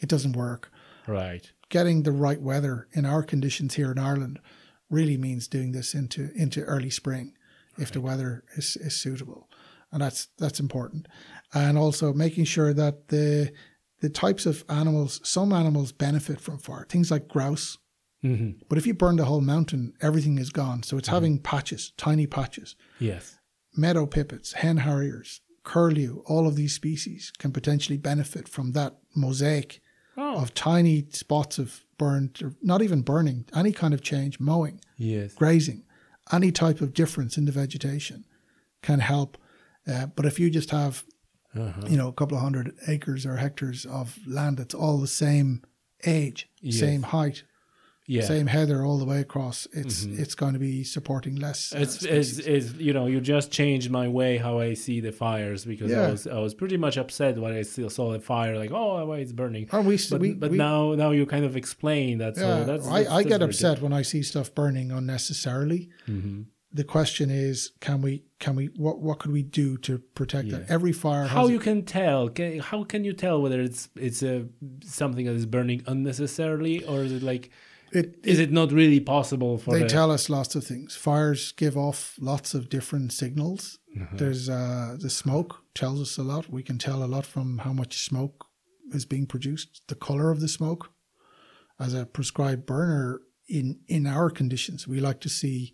it 0.00 0.08
doesn't 0.08 0.36
work. 0.36 0.70
Right. 1.06 1.50
Getting 1.68 2.02
the 2.02 2.12
right 2.12 2.40
weather 2.40 2.88
in 2.92 3.04
our 3.04 3.22
conditions 3.22 3.74
here 3.74 3.90
in 3.90 3.98
Ireland 3.98 4.38
really 4.88 5.16
means 5.16 5.48
doing 5.48 5.72
this 5.72 5.94
into 5.94 6.30
into 6.34 6.62
early 6.62 6.90
spring, 6.90 7.34
if 7.76 7.90
the 7.90 8.00
weather 8.00 8.44
is, 8.56 8.76
is 8.76 8.94
suitable. 8.94 9.48
and 9.94 10.02
that's 10.02 10.26
that's 10.38 10.60
important. 10.60 11.06
And 11.54 11.78
also 11.78 12.12
making 12.12 12.44
sure 12.46 12.74
that 12.74 13.08
the 13.08 13.52
the 14.04 14.10
types 14.10 14.44
of 14.44 14.64
animals, 14.68 15.20
some 15.24 15.50
animals 15.50 15.90
benefit 15.92 16.38
from 16.38 16.58
fire, 16.58 16.84
things 16.88 17.10
like 17.10 17.26
grouse. 17.26 17.78
Mm-hmm. 18.22 18.50
But 18.68 18.76
if 18.76 18.86
you 18.86 18.92
burn 18.92 19.16
the 19.16 19.24
whole 19.24 19.40
mountain, 19.40 19.94
everything 20.02 20.36
is 20.38 20.50
gone. 20.50 20.82
So 20.82 20.98
it's 20.98 21.08
having 21.08 21.38
patches, 21.38 21.92
tiny 21.96 22.26
patches. 22.26 22.76
Yes. 22.98 23.38
Meadow 23.74 24.04
pipits, 24.04 24.52
hen 24.52 24.76
harriers, 24.78 25.40
curlew, 25.62 26.22
all 26.26 26.46
of 26.46 26.54
these 26.54 26.74
species 26.74 27.32
can 27.38 27.50
potentially 27.50 27.96
benefit 27.96 28.46
from 28.46 28.72
that 28.72 28.92
mosaic 29.16 29.80
Oh. 30.16 30.36
of 30.42 30.52
tiny 30.54 31.06
spots 31.10 31.58
of 31.58 31.80
burned, 31.98 32.40
or 32.42 32.52
not 32.62 32.82
even 32.82 33.00
burning, 33.02 33.46
any 33.54 33.72
kind 33.72 33.92
of 33.94 34.00
change, 34.02 34.38
mowing, 34.38 34.80
Yes. 34.98 35.32
grazing, 35.34 35.82
any 36.30 36.52
type 36.52 36.80
of 36.82 36.92
difference 36.92 37.36
in 37.38 37.46
the 37.46 37.52
vegetation 37.52 38.24
can 38.82 39.00
help. 39.00 39.38
Uh, 39.88 40.06
but 40.14 40.24
if 40.26 40.38
you 40.38 40.50
just 40.50 40.70
have, 40.70 41.04
Uh-huh. 41.56 41.86
you 41.88 41.96
know, 41.96 42.08
a 42.08 42.12
couple 42.12 42.36
of 42.36 42.42
hundred 42.42 42.74
acres 42.88 43.24
or 43.26 43.36
hectares 43.36 43.86
of 43.86 44.18
land 44.26 44.56
that's 44.58 44.74
all 44.74 44.98
the 44.98 45.06
same 45.06 45.62
age, 46.06 46.48
same 46.70 47.02
height, 47.02 47.44
Yeah. 48.06 48.20
Mm-hmm. 48.22 48.34
same 48.34 48.46
heather 48.48 48.84
all 48.84 48.98
the 48.98 49.06
way 49.06 49.20
across, 49.20 49.66
it's 49.72 50.04
it's 50.04 50.34
going 50.34 50.52
to 50.52 50.58
be 50.58 50.84
supporting 50.84 51.36
less. 51.36 51.72
uh, 51.74 51.78
It's, 51.78 52.04
it's, 52.04 52.38
it's 52.38 52.68
you 52.86 52.92
know 52.92 53.06
you 53.06 53.18
just 53.22 53.50
changed 53.50 53.88
my 53.90 54.06
way 54.08 54.36
how 54.36 54.58
I 54.58 54.74
see 54.74 55.00
the 55.00 55.12
fires 55.12 55.64
because 55.64 55.90
I 55.92 56.10
was 56.10 56.26
I 56.26 56.38
was 56.46 56.52
pretty 56.54 56.76
much 56.76 56.96
upset 56.98 57.38
when 57.38 57.52
I 57.60 57.62
still 57.62 57.88
saw 57.88 58.12
the 58.12 58.20
fire 58.20 58.58
like 58.62 58.72
oh 58.72 59.06
why 59.06 59.18
it's 59.24 59.32
burning 59.32 59.68
Oh, 59.72 59.80
we, 59.80 59.96
but, 60.10 60.20
we, 60.20 60.34
but 60.34 60.50
we, 60.50 60.58
now 60.58 60.94
now 60.94 61.10
you 61.18 61.24
kind 61.24 61.46
of 61.46 61.56
explain 61.56 62.18
that 62.18 62.36
so 62.36 62.46
yeah, 62.46 62.64
that's, 62.64 62.86
I, 62.86 62.98
that's- 63.04 63.12
I 63.18 63.22
get 63.32 63.40
upset 63.40 63.80
when 63.80 63.94
I 64.00 64.02
see 64.02 64.22
stuff 64.22 64.48
burning 64.54 64.90
unnecessarily. 64.92 65.88
good. 66.06 66.46
The 66.74 66.84
question 66.84 67.30
is, 67.30 67.70
can 67.80 68.02
we, 68.02 68.24
can 68.40 68.56
we, 68.56 68.66
what, 68.76 68.98
what 68.98 69.20
could 69.20 69.30
we 69.30 69.44
do 69.44 69.76
to 69.78 69.98
protect 69.98 70.50
that? 70.50 70.66
Every 70.68 70.92
fire 70.92 71.24
how 71.26 71.46
you 71.46 71.60
can 71.60 71.84
tell 71.84 72.28
can, 72.28 72.58
how 72.58 72.82
can 72.82 73.04
you 73.04 73.12
tell 73.12 73.40
whether 73.40 73.60
it's 73.60 73.88
it's 73.94 74.24
a 74.24 74.46
something 74.82 75.24
that 75.26 75.34
is 75.34 75.46
burning 75.46 75.84
unnecessarily 75.86 76.84
or 76.84 77.04
is 77.04 77.12
it 77.12 77.22
like 77.22 77.50
it, 77.94 78.18
is 78.24 78.40
it 78.40 78.50
not 78.50 78.72
really 78.72 78.98
possible 78.98 79.56
for 79.56 79.74
they 79.74 79.84
the, 79.84 79.88
tell 79.88 80.10
us 80.10 80.28
lots 80.28 80.56
of 80.56 80.64
things. 80.64 80.96
Fires 80.96 81.52
give 81.52 81.76
off 81.76 82.16
lots 82.20 82.52
of 82.52 82.68
different 82.68 83.12
signals. 83.12 83.78
Mm-hmm. 83.96 84.16
There's 84.16 84.48
uh, 84.48 84.96
the 84.98 85.10
smoke 85.10 85.62
tells 85.74 86.00
us 86.00 86.18
a 86.18 86.24
lot. 86.24 86.50
We 86.50 86.64
can 86.64 86.78
tell 86.78 87.04
a 87.04 87.06
lot 87.06 87.24
from 87.24 87.58
how 87.58 87.72
much 87.72 88.04
smoke 88.04 88.46
is 88.92 89.04
being 89.04 89.26
produced, 89.26 89.82
the 89.86 89.94
color 89.94 90.30
of 90.30 90.40
the 90.40 90.48
smoke. 90.48 90.90
As 91.78 91.94
a 91.94 92.04
prescribed 92.04 92.66
burner 92.66 93.20
in 93.48 93.78
in 93.86 94.06
our 94.06 94.28
conditions, 94.30 94.88
we 94.88 94.98
like 94.98 95.20
to 95.20 95.28
see 95.28 95.72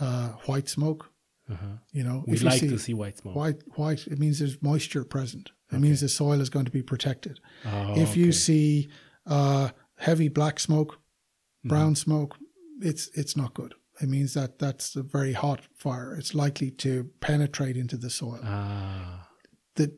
uh, 0.00 0.28
white 0.46 0.68
smoke. 0.68 1.10
Uh-huh. 1.50 1.66
You 1.92 2.04
know, 2.04 2.24
we 2.26 2.34
if 2.34 2.42
you 2.42 2.48
like 2.48 2.60
see 2.60 2.68
to 2.68 2.78
see 2.78 2.94
white 2.94 3.18
smoke 3.18 3.34
white, 3.36 3.60
white, 3.76 4.06
it 4.06 4.18
means 4.18 4.38
there's 4.38 4.62
moisture 4.62 5.04
present. 5.04 5.50
It 5.72 5.80
means 5.80 6.00
the 6.00 6.08
soil 6.08 6.40
is 6.40 6.50
going 6.50 6.66
to 6.66 6.70
be 6.70 6.82
protected. 6.82 7.40
Oh, 7.66 7.94
if 8.00 8.16
you 8.16 8.26
okay. 8.26 8.32
see 8.32 8.88
uh, 9.26 9.70
heavy 9.96 10.28
black 10.28 10.58
smoke, 10.60 10.92
Mm-hmm. 10.94 11.68
brown 11.68 11.94
smoke, 11.96 12.36
it's 12.82 13.08
it's 13.14 13.36
not 13.36 13.54
good. 13.54 13.74
It 14.02 14.08
means 14.10 14.34
that 14.34 14.58
that's 14.58 14.96
a 14.96 15.02
very 15.02 15.32
hot 15.32 15.60
fire. 15.76 16.14
It's 16.18 16.34
likely 16.34 16.70
to 16.72 17.08
penetrate 17.20 17.76
into 17.78 17.96
the 17.96 18.10
soil. 18.10 18.40
ah 18.44 19.28
The 19.76 19.96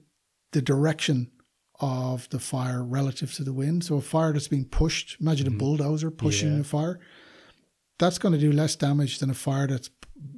the 0.52 0.62
direction 0.62 1.30
of 1.80 2.28
the 2.30 2.38
fire 2.38 2.84
relative 2.84 3.34
to 3.34 3.44
the 3.44 3.52
wind. 3.52 3.84
So 3.84 3.96
a 3.96 4.00
fire 4.00 4.32
that's 4.32 4.48
being 4.48 4.64
pushed, 4.68 5.20
imagine 5.20 5.46
a 5.48 5.50
bulldozer 5.50 6.10
pushing 6.10 6.48
Mm-hmm. 6.50 6.56
Yeah. 6.56 6.60
a 6.60 6.64
fire. 6.64 7.00
That's 7.98 8.18
going 8.18 8.34
to 8.34 8.40
do 8.40 8.52
less 8.52 8.76
damage 8.76 9.18
than 9.18 9.30
a 9.30 9.34
fire 9.34 9.66
that's 9.66 9.90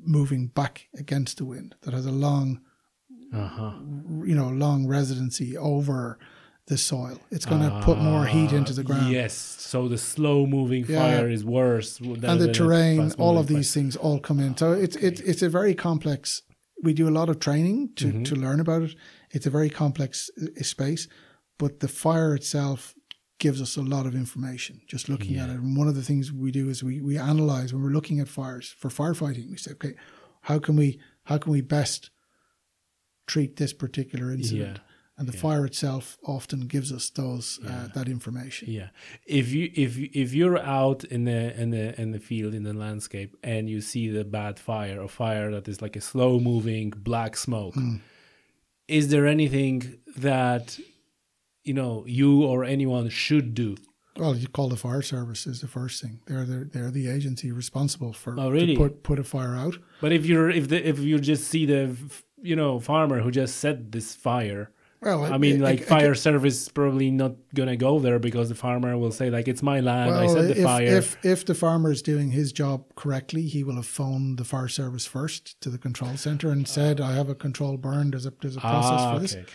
moving 0.05 0.47
back 0.49 0.89
against 0.97 1.39
the 1.39 1.45
wind. 1.45 1.75
That 1.83 1.95
has 1.95 2.07
a 2.07 2.13
long, 2.13 2.61
uh-huh 3.33 3.73
you 4.25 4.35
know, 4.35 4.49
long 4.49 4.87
residency 4.87 5.57
over 5.57 6.19
the 6.67 6.77
soil. 6.77 7.19
It's 7.31 7.47
going 7.47 7.63
to 7.63 7.81
put 7.83 7.99
more 7.99 8.27
heat 8.27 8.53
into 8.53 8.73
the 8.75 8.85
ground. 8.85 9.11
Yes, 9.13 9.33
so 9.35 9.89
the 9.89 9.97
slow 9.99 10.47
moving 10.47 10.85
Yeah. 10.87 10.99
fire 10.99 11.29
is 11.31 11.45
worse. 11.45 11.99
than- 11.99 12.25
and 12.25 12.41
the 12.41 12.53
terrain, 12.53 13.13
all 13.19 13.39
of 13.39 13.47
these 13.47 13.73
things 13.73 13.97
all 13.97 14.19
come 14.19 14.39
in. 14.39 14.57
So 14.57 14.73
it's 14.73 14.97
it's 14.97 15.21
it's 15.23 15.43
a 15.43 15.49
very 15.49 15.75
complex. 15.75 16.43
We 16.83 16.93
do 16.93 17.09
a 17.09 17.15
lot 17.21 17.29
of 17.29 17.39
training 17.41 17.91
to 17.97 18.07
Mm-hmm. 18.07 18.23
to 18.25 18.37
learn 18.37 18.61
about 18.61 18.83
it. 18.83 18.95
It's 19.31 19.47
a 19.47 19.51
very 19.51 19.71
complex 19.71 20.31
uh, 20.41 20.63
space, 20.63 21.09
but 21.59 21.81
the 21.81 21.89
fire 21.89 22.35
itself 22.35 22.95
gives 23.39 23.61
us 23.63 23.77
a 23.77 23.83
lot 23.83 24.05
of 24.07 24.15
information 24.15 24.81
just 24.87 25.09
looking 25.09 25.37
at 25.37 25.49
it. 25.49 25.57
And 25.57 25.77
one 25.77 25.89
of 25.89 25.95
the 25.95 26.03
things 26.03 26.33
we 26.33 26.51
do 26.51 26.69
is 26.69 26.83
we 26.83 27.01
we 27.01 27.17
analyze 27.19 27.73
when 27.73 27.83
we're 27.83 27.91
looking 27.99 28.21
at 28.21 28.29
fires 28.29 28.75
for 28.81 28.89
firefighting. 28.91 29.49
We 29.51 29.57
say, 29.57 29.73
okay, 29.73 29.95
how 30.43 30.59
can 30.59 30.77
we 30.77 30.99
how 31.25 31.39
can 31.39 31.53
we 31.53 31.61
best 31.61 32.11
treat 33.27 33.57
this 33.57 33.73
particular 33.73 34.33
incident? 34.33 34.77
Yeah. 34.79 34.83
And 35.21 35.27
the 35.27 35.37
fire 35.37 35.67
itself 35.67 36.17
often 36.23 36.61
gives 36.69 36.93
us 36.93 37.11
those 37.11 37.59
uh, 37.67 37.89
that 37.95 38.07
information. 38.09 38.71
Yeah, 38.71 38.91
if 39.27 39.47
you 39.53 39.69
if 39.75 39.99
if 39.99 40.33
you're 40.33 40.61
out 40.61 41.03
in 41.03 41.25
the 41.25 41.61
in 41.61 41.71
the 41.71 42.01
in 42.01 42.13
the 42.13 42.21
field 42.21 42.55
in 42.55 42.63
the 42.63 42.73
landscape 42.73 43.37
and 43.43 43.69
you 43.69 43.81
see 43.81 44.09
the 44.11 44.25
bad 44.25 44.61
fire 44.61 45.01
or 45.03 45.09
fire 45.09 45.51
that 45.51 45.67
is 45.67 45.83
like 45.83 45.97
a 45.97 46.01
slow 46.01 46.39
moving 46.39 46.91
black 46.91 47.37
smoke, 47.37 47.75
Hmm. 47.75 47.97
is 48.87 49.09
there 49.09 49.27
anything 49.27 49.99
that 50.17 50.79
you 51.69 51.75
know 51.75 52.05
you 52.07 52.43
or 52.45 52.65
anyone 52.65 53.09
should 53.11 53.55
do? 53.55 53.77
Well, 54.17 54.35
you 54.37 54.49
call 54.49 54.69
the 54.69 54.77
fire 54.77 55.03
service 55.03 55.47
is 55.47 55.61
the 55.61 55.69
first 55.69 56.03
thing. 56.03 56.19
They're 56.27 56.45
the, 56.45 56.59
they're 56.73 56.91
the 56.91 57.09
agency 57.09 57.53
responsible 57.53 58.13
for 58.13 58.35
Oh, 58.41 58.51
really? 58.51 58.75
to 58.75 58.81
put 58.83 59.03
put 59.05 59.19
a 59.21 59.25
fire 59.25 59.55
out. 59.55 59.77
But 60.01 60.11
if 60.13 60.27
you're 60.27 60.51
if 60.51 60.69
the 60.69 60.79
if 60.89 60.99
you 60.99 61.21
just 61.21 61.45
see 61.53 61.67
the 61.67 61.95
you 62.51 62.57
know 62.57 62.81
farmer 62.81 63.21
who 63.21 63.31
just 63.31 63.57
set 63.59 63.93
this 63.93 64.15
fire. 64.17 64.65
Well, 65.01 65.33
I 65.33 65.39
mean, 65.39 65.57
it- 65.57 65.61
like 65.71 65.81
it- 65.83 65.87
fire 65.89 66.17
service 66.17 66.69
probably 66.69 67.11
not 67.13 67.35
gonna 67.55 67.77
go 67.77 68.01
there 68.01 68.19
because 68.19 68.49
the 68.49 68.57
farmer 68.57 68.99
will 68.99 69.13
say 69.13 69.31
like 69.31 69.47
it's 69.47 69.63
my 69.63 69.79
land. 69.79 70.11
I 70.11 70.25
Well, 70.25 70.35
set 70.35 70.47
the 70.49 70.59
if, 70.59 70.65
fire. 70.65 70.97
if 71.01 71.07
if 71.25 71.41
the 71.47 71.55
farmer 71.55 71.93
is 71.93 72.03
doing 72.03 72.33
his 72.33 72.51
job 72.51 72.79
correctly, 72.97 73.43
he 73.55 73.63
will 73.63 73.77
have 73.77 73.87
phoned 73.87 74.39
the 74.39 74.45
fire 74.45 74.67
service 74.81 75.07
first 75.07 75.61
to 75.61 75.71
the 75.71 75.79
control 75.79 76.17
center 76.17 76.51
and 76.51 76.67
said, 76.67 77.01
"I 77.01 77.13
have 77.21 77.29
a 77.29 77.37
control 77.37 77.77
burn. 77.77 78.11
There's 78.11 78.27
a 78.27 78.33
there's 78.41 78.57
a 78.57 78.61
process 78.61 79.01
ah, 79.01 79.15
for 79.15 79.21
this." 79.21 79.35
okay, 79.35 79.43
okay. 79.43 79.53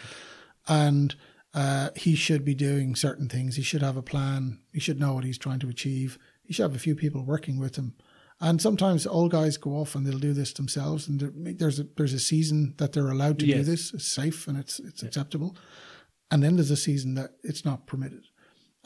and 0.70 1.16
uh, 1.54 1.90
he 1.96 2.16
should 2.16 2.44
be 2.44 2.56
doing 2.56 2.96
certain 2.96 3.30
things. 3.30 3.56
He 3.56 3.62
should 3.64 3.82
have 3.84 3.98
a 3.98 4.02
plan. 4.02 4.60
He 4.74 4.80
should 4.80 5.00
know 5.00 5.14
what 5.14 5.24
he's 5.24 5.38
trying 5.38 5.60
to 5.60 5.70
achieve. 5.70 6.18
He 6.44 6.54
should 6.54 6.64
have 6.64 6.76
a 6.76 6.80
few 6.80 6.96
people 6.96 7.24
working 7.24 7.60
with 7.60 7.76
him. 7.76 7.94
And 8.40 8.62
sometimes 8.62 9.06
old 9.08 9.32
guys 9.32 9.58
go 9.58 9.72
off 9.78 9.96
and 9.96 10.06
they'll 10.06 10.20
do 10.20 10.34
this 10.34 10.52
themselves. 10.54 11.08
And 11.08 11.58
there's 11.60 11.80
a 11.80 11.86
there's 11.96 12.14
a 12.14 12.20
season 12.20 12.74
that 12.78 12.92
they're 12.94 13.10
allowed 13.12 13.40
to 13.40 13.46
do 13.46 13.64
this. 13.64 13.94
It's 13.94 14.06
safe 14.08 14.48
and 14.48 14.58
it's 14.58 14.80
it's 14.80 15.04
acceptable. 15.04 15.56
And 16.32 16.42
then 16.44 16.56
there's 16.56 16.72
a 16.72 16.76
season 16.78 17.14
that 17.16 17.32
it's 17.44 17.64
not 17.64 17.86
permitted. 17.88 18.24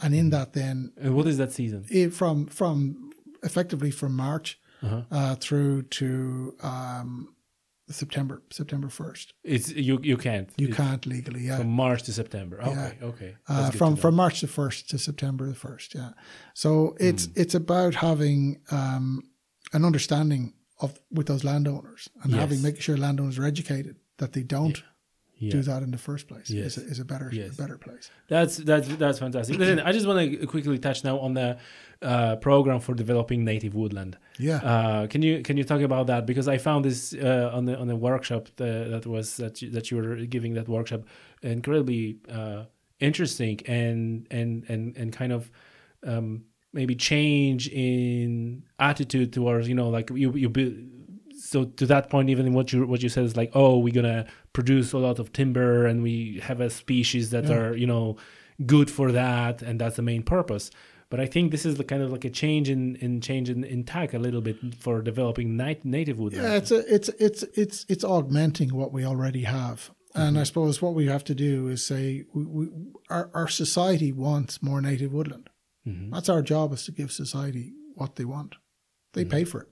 And 0.02 0.14
Mm-hmm. 0.14 0.20
in 0.20 0.30
that, 0.32 0.54
then 0.54 0.92
And 1.02 1.16
what 1.16 1.26
is 1.28 1.38
that 1.38 1.52
season? 1.54 1.86
it, 1.90 2.14
from 2.14 2.46
from 2.48 3.12
effectively 3.44 3.90
from 3.92 4.16
March 4.16 4.60
Uh-huh. 4.84 5.02
uh, 5.10 5.36
through 5.36 5.84
to 6.00 6.54
um, 6.62 7.34
September 7.90 8.42
September 8.52 8.90
first, 8.90 9.34
It's 9.44 9.72
you. 9.72 10.00
You 10.04 10.18
can't. 10.18 10.50
you 10.58 10.68
It's 10.68 10.78
can't 10.78 11.06
legally. 11.06 11.42
Yeah. 11.48 11.58
from 11.58 11.70
March 11.72 12.04
to 12.04 12.12
September. 12.14 12.62
Okay, 12.62 12.98
okay. 13.02 13.36
uh, 13.48 13.72
from 13.72 13.96
from 13.96 14.16
March 14.16 14.42
the 14.42 14.48
first 14.48 14.90
to 14.90 14.98
September 14.98 15.48
the 15.48 15.56
first. 15.56 15.96
Yeah, 15.96 16.12
so 16.54 16.96
it's 17.00 17.26
Hmm. 17.26 17.42
it's 17.42 17.56
about 17.56 17.96
having 17.96 18.60
um, 18.72 19.24
an 19.74 19.86
understanding 19.86 20.54
of 20.80 21.00
with 21.12 21.28
those 21.28 21.44
landowners 21.44 22.10
and 22.24 22.34
having 22.34 22.58
Yes. 22.58 22.64
making 22.64 22.82
sure 22.82 22.98
landowners 22.98 23.38
are 23.40 23.46
educated 23.46 23.96
that 24.18 24.32
they 24.34 24.44
don't 24.44 24.78
Yeah. 24.78 24.84
Do 25.40 25.62
that 25.62 25.84
in 25.84 25.92
the 25.92 25.98
first 25.98 26.28
place 26.28 26.50
Yes. 26.50 26.78
is, 26.78 26.84
a, 26.84 26.88
is 26.92 27.00
a 27.00 27.06
better 27.06 27.30
Yes. 27.32 27.54
a 27.54 27.62
better 27.62 27.78
place. 27.78 28.10
That's 28.28 28.58
that's 28.58 28.88
that's 29.04 29.20
fantastic. 29.20 29.58
Listen, 29.60 29.80
I 29.80 29.92
just 29.92 30.08
want 30.08 30.20
to 30.20 30.48
quickly 30.48 30.80
touch 30.80 31.04
now 31.04 31.20
on 31.20 31.34
the 31.34 31.58
uh, 32.02 32.36
program 32.38 32.80
for 32.80 32.94
developing 32.96 33.44
native 33.44 33.74
woodland. 33.74 34.18
Yeah, 34.40 34.58
Uh, 34.58 35.08
can 35.08 35.22
you 35.22 35.42
can 35.44 35.58
you 35.58 35.64
talk 35.64 35.82
about 35.82 36.08
that 36.08 36.26
because 36.26 36.48
I 36.48 36.58
found 36.58 36.86
this 36.86 37.14
uh, 37.14 37.52
on 37.58 37.66
the 37.66 37.76
on 37.82 37.88
the 37.88 37.96
workshop 37.96 38.44
that, 38.58 38.90
that 38.92 39.06
was 39.06 39.38
that 39.38 39.62
you, 39.62 39.70
that 39.72 39.86
you 39.92 39.98
were 39.98 40.16
giving 40.36 40.54
that 40.56 40.68
workshop 40.68 41.02
incredibly 41.42 42.18
uh, 42.30 42.66
interesting 43.00 43.60
and 43.68 44.28
and 44.32 44.64
and 44.70 44.98
and 44.98 45.14
kind 45.14 45.32
of 45.32 45.52
um, 46.04 46.44
maybe 46.74 46.96
change 46.96 47.68
in 47.70 48.64
attitude 48.80 49.34
towards 49.34 49.68
you 49.68 49.76
know 49.76 49.90
like 49.90 50.10
you 50.12 50.32
you 50.34 50.50
so 51.40 51.66
to 51.66 51.86
that 51.86 52.10
point 52.10 52.30
even 52.30 52.54
what 52.54 52.72
you 52.74 52.86
what 52.88 53.02
you 53.04 53.10
said 53.10 53.24
is 53.24 53.36
like 53.38 53.52
oh 53.54 53.78
we're 53.78 53.94
gonna 53.94 54.26
produce 54.58 54.90
a 55.00 55.02
lot 55.08 55.18
of 55.22 55.26
timber 55.40 55.72
and 55.90 55.98
we 56.10 56.16
have 56.48 56.60
a 56.68 56.70
species 56.84 57.26
that 57.34 57.46
Yeah. 57.46 57.58
are 57.58 57.70
you 57.82 57.88
know 57.94 58.06
good 58.76 58.90
for 58.98 59.08
that 59.22 59.56
and 59.68 59.74
that's 59.82 59.98
the 60.02 60.08
main 60.12 60.24
purpose 60.36 60.66
but 61.12 61.20
I 61.26 61.28
think 61.34 61.46
this 61.52 61.66
is 61.70 61.76
the 61.82 61.88
kind 61.92 62.02
of 62.06 62.10
like 62.16 62.26
a 62.32 62.34
change 62.44 62.68
in, 62.76 62.82
in 63.06 63.12
change 63.28 63.48
in, 63.56 63.60
in 63.74 63.80
tack 63.96 64.10
a 64.14 64.22
little 64.28 64.42
bit 64.48 64.58
for 64.84 64.96
developing 65.12 65.48
nat- 65.62 65.86
native 65.98 66.18
woodland. 66.22 66.44
yeah. 66.48 66.58
It's 66.62 66.72
a, 66.78 66.80
it's 66.96 67.10
it's 67.28 67.42
it's 67.64 67.78
it's 67.94 68.06
augmenting 68.16 68.70
what 68.80 68.92
we 68.96 69.02
already 69.12 69.44
have. 69.60 69.80
And 70.16 70.32
Mm-hmm. 70.34 70.42
I 70.42 70.46
suppose 70.50 70.76
what 70.84 70.96
we 71.00 71.06
have 71.14 71.24
to 71.32 71.36
do 71.48 71.54
is 71.74 71.80
say 71.94 72.04
we, 72.36 72.44
we, 72.56 72.64
our, 73.16 73.26
our 73.40 73.50
society 73.64 74.12
wants 74.28 74.54
more 74.70 74.82
native 74.90 75.12
woodland. 75.18 75.48
Mhm. 75.90 76.12
That's 76.14 76.30
our 76.36 76.44
job 76.54 76.68
is 76.76 76.84
to 76.86 76.92
give 77.00 77.10
society 77.24 77.66
what 78.00 78.12
they 78.18 78.26
want. 78.36 78.52
They 79.14 79.24
Mm-hmm. 79.24 79.38
pay 79.38 79.46
for 79.52 79.60
it. 79.66 79.70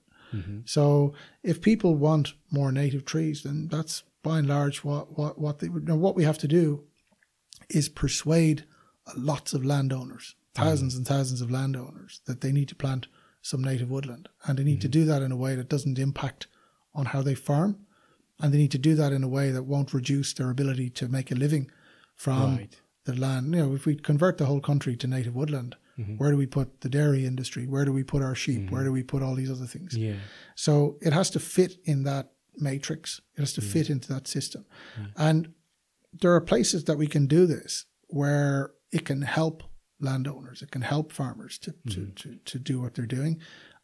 So 0.76 1.14
if 1.52 1.56
people 1.70 1.94
want 2.08 2.34
more 2.60 2.72
native 2.84 3.04
trees, 3.14 3.38
then 3.44 3.58
that's 3.76 4.04
by 4.26 4.40
and 4.40 4.48
large, 4.48 4.84
what 4.84 5.18
what 5.18 5.40
what 5.40 5.60
they 5.60 5.70
now 5.70 5.96
what 5.96 6.16
we 6.16 6.24
have 6.24 6.40
to 6.40 6.48
do 6.48 6.84
is 7.70 7.88
persuade 7.88 8.66
lots 9.16 9.54
of 9.54 9.64
landowners, 9.64 10.36
thousands 10.54 10.96
mm. 10.96 10.98
and 10.98 11.08
thousands 11.08 11.42
of 11.42 11.52
landowners, 11.52 12.22
that 12.26 12.42
they 12.42 12.52
need 12.52 12.68
to 12.68 12.76
plant 12.76 13.08
some 13.42 13.64
native 13.64 13.90
woodland, 13.92 14.28
and 14.46 14.58
they 14.58 14.64
need 14.64 14.80
mm. 14.80 14.88
to 14.88 14.88
do 14.88 15.06
that 15.06 15.22
in 15.22 15.32
a 15.32 15.38
way 15.38 15.56
that 15.56 15.70
doesn't 15.70 16.00
impact 16.00 16.48
on 16.96 17.06
how 17.06 17.22
they 17.22 17.36
farm, 17.36 17.86
and 18.42 18.52
they 18.52 18.58
need 18.58 18.72
to 18.72 18.80
do 18.90 18.96
that 18.96 19.14
in 19.14 19.24
a 19.24 19.28
way 19.28 19.52
that 19.52 19.64
won't 19.64 19.94
reduce 19.94 20.34
their 20.34 20.50
ability 20.50 20.90
to 20.90 21.08
make 21.08 21.32
a 21.32 21.36
living 21.36 21.70
from 22.16 22.58
right. 22.58 22.76
the 23.06 23.14
land. 23.14 23.54
You 23.54 23.62
know, 23.62 23.76
if 23.76 23.86
we 23.86 23.96
convert 23.96 24.40
the 24.40 24.46
whole 24.46 24.62
country 24.62 24.96
to 24.98 25.08
native 25.08 25.36
woodland, 25.36 25.76
mm-hmm. 26.00 26.16
where 26.16 26.32
do 26.32 26.38
we 26.38 26.48
put 26.48 26.82
the 26.82 26.90
dairy 26.90 27.26
industry? 27.26 27.68
Where 27.68 27.86
do 27.86 27.94
we 27.94 28.04
put 28.04 28.24
our 28.24 28.34
sheep? 28.34 28.62
Mm-hmm. 28.62 28.74
Where 28.74 28.84
do 28.84 28.92
we 28.92 29.04
put 29.04 29.22
all 29.22 29.36
these 29.36 29.52
other 29.52 29.68
things? 29.68 29.96
Yeah. 29.96 30.16
So 30.56 30.98
it 31.02 31.14
has 31.14 31.30
to 31.32 31.40
fit 31.40 31.78
in 31.84 32.04
that 32.06 32.32
matrix. 32.60 33.22
It 33.36 33.42
has 33.42 33.54
to 33.54 33.62
yeah. 33.62 33.72
fit 33.72 33.90
into 33.90 34.14
that 34.14 34.28
system, 34.28 34.66
yeah. 34.98 35.08
and 35.18 35.54
there 36.14 36.34
are 36.34 36.42
places 36.42 36.86
that 36.86 36.98
we 36.98 37.08
can 37.08 37.28
do 37.28 37.46
this 37.46 37.86
where 38.08 38.72
it 38.92 39.06
can 39.06 39.22
help 39.22 39.64
landowners, 40.00 40.62
it 40.62 40.72
can 40.72 40.82
help 40.82 41.12
farmers 41.12 41.58
to, 41.60 41.72
mm-hmm. 41.72 41.90
to, 41.90 42.12
to, 42.12 42.40
to 42.46 42.60
do 42.60 42.82
what 42.82 42.96
they're 42.96 43.06
doing, 43.06 43.40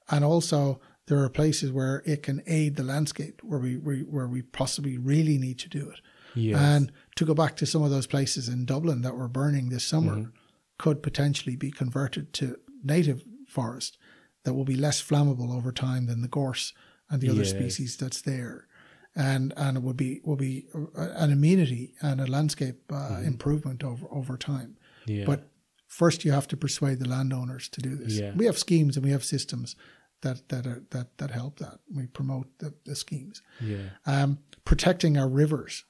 and 0.09 0.23
also 0.23 0.79
there 1.07 1.19
are 1.19 1.29
places 1.29 1.71
where 1.71 2.01
it 2.05 2.23
can 2.23 2.41
aid 2.47 2.75
the 2.75 2.83
landscape 2.83 3.41
where 3.43 3.59
we, 3.59 3.77
we 3.77 4.01
where 4.03 4.27
we 4.27 4.41
possibly 4.41 4.97
really 4.97 5.37
need 5.37 5.59
to 5.59 5.69
do 5.69 5.89
it. 5.89 5.99
Yes. 6.35 6.57
And 6.57 6.91
to 7.15 7.25
go 7.25 7.33
back 7.33 7.57
to 7.57 7.65
some 7.65 7.83
of 7.83 7.89
those 7.89 8.07
places 8.07 8.47
in 8.47 8.65
Dublin 8.65 9.01
that 9.01 9.17
were 9.17 9.27
burning 9.27 9.69
this 9.69 9.83
summer 9.83 10.15
mm-hmm. 10.15 10.29
could 10.77 11.03
potentially 11.03 11.55
be 11.55 11.71
converted 11.71 12.33
to 12.35 12.57
native 12.83 13.23
forest 13.47 13.97
that 14.43 14.53
will 14.53 14.63
be 14.63 14.75
less 14.75 15.01
flammable 15.01 15.53
over 15.53 15.71
time 15.71 16.05
than 16.05 16.21
the 16.21 16.27
gorse 16.27 16.73
and 17.11 17.21
the 17.21 17.29
other 17.29 17.43
yes. 17.43 17.51
species 17.51 17.97
that's 17.97 18.21
there. 18.21 18.67
And 19.13 19.53
and 19.57 19.77
it 19.77 19.83
would 19.83 19.97
be 19.97 20.21
will 20.23 20.37
be 20.37 20.67
an 20.95 21.31
amenity 21.31 21.93
and 22.01 22.21
a 22.21 22.25
landscape 22.25 22.79
uh, 22.89 22.95
mm-hmm. 22.95 23.25
improvement 23.25 23.83
over 23.83 24.07
over 24.09 24.37
time. 24.37 24.77
Yeah. 25.05 25.25
But 25.25 25.49
first, 25.87 26.23
you 26.23 26.31
have 26.31 26.47
to 26.47 26.57
persuade 26.57 26.99
the 26.99 27.09
landowners 27.09 27.67
to 27.69 27.81
do 27.81 27.95
this. 27.95 28.13
Yeah. 28.13 28.31
We 28.35 28.45
have 28.45 28.57
schemes 28.57 28.95
and 28.95 29.05
we 29.05 29.11
have 29.11 29.25
systems 29.25 29.75
that 30.21 30.47
that 30.47 30.65
are, 30.65 30.83
that 30.91 31.17
that 31.17 31.31
help 31.31 31.59
that. 31.59 31.79
We 31.93 32.07
promote 32.07 32.47
the, 32.59 32.73
the 32.85 32.95
schemes. 32.95 33.41
Yeah. 33.59 33.89
Um, 34.05 34.39
protecting 34.63 35.17
our 35.17 35.27
rivers 35.27 35.83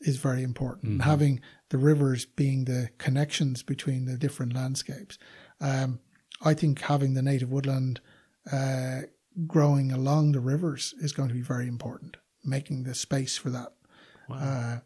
is 0.00 0.16
very 0.16 0.42
important. 0.42 0.92
Mm-hmm. 0.92 1.10
Having 1.10 1.40
the 1.68 1.78
rivers 1.78 2.24
being 2.24 2.64
the 2.64 2.88
connections 2.96 3.62
between 3.62 4.06
the 4.06 4.16
different 4.16 4.54
landscapes. 4.54 5.18
Um, 5.60 6.00
I 6.42 6.54
think 6.54 6.80
having 6.80 7.14
the 7.14 7.22
native 7.22 7.50
woodland 7.50 8.00
uh, 8.50 9.02
growing 9.46 9.92
along 9.92 10.32
the 10.32 10.40
rivers 10.40 10.94
is 11.00 11.12
going 11.12 11.28
to 11.28 11.34
be 11.34 11.42
very 11.42 11.68
important. 11.68 12.16
Making 12.44 12.84
the 12.84 12.94
space 12.94 13.36
for 13.36 13.50
that. 13.50 13.72
Wow. 14.28 14.36
Uh, 14.36 14.78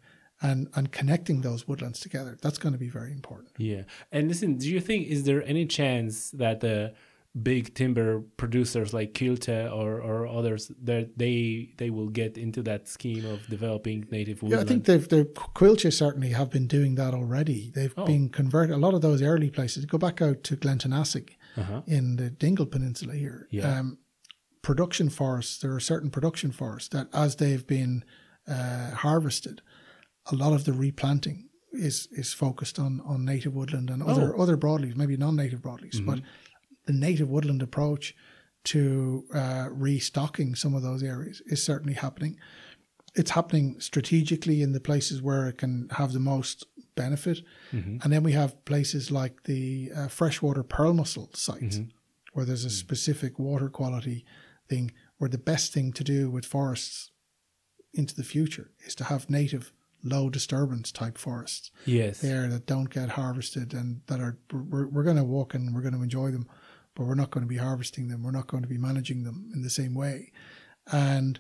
and 0.43 0.69
and 0.75 0.91
connecting 0.91 1.43
those 1.43 1.69
woodlands 1.69 2.01
together 2.01 2.35
that's 2.41 2.57
going 2.57 2.73
to 2.73 2.79
be 2.79 2.89
very 2.89 3.13
important 3.13 3.51
yeah 3.59 3.83
and 4.11 4.27
listen 4.27 4.57
do 4.57 4.71
you 4.71 4.81
think 4.81 5.07
is 5.07 5.25
there 5.25 5.43
any 5.45 5.67
chance 5.67 6.31
that 6.31 6.61
the 6.61 6.95
big 7.43 7.75
timber 7.75 8.21
producers 8.37 8.93
like 8.93 9.15
Coillte 9.15 9.71
or, 9.73 10.01
or 10.01 10.27
others 10.27 10.73
that 10.83 11.17
they 11.17 11.73
they 11.77 11.91
will 11.91 12.09
get 12.09 12.37
into 12.37 12.63
that 12.63 12.89
scheme 12.89 13.25
of 13.25 13.47
developing 13.47 14.07
native 14.11 14.43
woodland. 14.43 14.61
Yeah, 14.61 14.65
I 14.65 14.69
think 14.69 14.85
they've 14.85 15.09
the 15.09 15.25
Coillte 15.55 15.93
certainly 15.93 16.31
have 16.31 16.51
been 16.51 16.67
doing 16.67 16.97
that 16.97 17.15
already. 17.15 17.71
They've 17.73 17.95
oh. 17.97 18.05
been 18.05 18.31
converted 18.31 18.75
a 18.75 18.79
lot 18.79 18.95
of 18.95 19.01
those 19.01 19.23
early 19.23 19.49
places. 19.49 19.85
Go 19.85 19.97
back 19.97 20.21
out 20.21 20.43
to 20.45 20.57
Glanteenassig 20.57 21.31
uh-huh. 21.57 21.83
in 21.87 22.17
the 22.17 22.31
Dingle 22.31 22.67
Peninsula 22.67 23.15
here. 23.15 23.47
Yeah. 23.51 23.79
Um, 23.79 23.99
production 24.63 25.09
forests, 25.09 25.59
there 25.59 25.73
are 25.75 25.81
certain 25.81 26.11
production 26.11 26.53
forests 26.53 26.89
that 26.91 27.09
as 27.13 27.37
they've 27.37 27.67
been 27.67 28.05
uh, 28.49 28.91
harvested, 28.91 29.63
a 30.31 30.35
lot 30.35 30.53
of 30.53 30.65
the 30.65 30.73
replanting 30.73 31.49
is 31.73 32.09
is 32.13 32.33
focused 32.33 32.79
on 32.79 33.01
on 33.05 33.25
native 33.25 33.55
woodland 33.55 33.91
and 33.91 34.03
other 34.03 34.35
oh. 34.37 34.43
other 34.43 34.57
broadleaves, 34.57 34.97
maybe 34.97 35.17
non-native 35.17 35.61
broadleaves, 35.61 35.97
mm-hmm. 35.97 36.11
but 36.11 36.21
the 36.87 36.93
native 36.93 37.29
woodland 37.29 37.63
approach 37.63 38.15
to 38.65 39.25
uh, 39.35 39.69
restocking 39.71 40.55
some 40.55 40.75
of 40.75 40.83
those 40.83 41.03
areas 41.03 41.41
is 41.47 41.63
certainly 41.63 41.95
happening. 41.95 42.37
It's 43.15 43.31
happening 43.31 43.81
strategically 43.81 44.63
in 44.63 44.73
the 44.73 44.81
places 44.81 45.23
where 45.23 45.49
it 45.49 45.59
can 45.59 45.89
have 45.93 46.13
the 46.13 46.21
most 46.21 46.67
benefit. 46.95 47.41
Mm-hmm. 47.73 47.99
And 48.03 48.13
then 48.13 48.23
we 48.23 48.33
have 48.33 48.63
places 48.65 49.11
like 49.11 49.45
the 49.45 49.91
uh, 49.97 50.09
freshwater 50.09 50.63
pearl 50.63 50.93
mussel 50.93 51.31
sites, 51.35 51.79
mm-hmm. 51.79 51.89
where 52.35 52.45
there's 52.45 52.65
a 52.65 52.69
mm. 52.69 52.73
specific 52.73 53.39
water 53.39 53.69
quality 53.69 54.25
thing, 54.71 54.93
where 55.19 55.29
the 55.29 55.39
best 55.39 55.75
thing 55.75 55.93
to 55.93 56.05
do 56.05 56.31
with 56.31 56.47
forests 56.47 57.11
into 57.93 58.15
the 58.15 58.25
future 58.25 58.71
is 58.87 58.95
to 58.95 59.05
have 59.05 59.29
native 59.29 59.73
low 60.03 60.31
disturbance 60.31 60.91
type 60.91 61.19
forests. 61.19 61.71
Yes. 61.85 62.21
There 62.21 62.49
that 62.49 62.65
don't 62.65 62.89
get 62.89 63.11
harvested 63.11 63.75
and 63.75 64.01
that 64.07 64.21
are, 64.21 64.39
we're, 64.51 64.87
we're 64.87 65.03
going 65.03 65.19
to 65.19 65.25
walk 65.25 65.53
and 65.53 65.75
we're 65.75 65.83
going 65.83 65.95
to 65.95 66.03
enjoy 66.03 66.31
them 66.31 66.49
but 66.95 67.07
we're 67.07 67.15
not 67.15 67.31
going 67.31 67.45
to 67.45 67.49
be 67.49 67.57
harvesting 67.57 68.09
them. 68.09 68.23
We're 68.23 68.31
not 68.31 68.47
going 68.47 68.63
to 68.63 68.69
be 68.69 68.79
managing 68.79 69.25
them 69.25 69.51
in 69.55 69.63
the 69.63 69.71
same 69.71 69.95
way. 69.95 70.33
And 70.93 71.39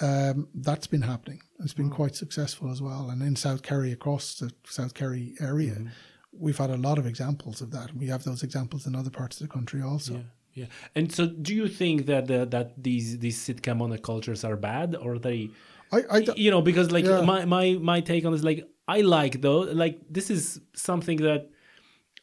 um, 0.00 0.48
that's 0.54 0.86
been 0.86 1.02
happening. 1.02 1.40
It's 1.60 1.74
been 1.74 1.90
wow. 1.90 1.96
quite 1.96 2.16
successful 2.16 2.70
as 2.70 2.82
well. 2.82 3.10
And 3.10 3.22
in 3.22 3.36
South 3.36 3.62
Kerry, 3.62 3.92
across 3.92 4.36
the 4.36 4.52
South 4.64 4.94
Kerry 4.94 5.34
area, 5.40 5.72
mm-hmm. 5.72 5.88
we've 6.32 6.58
had 6.58 6.70
a 6.70 6.76
lot 6.76 6.98
of 6.98 7.06
examples 7.06 7.60
of 7.60 7.70
that. 7.72 7.94
We 7.96 8.06
have 8.08 8.24
those 8.24 8.42
examples 8.42 8.86
in 8.86 8.94
other 8.94 9.10
parts 9.10 9.40
of 9.40 9.48
the 9.48 9.52
country 9.52 9.82
also. 9.82 10.14
Yeah. 10.14 10.22
Yeah, 10.54 10.66
and 10.94 11.12
so 11.12 11.26
do 11.26 11.54
you 11.54 11.68
think 11.68 12.06
that 12.06 12.26
the, 12.26 12.46
that 12.46 12.82
these 12.82 13.18
these 13.18 13.40
Sitka 13.40 13.70
monocultures 13.70 14.48
are 14.48 14.56
bad, 14.56 14.94
or 14.94 15.18
they, 15.18 15.50
I, 15.92 16.02
I 16.10 16.18
you 16.36 16.50
know, 16.50 16.62
because 16.62 16.92
like 16.92 17.04
yeah. 17.04 17.22
my 17.22 17.44
my 17.44 17.72
my 17.80 18.00
take 18.00 18.24
on 18.24 18.32
this, 18.32 18.42
like 18.42 18.68
I 18.86 19.00
like 19.00 19.40
though, 19.40 19.60
like 19.60 19.98
this 20.08 20.30
is 20.30 20.60
something 20.74 21.18
that 21.18 21.50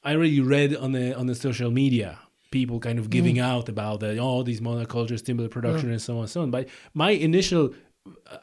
I 0.03 0.15
already 0.15 0.39
read 0.39 0.75
on 0.75 0.93
the 0.93 1.13
on 1.17 1.27
the 1.27 1.35
social 1.35 1.71
media 1.71 2.19
people 2.51 2.79
kind 2.79 2.99
of 2.99 3.09
giving 3.09 3.37
mm. 3.37 3.43
out 3.43 3.69
about 3.69 4.01
that 4.01 4.19
all 4.19 4.39
oh, 4.39 4.43
these 4.43 4.61
monocultures, 4.61 5.23
timber 5.23 5.47
production, 5.47 5.87
yeah. 5.87 5.93
and 5.93 6.01
so 6.01 6.15
on 6.15 6.21
and 6.21 6.29
so 6.29 6.41
on. 6.41 6.51
But 6.51 6.67
my 6.93 7.11
initial, 7.11 7.73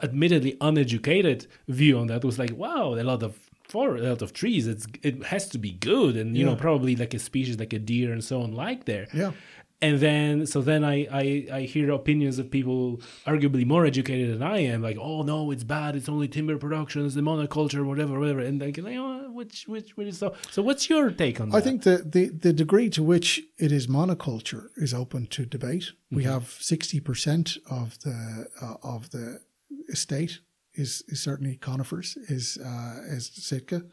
admittedly 0.03 0.57
uneducated 0.61 1.47
view 1.68 1.99
on 1.99 2.07
that 2.09 2.24
was 2.24 2.39
like, 2.39 2.57
wow, 2.57 2.95
a 2.95 3.05
lot 3.05 3.22
of 3.22 3.39
for 3.68 3.97
a 3.97 4.01
lot 4.01 4.22
of 4.22 4.32
trees, 4.32 4.66
it's 4.66 4.86
it 5.03 5.22
has 5.24 5.47
to 5.51 5.59
be 5.59 5.72
good, 5.72 6.16
and 6.16 6.36
you 6.36 6.45
yeah. 6.45 6.51
know 6.51 6.57
probably 6.57 6.97
like 6.97 7.12
a 7.14 7.18
species 7.18 7.59
like 7.59 7.74
a 7.74 7.78
deer 7.78 8.12
and 8.12 8.24
so 8.24 8.41
on 8.41 8.53
like 8.53 8.86
there. 8.86 9.07
Yeah 9.12 9.32
and 9.81 10.01
then 10.01 10.47
so 10.47 10.61
then 10.61 10.85
I, 10.85 11.07
I 11.11 11.47
i 11.53 11.61
hear 11.62 11.91
opinions 11.91 12.39
of 12.39 12.51
people 12.51 13.01
arguably 13.26 13.64
more 13.66 13.87
educated 13.87 14.35
than 14.35 14.43
i 14.43 14.59
am 14.59 14.83
like 14.83 14.99
oh 15.01 15.22
no 15.22 15.39
it's 15.51 15.64
bad. 15.64 15.97
It's 15.97 16.09
only 16.09 16.29
timber 16.29 16.57
production. 16.57 17.05
It's 17.05 17.14
the 17.14 17.20
monoculture 17.20 17.85
whatever 17.85 18.18
whatever. 18.18 18.41
And 18.41 18.61
like 18.61 18.79
oh, 18.79 19.31
which 19.31 19.66
which 19.66 19.97
which 19.97 20.09
is 20.09 20.18
so 20.18 20.35
so 20.51 20.62
what's 20.62 20.89
your 20.89 21.11
take 21.11 21.41
on 21.41 21.51
that? 21.51 21.57
i 21.57 21.61
think 21.61 21.83
the, 21.83 21.99
the 21.99 22.29
the 22.29 22.53
degree 22.53 22.91
to 22.91 23.03
which 23.03 23.43
it 23.59 23.72
is 23.72 23.87
monoculture 23.87 24.68
is 24.76 24.93
open 24.95 25.26
to 25.26 25.45
debate. 25.45 25.87
Mm-hmm. 25.93 26.16
we 26.16 26.24
have 26.24 26.45
60% 26.45 27.59
of 27.70 27.99
the 28.01 28.47
uh, 28.61 28.74
of 28.83 29.11
the 29.11 29.41
estate 29.89 30.41
is 30.74 31.03
is 31.09 31.20
certainly 31.22 31.57
conifers 31.57 32.16
is 32.29 32.59
uh 32.59 33.01
is 33.07 33.31
sitka. 33.35 33.85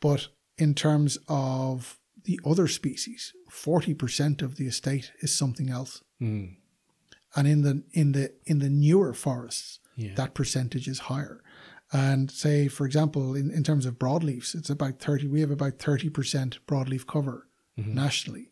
But 0.00 0.28
in 0.58 0.74
terms 0.74 1.18
of 1.28 1.98
the 2.26 2.40
other 2.44 2.68
species, 2.68 3.32
40% 3.50 4.42
of 4.42 4.56
the 4.56 4.66
estate 4.66 5.12
is 5.20 5.36
something 5.36 5.70
else. 5.70 6.02
Mm. 6.20 6.56
And 7.34 7.48
in 7.48 7.62
the 7.62 7.82
in 7.92 8.12
the 8.12 8.32
in 8.46 8.60
the 8.60 8.70
newer 8.70 9.12
forests, 9.12 9.80
yeah. 9.96 10.14
that 10.14 10.34
percentage 10.34 10.88
is 10.88 11.00
higher. 11.00 11.42
And 11.92 12.30
say, 12.30 12.68
for 12.68 12.84
example, 12.84 13.34
in, 13.36 13.50
in 13.50 13.62
terms 13.62 13.86
of 13.86 13.94
broadleafs, 13.94 14.54
it's 14.54 14.70
about 14.70 14.98
30, 14.98 15.28
we 15.28 15.40
have 15.40 15.52
about 15.52 15.78
30% 15.78 16.58
broadleaf 16.66 17.06
cover 17.06 17.46
mm-hmm. 17.78 17.94
nationally. 17.94 18.50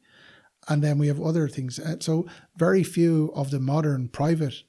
And 0.68 0.84
then 0.84 0.98
we 0.98 1.08
have 1.08 1.20
other 1.20 1.48
things. 1.48 1.80
Uh, 1.80 1.96
so 1.98 2.26
very 2.56 2.84
few 2.84 3.32
of 3.34 3.50
the 3.50 3.58
modern 3.58 4.08
private 4.08 4.62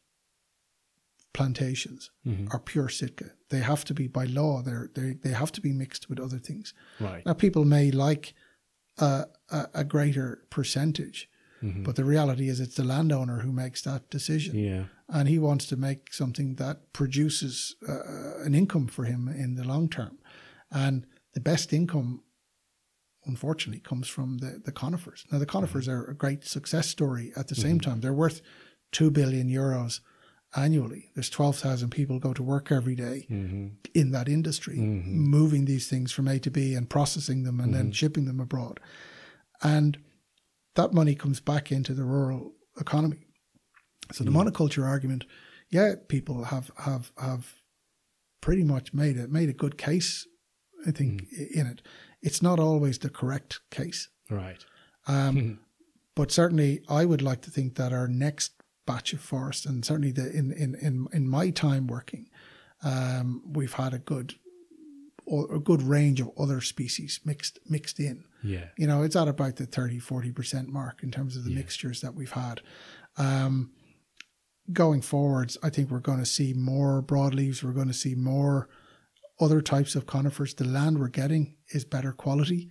plantations 1.35 2.09
mm-hmm. 2.25 2.47
are 2.51 2.59
pure 2.59 2.89
Sitka. 2.89 3.31
They 3.49 3.59
have 3.59 3.85
to 3.85 3.93
be 3.93 4.07
by 4.07 4.25
law. 4.25 4.61
They're, 4.63 4.89
they 4.95 5.13
they 5.21 5.29
have 5.29 5.51
to 5.53 5.61
be 5.61 5.71
mixed 5.71 6.09
with 6.09 6.19
other 6.19 6.39
things. 6.39 6.73
Right. 6.99 7.25
Now 7.25 7.33
people 7.33 7.65
may 7.65 7.91
like 7.91 8.33
a, 8.97 9.25
a, 9.49 9.67
a 9.73 9.83
greater 9.83 10.45
percentage. 10.49 11.29
Mm-hmm. 11.63 11.83
But 11.83 11.95
the 11.95 12.03
reality 12.03 12.49
is, 12.49 12.59
it's 12.59 12.75
the 12.75 12.83
landowner 12.83 13.39
who 13.39 13.51
makes 13.51 13.81
that 13.83 14.09
decision. 14.09 14.55
Yeah. 14.55 14.83
And 15.07 15.27
he 15.29 15.39
wants 15.39 15.65
to 15.67 15.77
make 15.77 16.13
something 16.13 16.55
that 16.55 16.93
produces 16.93 17.75
uh, 17.87 18.43
an 18.43 18.53
income 18.53 18.87
for 18.87 19.05
him 19.05 19.27
in 19.27 19.55
the 19.55 19.63
long 19.63 19.89
term. 19.89 20.17
And 20.71 21.05
the 21.33 21.39
best 21.39 21.71
income, 21.73 22.23
unfortunately, 23.25 23.81
comes 23.81 24.07
from 24.07 24.39
the, 24.39 24.61
the 24.63 24.71
conifers. 24.71 25.25
Now, 25.31 25.39
the 25.39 25.45
conifers 25.45 25.87
mm-hmm. 25.87 25.97
are 25.97 26.05
a 26.05 26.15
great 26.15 26.43
success 26.43 26.87
story 26.87 27.31
at 27.35 27.47
the 27.47 27.55
same 27.55 27.79
mm-hmm. 27.79 27.89
time. 27.89 28.01
They're 28.01 28.13
worth 28.13 28.41
2 28.91 29.11
billion 29.11 29.49
euros 29.49 30.01
annually. 30.55 31.09
There's 31.13 31.29
12,000 31.29 31.89
people 31.89 32.19
go 32.19 32.33
to 32.33 32.43
work 32.43 32.71
every 32.71 32.95
day 32.95 33.27
mm-hmm. 33.29 33.67
in 33.93 34.11
that 34.11 34.27
industry, 34.27 34.77
mm-hmm. 34.77 35.11
moving 35.11 35.65
these 35.65 35.87
things 35.89 36.11
from 36.11 36.27
A 36.27 36.39
to 36.39 36.49
B 36.49 36.73
and 36.73 36.89
processing 36.89 37.43
them 37.43 37.59
and 37.59 37.69
mm-hmm. 37.69 37.77
then 37.77 37.91
shipping 37.91 38.25
them 38.25 38.39
abroad. 38.39 38.79
And 39.61 39.97
that 40.75 40.93
money 40.93 41.15
comes 41.15 41.39
back 41.39 41.71
into 41.71 41.93
the 41.93 42.03
rural 42.03 42.53
economy. 42.79 43.25
So 44.11 44.23
the 44.23 44.31
mm. 44.31 44.49
monoculture 44.49 44.85
argument, 44.85 45.25
yeah, 45.69 45.95
people 46.07 46.45
have 46.45 46.69
have 46.77 47.11
have 47.17 47.55
pretty 48.41 48.63
much 48.63 48.93
made 48.93 49.17
it 49.17 49.31
made 49.31 49.49
a 49.49 49.53
good 49.53 49.77
case. 49.77 50.27
I 50.85 50.91
think 50.91 51.23
mm. 51.23 51.51
in 51.51 51.65
it. 51.67 51.81
It's 52.21 52.41
not 52.41 52.59
always 52.59 52.99
the 52.99 53.09
correct 53.09 53.59
case. 53.71 54.09
Right. 54.29 54.63
Um, 55.07 55.59
but 56.15 56.31
certainly, 56.31 56.81
I 56.87 57.05
would 57.05 57.21
like 57.21 57.41
to 57.41 57.51
think 57.51 57.75
that 57.75 57.93
our 57.93 58.07
next 58.07 58.51
batch 58.85 59.13
of 59.13 59.21
forest, 59.21 59.65
and 59.65 59.83
certainly 59.83 60.11
the 60.11 60.31
in 60.31 60.51
in 60.51 60.75
in, 60.75 61.07
in 61.13 61.27
my 61.27 61.49
time 61.49 61.87
working, 61.87 62.29
um, 62.83 63.41
we've 63.45 63.73
had 63.73 63.93
a 63.93 63.99
good 63.99 64.35
a 65.27 65.59
good 65.59 65.81
range 65.81 66.21
of 66.21 66.29
other 66.37 66.61
species 66.61 67.19
mixed 67.25 67.59
mixed 67.67 67.99
in. 67.99 68.23
Yeah. 68.43 68.65
You 68.77 68.87
know, 68.87 69.01
it's 69.01 69.15
at 69.15 69.27
about 69.27 69.55
the 69.55 69.65
30, 69.65 69.99
40% 69.99 70.67
mark 70.67 71.01
in 71.01 71.09
terms 71.09 71.35
of 71.35 71.45
the 71.45 71.49
yeah. 71.49 71.57
mixtures 71.57 72.01
that 72.01 72.13
we've 72.13 72.31
had. 72.31 72.61
Um, 73.17 73.71
going 74.71 75.01
forwards, 75.01 75.57
I 75.63 75.69
think 75.69 75.89
we're 75.89 75.99
going 75.99 76.19
to 76.19 76.25
see 76.25 76.53
more 76.53 77.01
broadleaves. 77.01 77.63
We're 77.63 77.71
going 77.71 77.87
to 77.87 77.93
see 77.93 78.13
more 78.13 78.69
other 79.39 79.61
types 79.61 79.95
of 79.95 80.05
conifers. 80.05 80.53
The 80.53 80.65
land 80.65 80.99
we're 80.99 81.07
getting 81.07 81.55
is 81.69 81.85
better 81.85 82.11
quality. 82.11 82.69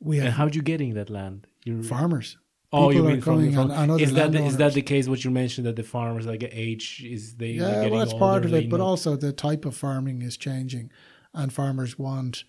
We 0.00 0.18
have 0.18 0.26
and 0.26 0.34
how 0.34 0.46
you 0.46 0.62
getting 0.62 0.94
that 0.94 1.10
land? 1.10 1.46
You're 1.64 1.82
farmers. 1.82 2.36
Oh, 2.76 2.90
you 2.90 3.04
mean 3.04 3.20
from, 3.20 3.52
from 3.52 3.70
and, 3.70 4.00
is 4.00 4.14
that 4.14 4.32
the, 4.32 4.44
is 4.44 4.56
that 4.56 4.74
the 4.74 4.82
case? 4.82 5.08
What 5.08 5.24
you 5.24 5.30
mentioned 5.30 5.66
that 5.66 5.76
the 5.76 5.82
farmers 5.82 6.26
like 6.26 6.42
age 6.50 7.04
is 7.06 7.36
they 7.36 7.50
yeah, 7.50 7.86
well, 7.86 8.00
that's 8.00 8.14
part 8.14 8.44
of 8.44 8.52
it, 8.52 8.68
but 8.68 8.80
also 8.80 9.16
the 9.16 9.32
type 9.32 9.64
of 9.64 9.76
farming 9.76 10.22
is 10.22 10.36
changing, 10.36 10.90
and 11.32 11.52
farmers 11.52 11.98
want 11.98 12.44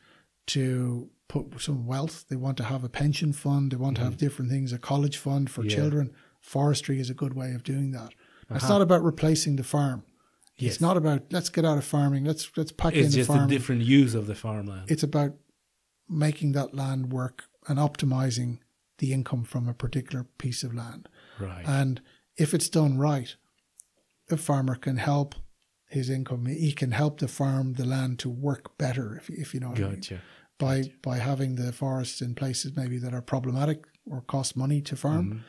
to 0.48 1.10
put 1.28 1.62
some 1.62 1.86
wealth. 1.86 2.26
They 2.30 2.36
want 2.36 2.58
to 2.58 2.64
have 2.64 2.84
a 2.84 2.90
pension 2.90 3.34
fund. 3.34 3.72
They 3.72 3.78
want 3.78 3.96
mm-hmm. 3.96 4.02
to 4.02 4.06
have 4.06 4.14
mm-hmm. 4.14 4.26
different 4.26 4.52
things, 4.52 4.74
a 4.74 4.80
college 4.80 5.18
fund 5.18 5.50
for 5.50 5.64
yeah. 5.64 5.76
children. 5.76 6.12
Forestry 6.40 7.00
is 7.00 7.10
a 7.10 7.14
good 7.14 7.34
way 7.36 7.54
of 7.54 7.64
doing 7.64 7.92
that. 7.92 8.14
Uh-huh. 8.50 8.56
It's 8.56 8.70
not 8.70 8.82
about 8.82 9.04
replacing 9.04 9.56
the 9.56 9.64
farm. 9.64 10.04
Yes. 10.58 10.74
It's 10.74 10.82
not 10.82 10.98
about 10.98 11.24
let's 11.32 11.50
get 11.50 11.66
out 11.66 11.78
of 11.78 11.86
farming. 11.86 12.24
Let's 12.26 12.50
let's 12.56 12.72
pack 12.72 12.96
it's 12.96 13.14
in 13.14 13.20
the 13.20 13.26
farm. 13.26 13.40
It's 13.40 13.44
just 13.44 13.52
a 13.52 13.58
different 13.58 13.82
use 13.82 14.16
of 14.16 14.28
the 14.28 14.36
farmland. 14.36 14.90
It's 14.90 15.04
about 15.04 15.34
making 16.10 16.54
that 16.54 16.74
land 16.74 17.12
work 17.12 17.46
and 17.68 17.78
optimizing 17.78 18.60
the 18.98 19.14
income 19.14 19.44
from 19.44 19.68
a 19.68 19.74
particular 19.74 20.26
piece 20.38 20.64
of 20.64 20.74
land. 20.74 21.10
Right. 21.40 21.64
And 21.66 22.02
if 22.38 22.54
it's 22.54 22.70
done 22.70 22.98
right, 22.98 23.36
a 24.30 24.38
farmer 24.38 24.76
can 24.76 24.98
help 24.98 25.36
his 25.88 26.10
income. 26.10 26.46
He 26.46 26.72
can 26.72 26.92
help 26.92 27.20
the 27.20 27.28
farm, 27.28 27.74
the 27.74 27.86
land 27.86 28.20
to 28.20 28.30
work 28.30 28.78
better, 28.78 29.18
if, 29.18 29.30
if 29.30 29.54
you 29.54 29.60
know 29.60 29.70
what 29.70 29.78
gotcha. 29.78 30.16
I 30.16 30.18
mean. 30.18 30.22
By 30.58 30.78
gotcha. 30.82 30.92
by 31.02 31.18
having 31.18 31.56
the 31.56 31.72
forests 31.72 32.22
in 32.22 32.36
places 32.36 32.76
maybe 32.76 32.98
that 32.98 33.14
are 33.14 33.22
problematic 33.22 33.86
or 34.10 34.22
cost 34.22 34.56
money 34.56 34.82
to 34.82 34.96
farm, 34.96 35.44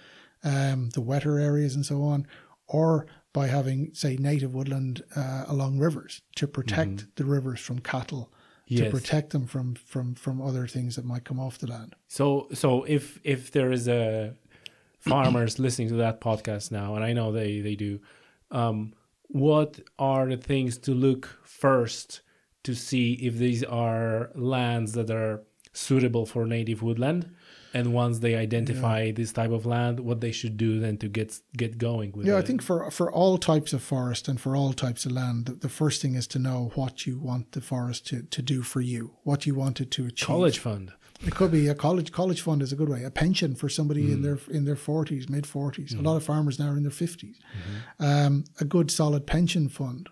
mm-hmm. 0.44 0.72
um, 0.72 0.90
the 0.90 1.00
wetter 1.00 1.38
areas 1.38 1.74
and 1.74 1.86
so 1.86 2.02
on, 2.02 2.26
or 2.66 3.06
by 3.32 3.46
having 3.46 3.90
say 3.92 4.16
native 4.16 4.54
woodland 4.54 5.02
uh, 5.14 5.44
along 5.46 5.78
rivers 5.78 6.22
to 6.36 6.48
protect 6.48 6.90
mm-hmm. 6.90 7.10
the 7.16 7.24
rivers 7.24 7.60
from 7.60 7.78
cattle 7.78 8.32
yes. 8.66 8.84
to 8.84 8.90
protect 8.90 9.30
them 9.30 9.46
from 9.46 9.74
from 9.74 10.14
from 10.14 10.42
other 10.42 10.66
things 10.66 10.96
that 10.96 11.04
might 11.04 11.24
come 11.24 11.38
off 11.38 11.58
the 11.58 11.66
land. 11.66 11.94
So 12.08 12.48
so 12.52 12.84
if 12.84 13.20
if 13.24 13.50
there 13.50 13.72
is 13.72 13.88
a 13.88 14.34
farmers 14.98 15.58
listening 15.58 15.88
to 15.88 15.94
that 15.96 16.20
podcast 16.20 16.70
now, 16.70 16.94
and 16.94 17.04
I 17.04 17.12
know 17.12 17.32
they 17.32 17.60
they 17.60 17.76
do, 17.76 18.00
um, 18.50 18.94
what 19.28 19.80
are 19.98 20.26
the 20.28 20.36
things 20.36 20.78
to 20.78 20.92
look 20.92 21.38
first 21.44 22.20
to 22.64 22.74
see 22.74 23.14
if 23.14 23.34
these 23.34 23.62
are 23.64 24.30
lands 24.34 24.92
that 24.94 25.10
are 25.10 25.42
suitable 25.72 26.26
for 26.26 26.46
native 26.46 26.82
woodland? 26.82 27.34
And 27.76 27.92
once 27.92 28.20
they 28.20 28.34
identify 28.34 29.02
yeah. 29.02 29.12
this 29.12 29.32
type 29.32 29.50
of 29.50 29.66
land 29.66 30.00
what 30.00 30.20
they 30.22 30.32
should 30.32 30.56
do 30.56 30.80
then 30.80 30.96
to 30.96 31.08
get 31.08 31.38
get 31.56 31.76
going 31.76 32.10
with 32.12 32.26
it. 32.26 32.30
yeah 32.30 32.36
it. 32.36 32.42
i 32.42 32.42
think 32.42 32.62
for 32.62 32.90
for 32.90 33.12
all 33.12 33.36
types 33.36 33.72
of 33.72 33.82
forest 33.82 34.28
and 34.28 34.40
for 34.40 34.56
all 34.56 34.72
types 34.72 35.04
of 35.04 35.12
land 35.12 35.46
the, 35.46 35.52
the, 35.52 35.68
first 35.68 36.00
thing 36.00 36.14
is 36.14 36.26
to 36.26 36.38
know 36.38 36.72
what 36.74 37.06
you 37.06 37.18
want 37.18 37.52
the 37.52 37.60
forest 37.60 38.06
to, 38.06 38.22
to 38.22 38.40
do 38.40 38.62
for 38.62 38.80
you 38.80 39.02
what 39.24 39.46
you 39.46 39.54
want 39.54 39.80
it 39.80 39.90
to 39.90 40.06
achieve 40.06 40.26
college 40.26 40.58
fund 40.58 40.92
it 41.26 41.34
could 41.34 41.52
be 41.52 41.68
a 41.68 41.74
college 41.74 42.10
college 42.12 42.40
fund 42.40 42.62
is 42.62 42.72
a 42.72 42.76
good 42.76 42.88
way 42.88 43.04
a 43.04 43.10
pension 43.10 43.54
for 43.54 43.68
somebody 43.68 44.04
mm. 44.06 44.12
in 44.14 44.22
their 44.22 44.38
in 44.50 44.64
their 44.64 44.80
40s 44.88 45.28
mid 45.28 45.44
40s 45.44 45.92
mm. 45.92 45.98
a 45.98 46.02
lot 46.02 46.16
of 46.16 46.24
farmers 46.24 46.58
now 46.58 46.68
are 46.70 46.76
in 46.76 46.82
their 46.82 47.00
50s 47.04 47.36
mm-hmm. 47.36 48.04
um, 48.04 48.44
a 48.58 48.64
good 48.64 48.90
solid 48.90 49.26
pension 49.26 49.68
fund 49.68 50.08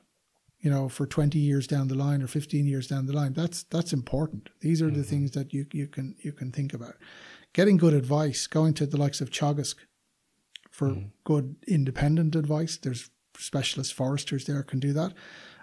you 0.60 0.70
know, 0.70 0.88
for 0.88 1.06
20 1.06 1.38
years 1.38 1.66
down 1.66 1.88
the 1.88 1.94
line 1.94 2.22
or 2.22 2.26
15 2.26 2.66
years 2.66 2.86
down 2.86 3.04
the 3.04 3.12
line. 3.12 3.34
That's 3.34 3.64
that's 3.64 3.92
important. 3.92 4.48
These 4.60 4.80
are 4.80 4.86
mm-hmm. 4.86 4.96
the 4.96 5.04
things 5.04 5.32
that 5.32 5.52
you 5.52 5.66
you 5.72 5.86
can 5.86 6.14
you 6.22 6.32
can 6.32 6.50
think 6.52 6.72
about 6.72 6.94
getting 7.54 7.78
good 7.78 7.94
advice, 7.94 8.46
going 8.46 8.74
to 8.74 8.84
the 8.84 8.98
likes 8.98 9.22
of 9.22 9.30
Teagasc 9.30 9.76
for 10.70 10.88
mm. 10.90 11.10
good 11.24 11.56
independent 11.66 12.36
advice. 12.36 12.76
There's 12.76 13.08
specialist 13.38 13.94
foresters 13.94 14.44
there 14.44 14.62
can 14.62 14.80
do 14.80 14.92
that. 14.92 15.14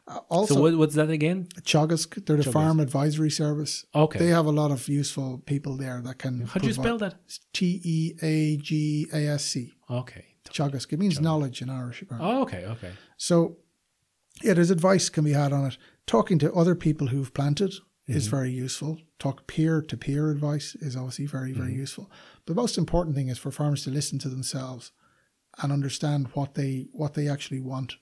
Uh, 0.07 0.19
also, 0.29 0.55
so 0.55 0.61
what, 0.61 0.75
what's 0.77 0.95
that 0.95 1.11
again? 1.11 1.47
Teagasc, 1.61 2.25
they're 2.25 2.37
the 2.37 2.43
Teagasc. 2.43 2.53
Farm 2.53 2.79
Advisory 2.79 3.29
Service. 3.29 3.85
Okay, 3.93 4.17
they 4.17 4.27
have 4.29 4.47
a 4.47 4.51
lot 4.51 4.71
of 4.71 4.87
useful 4.87 5.43
people 5.45 5.77
there 5.77 6.01
that 6.01 6.17
can. 6.17 6.47
How 6.47 6.59
do 6.59 6.67
you 6.67 6.73
spell 6.73 6.97
that? 6.97 7.15
T 7.53 7.79
E 7.83 8.13
A 8.23 8.57
G 8.57 9.07
A 9.13 9.27
S 9.27 9.45
C. 9.45 9.73
Okay, 9.89 10.25
Teagasc. 10.49 10.91
It 10.91 10.97
means 10.97 11.19
Teagasc. 11.19 11.21
knowledge 11.21 11.61
in 11.61 11.69
Irish. 11.69 12.03
Oh, 12.19 12.41
okay, 12.41 12.65
okay. 12.65 12.91
So, 13.17 13.57
yeah, 14.41 14.53
there's 14.55 14.71
advice 14.71 15.09
can 15.09 15.23
be 15.23 15.33
had 15.33 15.53
on 15.53 15.67
it. 15.67 15.77
Talking 16.07 16.39
to 16.39 16.51
other 16.53 16.73
people 16.73 17.07
who've 17.07 17.33
planted 17.33 17.73
mm-hmm. 18.09 18.17
is 18.17 18.27
very 18.27 18.51
useful. 18.51 18.99
Talk 19.19 19.47
peer 19.47 19.81
to 19.81 19.97
peer 19.97 20.31
advice 20.31 20.75
is 20.75 20.95
obviously 20.95 21.25
very, 21.25 21.51
very 21.51 21.71
mm-hmm. 21.71 21.79
useful. 21.79 22.11
But 22.45 22.55
the 22.55 22.61
most 22.61 22.77
important 22.77 23.15
thing 23.15 23.27
is 23.27 23.37
for 23.37 23.51
farmers 23.51 23.83
to 23.83 23.91
listen 23.91 24.19
to 24.19 24.29
themselves 24.29 24.91
and 25.61 25.71
understand 25.71 26.29
what 26.33 26.55
they 26.55 26.87
what 26.91 27.13
they 27.13 27.27
actually 27.27 27.59
want 27.59 27.95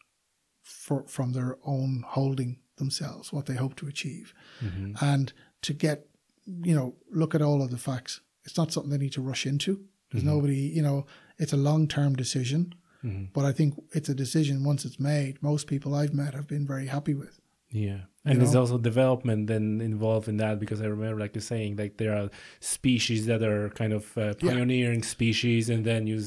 for 0.62 1.04
from 1.08 1.34
their 1.34 1.58
own 1.66 2.04
holding 2.08 2.60
themselves, 2.78 3.34
what 3.34 3.46
they 3.46 3.56
hope 3.56 3.76
to 3.76 3.88
achieve. 3.88 4.34
Mm-hmm. 4.64 5.04
And 5.04 5.34
to 5.64 5.74
get, 5.74 6.08
you 6.46 6.76
know, 6.76 6.96
look 7.12 7.36
at 7.36 7.42
all 7.42 7.62
of 7.62 7.72
the 7.72 7.78
facts. 7.78 8.22
It's 8.46 8.58
not 8.58 8.72
something 8.72 8.92
they 8.92 8.98
need 8.98 9.14
to 9.14 9.22
rush 9.22 9.46
into. 9.46 9.86
There's 10.12 10.24
mm-hmm. 10.24 10.34
nobody, 10.34 10.56
you 10.56 10.82
know, 10.82 11.06
it's 11.38 11.54
a 11.54 11.58
long 11.58 11.88
term 11.88 12.16
decision. 12.16 12.74
Mm-hmm. 13.04 13.26
But 13.34 13.46
I 13.46 13.52
think 13.52 13.76
it's 13.94 14.10
a 14.10 14.16
decision 14.16 14.64
once 14.64 14.86
it's 14.86 15.00
made, 15.00 15.42
most 15.42 15.68
people 15.68 15.96
I've 15.96 16.14
met 16.14 16.34
have 16.34 16.48
been 16.48 16.68
very 16.68 16.88
happy 16.88 17.14
with. 17.14 17.40
Yeah. 17.72 18.00
And 18.26 18.41
there's 18.41 18.56
also 18.56 18.78
development 18.78 19.48
then 19.48 19.82
involved 19.82 20.28
in 20.28 20.38
that 20.38 20.60
because 20.60 20.82
I 20.82 20.86
remember, 20.86 21.20
like 21.20 21.34
you're 21.34 21.41
saying, 21.41 21.78
like 21.78 21.98
there 21.98 22.16
are 22.16 22.30
species 22.60 23.26
that 23.26 23.41
are 23.41 23.70
kind 23.70 23.94
of 23.94 24.16
uh, 24.18 24.34
pioneering 24.36 25.00
yeah. 25.00 25.06
species, 25.06 25.70
and 25.70 25.86
then 25.86 26.06
you, 26.06 26.22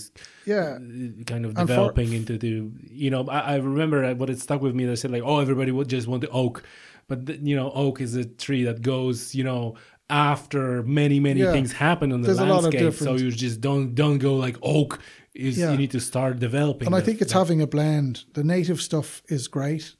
yeah, 0.46 0.78
kind 1.26 1.44
of 1.44 1.54
developing 1.54 2.08
for, 2.08 2.14
into 2.14 2.38
the, 2.38 2.70
you 2.90 3.10
know, 3.10 3.26
I, 3.28 3.38
I, 3.38 3.56
remember 3.56 4.14
what 4.14 4.30
it 4.30 4.40
stuck 4.40 4.62
with 4.62 4.74
me. 4.74 4.84
They 4.84 4.96
said 4.96 5.10
like, 5.10 5.22
oh, 5.22 5.38
everybody 5.38 5.70
would 5.70 5.88
just 5.88 6.08
want 6.08 6.22
the 6.22 6.30
oak, 6.30 6.64
but 7.08 7.26
the, 7.26 7.36
you 7.36 7.54
know, 7.54 7.70
oak 7.72 8.00
is 8.00 8.16
a 8.16 8.24
tree 8.24 8.64
that 8.64 8.82
goes, 8.82 9.34
you 9.34 9.44
know, 9.44 9.76
after 10.10 10.82
many 10.82 11.20
many 11.20 11.40
yeah. 11.40 11.52
things 11.52 11.72
happen 11.72 12.10
on 12.12 12.22
the 12.22 12.32
there's 12.32 12.40
landscape. 12.40 12.94
So 12.94 13.14
you 13.14 13.30
just 13.30 13.60
don't 13.60 13.94
don't 13.94 14.18
go 14.18 14.34
like 14.34 14.56
oak. 14.62 14.98
Is 15.34 15.56
yeah. 15.56 15.70
you 15.70 15.78
need 15.78 15.92
to 15.92 16.00
start 16.00 16.40
developing. 16.40 16.86
And 16.86 16.94
I 16.94 17.00
think 17.00 17.22
it's 17.22 17.32
having 17.32 17.62
a 17.62 17.66
blend. 17.66 18.24
The 18.34 18.44
native 18.44 18.82
stuff 18.82 19.22
is 19.28 19.48
great 19.48 19.94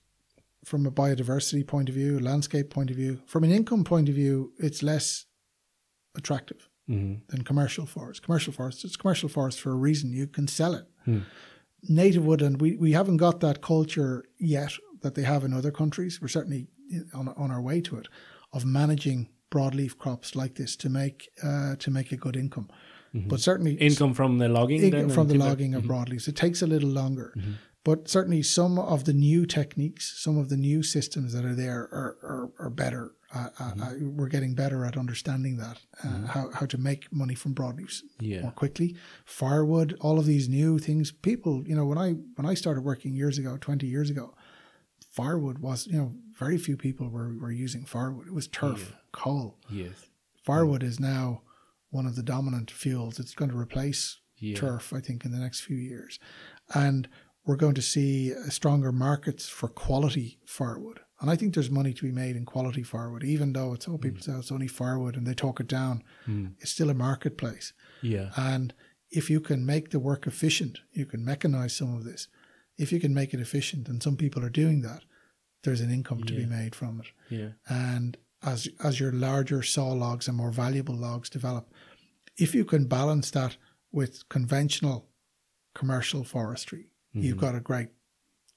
from 0.65 0.87
a 0.87 0.91
biodiversity 0.91 1.67
point 1.67 1.89
of 1.89 1.95
view, 1.95 2.19
a 2.19 2.21
landscape 2.21 2.71
point 2.71 2.91
of 2.91 2.97
view. 2.97 3.21
From 3.27 3.45
an 3.45 3.51
income 3.51 3.85
point 3.85 4.09
of 4.09 4.15
view, 4.15 4.53
it's 4.59 4.83
less 4.83 5.27
attractive 6.17 6.69
mm-hmm. 6.89 7.21
than 7.29 7.43
commercial 7.43 7.87
forest. 7.87 8.23
Commercial 8.23 8.53
forest, 8.53 8.85
it's 8.85 8.97
commercial 8.97 9.29
forest 9.29 9.61
for 9.61 9.71
a 9.71 9.77
reason. 9.77 10.13
You 10.13 10.27
can 10.27 10.47
sell 10.47 10.75
it. 10.75 10.87
Mm. 11.07 11.25
Native 11.89 12.25
woodland, 12.25 12.61
we, 12.61 12.77
we 12.77 12.93
haven't 12.93 13.17
got 13.17 13.41
that 13.41 13.61
culture 13.61 14.25
yet 14.39 14.73
that 15.03 15.15
they 15.15 15.23
have 15.23 15.43
in 15.43 15.53
other 15.53 15.73
countries. 15.73 16.21
We're 16.21 16.29
certainly 16.29 16.69
on, 17.13 17.29
on 17.37 17.51
our 17.51 17.61
way 17.61 17.81
to 17.83 17.97
it 17.97 18.09
of 18.53 18.65
managing 18.65 19.29
broadleaf 19.51 19.99
crops 19.99 20.35
like 20.35 20.55
this 20.55 20.77
to 20.77 20.89
make 20.89 21.29
uh, 21.43 21.77
to 21.77 21.91
make 21.91 22.13
a 22.13 22.17
good 22.17 22.37
income. 22.37 22.69
Mm-hmm. 23.15 23.29
But 23.29 23.41
certainly 23.41 23.75
income 23.75 24.15
from 24.15 24.39
the 24.39 24.49
logging, 24.49 24.83
income 24.83 25.11
from 25.11 25.29
the 25.29 25.35
logging 25.35 25.75
of 25.75 25.83
mm-hmm. 25.83 25.93
broadleaves. 25.93 26.29
It 26.29 26.37
takes 26.37 26.63
a 26.63 26.67
little 26.67 26.89
longer. 26.89 27.35
Mm-hmm. 27.85 28.01
But 28.01 28.09
certainly, 28.09 28.43
some 28.43 28.79
of 28.79 29.05
the 29.05 29.13
new 29.13 29.47
techniques, 29.47 30.15
some 30.17 30.39
of 30.39 30.49
the 30.49 30.57
new 30.57 30.83
systems 30.83 31.33
that 31.33 31.45
are 31.45 31.55
there 31.55 31.89
are, 31.93 32.17
are, 32.23 32.51
are 32.59 32.71
better. 32.71 33.13
Uh, 33.35 33.49
mm-hmm. 33.59 33.83
uh, 33.83 34.11
we're 34.11 34.29
getting 34.29 34.55
better 34.55 34.85
at 34.85 34.97
understanding 34.97 35.57
that, 35.57 35.79
uh, 36.05 36.09
mm-hmm. 36.09 36.27
how, 36.27 36.51
how 36.53 36.67
to 36.67 36.77
make 36.77 37.11
money 37.11 37.35
from 37.35 37.55
broadleaves 37.55 38.03
yeah. 38.21 38.43
more 38.43 38.53
quickly. 38.53 38.95
Firewood, 39.25 39.97
all 40.01 40.19
of 40.19 40.27
these 40.27 40.51
new 40.51 40.79
things. 40.79 41.11
People, 41.13 41.67
you 41.67 41.75
know, 41.75 41.87
when 41.87 41.99
I 41.99 42.11
when 42.37 42.47
I 42.47 42.55
started 42.55 42.83
working 42.83 43.15
years 43.15 43.39
ago, 43.39 43.57
twenty 43.59 43.87
years 43.87 44.11
ago, 44.11 44.35
firewood 45.11 45.59
was, 45.61 45.87
you 45.87 45.97
know, 45.97 46.13
very 46.39 46.59
few 46.59 46.77
people 46.77 47.09
were, 47.09 47.35
were 47.39 47.51
using 47.51 47.85
firewood. 47.85 48.27
It 48.27 48.35
was 48.35 48.49
turf, 48.49 48.91
yeah. 48.91 48.97
coal. 49.13 49.57
Yes. 49.71 50.09
Firewood 50.43 50.83
is 50.83 51.01
now 51.01 51.43
one 51.91 52.07
of 52.07 52.17
the 52.17 52.23
dominant 52.23 52.71
fuels. 52.71 53.19
It's 53.19 53.35
going 53.35 53.51
to 53.51 53.59
replace 53.59 54.19
yeah. 54.39 54.57
turf, 54.57 54.93
I 54.93 55.01
think, 55.01 55.25
in 55.25 55.33
the 55.33 55.39
next 55.39 55.61
few 55.61 55.77
years. 55.77 56.19
And 56.75 57.09
we're 57.45 57.57
going 57.57 57.75
to 57.75 57.83
see 57.83 58.33
stronger 58.51 58.93
markets 58.93 59.49
for 59.49 59.69
quality 59.69 60.39
firewood. 60.47 61.01
And 61.21 61.31
I 61.31 61.37
think 61.37 61.55
there's 61.55 61.71
money 61.71 61.93
to 61.95 62.03
be 62.03 62.13
made 62.13 62.35
in 62.35 62.45
quality 62.45 62.83
firewood, 62.83 63.23
even 63.23 63.53
though 63.53 63.73
it's 63.73 63.87
all 63.87 63.99
people 63.99 64.21
mm. 64.21 64.25
say 64.25 64.33
it's 64.33 64.51
only 64.51 64.67
firewood 64.67 65.17
and 65.17 65.27
they 65.27 65.35
talk 65.35 65.61
it 65.61 65.69
down. 65.69 66.03
Mm. 66.29 66.55
It's 66.59 66.73
still 66.73 66.91
a 66.91 66.95
marketplace. 66.95 67.73
Yeah. 68.03 68.31
And 68.37 68.75
if 69.11 69.31
you 69.31 69.41
can 69.41 69.65
make 69.65 69.91
the 69.91 70.01
work 70.01 70.27
efficient, 70.27 70.81
you 70.93 71.07
can 71.07 71.25
mechanize 71.25 71.73
some 71.73 71.95
of 71.95 72.05
this. 72.05 72.29
If 72.77 72.91
you 72.91 72.99
can 72.99 73.15
make 73.15 73.35
it 73.35 73.41
efficient, 73.41 73.89
and 73.89 74.03
some 74.03 74.17
people 74.17 74.45
are 74.45 74.51
doing 74.51 74.83
that, 74.83 75.05
there's 75.63 75.81
an 75.81 75.93
income 75.93 76.25
to 76.25 76.35
be 76.35 76.47
made 76.47 76.75
from 76.75 77.01
it. 77.01 77.07
Yeah. 77.33 77.51
And 77.69 78.17
as 78.43 78.69
as 78.83 78.99
your 78.99 79.13
larger 79.13 79.63
saw 79.63 79.89
logs 79.89 80.27
and 80.27 80.37
more 80.37 80.51
valuable 80.51 80.97
logs 80.97 81.31
develop, 81.31 81.73
if 82.37 82.55
you 82.55 82.65
can 82.65 82.87
balance 82.87 83.31
that 83.33 83.57
with 83.93 84.29
conventional 84.29 85.09
commercial 85.75 86.25
forestry, 86.25 86.89
you've 87.13 87.37
mm-hmm. 87.37 87.47
got 87.47 87.55
a 87.55 87.61
great 87.61 87.89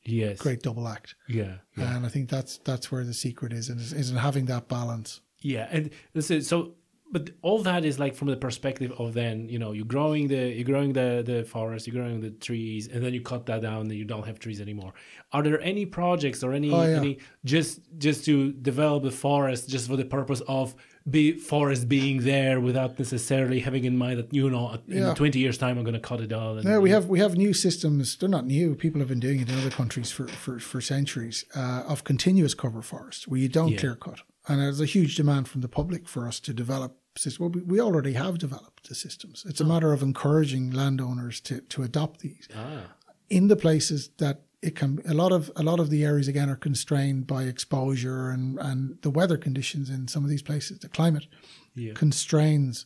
Yes. 0.07 0.37
great 0.37 0.61
double 0.61 0.87
act. 0.87 1.15
Yeah. 1.27 1.55
Yeah. 1.75 1.95
And 1.95 2.05
I 2.05 2.09
think 2.09 2.29
that's 2.29 2.59
that's 2.59 2.91
where 2.91 3.03
the 3.03 3.13
secret 3.13 3.51
is, 3.53 3.69
and 3.69 3.79
is, 3.79 3.91
is 3.91 4.11
in 4.11 4.17
having 4.17 4.45
that 4.45 4.67
balance. 4.67 5.21
Yeah, 5.39 5.67
and 5.71 5.89
this 6.13 6.31
is 6.31 6.47
so. 6.47 6.75
But 7.11 7.29
all 7.43 7.61
that 7.63 7.85
is 7.85 7.99
like 7.99 8.15
from 8.15 8.27
the 8.27 8.35
perspective 8.35 8.91
of 8.97 9.13
then 9.13 9.47
you 9.47 9.59
know 9.59 9.71
you're 9.71 9.85
growing 9.85 10.27
the 10.27 10.49
you're 10.49 10.63
growing 10.63 10.93
the 10.93 11.23
the 11.25 11.43
forest, 11.43 11.87
you're 11.87 11.95
growing 11.95 12.19
the 12.19 12.31
trees, 12.31 12.87
and 12.87 13.03
then 13.03 13.13
you 13.13 13.21
cut 13.21 13.45
that 13.45 13.61
down, 13.61 13.81
and 13.81 13.91
you 13.91 14.05
don't 14.05 14.25
have 14.25 14.39
trees 14.39 14.59
anymore. 14.59 14.93
Are 15.31 15.43
there 15.43 15.61
any 15.61 15.85
projects 15.85 16.43
or 16.43 16.53
any 16.53 16.71
Oh, 16.71 16.83
yeah. 16.83 16.97
any 16.97 17.19
just 17.43 17.81
just 17.97 18.25
to 18.25 18.53
develop 18.53 19.03
the 19.03 19.11
forest 19.11 19.69
just 19.69 19.87
for 19.87 19.95
the 19.97 20.05
purpose 20.05 20.41
of 20.47 20.75
be 21.07 21.33
forest 21.37 21.87
being 21.87 22.23
there 22.23 22.59
without 22.59 22.97
necessarily 22.97 23.59
having 23.59 23.85
in 23.85 23.95
mind 23.97 24.17
that 24.17 24.33
you 24.33 24.49
know 24.49 24.79
in 24.87 24.97
Yeah. 25.03 25.13
20 25.13 25.39
years 25.39 25.57
time 25.57 25.77
I'm 25.77 25.83
going 25.83 25.93
to 25.93 25.99
cut 25.99 26.19
it 26.21 26.33
all. 26.33 26.57
And, 26.57 26.67
Yeah, 26.67 26.79
we 26.79 26.89
have 26.89 27.05
we 27.07 27.19
have 27.19 27.35
new 27.37 27.53
systems. 27.53 28.15
They're 28.17 28.29
not 28.37 28.45
new. 28.45 28.75
People 28.75 28.99
have 29.01 29.09
been 29.09 29.19
doing 29.19 29.39
it 29.41 29.49
in 29.49 29.57
other 29.59 29.69
countries 29.69 30.09
for 30.11 30.27
for, 30.27 30.59
for 30.59 30.81
centuries 30.81 31.45
uh, 31.55 31.83
of 31.87 32.03
continuous 32.03 32.55
cover 32.55 32.81
forest 32.81 33.27
where 33.27 33.39
you 33.39 33.49
don't 33.49 33.71
Yeah. 33.73 33.77
clear 33.79 33.95
cut, 33.95 34.21
and 34.47 34.59
there's 34.59 34.81
a 34.81 34.85
huge 34.85 35.15
demand 35.15 35.47
from 35.47 35.61
the 35.61 35.67
public 35.69 36.07
for 36.07 36.27
us 36.27 36.39
to 36.41 36.53
develop 36.53 36.97
systems. 37.17 37.39
Well, 37.39 37.49
we, 37.49 37.61
we 37.61 37.79
already 37.79 38.13
have 38.13 38.37
developed 38.39 38.89
the 38.89 38.95
systems. 38.95 39.45
It's 39.47 39.61
a 39.61 39.65
matter 39.65 39.93
of 39.93 40.01
encouraging 40.01 40.71
landowners 40.71 41.39
to 41.41 41.61
to 41.73 41.83
adopt 41.83 42.21
these 42.21 42.47
ah 42.55 42.81
in 43.29 43.47
the 43.47 43.55
places 43.55 44.09
that 44.17 44.37
it 44.61 44.75
can. 44.75 44.99
A 45.07 45.13
lot 45.13 45.31
of 45.31 45.51
a 45.55 45.63
lot 45.63 45.79
of 45.79 45.89
the 45.89 46.03
areas 46.03 46.27
again 46.27 46.49
are 46.49 46.55
constrained 46.55 47.27
by 47.27 47.43
exposure 47.43 48.29
and 48.29 48.59
and 48.59 48.97
the 49.01 49.09
weather 49.09 49.37
conditions 49.37 49.89
in 49.89 50.07
some 50.07 50.23
of 50.23 50.29
these 50.29 50.41
places. 50.43 50.79
The 50.79 50.89
climate 50.89 51.27
yeah 51.75 51.93
constrains 51.93 52.85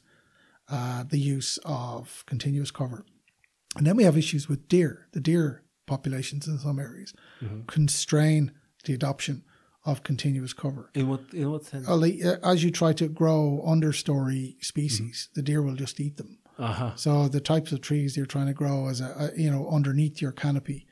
uh, 0.70 1.04
the 1.04 1.20
use 1.20 1.58
of 1.66 2.24
continuous 2.28 2.72
cover. 2.72 3.06
And 3.78 3.86
then 3.88 3.96
we 3.96 4.04
have 4.04 4.18
issues 4.18 4.48
with 4.50 4.68
deer. 4.68 5.08
The 5.14 5.20
deer 5.22 5.64
populations 5.86 6.48
in 6.48 6.58
some 6.60 6.80
areas 6.80 7.14
constrain 7.68 8.52
the 8.86 8.94
adoption 8.94 9.44
of 9.86 10.04
continuous 10.04 10.54
cover. 10.54 10.90
in 10.94 11.08
what 11.08 11.22
in 11.34 11.50
what 11.52 11.66
sense? 11.66 11.88
Uh, 11.88 12.38
As 12.44 12.64
you 12.64 12.72
try 12.72 12.94
to 12.94 13.08
grow 13.08 13.64
understory 13.66 14.64
species, 14.64 15.30
the 15.36 15.42
deer 15.42 15.62
will 15.62 15.76
just 15.76 16.00
eat 16.00 16.18
them. 16.18 16.38
Uh 16.58 16.74
huh. 16.74 16.96
So 16.96 17.28
the 17.30 17.40
types 17.40 17.72
of 17.72 17.80
trees 17.82 18.18
you're 18.18 18.26
trying 18.26 18.48
to 18.48 18.54
grow 18.54 18.88
as 18.90 19.00
a, 19.02 19.32
a 19.34 19.40
you 19.42 19.50
know 19.50 19.70
underneath 19.70 20.22
your 20.22 20.32
canopy 20.34 20.86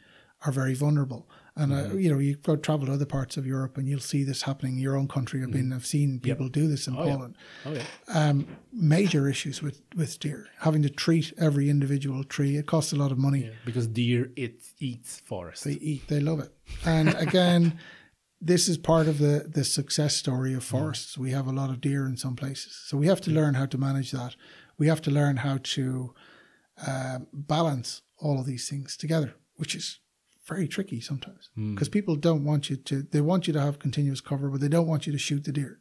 are 0.45 0.51
very 0.51 0.73
vulnerable. 0.73 1.27
And 1.55 1.73
uh, 1.73 1.95
you 1.95 2.11
know 2.11 2.19
you 2.19 2.35
go 2.35 2.55
travel 2.55 2.85
to 2.85 2.93
other 2.93 3.07
parts 3.07 3.35
of 3.35 3.47
Europe 3.47 3.77
and 3.79 3.87
you'll 3.87 3.99
see 3.99 4.23
this 4.23 4.43
happening 4.43 4.73
in 4.73 4.79
your 4.79 4.95
own 4.95 5.07
country. 5.07 5.41
I've 5.41 5.51
been 5.51 5.73
I've 5.73 5.87
seen 5.87 6.19
people 6.19 6.49
do 6.49 6.67
this 6.67 6.85
in 6.87 6.95
Oh, 6.95 7.03
yeah. 7.05 7.13
Poland 7.15 7.35
Oh 7.65 7.73
yeah. 7.73 7.83
um, 8.09 8.45
major 8.71 9.27
issues 9.27 9.63
with, 9.63 9.81
with 9.95 10.19
deer. 10.19 10.47
Having 10.59 10.83
to 10.83 10.89
treat 10.91 11.33
every 11.39 11.67
individual 11.71 12.23
tree, 12.23 12.57
it 12.57 12.67
costs 12.67 12.93
a 12.93 12.95
lot 12.95 13.11
of 13.11 13.17
money. 13.17 13.45
yeah. 13.45 13.49
Because 13.65 13.87
deer 13.87 14.31
it 14.35 14.61
eats 14.79 15.19
forest. 15.21 15.63
They 15.63 15.73
eat, 15.73 16.07
they 16.09 16.19
love 16.19 16.39
it. 16.41 16.51
And 16.85 17.15
again, 17.15 17.79
this 18.39 18.67
is 18.67 18.77
part 18.77 19.07
of 19.07 19.17
the, 19.17 19.49
the 19.51 19.63
success 19.63 20.15
story 20.15 20.53
of 20.53 20.63
forests. 20.63 21.17
We 21.17 21.31
have 21.31 21.47
a 21.47 21.51
lot 21.51 21.71
of 21.71 21.81
deer 21.81 22.05
in 22.05 22.17
some 22.17 22.35
places. 22.35 22.79
So 22.85 22.97
we 22.97 23.07
have 23.07 23.21
to 23.21 23.31
learn 23.31 23.55
how 23.55 23.65
to 23.65 23.77
manage 23.79 24.11
that. 24.11 24.35
We 24.77 24.85
have 24.89 25.01
to 25.01 25.09
learn 25.11 25.37
how 25.37 25.57
to 25.63 26.13
um, 26.85 27.25
balance 27.33 28.03
all 28.19 28.39
of 28.39 28.45
these 28.45 28.69
things 28.69 28.95
together, 28.95 29.33
which 29.55 29.73
is 29.73 29.99
very 30.47 30.67
tricky 30.67 31.01
sometimes 31.01 31.49
hmm. 31.55 31.73
because 31.73 31.89
people 31.89 32.15
don't 32.15 32.43
want 32.43 32.69
you 32.69 32.77
to, 32.77 33.03
they 33.03 33.21
want 33.21 33.47
you 33.47 33.53
to 33.53 33.61
have 33.61 33.79
continuous 33.79 34.21
cover, 34.21 34.49
but 34.49 34.61
they 34.61 34.69
don't 34.69 34.87
want 34.87 35.05
you 35.05 35.13
to 35.13 35.19
shoot 35.19 35.43
the 35.43 35.51
deer. 35.51 35.79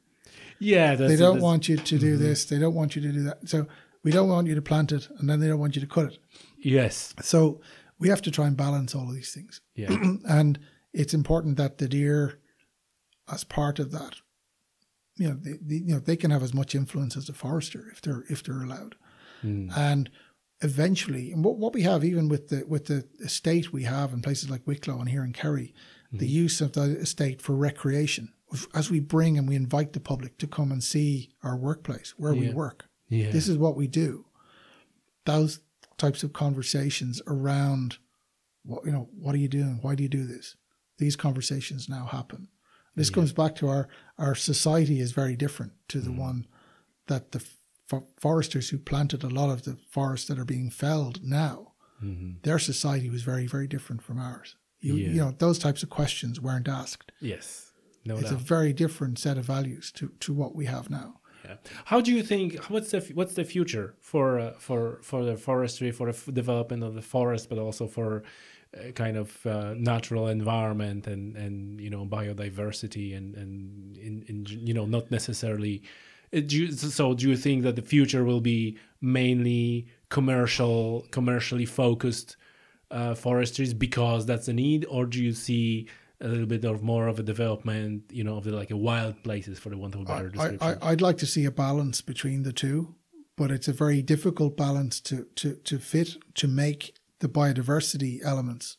yeah, 0.58 0.94
that's, 0.94 1.10
They 1.10 1.16
don't 1.16 1.40
want 1.40 1.68
you 1.68 1.76
to 1.76 1.98
do 1.98 2.14
mm-hmm. 2.14 2.22
this. 2.22 2.44
They 2.44 2.58
don't 2.58 2.74
want 2.74 2.96
you 2.96 3.02
to 3.02 3.12
do 3.12 3.22
that. 3.24 3.48
So 3.48 3.66
we 4.02 4.10
don't 4.10 4.28
want 4.28 4.46
you 4.46 4.54
to 4.54 4.62
plant 4.62 4.92
it, 4.92 5.08
and 5.18 5.28
then 5.28 5.40
they 5.40 5.48
don't 5.48 5.58
want 5.58 5.76
you 5.76 5.80
to 5.80 5.86
cut 5.86 6.12
it. 6.12 6.18
Yes. 6.58 7.14
So 7.22 7.60
we 7.98 8.08
have 8.08 8.22
to 8.22 8.30
try 8.30 8.46
and 8.46 8.56
balance 8.56 8.94
all 8.94 9.08
of 9.08 9.14
these 9.14 9.32
things. 9.32 9.60
Yeah. 9.74 9.88
and 10.28 10.58
it's 10.92 11.14
important 11.14 11.56
that 11.56 11.78
the 11.78 11.88
deer, 11.88 12.38
as 13.30 13.44
part 13.44 13.78
of 13.78 13.92
that, 13.92 14.16
you 15.16 15.28
know, 15.28 15.34
they, 15.34 15.58
they, 15.62 15.76
you 15.76 15.94
know, 15.94 15.98
they 15.98 16.16
can 16.16 16.30
have 16.30 16.42
as 16.42 16.54
much 16.54 16.74
influence 16.74 17.16
as 17.16 17.26
the 17.26 17.32
forester 17.32 17.86
if 17.90 18.00
they're 18.00 18.24
if 18.28 18.42
they're 18.42 18.62
allowed. 18.62 18.96
Hmm. 19.40 19.70
And 19.74 20.10
eventually, 20.62 21.32
and 21.32 21.44
what, 21.44 21.58
what 21.58 21.74
we 21.74 21.82
have, 21.82 22.04
even 22.04 22.28
with 22.28 22.48
the 22.48 22.64
with 22.66 22.86
the 22.86 23.06
estate 23.20 23.72
we 23.72 23.84
have 23.84 24.12
in 24.12 24.22
places 24.22 24.50
like 24.50 24.66
Wicklow 24.66 24.98
and 24.98 25.08
here 25.08 25.24
in 25.24 25.32
Kerry, 25.32 25.74
the 26.12 26.26
mm-hmm. 26.26 26.26
use 26.26 26.60
of 26.60 26.72
the 26.72 26.98
estate 26.98 27.42
for 27.42 27.54
recreation, 27.54 28.32
as 28.74 28.90
we 28.90 29.00
bring 29.00 29.36
and 29.36 29.48
we 29.48 29.56
invite 29.56 29.92
the 29.92 30.00
public 30.00 30.38
to 30.38 30.46
come 30.46 30.72
and 30.72 30.82
see 30.82 31.30
our 31.42 31.56
workplace 31.56 32.14
where 32.16 32.34
we 32.34 32.50
work. 32.50 32.86
Yeah. 33.08 33.30
This 33.30 33.48
is 33.48 33.58
what 33.58 33.76
we 33.76 33.86
do. 33.86 34.26
Those 35.24 35.60
types 35.98 36.22
of 36.22 36.32
conversations 36.32 37.22
around 37.26 37.98
what 38.64 38.84
you 38.84 38.92
know, 38.92 39.08
what 39.18 39.34
are 39.34 39.38
you 39.38 39.48
doing? 39.48 39.78
Why 39.82 39.94
do 39.94 40.02
you 40.02 40.08
do 40.08 40.26
this? 40.26 40.56
These 40.98 41.16
conversations 41.16 41.88
now 41.88 42.06
happen. 42.06 42.48
This 42.94 43.10
comes 43.10 43.32
back 43.32 43.54
to 43.56 43.68
our 43.68 43.88
our 44.18 44.34
society 44.34 45.00
is 45.00 45.12
very 45.12 45.36
different 45.36 45.72
to 45.88 46.00
the 46.00 46.10
mm. 46.10 46.18
one 46.18 46.46
that 47.08 47.32
the 47.32 47.44
foresters 48.18 48.70
who 48.70 48.78
planted 48.78 49.22
a 49.22 49.28
lot 49.28 49.50
of 49.50 49.62
the 49.62 49.76
forests 49.90 50.26
that 50.28 50.38
are 50.38 50.44
being 50.44 50.70
felled 50.70 51.22
now. 51.22 51.72
Their 52.42 52.58
society 52.58 53.08
was 53.10 53.22
very 53.22 53.46
very 53.46 53.66
different 53.66 54.02
from 54.02 54.18
ours. 54.18 54.56
You, 54.80 54.94
Yeah. 54.96 55.08
you 55.08 55.20
know 55.22 55.34
those 55.38 55.58
types 55.58 55.82
of 55.82 55.88
questions 55.88 56.38
weren't 56.40 56.68
asked. 56.68 57.10
Yes. 57.20 57.72
No 58.04 58.16
It's 58.18 58.30
a 58.30 58.36
very 58.36 58.72
different 58.72 59.18
set 59.18 59.38
of 59.38 59.44
values 59.46 59.90
to 59.92 60.04
to 60.20 60.32
what 60.34 60.54
we 60.54 60.66
have 60.66 60.90
now. 60.90 61.20
Yeah. 61.44 61.56
How 61.86 62.00
do 62.02 62.10
you 62.12 62.22
think? 62.22 62.54
What's 62.70 62.90
the 62.90 63.00
what's 63.14 63.34
the 63.34 63.44
future 63.44 63.94
for 64.00 64.38
uh, 64.38 64.52
for 64.58 64.98
for 65.02 65.24
the 65.24 65.36
forestry, 65.36 65.90
for 65.92 66.06
the 66.12 66.16
f- 66.18 66.34
development 66.34 66.82
of 66.84 66.94
the 66.94 67.02
forest, 67.02 67.48
but 67.48 67.58
also 67.58 67.86
for 67.88 68.22
uh, 68.76 68.90
kind 68.92 69.16
of 69.16 69.46
uh, 69.46 69.74
natural 69.92 70.28
environment 70.28 71.06
and 71.06 71.36
and 71.36 71.80
you 71.80 71.90
know 71.90 72.04
biodiversity 72.06 73.16
and 73.16 73.34
and 73.36 73.96
in, 73.96 74.22
in 74.28 74.36
you 74.68 74.74
know 74.74 74.86
not 74.86 75.10
necessarily. 75.10 75.82
Uh, 76.36 76.40
Do 76.40 76.56
you, 76.56 76.72
so 76.72 77.14
do 77.14 77.28
you 77.28 77.36
think 77.36 77.62
that 77.62 77.76
the 77.76 77.82
future 77.82 78.24
will 78.24 78.40
be 78.40 78.78
mainly 79.00 79.88
commercial, 80.08 81.06
commercially 81.10 81.66
focused 81.66 82.36
uh, 82.90 83.14
forestries 83.14 83.74
because 83.74 84.26
that's 84.26 84.48
a 84.48 84.52
need, 84.52 84.86
or 84.88 85.06
do 85.06 85.22
you 85.22 85.32
see 85.32 85.88
a 86.20 86.28
little 86.28 86.46
bit 86.46 86.64
of 86.64 86.82
more 86.82 87.08
of 87.08 87.18
a 87.18 87.22
development, 87.22 88.02
you 88.10 88.24
know, 88.24 88.36
of 88.36 88.44
the 88.44 88.52
like 88.52 88.70
a 88.70 88.76
wild 88.76 89.22
places 89.22 89.58
for 89.58 89.70
the 89.70 89.76
want 89.76 89.94
of 89.94 90.02
a 90.02 90.04
better 90.04 90.28
I, 90.28 90.30
description? 90.30 90.78
I, 90.82 90.90
I'd 90.90 91.00
like 91.00 91.18
to 91.18 91.26
see 91.26 91.44
a 91.44 91.50
balance 91.50 92.00
between 92.00 92.42
the 92.42 92.52
two, 92.52 92.94
but 93.36 93.50
it's 93.50 93.68
a 93.68 93.72
very 93.72 94.02
difficult 94.02 94.56
balance 94.56 95.00
to, 95.00 95.26
to, 95.36 95.54
to 95.54 95.78
fit 95.78 96.16
to 96.34 96.48
make 96.48 96.96
the 97.20 97.28
biodiversity 97.28 98.20
elements 98.24 98.76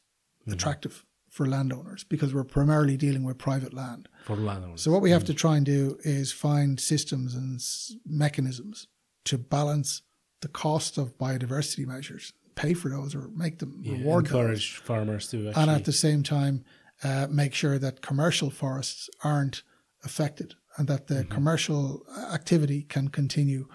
attractive 0.50 1.04
for 1.38 1.46
landowners 1.48 2.04
because 2.04 2.34
we're 2.34 2.44
primarily 2.44 2.98
dealing 2.98 3.24
with 3.24 3.38
private 3.38 3.74
land. 3.74 4.10
for 4.26 4.36
landowners. 4.36 4.82
So 4.82 4.92
what 4.92 5.02
we 5.02 5.12
have 5.12 5.24
to 5.26 5.34
try 5.34 5.56
and 5.58 5.66
do 5.66 5.98
is 6.04 6.32
find 6.34 6.80
systems 6.80 7.34
and 7.36 7.56
s- 7.58 7.96
mechanisms 8.06 8.88
to 9.26 9.38
balance 9.38 10.02
the 10.42 10.48
cost 10.50 10.98
of 10.98 11.18
biodiversity 11.18 11.86
measures, 11.86 12.34
pay 12.56 12.74
for 12.74 12.90
those 12.90 13.16
or 13.16 13.30
make 13.46 13.60
them 13.60 13.72
Yeah, 13.84 13.94
reward 13.94 14.26
those 14.26 14.32
encourage 14.34 14.68
farmers 14.78 15.28
to 15.30 15.38
actually. 15.48 15.62
and 15.62 15.72
at 15.72 15.86
the 15.86 15.94
same 16.08 16.24
time 16.24 16.56
uh, 17.04 17.28
make 17.30 17.54
sure 17.54 17.78
that 17.80 18.02
commercial 18.02 18.50
forests 18.50 19.10
aren't 19.24 19.62
affected 20.04 20.56
and 20.78 20.88
that 20.88 21.08
the 21.08 21.24
commercial 21.26 22.04
activity 22.34 22.82
can 22.84 23.08
continue 23.20 23.68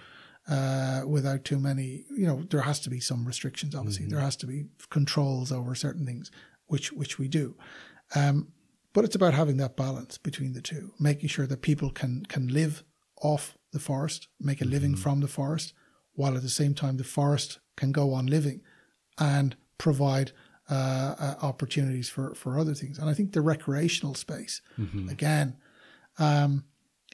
uh, 0.48 1.02
without 1.06 1.44
too 1.44 1.58
many. 1.58 2.04
You 2.10 2.26
know, 2.26 2.42
there 2.50 2.62
has 2.62 2.80
to 2.80 2.90
be 2.90 3.00
some 3.00 3.24
restrictions. 3.24 3.74
Obviously, 3.74 4.06
there 4.06 4.20
has 4.28 4.36
to 4.36 4.46
be 4.46 4.64
controls 4.90 5.52
over 5.52 5.74
certain 5.76 6.04
things, 6.04 6.30
which 6.72 6.90
which 6.92 7.18
we 7.18 7.28
do. 7.28 7.54
Um, 8.14 8.48
but 8.94 9.04
it's 9.04 9.14
about 9.14 9.34
having 9.34 9.58
that 9.58 9.76
balance 9.76 10.16
between 10.18 10.54
the 10.54 10.62
two, 10.62 10.92
making 10.98 11.28
sure 11.28 11.46
that 11.46 11.60
people 11.60 11.90
can 11.90 12.24
can 12.26 12.48
live 12.48 12.82
off 13.20 13.56
the 13.72 13.78
forest, 13.78 14.28
make 14.40 14.62
a 14.62 14.64
living 14.64 14.96
from 14.96 15.20
the 15.20 15.28
forest, 15.28 15.74
while 16.14 16.34
at 16.34 16.42
the 16.42 16.48
same 16.48 16.74
time 16.74 16.96
the 16.96 17.04
forest 17.04 17.60
can 17.76 17.92
go 17.92 18.12
on 18.14 18.26
living 18.26 18.62
and 19.18 19.54
provide 19.76 20.32
uh, 20.70 21.14
uh, 21.18 21.34
opportunities 21.42 22.08
for, 22.08 22.34
for 22.34 22.58
other 22.58 22.74
things. 22.74 22.98
And 22.98 23.10
I 23.10 23.14
think 23.14 23.32
the 23.32 23.40
recreational 23.40 24.14
space, 24.14 24.62
again, 25.10 25.56
um, 26.18 26.64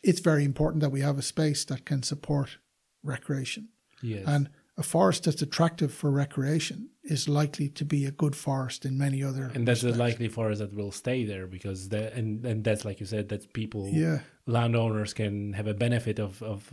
it's 0.02 0.20
very 0.20 0.44
important 0.44 0.82
that 0.82 0.90
we 0.92 1.00
have 1.00 1.18
a 1.18 1.22
space 1.22 1.64
that 1.66 1.84
can 1.84 2.02
support 2.02 2.58
recreation. 3.02 3.68
yes. 4.02 4.24
And 4.26 4.48
a 4.76 4.82
forest 4.82 5.24
that's 5.24 5.42
attractive 5.42 5.92
for 5.92 6.10
recreation 6.10 6.90
is 7.10 7.28
likely 7.28 7.68
to 7.70 7.84
be 7.84 8.04
a 8.04 8.10
good 8.10 8.36
forest 8.36 8.84
in 8.84 8.98
many 8.98 9.24
other. 9.24 9.50
And 9.54 9.66
that's 9.66 9.82
respects. 9.82 9.96
a 9.96 9.98
likely 9.98 10.28
forest 10.28 10.60
that 10.60 10.74
will 10.74 10.92
stay 10.92 11.24
there 11.24 11.46
because 11.46 11.88
the 11.88 12.14
and 12.14 12.44
and 12.44 12.62
that's 12.62 12.84
like 12.84 13.00
you 13.00 13.06
said 13.06 13.28
that 13.30 13.52
people 13.52 13.88
Yeah. 13.92 14.20
landowners 14.46 15.12
can 15.14 15.54
have 15.54 15.66
a 15.66 15.74
benefit 15.74 16.18
of 16.18 16.42
of. 16.42 16.72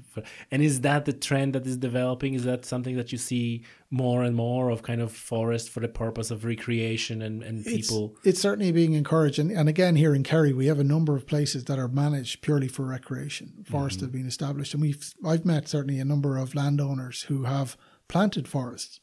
And 0.52 0.62
is 0.62 0.82
that 0.82 1.06
the 1.06 1.14
trend 1.14 1.56
that 1.56 1.66
is 1.66 1.78
developing? 1.78 2.34
Is 2.34 2.44
that 2.44 2.66
something 2.66 2.95
that 2.98 3.12
you 3.12 3.18
see 3.18 3.64
more 3.90 4.24
and 4.24 4.36
more 4.36 4.70
of 4.70 4.82
kind 4.84 5.02
of 5.02 5.12
forest 5.12 5.70
for 5.70 5.80
the 5.80 5.88
purpose 5.88 6.30
of 6.32 6.44
recreation 6.44 7.22
and 7.22 7.41
and 7.41 7.64
people? 7.64 8.16
it's 8.24 8.41
certainly 8.41 8.72
being 8.72 8.94
encouraged, 8.94 9.40
and, 9.40 9.52
and 9.52 9.70
again 9.70 9.95
here 9.95 10.14
in 10.14 10.24
Kerry, 10.24 10.53
we 10.53 10.68
have 10.68 10.80
a 10.80 10.90
number 10.95 11.16
of 11.16 11.26
places 11.26 11.64
that 11.66 11.80
are 11.80 11.88
managed 11.88 12.41
purely 12.41 12.68
for 12.68 12.84
recreation. 12.86 13.64
Forests 13.64 13.98
mm-hmm. 13.98 14.06
have 14.06 14.12
been 14.12 14.28
established, 14.28 14.74
and 14.74 14.82
we've 14.82 15.14
I've 15.26 15.45
met 15.45 15.70
certainly 15.70 15.99
a 15.99 16.06
number 16.06 16.38
of 16.38 16.56
landowners 16.56 17.24
who 17.24 17.44
have 17.44 17.78
planted 18.07 18.48
forests 18.48 18.99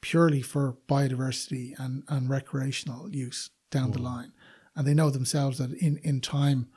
purely 0.00 0.42
for 0.42 0.76
biodiversity 0.88 1.78
and, 1.78 2.02
and 2.08 2.28
recreational 2.28 3.10
use 3.10 3.50
down 3.70 3.90
the 3.90 3.98
mm. 3.98 4.04
line, 4.04 4.32
and 4.74 4.86
they 4.86 4.94
know 4.94 5.10
themselves 5.10 5.58
that 5.58 5.72
in 5.72 5.98
in 5.98 6.20
time, 6.20 6.68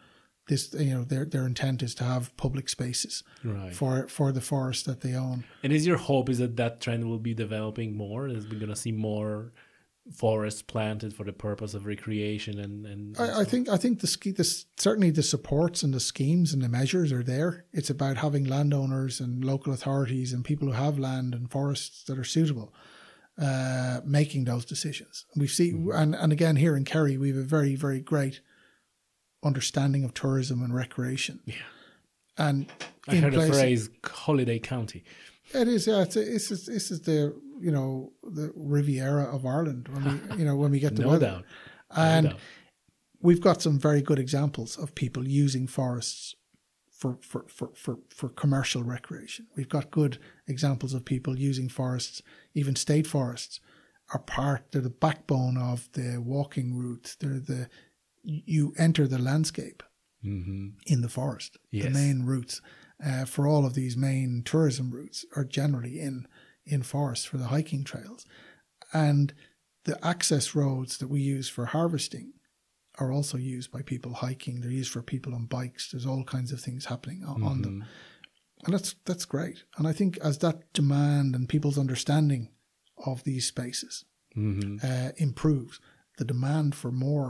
this 0.48 0.74
you 0.74 0.94
know 0.94 1.04
their 1.04 1.26
their 1.26 1.46
intent 1.46 1.84
is 1.84 1.96
to 1.96 2.04
have 2.04 2.36
public 2.38 2.68
spaces 2.68 3.24
Right. 3.44 3.74
for 3.74 4.08
for 4.08 4.32
the 4.32 4.42
forest 4.42 4.86
that 4.86 5.02
they 5.02 5.14
own. 5.14 5.46
And 5.64 5.72
is 5.72 5.88
your 5.88 5.98
hope 5.98 6.30
is 6.30 6.40
that 6.40 6.58
that 6.58 6.82
trend 6.82 7.08
will 7.08 7.20
be 7.20 7.34
developing 7.34 7.96
more? 7.96 8.28
Is 8.28 8.48
we're 8.48 8.60
gonna 8.60 8.76
see 8.76 8.92
more 8.92 9.54
forests 10.12 10.64
planted 10.64 11.14
for 11.14 11.24
the 11.24 11.32
purpose 11.32 11.76
of 11.76 11.86
recreation 11.86 12.60
and 12.60 12.86
and, 12.88 13.18
and 13.18 13.32
I, 13.32 13.42
I 13.42 13.44
think 13.44 13.70
I 13.70 13.78
think 13.78 14.00
the 14.00 14.08
ski 14.08 14.32
this 14.32 14.66
certainly 14.78 15.12
the 15.12 15.24
supports 15.24 15.84
and 15.84 15.94
the 15.94 16.00
schemes 16.00 16.54
and 16.54 16.62
the 16.62 16.70
measures 16.70 17.12
are 17.12 17.24
there. 17.24 17.66
It's 17.72 17.92
about 17.92 18.18
having 18.18 18.46
landowners 18.46 19.20
and 19.20 19.46
local 19.46 19.74
authorities 19.74 20.34
and 20.34 20.44
people 20.44 20.68
who 20.68 20.74
have 20.74 20.98
land 20.98 21.36
and 21.36 21.52
forests 21.52 22.04
that 22.06 22.18
are 22.18 22.24
suitable 22.24 22.74
uh, 23.42 24.00
making 24.06 24.46
those 24.46 24.64
decisions. 24.66 25.26
We 25.36 25.48
see 25.48 25.72
and 25.94 26.16
and 26.16 26.32
again 26.32 26.56
here 26.58 26.76
in 26.78 26.86
Kerry 26.86 27.18
we 27.18 27.30
have 27.30 27.38
a 27.38 27.44
very 27.58 27.76
very 27.76 28.00
great 28.02 28.40
understanding 29.44 30.04
of 30.04 30.14
tourism 30.14 30.62
and 30.64 30.74
recreation. 30.74 31.40
Yeah. 31.46 31.56
And 32.38 32.68
I 33.08 33.16
heard 33.16 33.34
the 33.34 33.38
places- 33.38 33.60
phrase 33.60 33.90
"holiday 34.06 34.60
county." 34.60 35.04
it 35.54 35.68
is. 35.68 35.86
Yeah, 35.88 36.04
it's, 36.04 36.16
it's, 36.16 36.50
it's 36.52 36.66
this 36.66 36.92
is 36.92 37.02
the 37.02 37.36
you 37.60 37.72
know 37.72 38.14
the 38.24 38.52
Riviera 38.56 39.24
of 39.36 39.46
Ireland 39.46 39.88
when 39.90 40.04
we 40.30 40.38
you 40.40 40.46
know 40.46 40.56
when 40.56 40.72
we 40.72 40.80
get 40.80 40.96
the 40.98 41.04
No 41.04 41.10
weather. 41.10 41.26
doubt. 41.28 41.46
No 41.98 42.04
And 42.04 42.30
doubt. 42.30 42.40
we've 43.22 43.42
got 43.42 43.62
some 43.62 43.78
very 43.80 44.02
good 44.02 44.20
examples 44.20 44.78
of 44.78 44.96
people 44.96 45.28
using 45.28 45.68
forests 45.68 46.36
for, 47.02 47.18
for, 47.22 47.46
for, 47.48 47.72
for, 47.74 47.98
for 48.10 48.30
commercial 48.30 48.84
recreation. 48.84 49.48
We've 49.58 49.68
got 49.68 49.90
good 49.90 50.20
examples 50.48 50.94
of 50.94 51.04
people 51.04 51.38
using 51.38 51.68
forests, 51.68 52.22
even 52.54 52.76
state 52.76 53.08
forests 53.08 53.60
are 54.14 54.20
part, 54.20 54.66
they're 54.72 54.84
the 54.84 54.90
backbone 54.92 55.58
of 55.58 55.90
the 55.94 56.22
walking 56.24 56.78
route. 56.78 57.16
They're 57.20 57.40
the, 57.40 57.70
you 58.24 58.74
enter 58.78 59.08
the 59.08 59.18
landscape 59.20 59.84
hmm 60.22 60.68
in 60.86 61.02
the 61.02 61.10
forest. 61.10 61.58
Yes. 61.72 61.86
The 61.86 61.90
main 61.90 62.24
routes 62.24 62.62
uh, 63.04 63.26
for 63.26 63.48
all 63.48 63.66
of 63.66 63.74
these 63.74 63.98
main 63.98 64.44
tourism 64.46 64.92
routes 64.92 65.26
are 65.36 65.44
generally 65.44 66.00
in, 66.00 66.28
in 66.68 66.84
forests 66.84 67.26
for 67.26 67.38
the 67.38 67.48
hiking 67.48 67.84
trails. 67.84 68.28
And 68.94 69.34
the 69.86 69.98
access 70.06 70.54
roads 70.54 71.00
that 71.00 71.08
we 71.08 71.22
use 71.22 71.50
for 71.50 71.66
harvesting 71.66 72.34
are 73.02 73.12
also 73.18 73.38
used 73.56 73.70
by 73.76 73.82
people 73.92 74.14
hiking. 74.26 74.56
They're 74.62 74.80
used 74.82 74.92
for 74.96 75.02
people 75.14 75.34
on 75.38 75.46
bikes. 75.60 75.84
There's 75.92 76.06
all 76.12 76.24
kinds 76.36 76.52
of 76.54 76.60
things 76.62 76.86
happening 76.86 77.24
on, 77.32 77.42
on 77.52 77.62
them, 77.64 77.78
and 78.66 78.74
that's 78.74 78.92
that's 79.08 79.26
great. 79.36 79.58
And 79.78 79.86
I 79.92 79.94
think 80.00 80.12
as 80.30 80.38
that 80.40 80.58
demand 80.74 81.36
and 81.36 81.50
people's 81.54 81.80
understanding 81.86 82.44
of 83.12 83.24
these 83.24 83.46
spaces 83.54 84.06
hmm 84.34 84.78
uh, 84.90 85.10
improves, 85.18 85.76
the 86.18 86.26
demand 86.34 86.70
for 86.82 86.92
more 86.92 87.30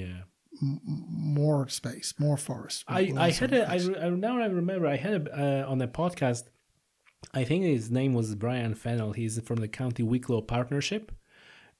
Yeah. 0.00 0.20
more 0.60 1.68
space, 1.68 2.08
more 2.18 2.36
forest. 2.36 2.84
I, 2.88 3.12
I 3.26 3.30
had 3.30 3.52
a 3.60 3.62
I, 3.68 3.76
re- 3.76 4.10
now 4.26 4.34
I 4.40 4.46
remember 4.46 4.86
I 4.86 4.96
had 4.96 5.14
a 5.14 5.22
uh, 5.66 5.70
on 5.72 5.80
a 5.82 5.88
podcast. 5.88 6.44
I 7.34 7.44
think 7.48 7.64
his 7.64 7.90
name 7.90 8.12
was 8.14 8.34
Brian 8.44 8.74
Fennell. 8.74 9.12
He's 9.20 9.40
from 9.48 9.58
the 9.64 9.68
County 9.80 10.02
Wicklow 10.12 10.42
Partnership, 10.42 11.04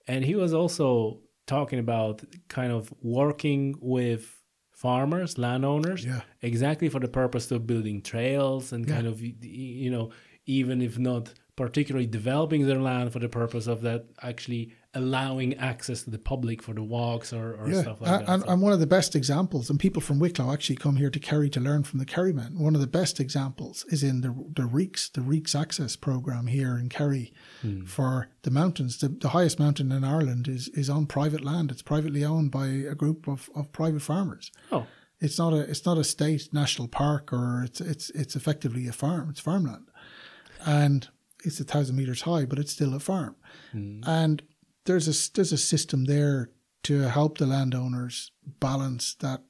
and 0.06 0.24
he 0.24 0.34
was 0.34 0.52
also 0.52 1.20
talking 1.56 1.80
about 1.80 2.22
kind 2.48 2.72
of 2.72 2.92
working 3.02 3.74
with 3.80 4.22
farmers, 4.70 5.36
landowners, 5.38 6.04
Yeah. 6.04 6.20
exactly 6.40 6.88
for 6.88 7.00
the 7.00 7.08
purpose 7.08 7.50
of 7.50 7.66
building 7.66 8.00
trails 8.02 8.72
and 8.72 8.86
Yeah. 8.86 8.94
kind 8.94 9.06
of 9.08 9.20
you 9.20 9.90
know 9.90 10.10
even 10.46 10.80
if 10.88 10.98
not 10.98 11.24
particularly 11.56 12.06
developing 12.06 12.60
their 12.66 12.80
land 12.90 13.12
for 13.12 13.18
the 13.18 13.28
purpose 13.28 13.66
of 13.66 13.78
that 13.82 14.02
actually 14.30 14.72
allowing 14.94 15.54
access 15.58 16.02
to 16.02 16.10
the 16.10 16.18
public 16.18 16.62
for 16.62 16.72
the 16.72 16.82
walks 16.82 17.32
or, 17.32 17.54
or 17.56 17.68
Yeah, 17.70 17.82
stuff 17.82 18.00
like 18.00 18.10
and, 18.10 18.26
that. 18.26 18.32
and, 18.32 18.42
So- 18.42 18.48
and 18.48 18.62
one 18.62 18.72
of 18.72 18.80
the 18.80 18.86
best 18.86 19.14
examples, 19.14 19.68
and 19.68 19.78
people 19.78 20.00
from 20.00 20.18
Wicklow 20.18 20.50
actually 20.52 20.76
come 20.76 20.96
here 20.96 21.10
to 21.10 21.18
Kerry 21.20 21.50
to 21.50 21.60
learn 21.60 21.82
from 21.84 21.98
the 21.98 22.06
Kerrymen. 22.06 22.58
One 22.58 22.74
of 22.74 22.80
the 22.80 22.86
best 22.86 23.20
examples 23.20 23.84
is 23.88 24.02
in 24.02 24.22
the 24.22 24.34
the 24.56 24.64
Reeks, 24.64 25.10
the 25.10 25.20
Reeks 25.20 25.54
Access 25.54 25.94
program 25.96 26.46
here 26.46 26.78
in 26.78 26.88
Kerry 26.88 27.32
Hmm. 27.60 27.84
for 27.84 28.28
the 28.42 28.50
mountains. 28.50 28.98
The, 28.98 29.08
the 29.08 29.28
highest 29.30 29.58
mountain 29.58 29.92
in 29.92 30.04
Ireland 30.04 30.48
is 30.48 30.68
is 30.68 30.88
on 30.88 31.06
private 31.06 31.44
land. 31.44 31.70
It's 31.70 31.82
privately 31.82 32.24
owned 32.24 32.50
by 32.50 32.66
a 32.68 32.94
group 32.94 33.28
of, 33.28 33.50
of 33.54 33.70
private 33.72 34.02
farmers. 34.02 34.50
oh, 34.72 34.86
It's 35.20 35.38
not 35.38 35.52
a 35.52 35.60
it's 35.70 35.84
not 35.84 35.98
a 35.98 36.04
state 36.04 36.48
national 36.52 36.88
park 36.88 37.32
or 37.32 37.62
it's 37.66 37.80
it's 37.80 38.08
it's 38.10 38.34
effectively 38.36 38.88
a 38.88 38.92
farm. 38.92 39.28
It's 39.30 39.40
farmland, 39.40 39.86
and 40.64 41.08
it's 41.44 41.60
a 41.60 41.64
thousand 41.64 41.96
meters 41.96 42.22
high, 42.22 42.44
but 42.46 42.58
it's 42.58 42.72
still 42.72 42.94
a 42.94 43.00
farm. 43.00 43.36
And 43.72 44.42
there's 44.88 45.06
a 45.06 45.32
there's 45.34 45.52
a 45.52 45.58
system 45.58 46.06
there 46.06 46.50
to 46.82 47.02
help 47.02 47.38
the 47.38 47.46
landowners 47.46 48.32
balance 48.60 49.14
that 49.20 49.40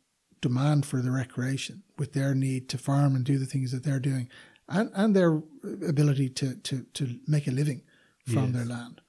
demand 0.40 0.84
for 0.86 1.00
the 1.02 1.10
recreation 1.10 1.82
with 1.98 2.12
their 2.12 2.34
need 2.34 2.68
to 2.68 2.78
farm 2.78 3.14
and 3.16 3.24
do 3.24 3.38
the 3.38 3.46
things 3.46 3.70
that 3.72 3.84
they're 3.84 4.00
doing, 4.10 4.28
and 4.68 4.90
and 4.94 5.14
their 5.14 5.40
ability 5.86 6.28
to 6.28 6.56
to 6.56 6.84
to 6.98 7.18
make 7.26 7.46
a 7.46 7.52
living 7.52 7.82
from 8.26 8.46
Yes. 8.46 8.52
their 8.54 8.64
land. 8.76 9.00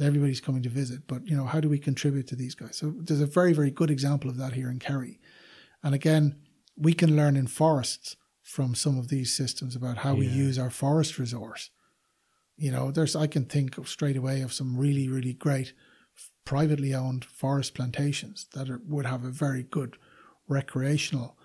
Everybody's 0.00 0.40
coming 0.40 0.62
to 0.64 0.68
visit, 0.82 1.00
but 1.06 1.20
you 1.28 1.36
know 1.36 1.44
how 1.52 1.60
do 1.60 1.68
we 1.68 1.78
contribute 1.78 2.26
to 2.28 2.36
these 2.36 2.54
guys? 2.56 2.76
So 2.76 2.92
there's 3.06 3.20
a 3.20 3.26
very 3.40 3.52
very 3.52 3.70
good 3.70 3.90
example 3.90 4.28
of 4.30 4.36
that 4.38 4.54
here 4.54 4.70
in 4.70 4.78
Kerry. 4.78 5.20
And 5.82 5.94
again, 5.94 6.24
we 6.76 6.94
can 6.94 7.14
learn 7.14 7.36
in 7.36 7.46
forests 7.46 8.16
from 8.42 8.74
some 8.74 8.98
of 8.98 9.08
these 9.08 9.30
systems 9.40 9.76
about 9.76 9.98
how 9.98 10.14
we 10.14 10.26
use 10.26 10.58
our 10.58 10.70
forest 10.70 11.18
resource. 11.18 11.70
You 12.56 12.70
know, 12.70 12.90
there's 12.90 13.16
I 13.16 13.26
can 13.26 13.44
think 13.46 13.78
of 13.78 13.88
straight 13.88 14.16
away 14.16 14.40
of 14.42 14.52
some 14.52 14.76
really, 14.76 15.08
really 15.08 15.32
great 15.34 15.72
privately 16.44 16.94
owned 16.94 17.24
forest 17.24 17.74
plantations 17.74 18.46
that 18.54 18.68
are, 18.70 18.80
would 18.86 19.06
have 19.06 19.24
a 19.24 19.30
very 19.30 19.62
good 19.64 19.96
recreational 20.48 21.36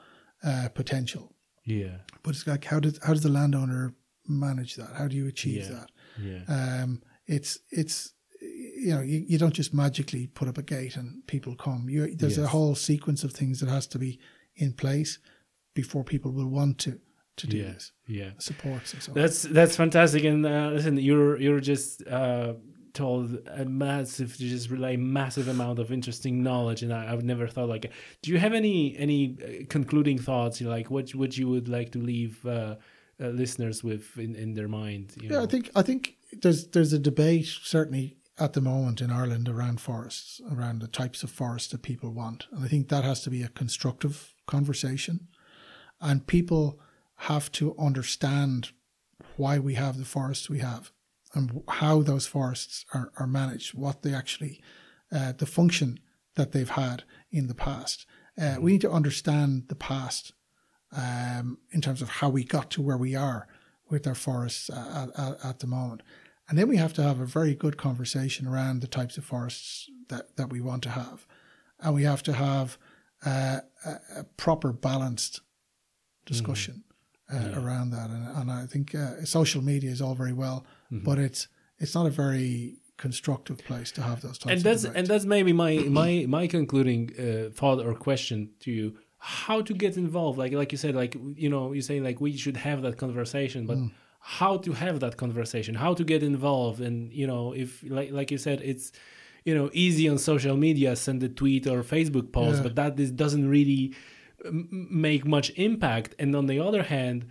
uh, 0.43 0.69
potential. 0.73 1.33
yeah, 1.65 1.97
But 2.23 2.31
it's 2.35 2.45
like 2.47 2.65
how 2.65 2.79
does 2.79 2.99
how 3.03 3.13
does 3.13 3.23
the 3.23 3.29
landowner 3.29 3.93
manage 4.27 4.75
that? 4.75 4.91
How 4.95 5.07
do 5.07 5.15
you 5.15 5.27
achieve 5.27 5.63
Yeah. 5.63 5.69
that? 5.79 5.91
yeah. 6.21 6.43
Um, 6.83 7.01
it's 7.25 7.59
it's 7.71 8.13
you 8.41 8.93
know 8.95 9.01
you, 9.01 9.25
you 9.27 9.37
don't 9.37 9.53
just 9.53 9.73
magically 9.73 10.27
put 10.27 10.47
up 10.47 10.57
a 10.57 10.61
gate 10.63 10.95
and 10.95 11.25
people 11.27 11.55
come. 11.55 11.89
You, 11.89 12.15
there's 12.15 12.37
a 12.37 12.47
whole 12.47 12.75
sequence 12.75 13.23
of 13.23 13.31
things 13.33 13.59
that 13.59 13.69
has 13.69 13.87
to 13.87 13.99
be 13.99 14.19
in 14.55 14.73
place 14.73 15.19
before 15.73 16.03
people 16.03 16.31
will 16.31 16.49
want 16.49 16.77
to 16.79 16.99
to 17.39 17.47
do 17.47 17.57
yeah, 17.57 17.73
this. 17.73 17.91
yeah. 18.07 18.31
Supports 18.37 18.93
and 18.93 19.03
so. 19.03 19.11
That's 19.13 19.43
that's 19.43 19.75
fantastic. 19.75 20.23
And 20.23 20.45
uh, 20.45 20.69
listen, 20.73 20.97
you're 20.97 21.39
you're 21.39 21.59
just 21.59 22.05
uh, 22.07 22.53
told 22.93 23.37
a 23.47 23.65
massive, 23.65 24.35
you 24.39 24.49
just 24.49 24.69
relay 24.69 24.97
massive 24.97 25.47
amount 25.47 25.79
of 25.79 25.91
interesting 25.91 26.43
knowledge, 26.43 26.83
and 26.83 26.93
I, 26.93 27.11
I've 27.11 27.23
never 27.23 27.47
thought 27.47 27.69
like. 27.69 27.91
Do 28.21 28.31
you 28.31 28.37
have 28.39 28.53
any 28.53 28.97
any 28.97 29.37
uh, 29.41 29.65
concluding 29.69 30.19
thoughts? 30.19 30.59
You 30.59 30.67
know, 30.67 30.73
like 30.73 30.89
what 30.91 31.09
what 31.15 31.37
you 31.37 31.47
would 31.49 31.67
like 31.67 31.91
to 31.91 31.99
leave 31.99 32.45
uh, 32.45 32.75
uh, 33.21 33.27
listeners 33.27 33.83
with 33.83 34.17
in, 34.17 34.35
in 34.35 34.53
their 34.53 34.67
mind? 34.67 35.13
You 35.21 35.29
Yeah, 35.29 35.37
know? 35.37 35.43
I 35.43 35.47
think 35.47 35.71
I 35.75 35.81
think 35.81 36.15
there's 36.41 36.67
there's 36.67 36.93
a 36.93 36.99
debate 36.99 37.47
certainly 37.63 38.17
at 38.37 38.53
the 38.53 38.61
moment 38.61 39.01
in 39.01 39.11
Ireland 39.11 39.49
around 39.49 39.81
forests, 39.81 40.41
around 40.51 40.81
the 40.81 40.87
types 40.87 41.23
of 41.23 41.29
forests 41.29 41.71
that 41.71 41.81
people 41.81 42.11
want, 42.11 42.47
and 42.51 42.63
I 42.63 42.67
think 42.67 42.87
that 42.87 43.03
has 43.03 43.21
to 43.23 43.29
be 43.29 43.43
a 43.43 43.49
constructive 43.49 44.33
conversation, 44.45 45.27
and 45.99 46.25
people 46.25 46.79
have 47.23 47.51
to 47.51 47.75
understand 47.77 48.71
why 49.35 49.59
we 49.59 49.73
have 49.73 49.97
the 49.97 50.05
forests 50.05 50.49
we 50.49 50.59
have 50.59 50.91
and 51.33 51.63
how 51.67 52.01
those 52.01 52.25
forests 52.25 52.85
are, 52.93 53.11
are 53.17 53.27
managed, 53.27 53.73
what 53.73 54.01
they 54.01 54.13
actually, 54.13 54.61
uh, 55.11 55.33
the 55.33 55.45
function 55.45 55.99
that 56.35 56.53
they've 56.53 56.69
had 56.69 57.03
in 57.29 57.47
the 57.47 57.55
past. 57.55 58.05
Uh, 58.41 58.55
we 58.59 58.71
need 58.71 58.81
to 58.81 58.91
understand 58.91 59.65
the 59.67 59.75
past 59.75 60.31
um, 60.95 61.57
in 61.71 61.81
terms 61.81 62.01
of 62.01 62.09
how 62.09 62.29
we 62.29 62.43
got 62.43 62.71
to 62.71 62.81
where 62.81 62.97
we 62.97 63.15
are 63.15 63.47
with 63.89 64.07
our 64.07 64.15
forests 64.15 64.69
at, 64.69 65.09
at, 65.19 65.45
at 65.45 65.59
the 65.59 65.67
moment. 65.67 66.01
And 66.47 66.57
then 66.57 66.69
we 66.69 66.77
have 66.77 66.93
to 66.93 67.03
have 67.03 67.19
a 67.19 67.25
very 67.25 67.53
good 67.53 67.77
conversation 67.77 68.47
around 68.47 68.79
the 68.79 68.87
types 68.87 69.17
of 69.17 69.25
forests 69.25 69.89
that, 70.07 70.37
that 70.37 70.49
we 70.49 70.61
want 70.61 70.83
to 70.83 70.89
have. 70.89 71.27
And 71.81 71.93
we 71.93 72.03
have 72.03 72.23
to 72.23 72.33
have 72.33 72.77
uh, 73.25 73.59
a, 73.85 74.19
a 74.19 74.23
proper 74.37 74.71
balanced 74.71 75.41
discussion 76.25 76.83
uh, 77.33 77.59
around 77.59 77.91
that. 77.91 78.09
And, 78.09 78.27
and 78.37 78.51
I 78.51 78.65
think 78.65 78.95
uh, 78.95 79.23
social 79.23 79.61
media 79.61 79.91
is 79.91 80.01
all 80.01 80.15
very 80.15 80.33
well, 80.33 80.65
but 80.91 81.19
it's 81.19 81.47
it's 81.79 81.95
not 81.95 82.05
a 82.05 82.09
very 82.09 82.75
constructive 82.97 83.57
place 83.59 83.91
to 83.93 84.01
have 84.01 84.21
those 84.21 84.37
types 84.37 84.51
and 84.51 84.61
that's 84.61 84.83
of 84.83 84.93
and 84.93 85.07
that's 85.07 85.23
maybe 85.23 85.53
my 85.53 85.73
my 86.01 86.25
my 86.27 86.47
concluding 86.47 87.11
uh, 87.17 87.49
thought 87.53 87.79
or 87.85 87.93
question 87.95 88.49
to 88.59 88.71
you. 88.71 88.95
How 89.21 89.61
to 89.61 89.73
get 89.73 89.97
involved? 89.97 90.37
Like 90.37 90.53
like 90.53 90.71
you 90.71 90.77
said 90.77 90.95
like 90.95 91.15
you 91.35 91.49
know 91.49 91.73
you 91.73 91.81
say 91.81 91.99
like 91.99 92.21
we 92.21 92.35
should 92.37 92.57
have 92.57 92.81
that 92.81 92.97
conversation 92.97 93.65
but 93.65 93.77
mm. 93.77 93.91
how 94.19 94.57
to 94.57 94.71
have 94.73 94.99
that 95.01 95.17
conversation? 95.17 95.75
How 95.75 95.93
to 95.93 96.03
get 96.03 96.23
involved? 96.23 96.79
And 96.81 97.11
you 97.11 97.27
know 97.27 97.53
if 97.53 97.83
like 97.83 98.11
like 98.11 98.31
you 98.31 98.37
said 98.37 98.61
it's 98.61 98.91
you 99.45 99.55
know 99.55 99.69
easy 99.73 100.07
on 100.09 100.17
social 100.17 100.57
media 100.57 100.95
send 100.95 101.23
a 101.23 101.29
tweet 101.29 101.65
or 101.65 101.81
facebook 101.81 102.31
post 102.31 102.57
yeah. 102.57 102.63
but 102.63 102.75
that 102.75 102.99
is, 102.99 103.11
doesn't 103.11 103.47
really 103.47 103.93
make 104.51 105.25
much 105.25 105.51
impact. 105.51 106.15
And 106.19 106.35
on 106.35 106.45
the 106.47 106.59
other 106.59 106.83
hand 106.83 107.27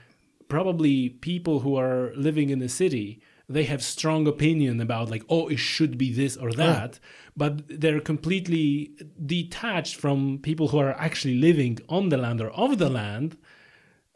probably 0.49 1.11
people 1.11 1.61
who 1.61 1.77
are 1.77 2.13
living 2.17 2.49
in 2.49 2.59
the 2.59 2.69
city 2.69 3.21
they 3.49 3.65
have 3.65 3.83
strong 3.83 4.27
opinion 4.27 4.81
about 4.81 5.11
like 5.11 5.25
oh 5.29 5.49
it 5.49 5.59
should 5.59 5.97
be 5.97 6.13
this 6.13 6.37
or 6.37 6.53
that. 6.53 7.01
But 7.37 7.63
they're 7.69 8.01
completely 8.01 8.93
detached 9.25 9.97
from 9.97 10.39
people 10.43 10.69
who 10.69 10.79
are 10.79 10.93
actually 10.99 11.37
living 11.37 11.79
on 11.89 12.09
the 12.11 12.17
land 12.17 12.41
or 12.41 12.51
of 12.51 12.79
the 12.79 12.91
land. 12.91 13.39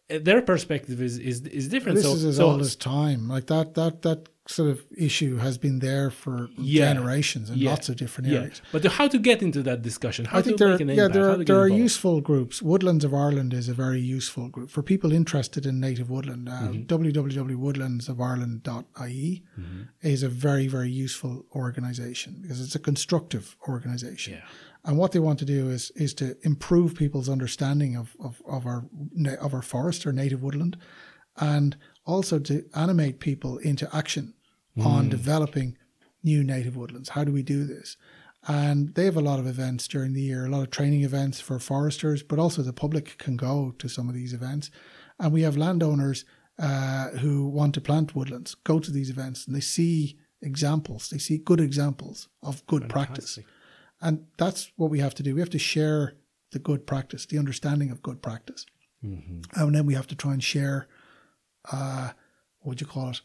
Their 0.09 0.43
perspective 0.43 1.01
is 1.01 1.19
is, 1.19 1.41
is 1.43 1.69
different. 1.69 1.97
This 1.97 2.05
so, 2.05 2.15
is 2.15 2.25
as 2.25 2.37
so, 2.37 2.51
old 2.51 2.61
as 2.61 2.77
time. 2.77 3.29
Like 3.29 3.47
that 3.47 3.75
that 3.75 4.03
that 4.03 4.29
sort 4.53 4.71
of 4.71 4.85
issue 4.97 5.39
has 5.39 5.59
been 5.59 5.81
there 5.81 6.11
for 6.11 6.49
yeah, 6.59 6.93
generations 6.93 7.51
in 7.51 7.59
yeah, 7.59 7.71
lots 7.71 7.89
of 7.89 7.97
different 7.97 8.31
areas. 8.31 8.61
Yeah. 8.63 8.69
But 8.73 8.85
how 8.93 9.09
to 9.09 9.19
get 9.19 9.43
into 9.43 9.63
that 9.63 9.83
discussion? 9.83 10.27
How 10.27 10.39
I 10.39 10.43
think 10.43 10.59
there, 10.59 10.81
yeah, 10.81 11.09
there 11.09 11.31
are, 11.31 11.43
there 11.43 11.59
are 11.59 11.67
useful 11.69 12.21
groups. 12.21 12.63
Woodlands 12.63 13.05
of 13.05 13.13
Ireland 13.15 13.53
is 13.55 13.69
a 13.69 13.75
very 13.75 14.01
useful 14.01 14.49
group 14.49 14.71
for 14.71 14.83
people 14.83 15.13
interested 15.13 15.67
in 15.67 15.81
native 15.81 16.11
woodland. 16.11 16.49
Uh, 16.49 16.53
mm-hmm. 16.53 16.83
www.woodlandsofireland.ie 16.83 19.43
mm-hmm. 19.59 19.83
is 20.03 20.23
a 20.23 20.29
very 20.29 20.69
very 20.69 20.91
useful 20.91 21.47
organisation 21.55 22.39
because 22.43 22.61
it's 22.61 22.75
a 22.75 22.81
constructive 22.81 23.57
organisation. 23.69 24.35
Yeah. 24.35 24.43
And 24.85 24.99
what 24.99 25.13
they 25.13 25.21
want 25.21 25.39
to 25.39 25.45
do 25.45 25.71
is 25.71 25.91
is 25.93 26.13
to 26.15 26.37
improve 26.43 26.95
people's 26.95 27.29
understanding 27.29 27.97
of, 27.97 28.17
of, 28.23 28.43
of 28.47 28.67
our 28.67 28.85
of 29.41 29.55
our 29.55 29.63
forest 29.63 30.07
or 30.07 30.13
native 30.13 30.43
woodland, 30.43 30.77
and 31.37 31.77
also 32.05 32.39
to 32.41 32.65
animate 32.75 33.21
people 33.21 33.59
into 33.59 33.89
action 33.95 34.35
mm. 34.77 34.87
on 34.87 35.09
developing 35.09 35.77
new 36.23 36.43
native 36.45 36.77
woodlands. 36.77 37.11
How 37.11 37.25
do 37.25 37.33
we 37.33 37.43
do 37.43 37.65
this? 37.65 37.97
And 38.47 38.95
they 38.95 39.05
have 39.05 39.17
a 39.17 39.21
lot 39.21 39.39
of 39.39 39.47
events 39.47 39.87
during 39.87 40.15
the 40.15 40.23
year, 40.23 40.47
a 40.47 40.49
lot 40.49 40.63
of 40.63 40.71
training 40.71 41.03
events 41.03 41.41
for 41.41 41.59
foresters, 41.59 42.23
but 42.23 42.39
also 42.39 42.63
the 42.63 42.73
public 42.73 43.17
can 43.19 43.37
go 43.37 43.73
to 43.79 43.89
some 43.89 44.09
of 44.09 44.15
these 44.15 44.33
events. 44.33 44.71
And 45.21 45.33
we 45.33 45.43
have 45.43 45.57
landowners 45.57 46.25
uh, 46.59 47.11
who 47.11 47.47
want 47.47 47.75
to 47.75 47.81
plant 47.81 48.15
woodlands 48.15 48.55
go 48.55 48.79
to 48.79 48.91
these 48.91 49.11
events 49.11 49.47
and 49.47 49.55
they 49.55 49.61
see 49.61 50.19
examples, 50.43 51.09
they 51.09 51.19
see 51.19 51.39
good 51.39 51.61
examples 51.61 52.29
of 52.43 52.67
good 52.67 52.83
Fantastic. 52.83 53.07
practice. 53.07 53.39
And 54.01 54.27
that's 54.37 54.73
what 54.77 54.91
we 54.91 54.99
have 54.99 55.15
to 55.15 55.23
do. 55.23 55.35
We 55.35 55.41
have 55.41 55.51
to 55.51 55.59
share 55.59 56.15
the 56.51 56.59
good 56.59 56.87
practice, 56.87 57.25
the 57.27 57.39
understanding 57.39 57.91
of 57.91 58.03
good 58.03 58.21
practice. 58.21 58.67
Mm-hmm. 59.05 59.61
And 59.61 59.75
then 59.75 59.87
we 59.87 59.95
have 59.95 60.09
to 60.09 60.17
try 60.17 60.33
and 60.33 60.43
share 60.43 60.89
uh, 61.71 62.11
what 62.61 62.71
would 62.71 62.81
you 62.81 62.87
call 62.87 63.11
it? 63.11 63.21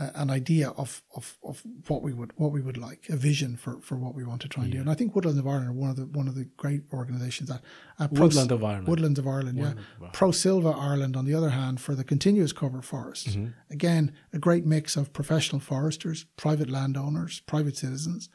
Uh, 0.00 0.10
an 0.14 0.30
idea 0.30 0.68
of, 0.76 1.02
of, 1.16 1.36
of 1.42 1.60
what 1.88 2.02
we 2.02 2.12
would 2.12 2.30
what 2.36 2.52
we 2.52 2.60
would 2.60 2.76
like, 2.76 3.08
a 3.08 3.16
vision 3.16 3.56
for, 3.56 3.80
for 3.80 3.96
what 3.96 4.14
we 4.14 4.22
want 4.22 4.40
to 4.40 4.48
try 4.48 4.62
and 4.62 4.72
yeah. 4.72 4.78
do. 4.78 4.82
And 4.82 4.90
I 4.90 4.94
think 4.94 5.12
Woodlands 5.14 5.40
of 5.40 5.46
Ireland 5.46 5.70
are 5.70 5.72
one 5.72 5.90
of 5.90 5.96
the 5.96 6.06
one 6.06 6.28
of 6.28 6.36
the 6.36 6.44
great 6.56 6.82
organisations 6.92 7.48
that 7.48 7.62
uh, 7.98 8.06
Woodland 8.12 8.52
of 8.52 8.62
Ireland, 8.62 8.86
Woodlands 8.86 9.18
of 9.18 9.26
Ireland, 9.26 9.58
Woodland 9.58 9.80
yeah. 10.00 10.08
Pro 10.12 10.30
Silva 10.30 10.68
Ireland, 10.68 11.16
on 11.16 11.24
the 11.24 11.34
other 11.34 11.50
hand, 11.50 11.80
for 11.80 11.96
the 11.96 12.04
continuous 12.04 12.52
cover 12.52 12.80
forests. 12.80 13.34
Mm-hmm. 13.34 13.48
Again, 13.70 14.12
a 14.32 14.38
great 14.38 14.64
mix 14.64 14.96
of 14.96 15.12
professional 15.12 15.60
foresters, 15.60 16.26
private 16.36 16.70
landowners, 16.70 17.40
private 17.40 17.76
citizens. 17.76 18.28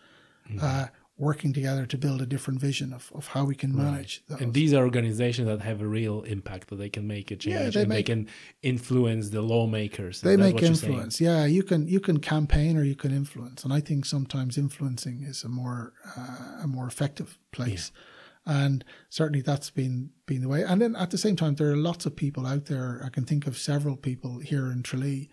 Mm-hmm. 0.50 0.60
Uh, 0.62 0.88
working 1.18 1.54
together 1.54 1.86
to 1.86 1.98
build 1.98 2.22
a 2.22 2.26
different 2.26 2.60
vision 2.60 2.92
of, 2.92 3.12
of 3.14 3.28
how 3.28 3.46
we 3.46 3.54
can 3.54 3.76
manage 3.76 4.24
right. 4.30 4.42
And 4.42 4.54
these 4.54 4.74
are 4.74 4.84
organizations 4.84 5.48
that 5.48 5.62
have 5.62 5.82
a 5.82 5.88
real 5.88 6.24
impact 6.24 6.70
that 6.70 6.78
they 6.78 6.90
can 6.90 7.06
make 7.06 7.30
a 7.30 7.36
change 7.36 7.54
yeah, 7.54 7.70
they 7.70 7.82
and 7.82 7.90
make, 7.90 8.08
they 8.08 8.14
can 8.14 8.28
influence 8.64 9.30
the 9.30 9.42
lawmakers. 9.42 10.22
They 10.22 10.38
make 10.38 10.62
influence. 10.64 11.22
Yeah, 11.22 11.46
you 11.46 11.62
can 11.62 11.88
you 11.88 12.00
can 12.00 12.20
campaign 12.20 12.78
or 12.78 12.84
you 12.84 12.96
can 12.96 13.12
influence. 13.12 13.64
And 13.64 13.72
I 13.72 13.80
think 13.80 14.06
sometimes 14.06 14.58
influencing 14.58 15.24
is 15.24 15.44
a 15.44 15.50
more 15.50 15.94
uh, 16.18 16.64
a 16.64 16.68
more 16.68 16.88
effective 16.88 17.38
place. 17.52 17.92
Yeah. 17.94 18.02
And 18.46 18.84
certainly 19.10 19.42
that's 19.42 19.70
been 19.70 20.10
been 20.26 20.42
the 20.42 20.50
way. 20.50 20.64
And 20.64 20.82
then 20.82 20.96
at 20.96 21.12
the 21.12 21.18
same 21.18 21.36
time, 21.36 21.56
there 21.56 21.72
are 21.72 21.78
lots 21.78 22.08
of 22.08 22.16
people 22.16 22.48
out 22.48 22.66
there. 22.66 23.02
I 23.06 23.10
can 23.10 23.24
think 23.24 23.46
of 23.46 23.58
several 23.58 23.96
people 23.96 24.40
here 24.40 24.72
in 24.72 24.82
Tralee 24.82 25.30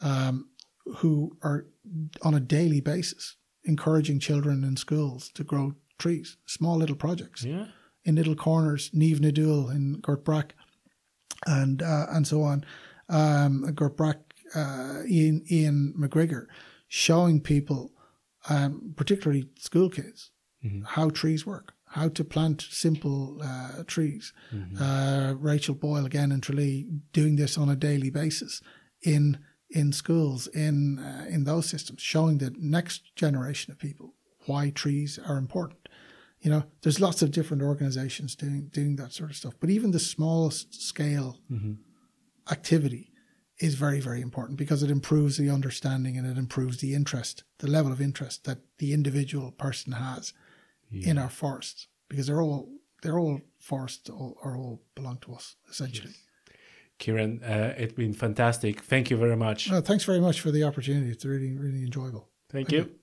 um, 0.00 0.48
who 0.98 1.36
are 1.42 1.66
on 2.22 2.34
a 2.34 2.40
daily 2.40 2.80
basis 2.80 3.36
encouraging 3.66 4.20
children 4.20 4.64
in 4.64 4.76
schools 4.76 5.30
to 5.34 5.44
grow 5.44 5.74
trees, 5.98 6.36
small 6.46 6.76
little 6.76 6.96
projects. 6.96 7.44
Yeah. 7.44 7.66
In 8.04 8.14
little 8.14 8.36
corners, 8.36 8.90
Neve 8.92 9.18
Nadul 9.18 9.74
in 9.74 10.00
Gortbrack 10.00 10.52
and 11.46 11.82
uh, 11.82 12.06
and 12.10 12.26
so 12.26 12.42
on. 12.42 12.64
Um, 13.08 13.64
Gortbrack, 13.72 14.18
uh, 14.54 15.02
Ian, 15.08 15.42
Ian 15.50 15.94
McGrigor, 15.98 16.46
showing 16.88 17.40
people, 17.40 17.92
um, 18.48 18.94
particularly 18.96 19.48
school 19.58 19.90
kids, 19.90 20.30
mm-hmm. 20.64 20.82
how 20.82 21.10
trees 21.10 21.44
work, 21.44 21.74
how 21.86 22.08
to 22.08 22.24
plant 22.24 22.66
simple 22.70 23.40
uh, 23.42 23.82
trees. 23.86 24.32
Mm-hmm. 24.54 24.82
Uh, 24.82 25.32
Rachel 25.34 25.74
Boyle, 25.74 26.06
again 26.06 26.32
in 26.32 26.40
Tralee, 26.40 26.86
doing 27.12 27.36
this 27.36 27.58
on 27.58 27.68
a 27.68 27.76
daily 27.76 28.10
basis 28.10 28.62
in 29.02 29.38
in 29.70 29.92
schools 29.92 30.46
in 30.48 30.98
uh, 30.98 31.26
in 31.28 31.44
those 31.44 31.68
systems, 31.68 32.00
showing 32.00 32.38
the 32.38 32.54
next 32.58 33.14
generation 33.16 33.72
of 33.72 33.78
people 33.78 34.14
why 34.46 34.70
trees 34.70 35.18
are 35.26 35.36
important. 35.36 35.88
You 36.40 36.50
know, 36.50 36.64
there's 36.82 37.00
lots 37.00 37.22
of 37.22 37.32
different 37.32 37.62
organizations 37.62 38.36
doing 38.36 38.68
doing 38.72 38.96
that 38.96 39.12
sort 39.12 39.30
of 39.30 39.36
stuff, 39.36 39.54
but 39.60 39.70
even 39.70 39.90
the 39.90 39.98
smallest 39.98 40.82
scale 40.82 41.40
mm-hmm. 41.50 41.74
activity 42.50 43.12
is 43.58 43.74
very 43.74 44.00
very 44.00 44.20
important 44.20 44.58
because 44.58 44.82
it 44.82 44.90
improves 44.90 45.38
the 45.38 45.50
understanding 45.50 46.16
and 46.16 46.26
it 46.26 46.38
improves 46.38 46.78
the 46.78 46.94
interest, 46.94 47.42
the 47.58 47.70
level 47.70 47.90
of 47.90 48.00
interest 48.00 48.44
that 48.44 48.58
the 48.78 48.92
individual 48.92 49.50
person 49.50 49.92
has 49.92 50.32
yeah. 50.90 51.10
in 51.10 51.18
our 51.18 51.30
forests 51.30 51.88
because 52.08 52.26
they're 52.26 52.42
all 52.42 52.68
they're 53.02 53.18
all 53.18 53.40
forests 53.58 54.10
all, 54.10 54.36
are 54.42 54.56
all 54.56 54.82
belong 54.94 55.18
to 55.18 55.34
us 55.34 55.56
essentially. 55.70 56.10
Yes. 56.10 56.25
Ciaran, 56.98 57.42
uh, 57.42 57.74
it's 57.76 57.92
been 57.92 58.14
fantastic. 58.14 58.80
Thank 58.80 59.10
you 59.10 59.16
very 59.16 59.36
much. 59.36 59.70
No, 59.70 59.80
thanks 59.80 60.04
very 60.04 60.20
much 60.20 60.40
for 60.40 60.50
the 60.50 60.64
opportunity. 60.64 61.10
It's 61.10 61.24
really, 61.24 61.56
really 61.56 61.82
enjoyable. 61.82 62.28
Thank, 62.48 62.68
Thank 62.68 62.72
you. 62.72 62.78
you. 62.78 62.98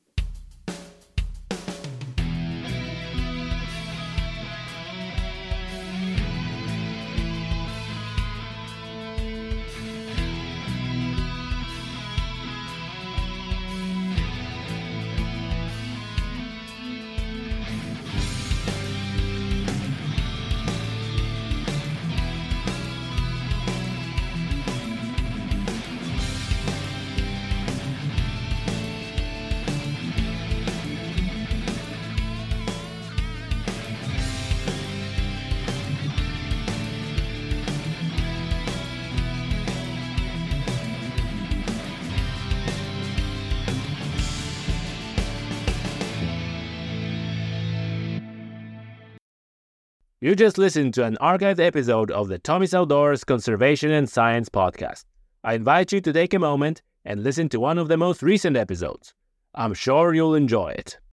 You 50.33 50.37
just 50.37 50.57
listened 50.57 50.95
to 50.95 51.03
an 51.03 51.15
archived 51.21 51.59
episode 51.59 52.09
of 52.09 52.27
the 52.27 52.39
Tommy's 52.39 52.73
Outdoors 52.73 53.23
Conservation 53.23 53.91
and 53.91 54.09
Science 54.09 54.49
podcast. 54.49 55.05
I 55.43 55.53
invite 55.53 55.91
you 55.91 56.01
to 56.01 56.11
take 56.11 56.33
a 56.33 56.39
moment 56.39 56.81
and 57.05 57.21
listen 57.21 57.49
to 57.49 57.59
one 57.59 57.77
of 57.77 57.87
the 57.87 57.97
most 57.97 58.23
recent 58.23 58.57
episodes. 58.57 59.13
I'm 59.53 59.75
sure 59.75 60.11
you'll 60.15 60.33
enjoy 60.33 60.69
it. 60.69 60.97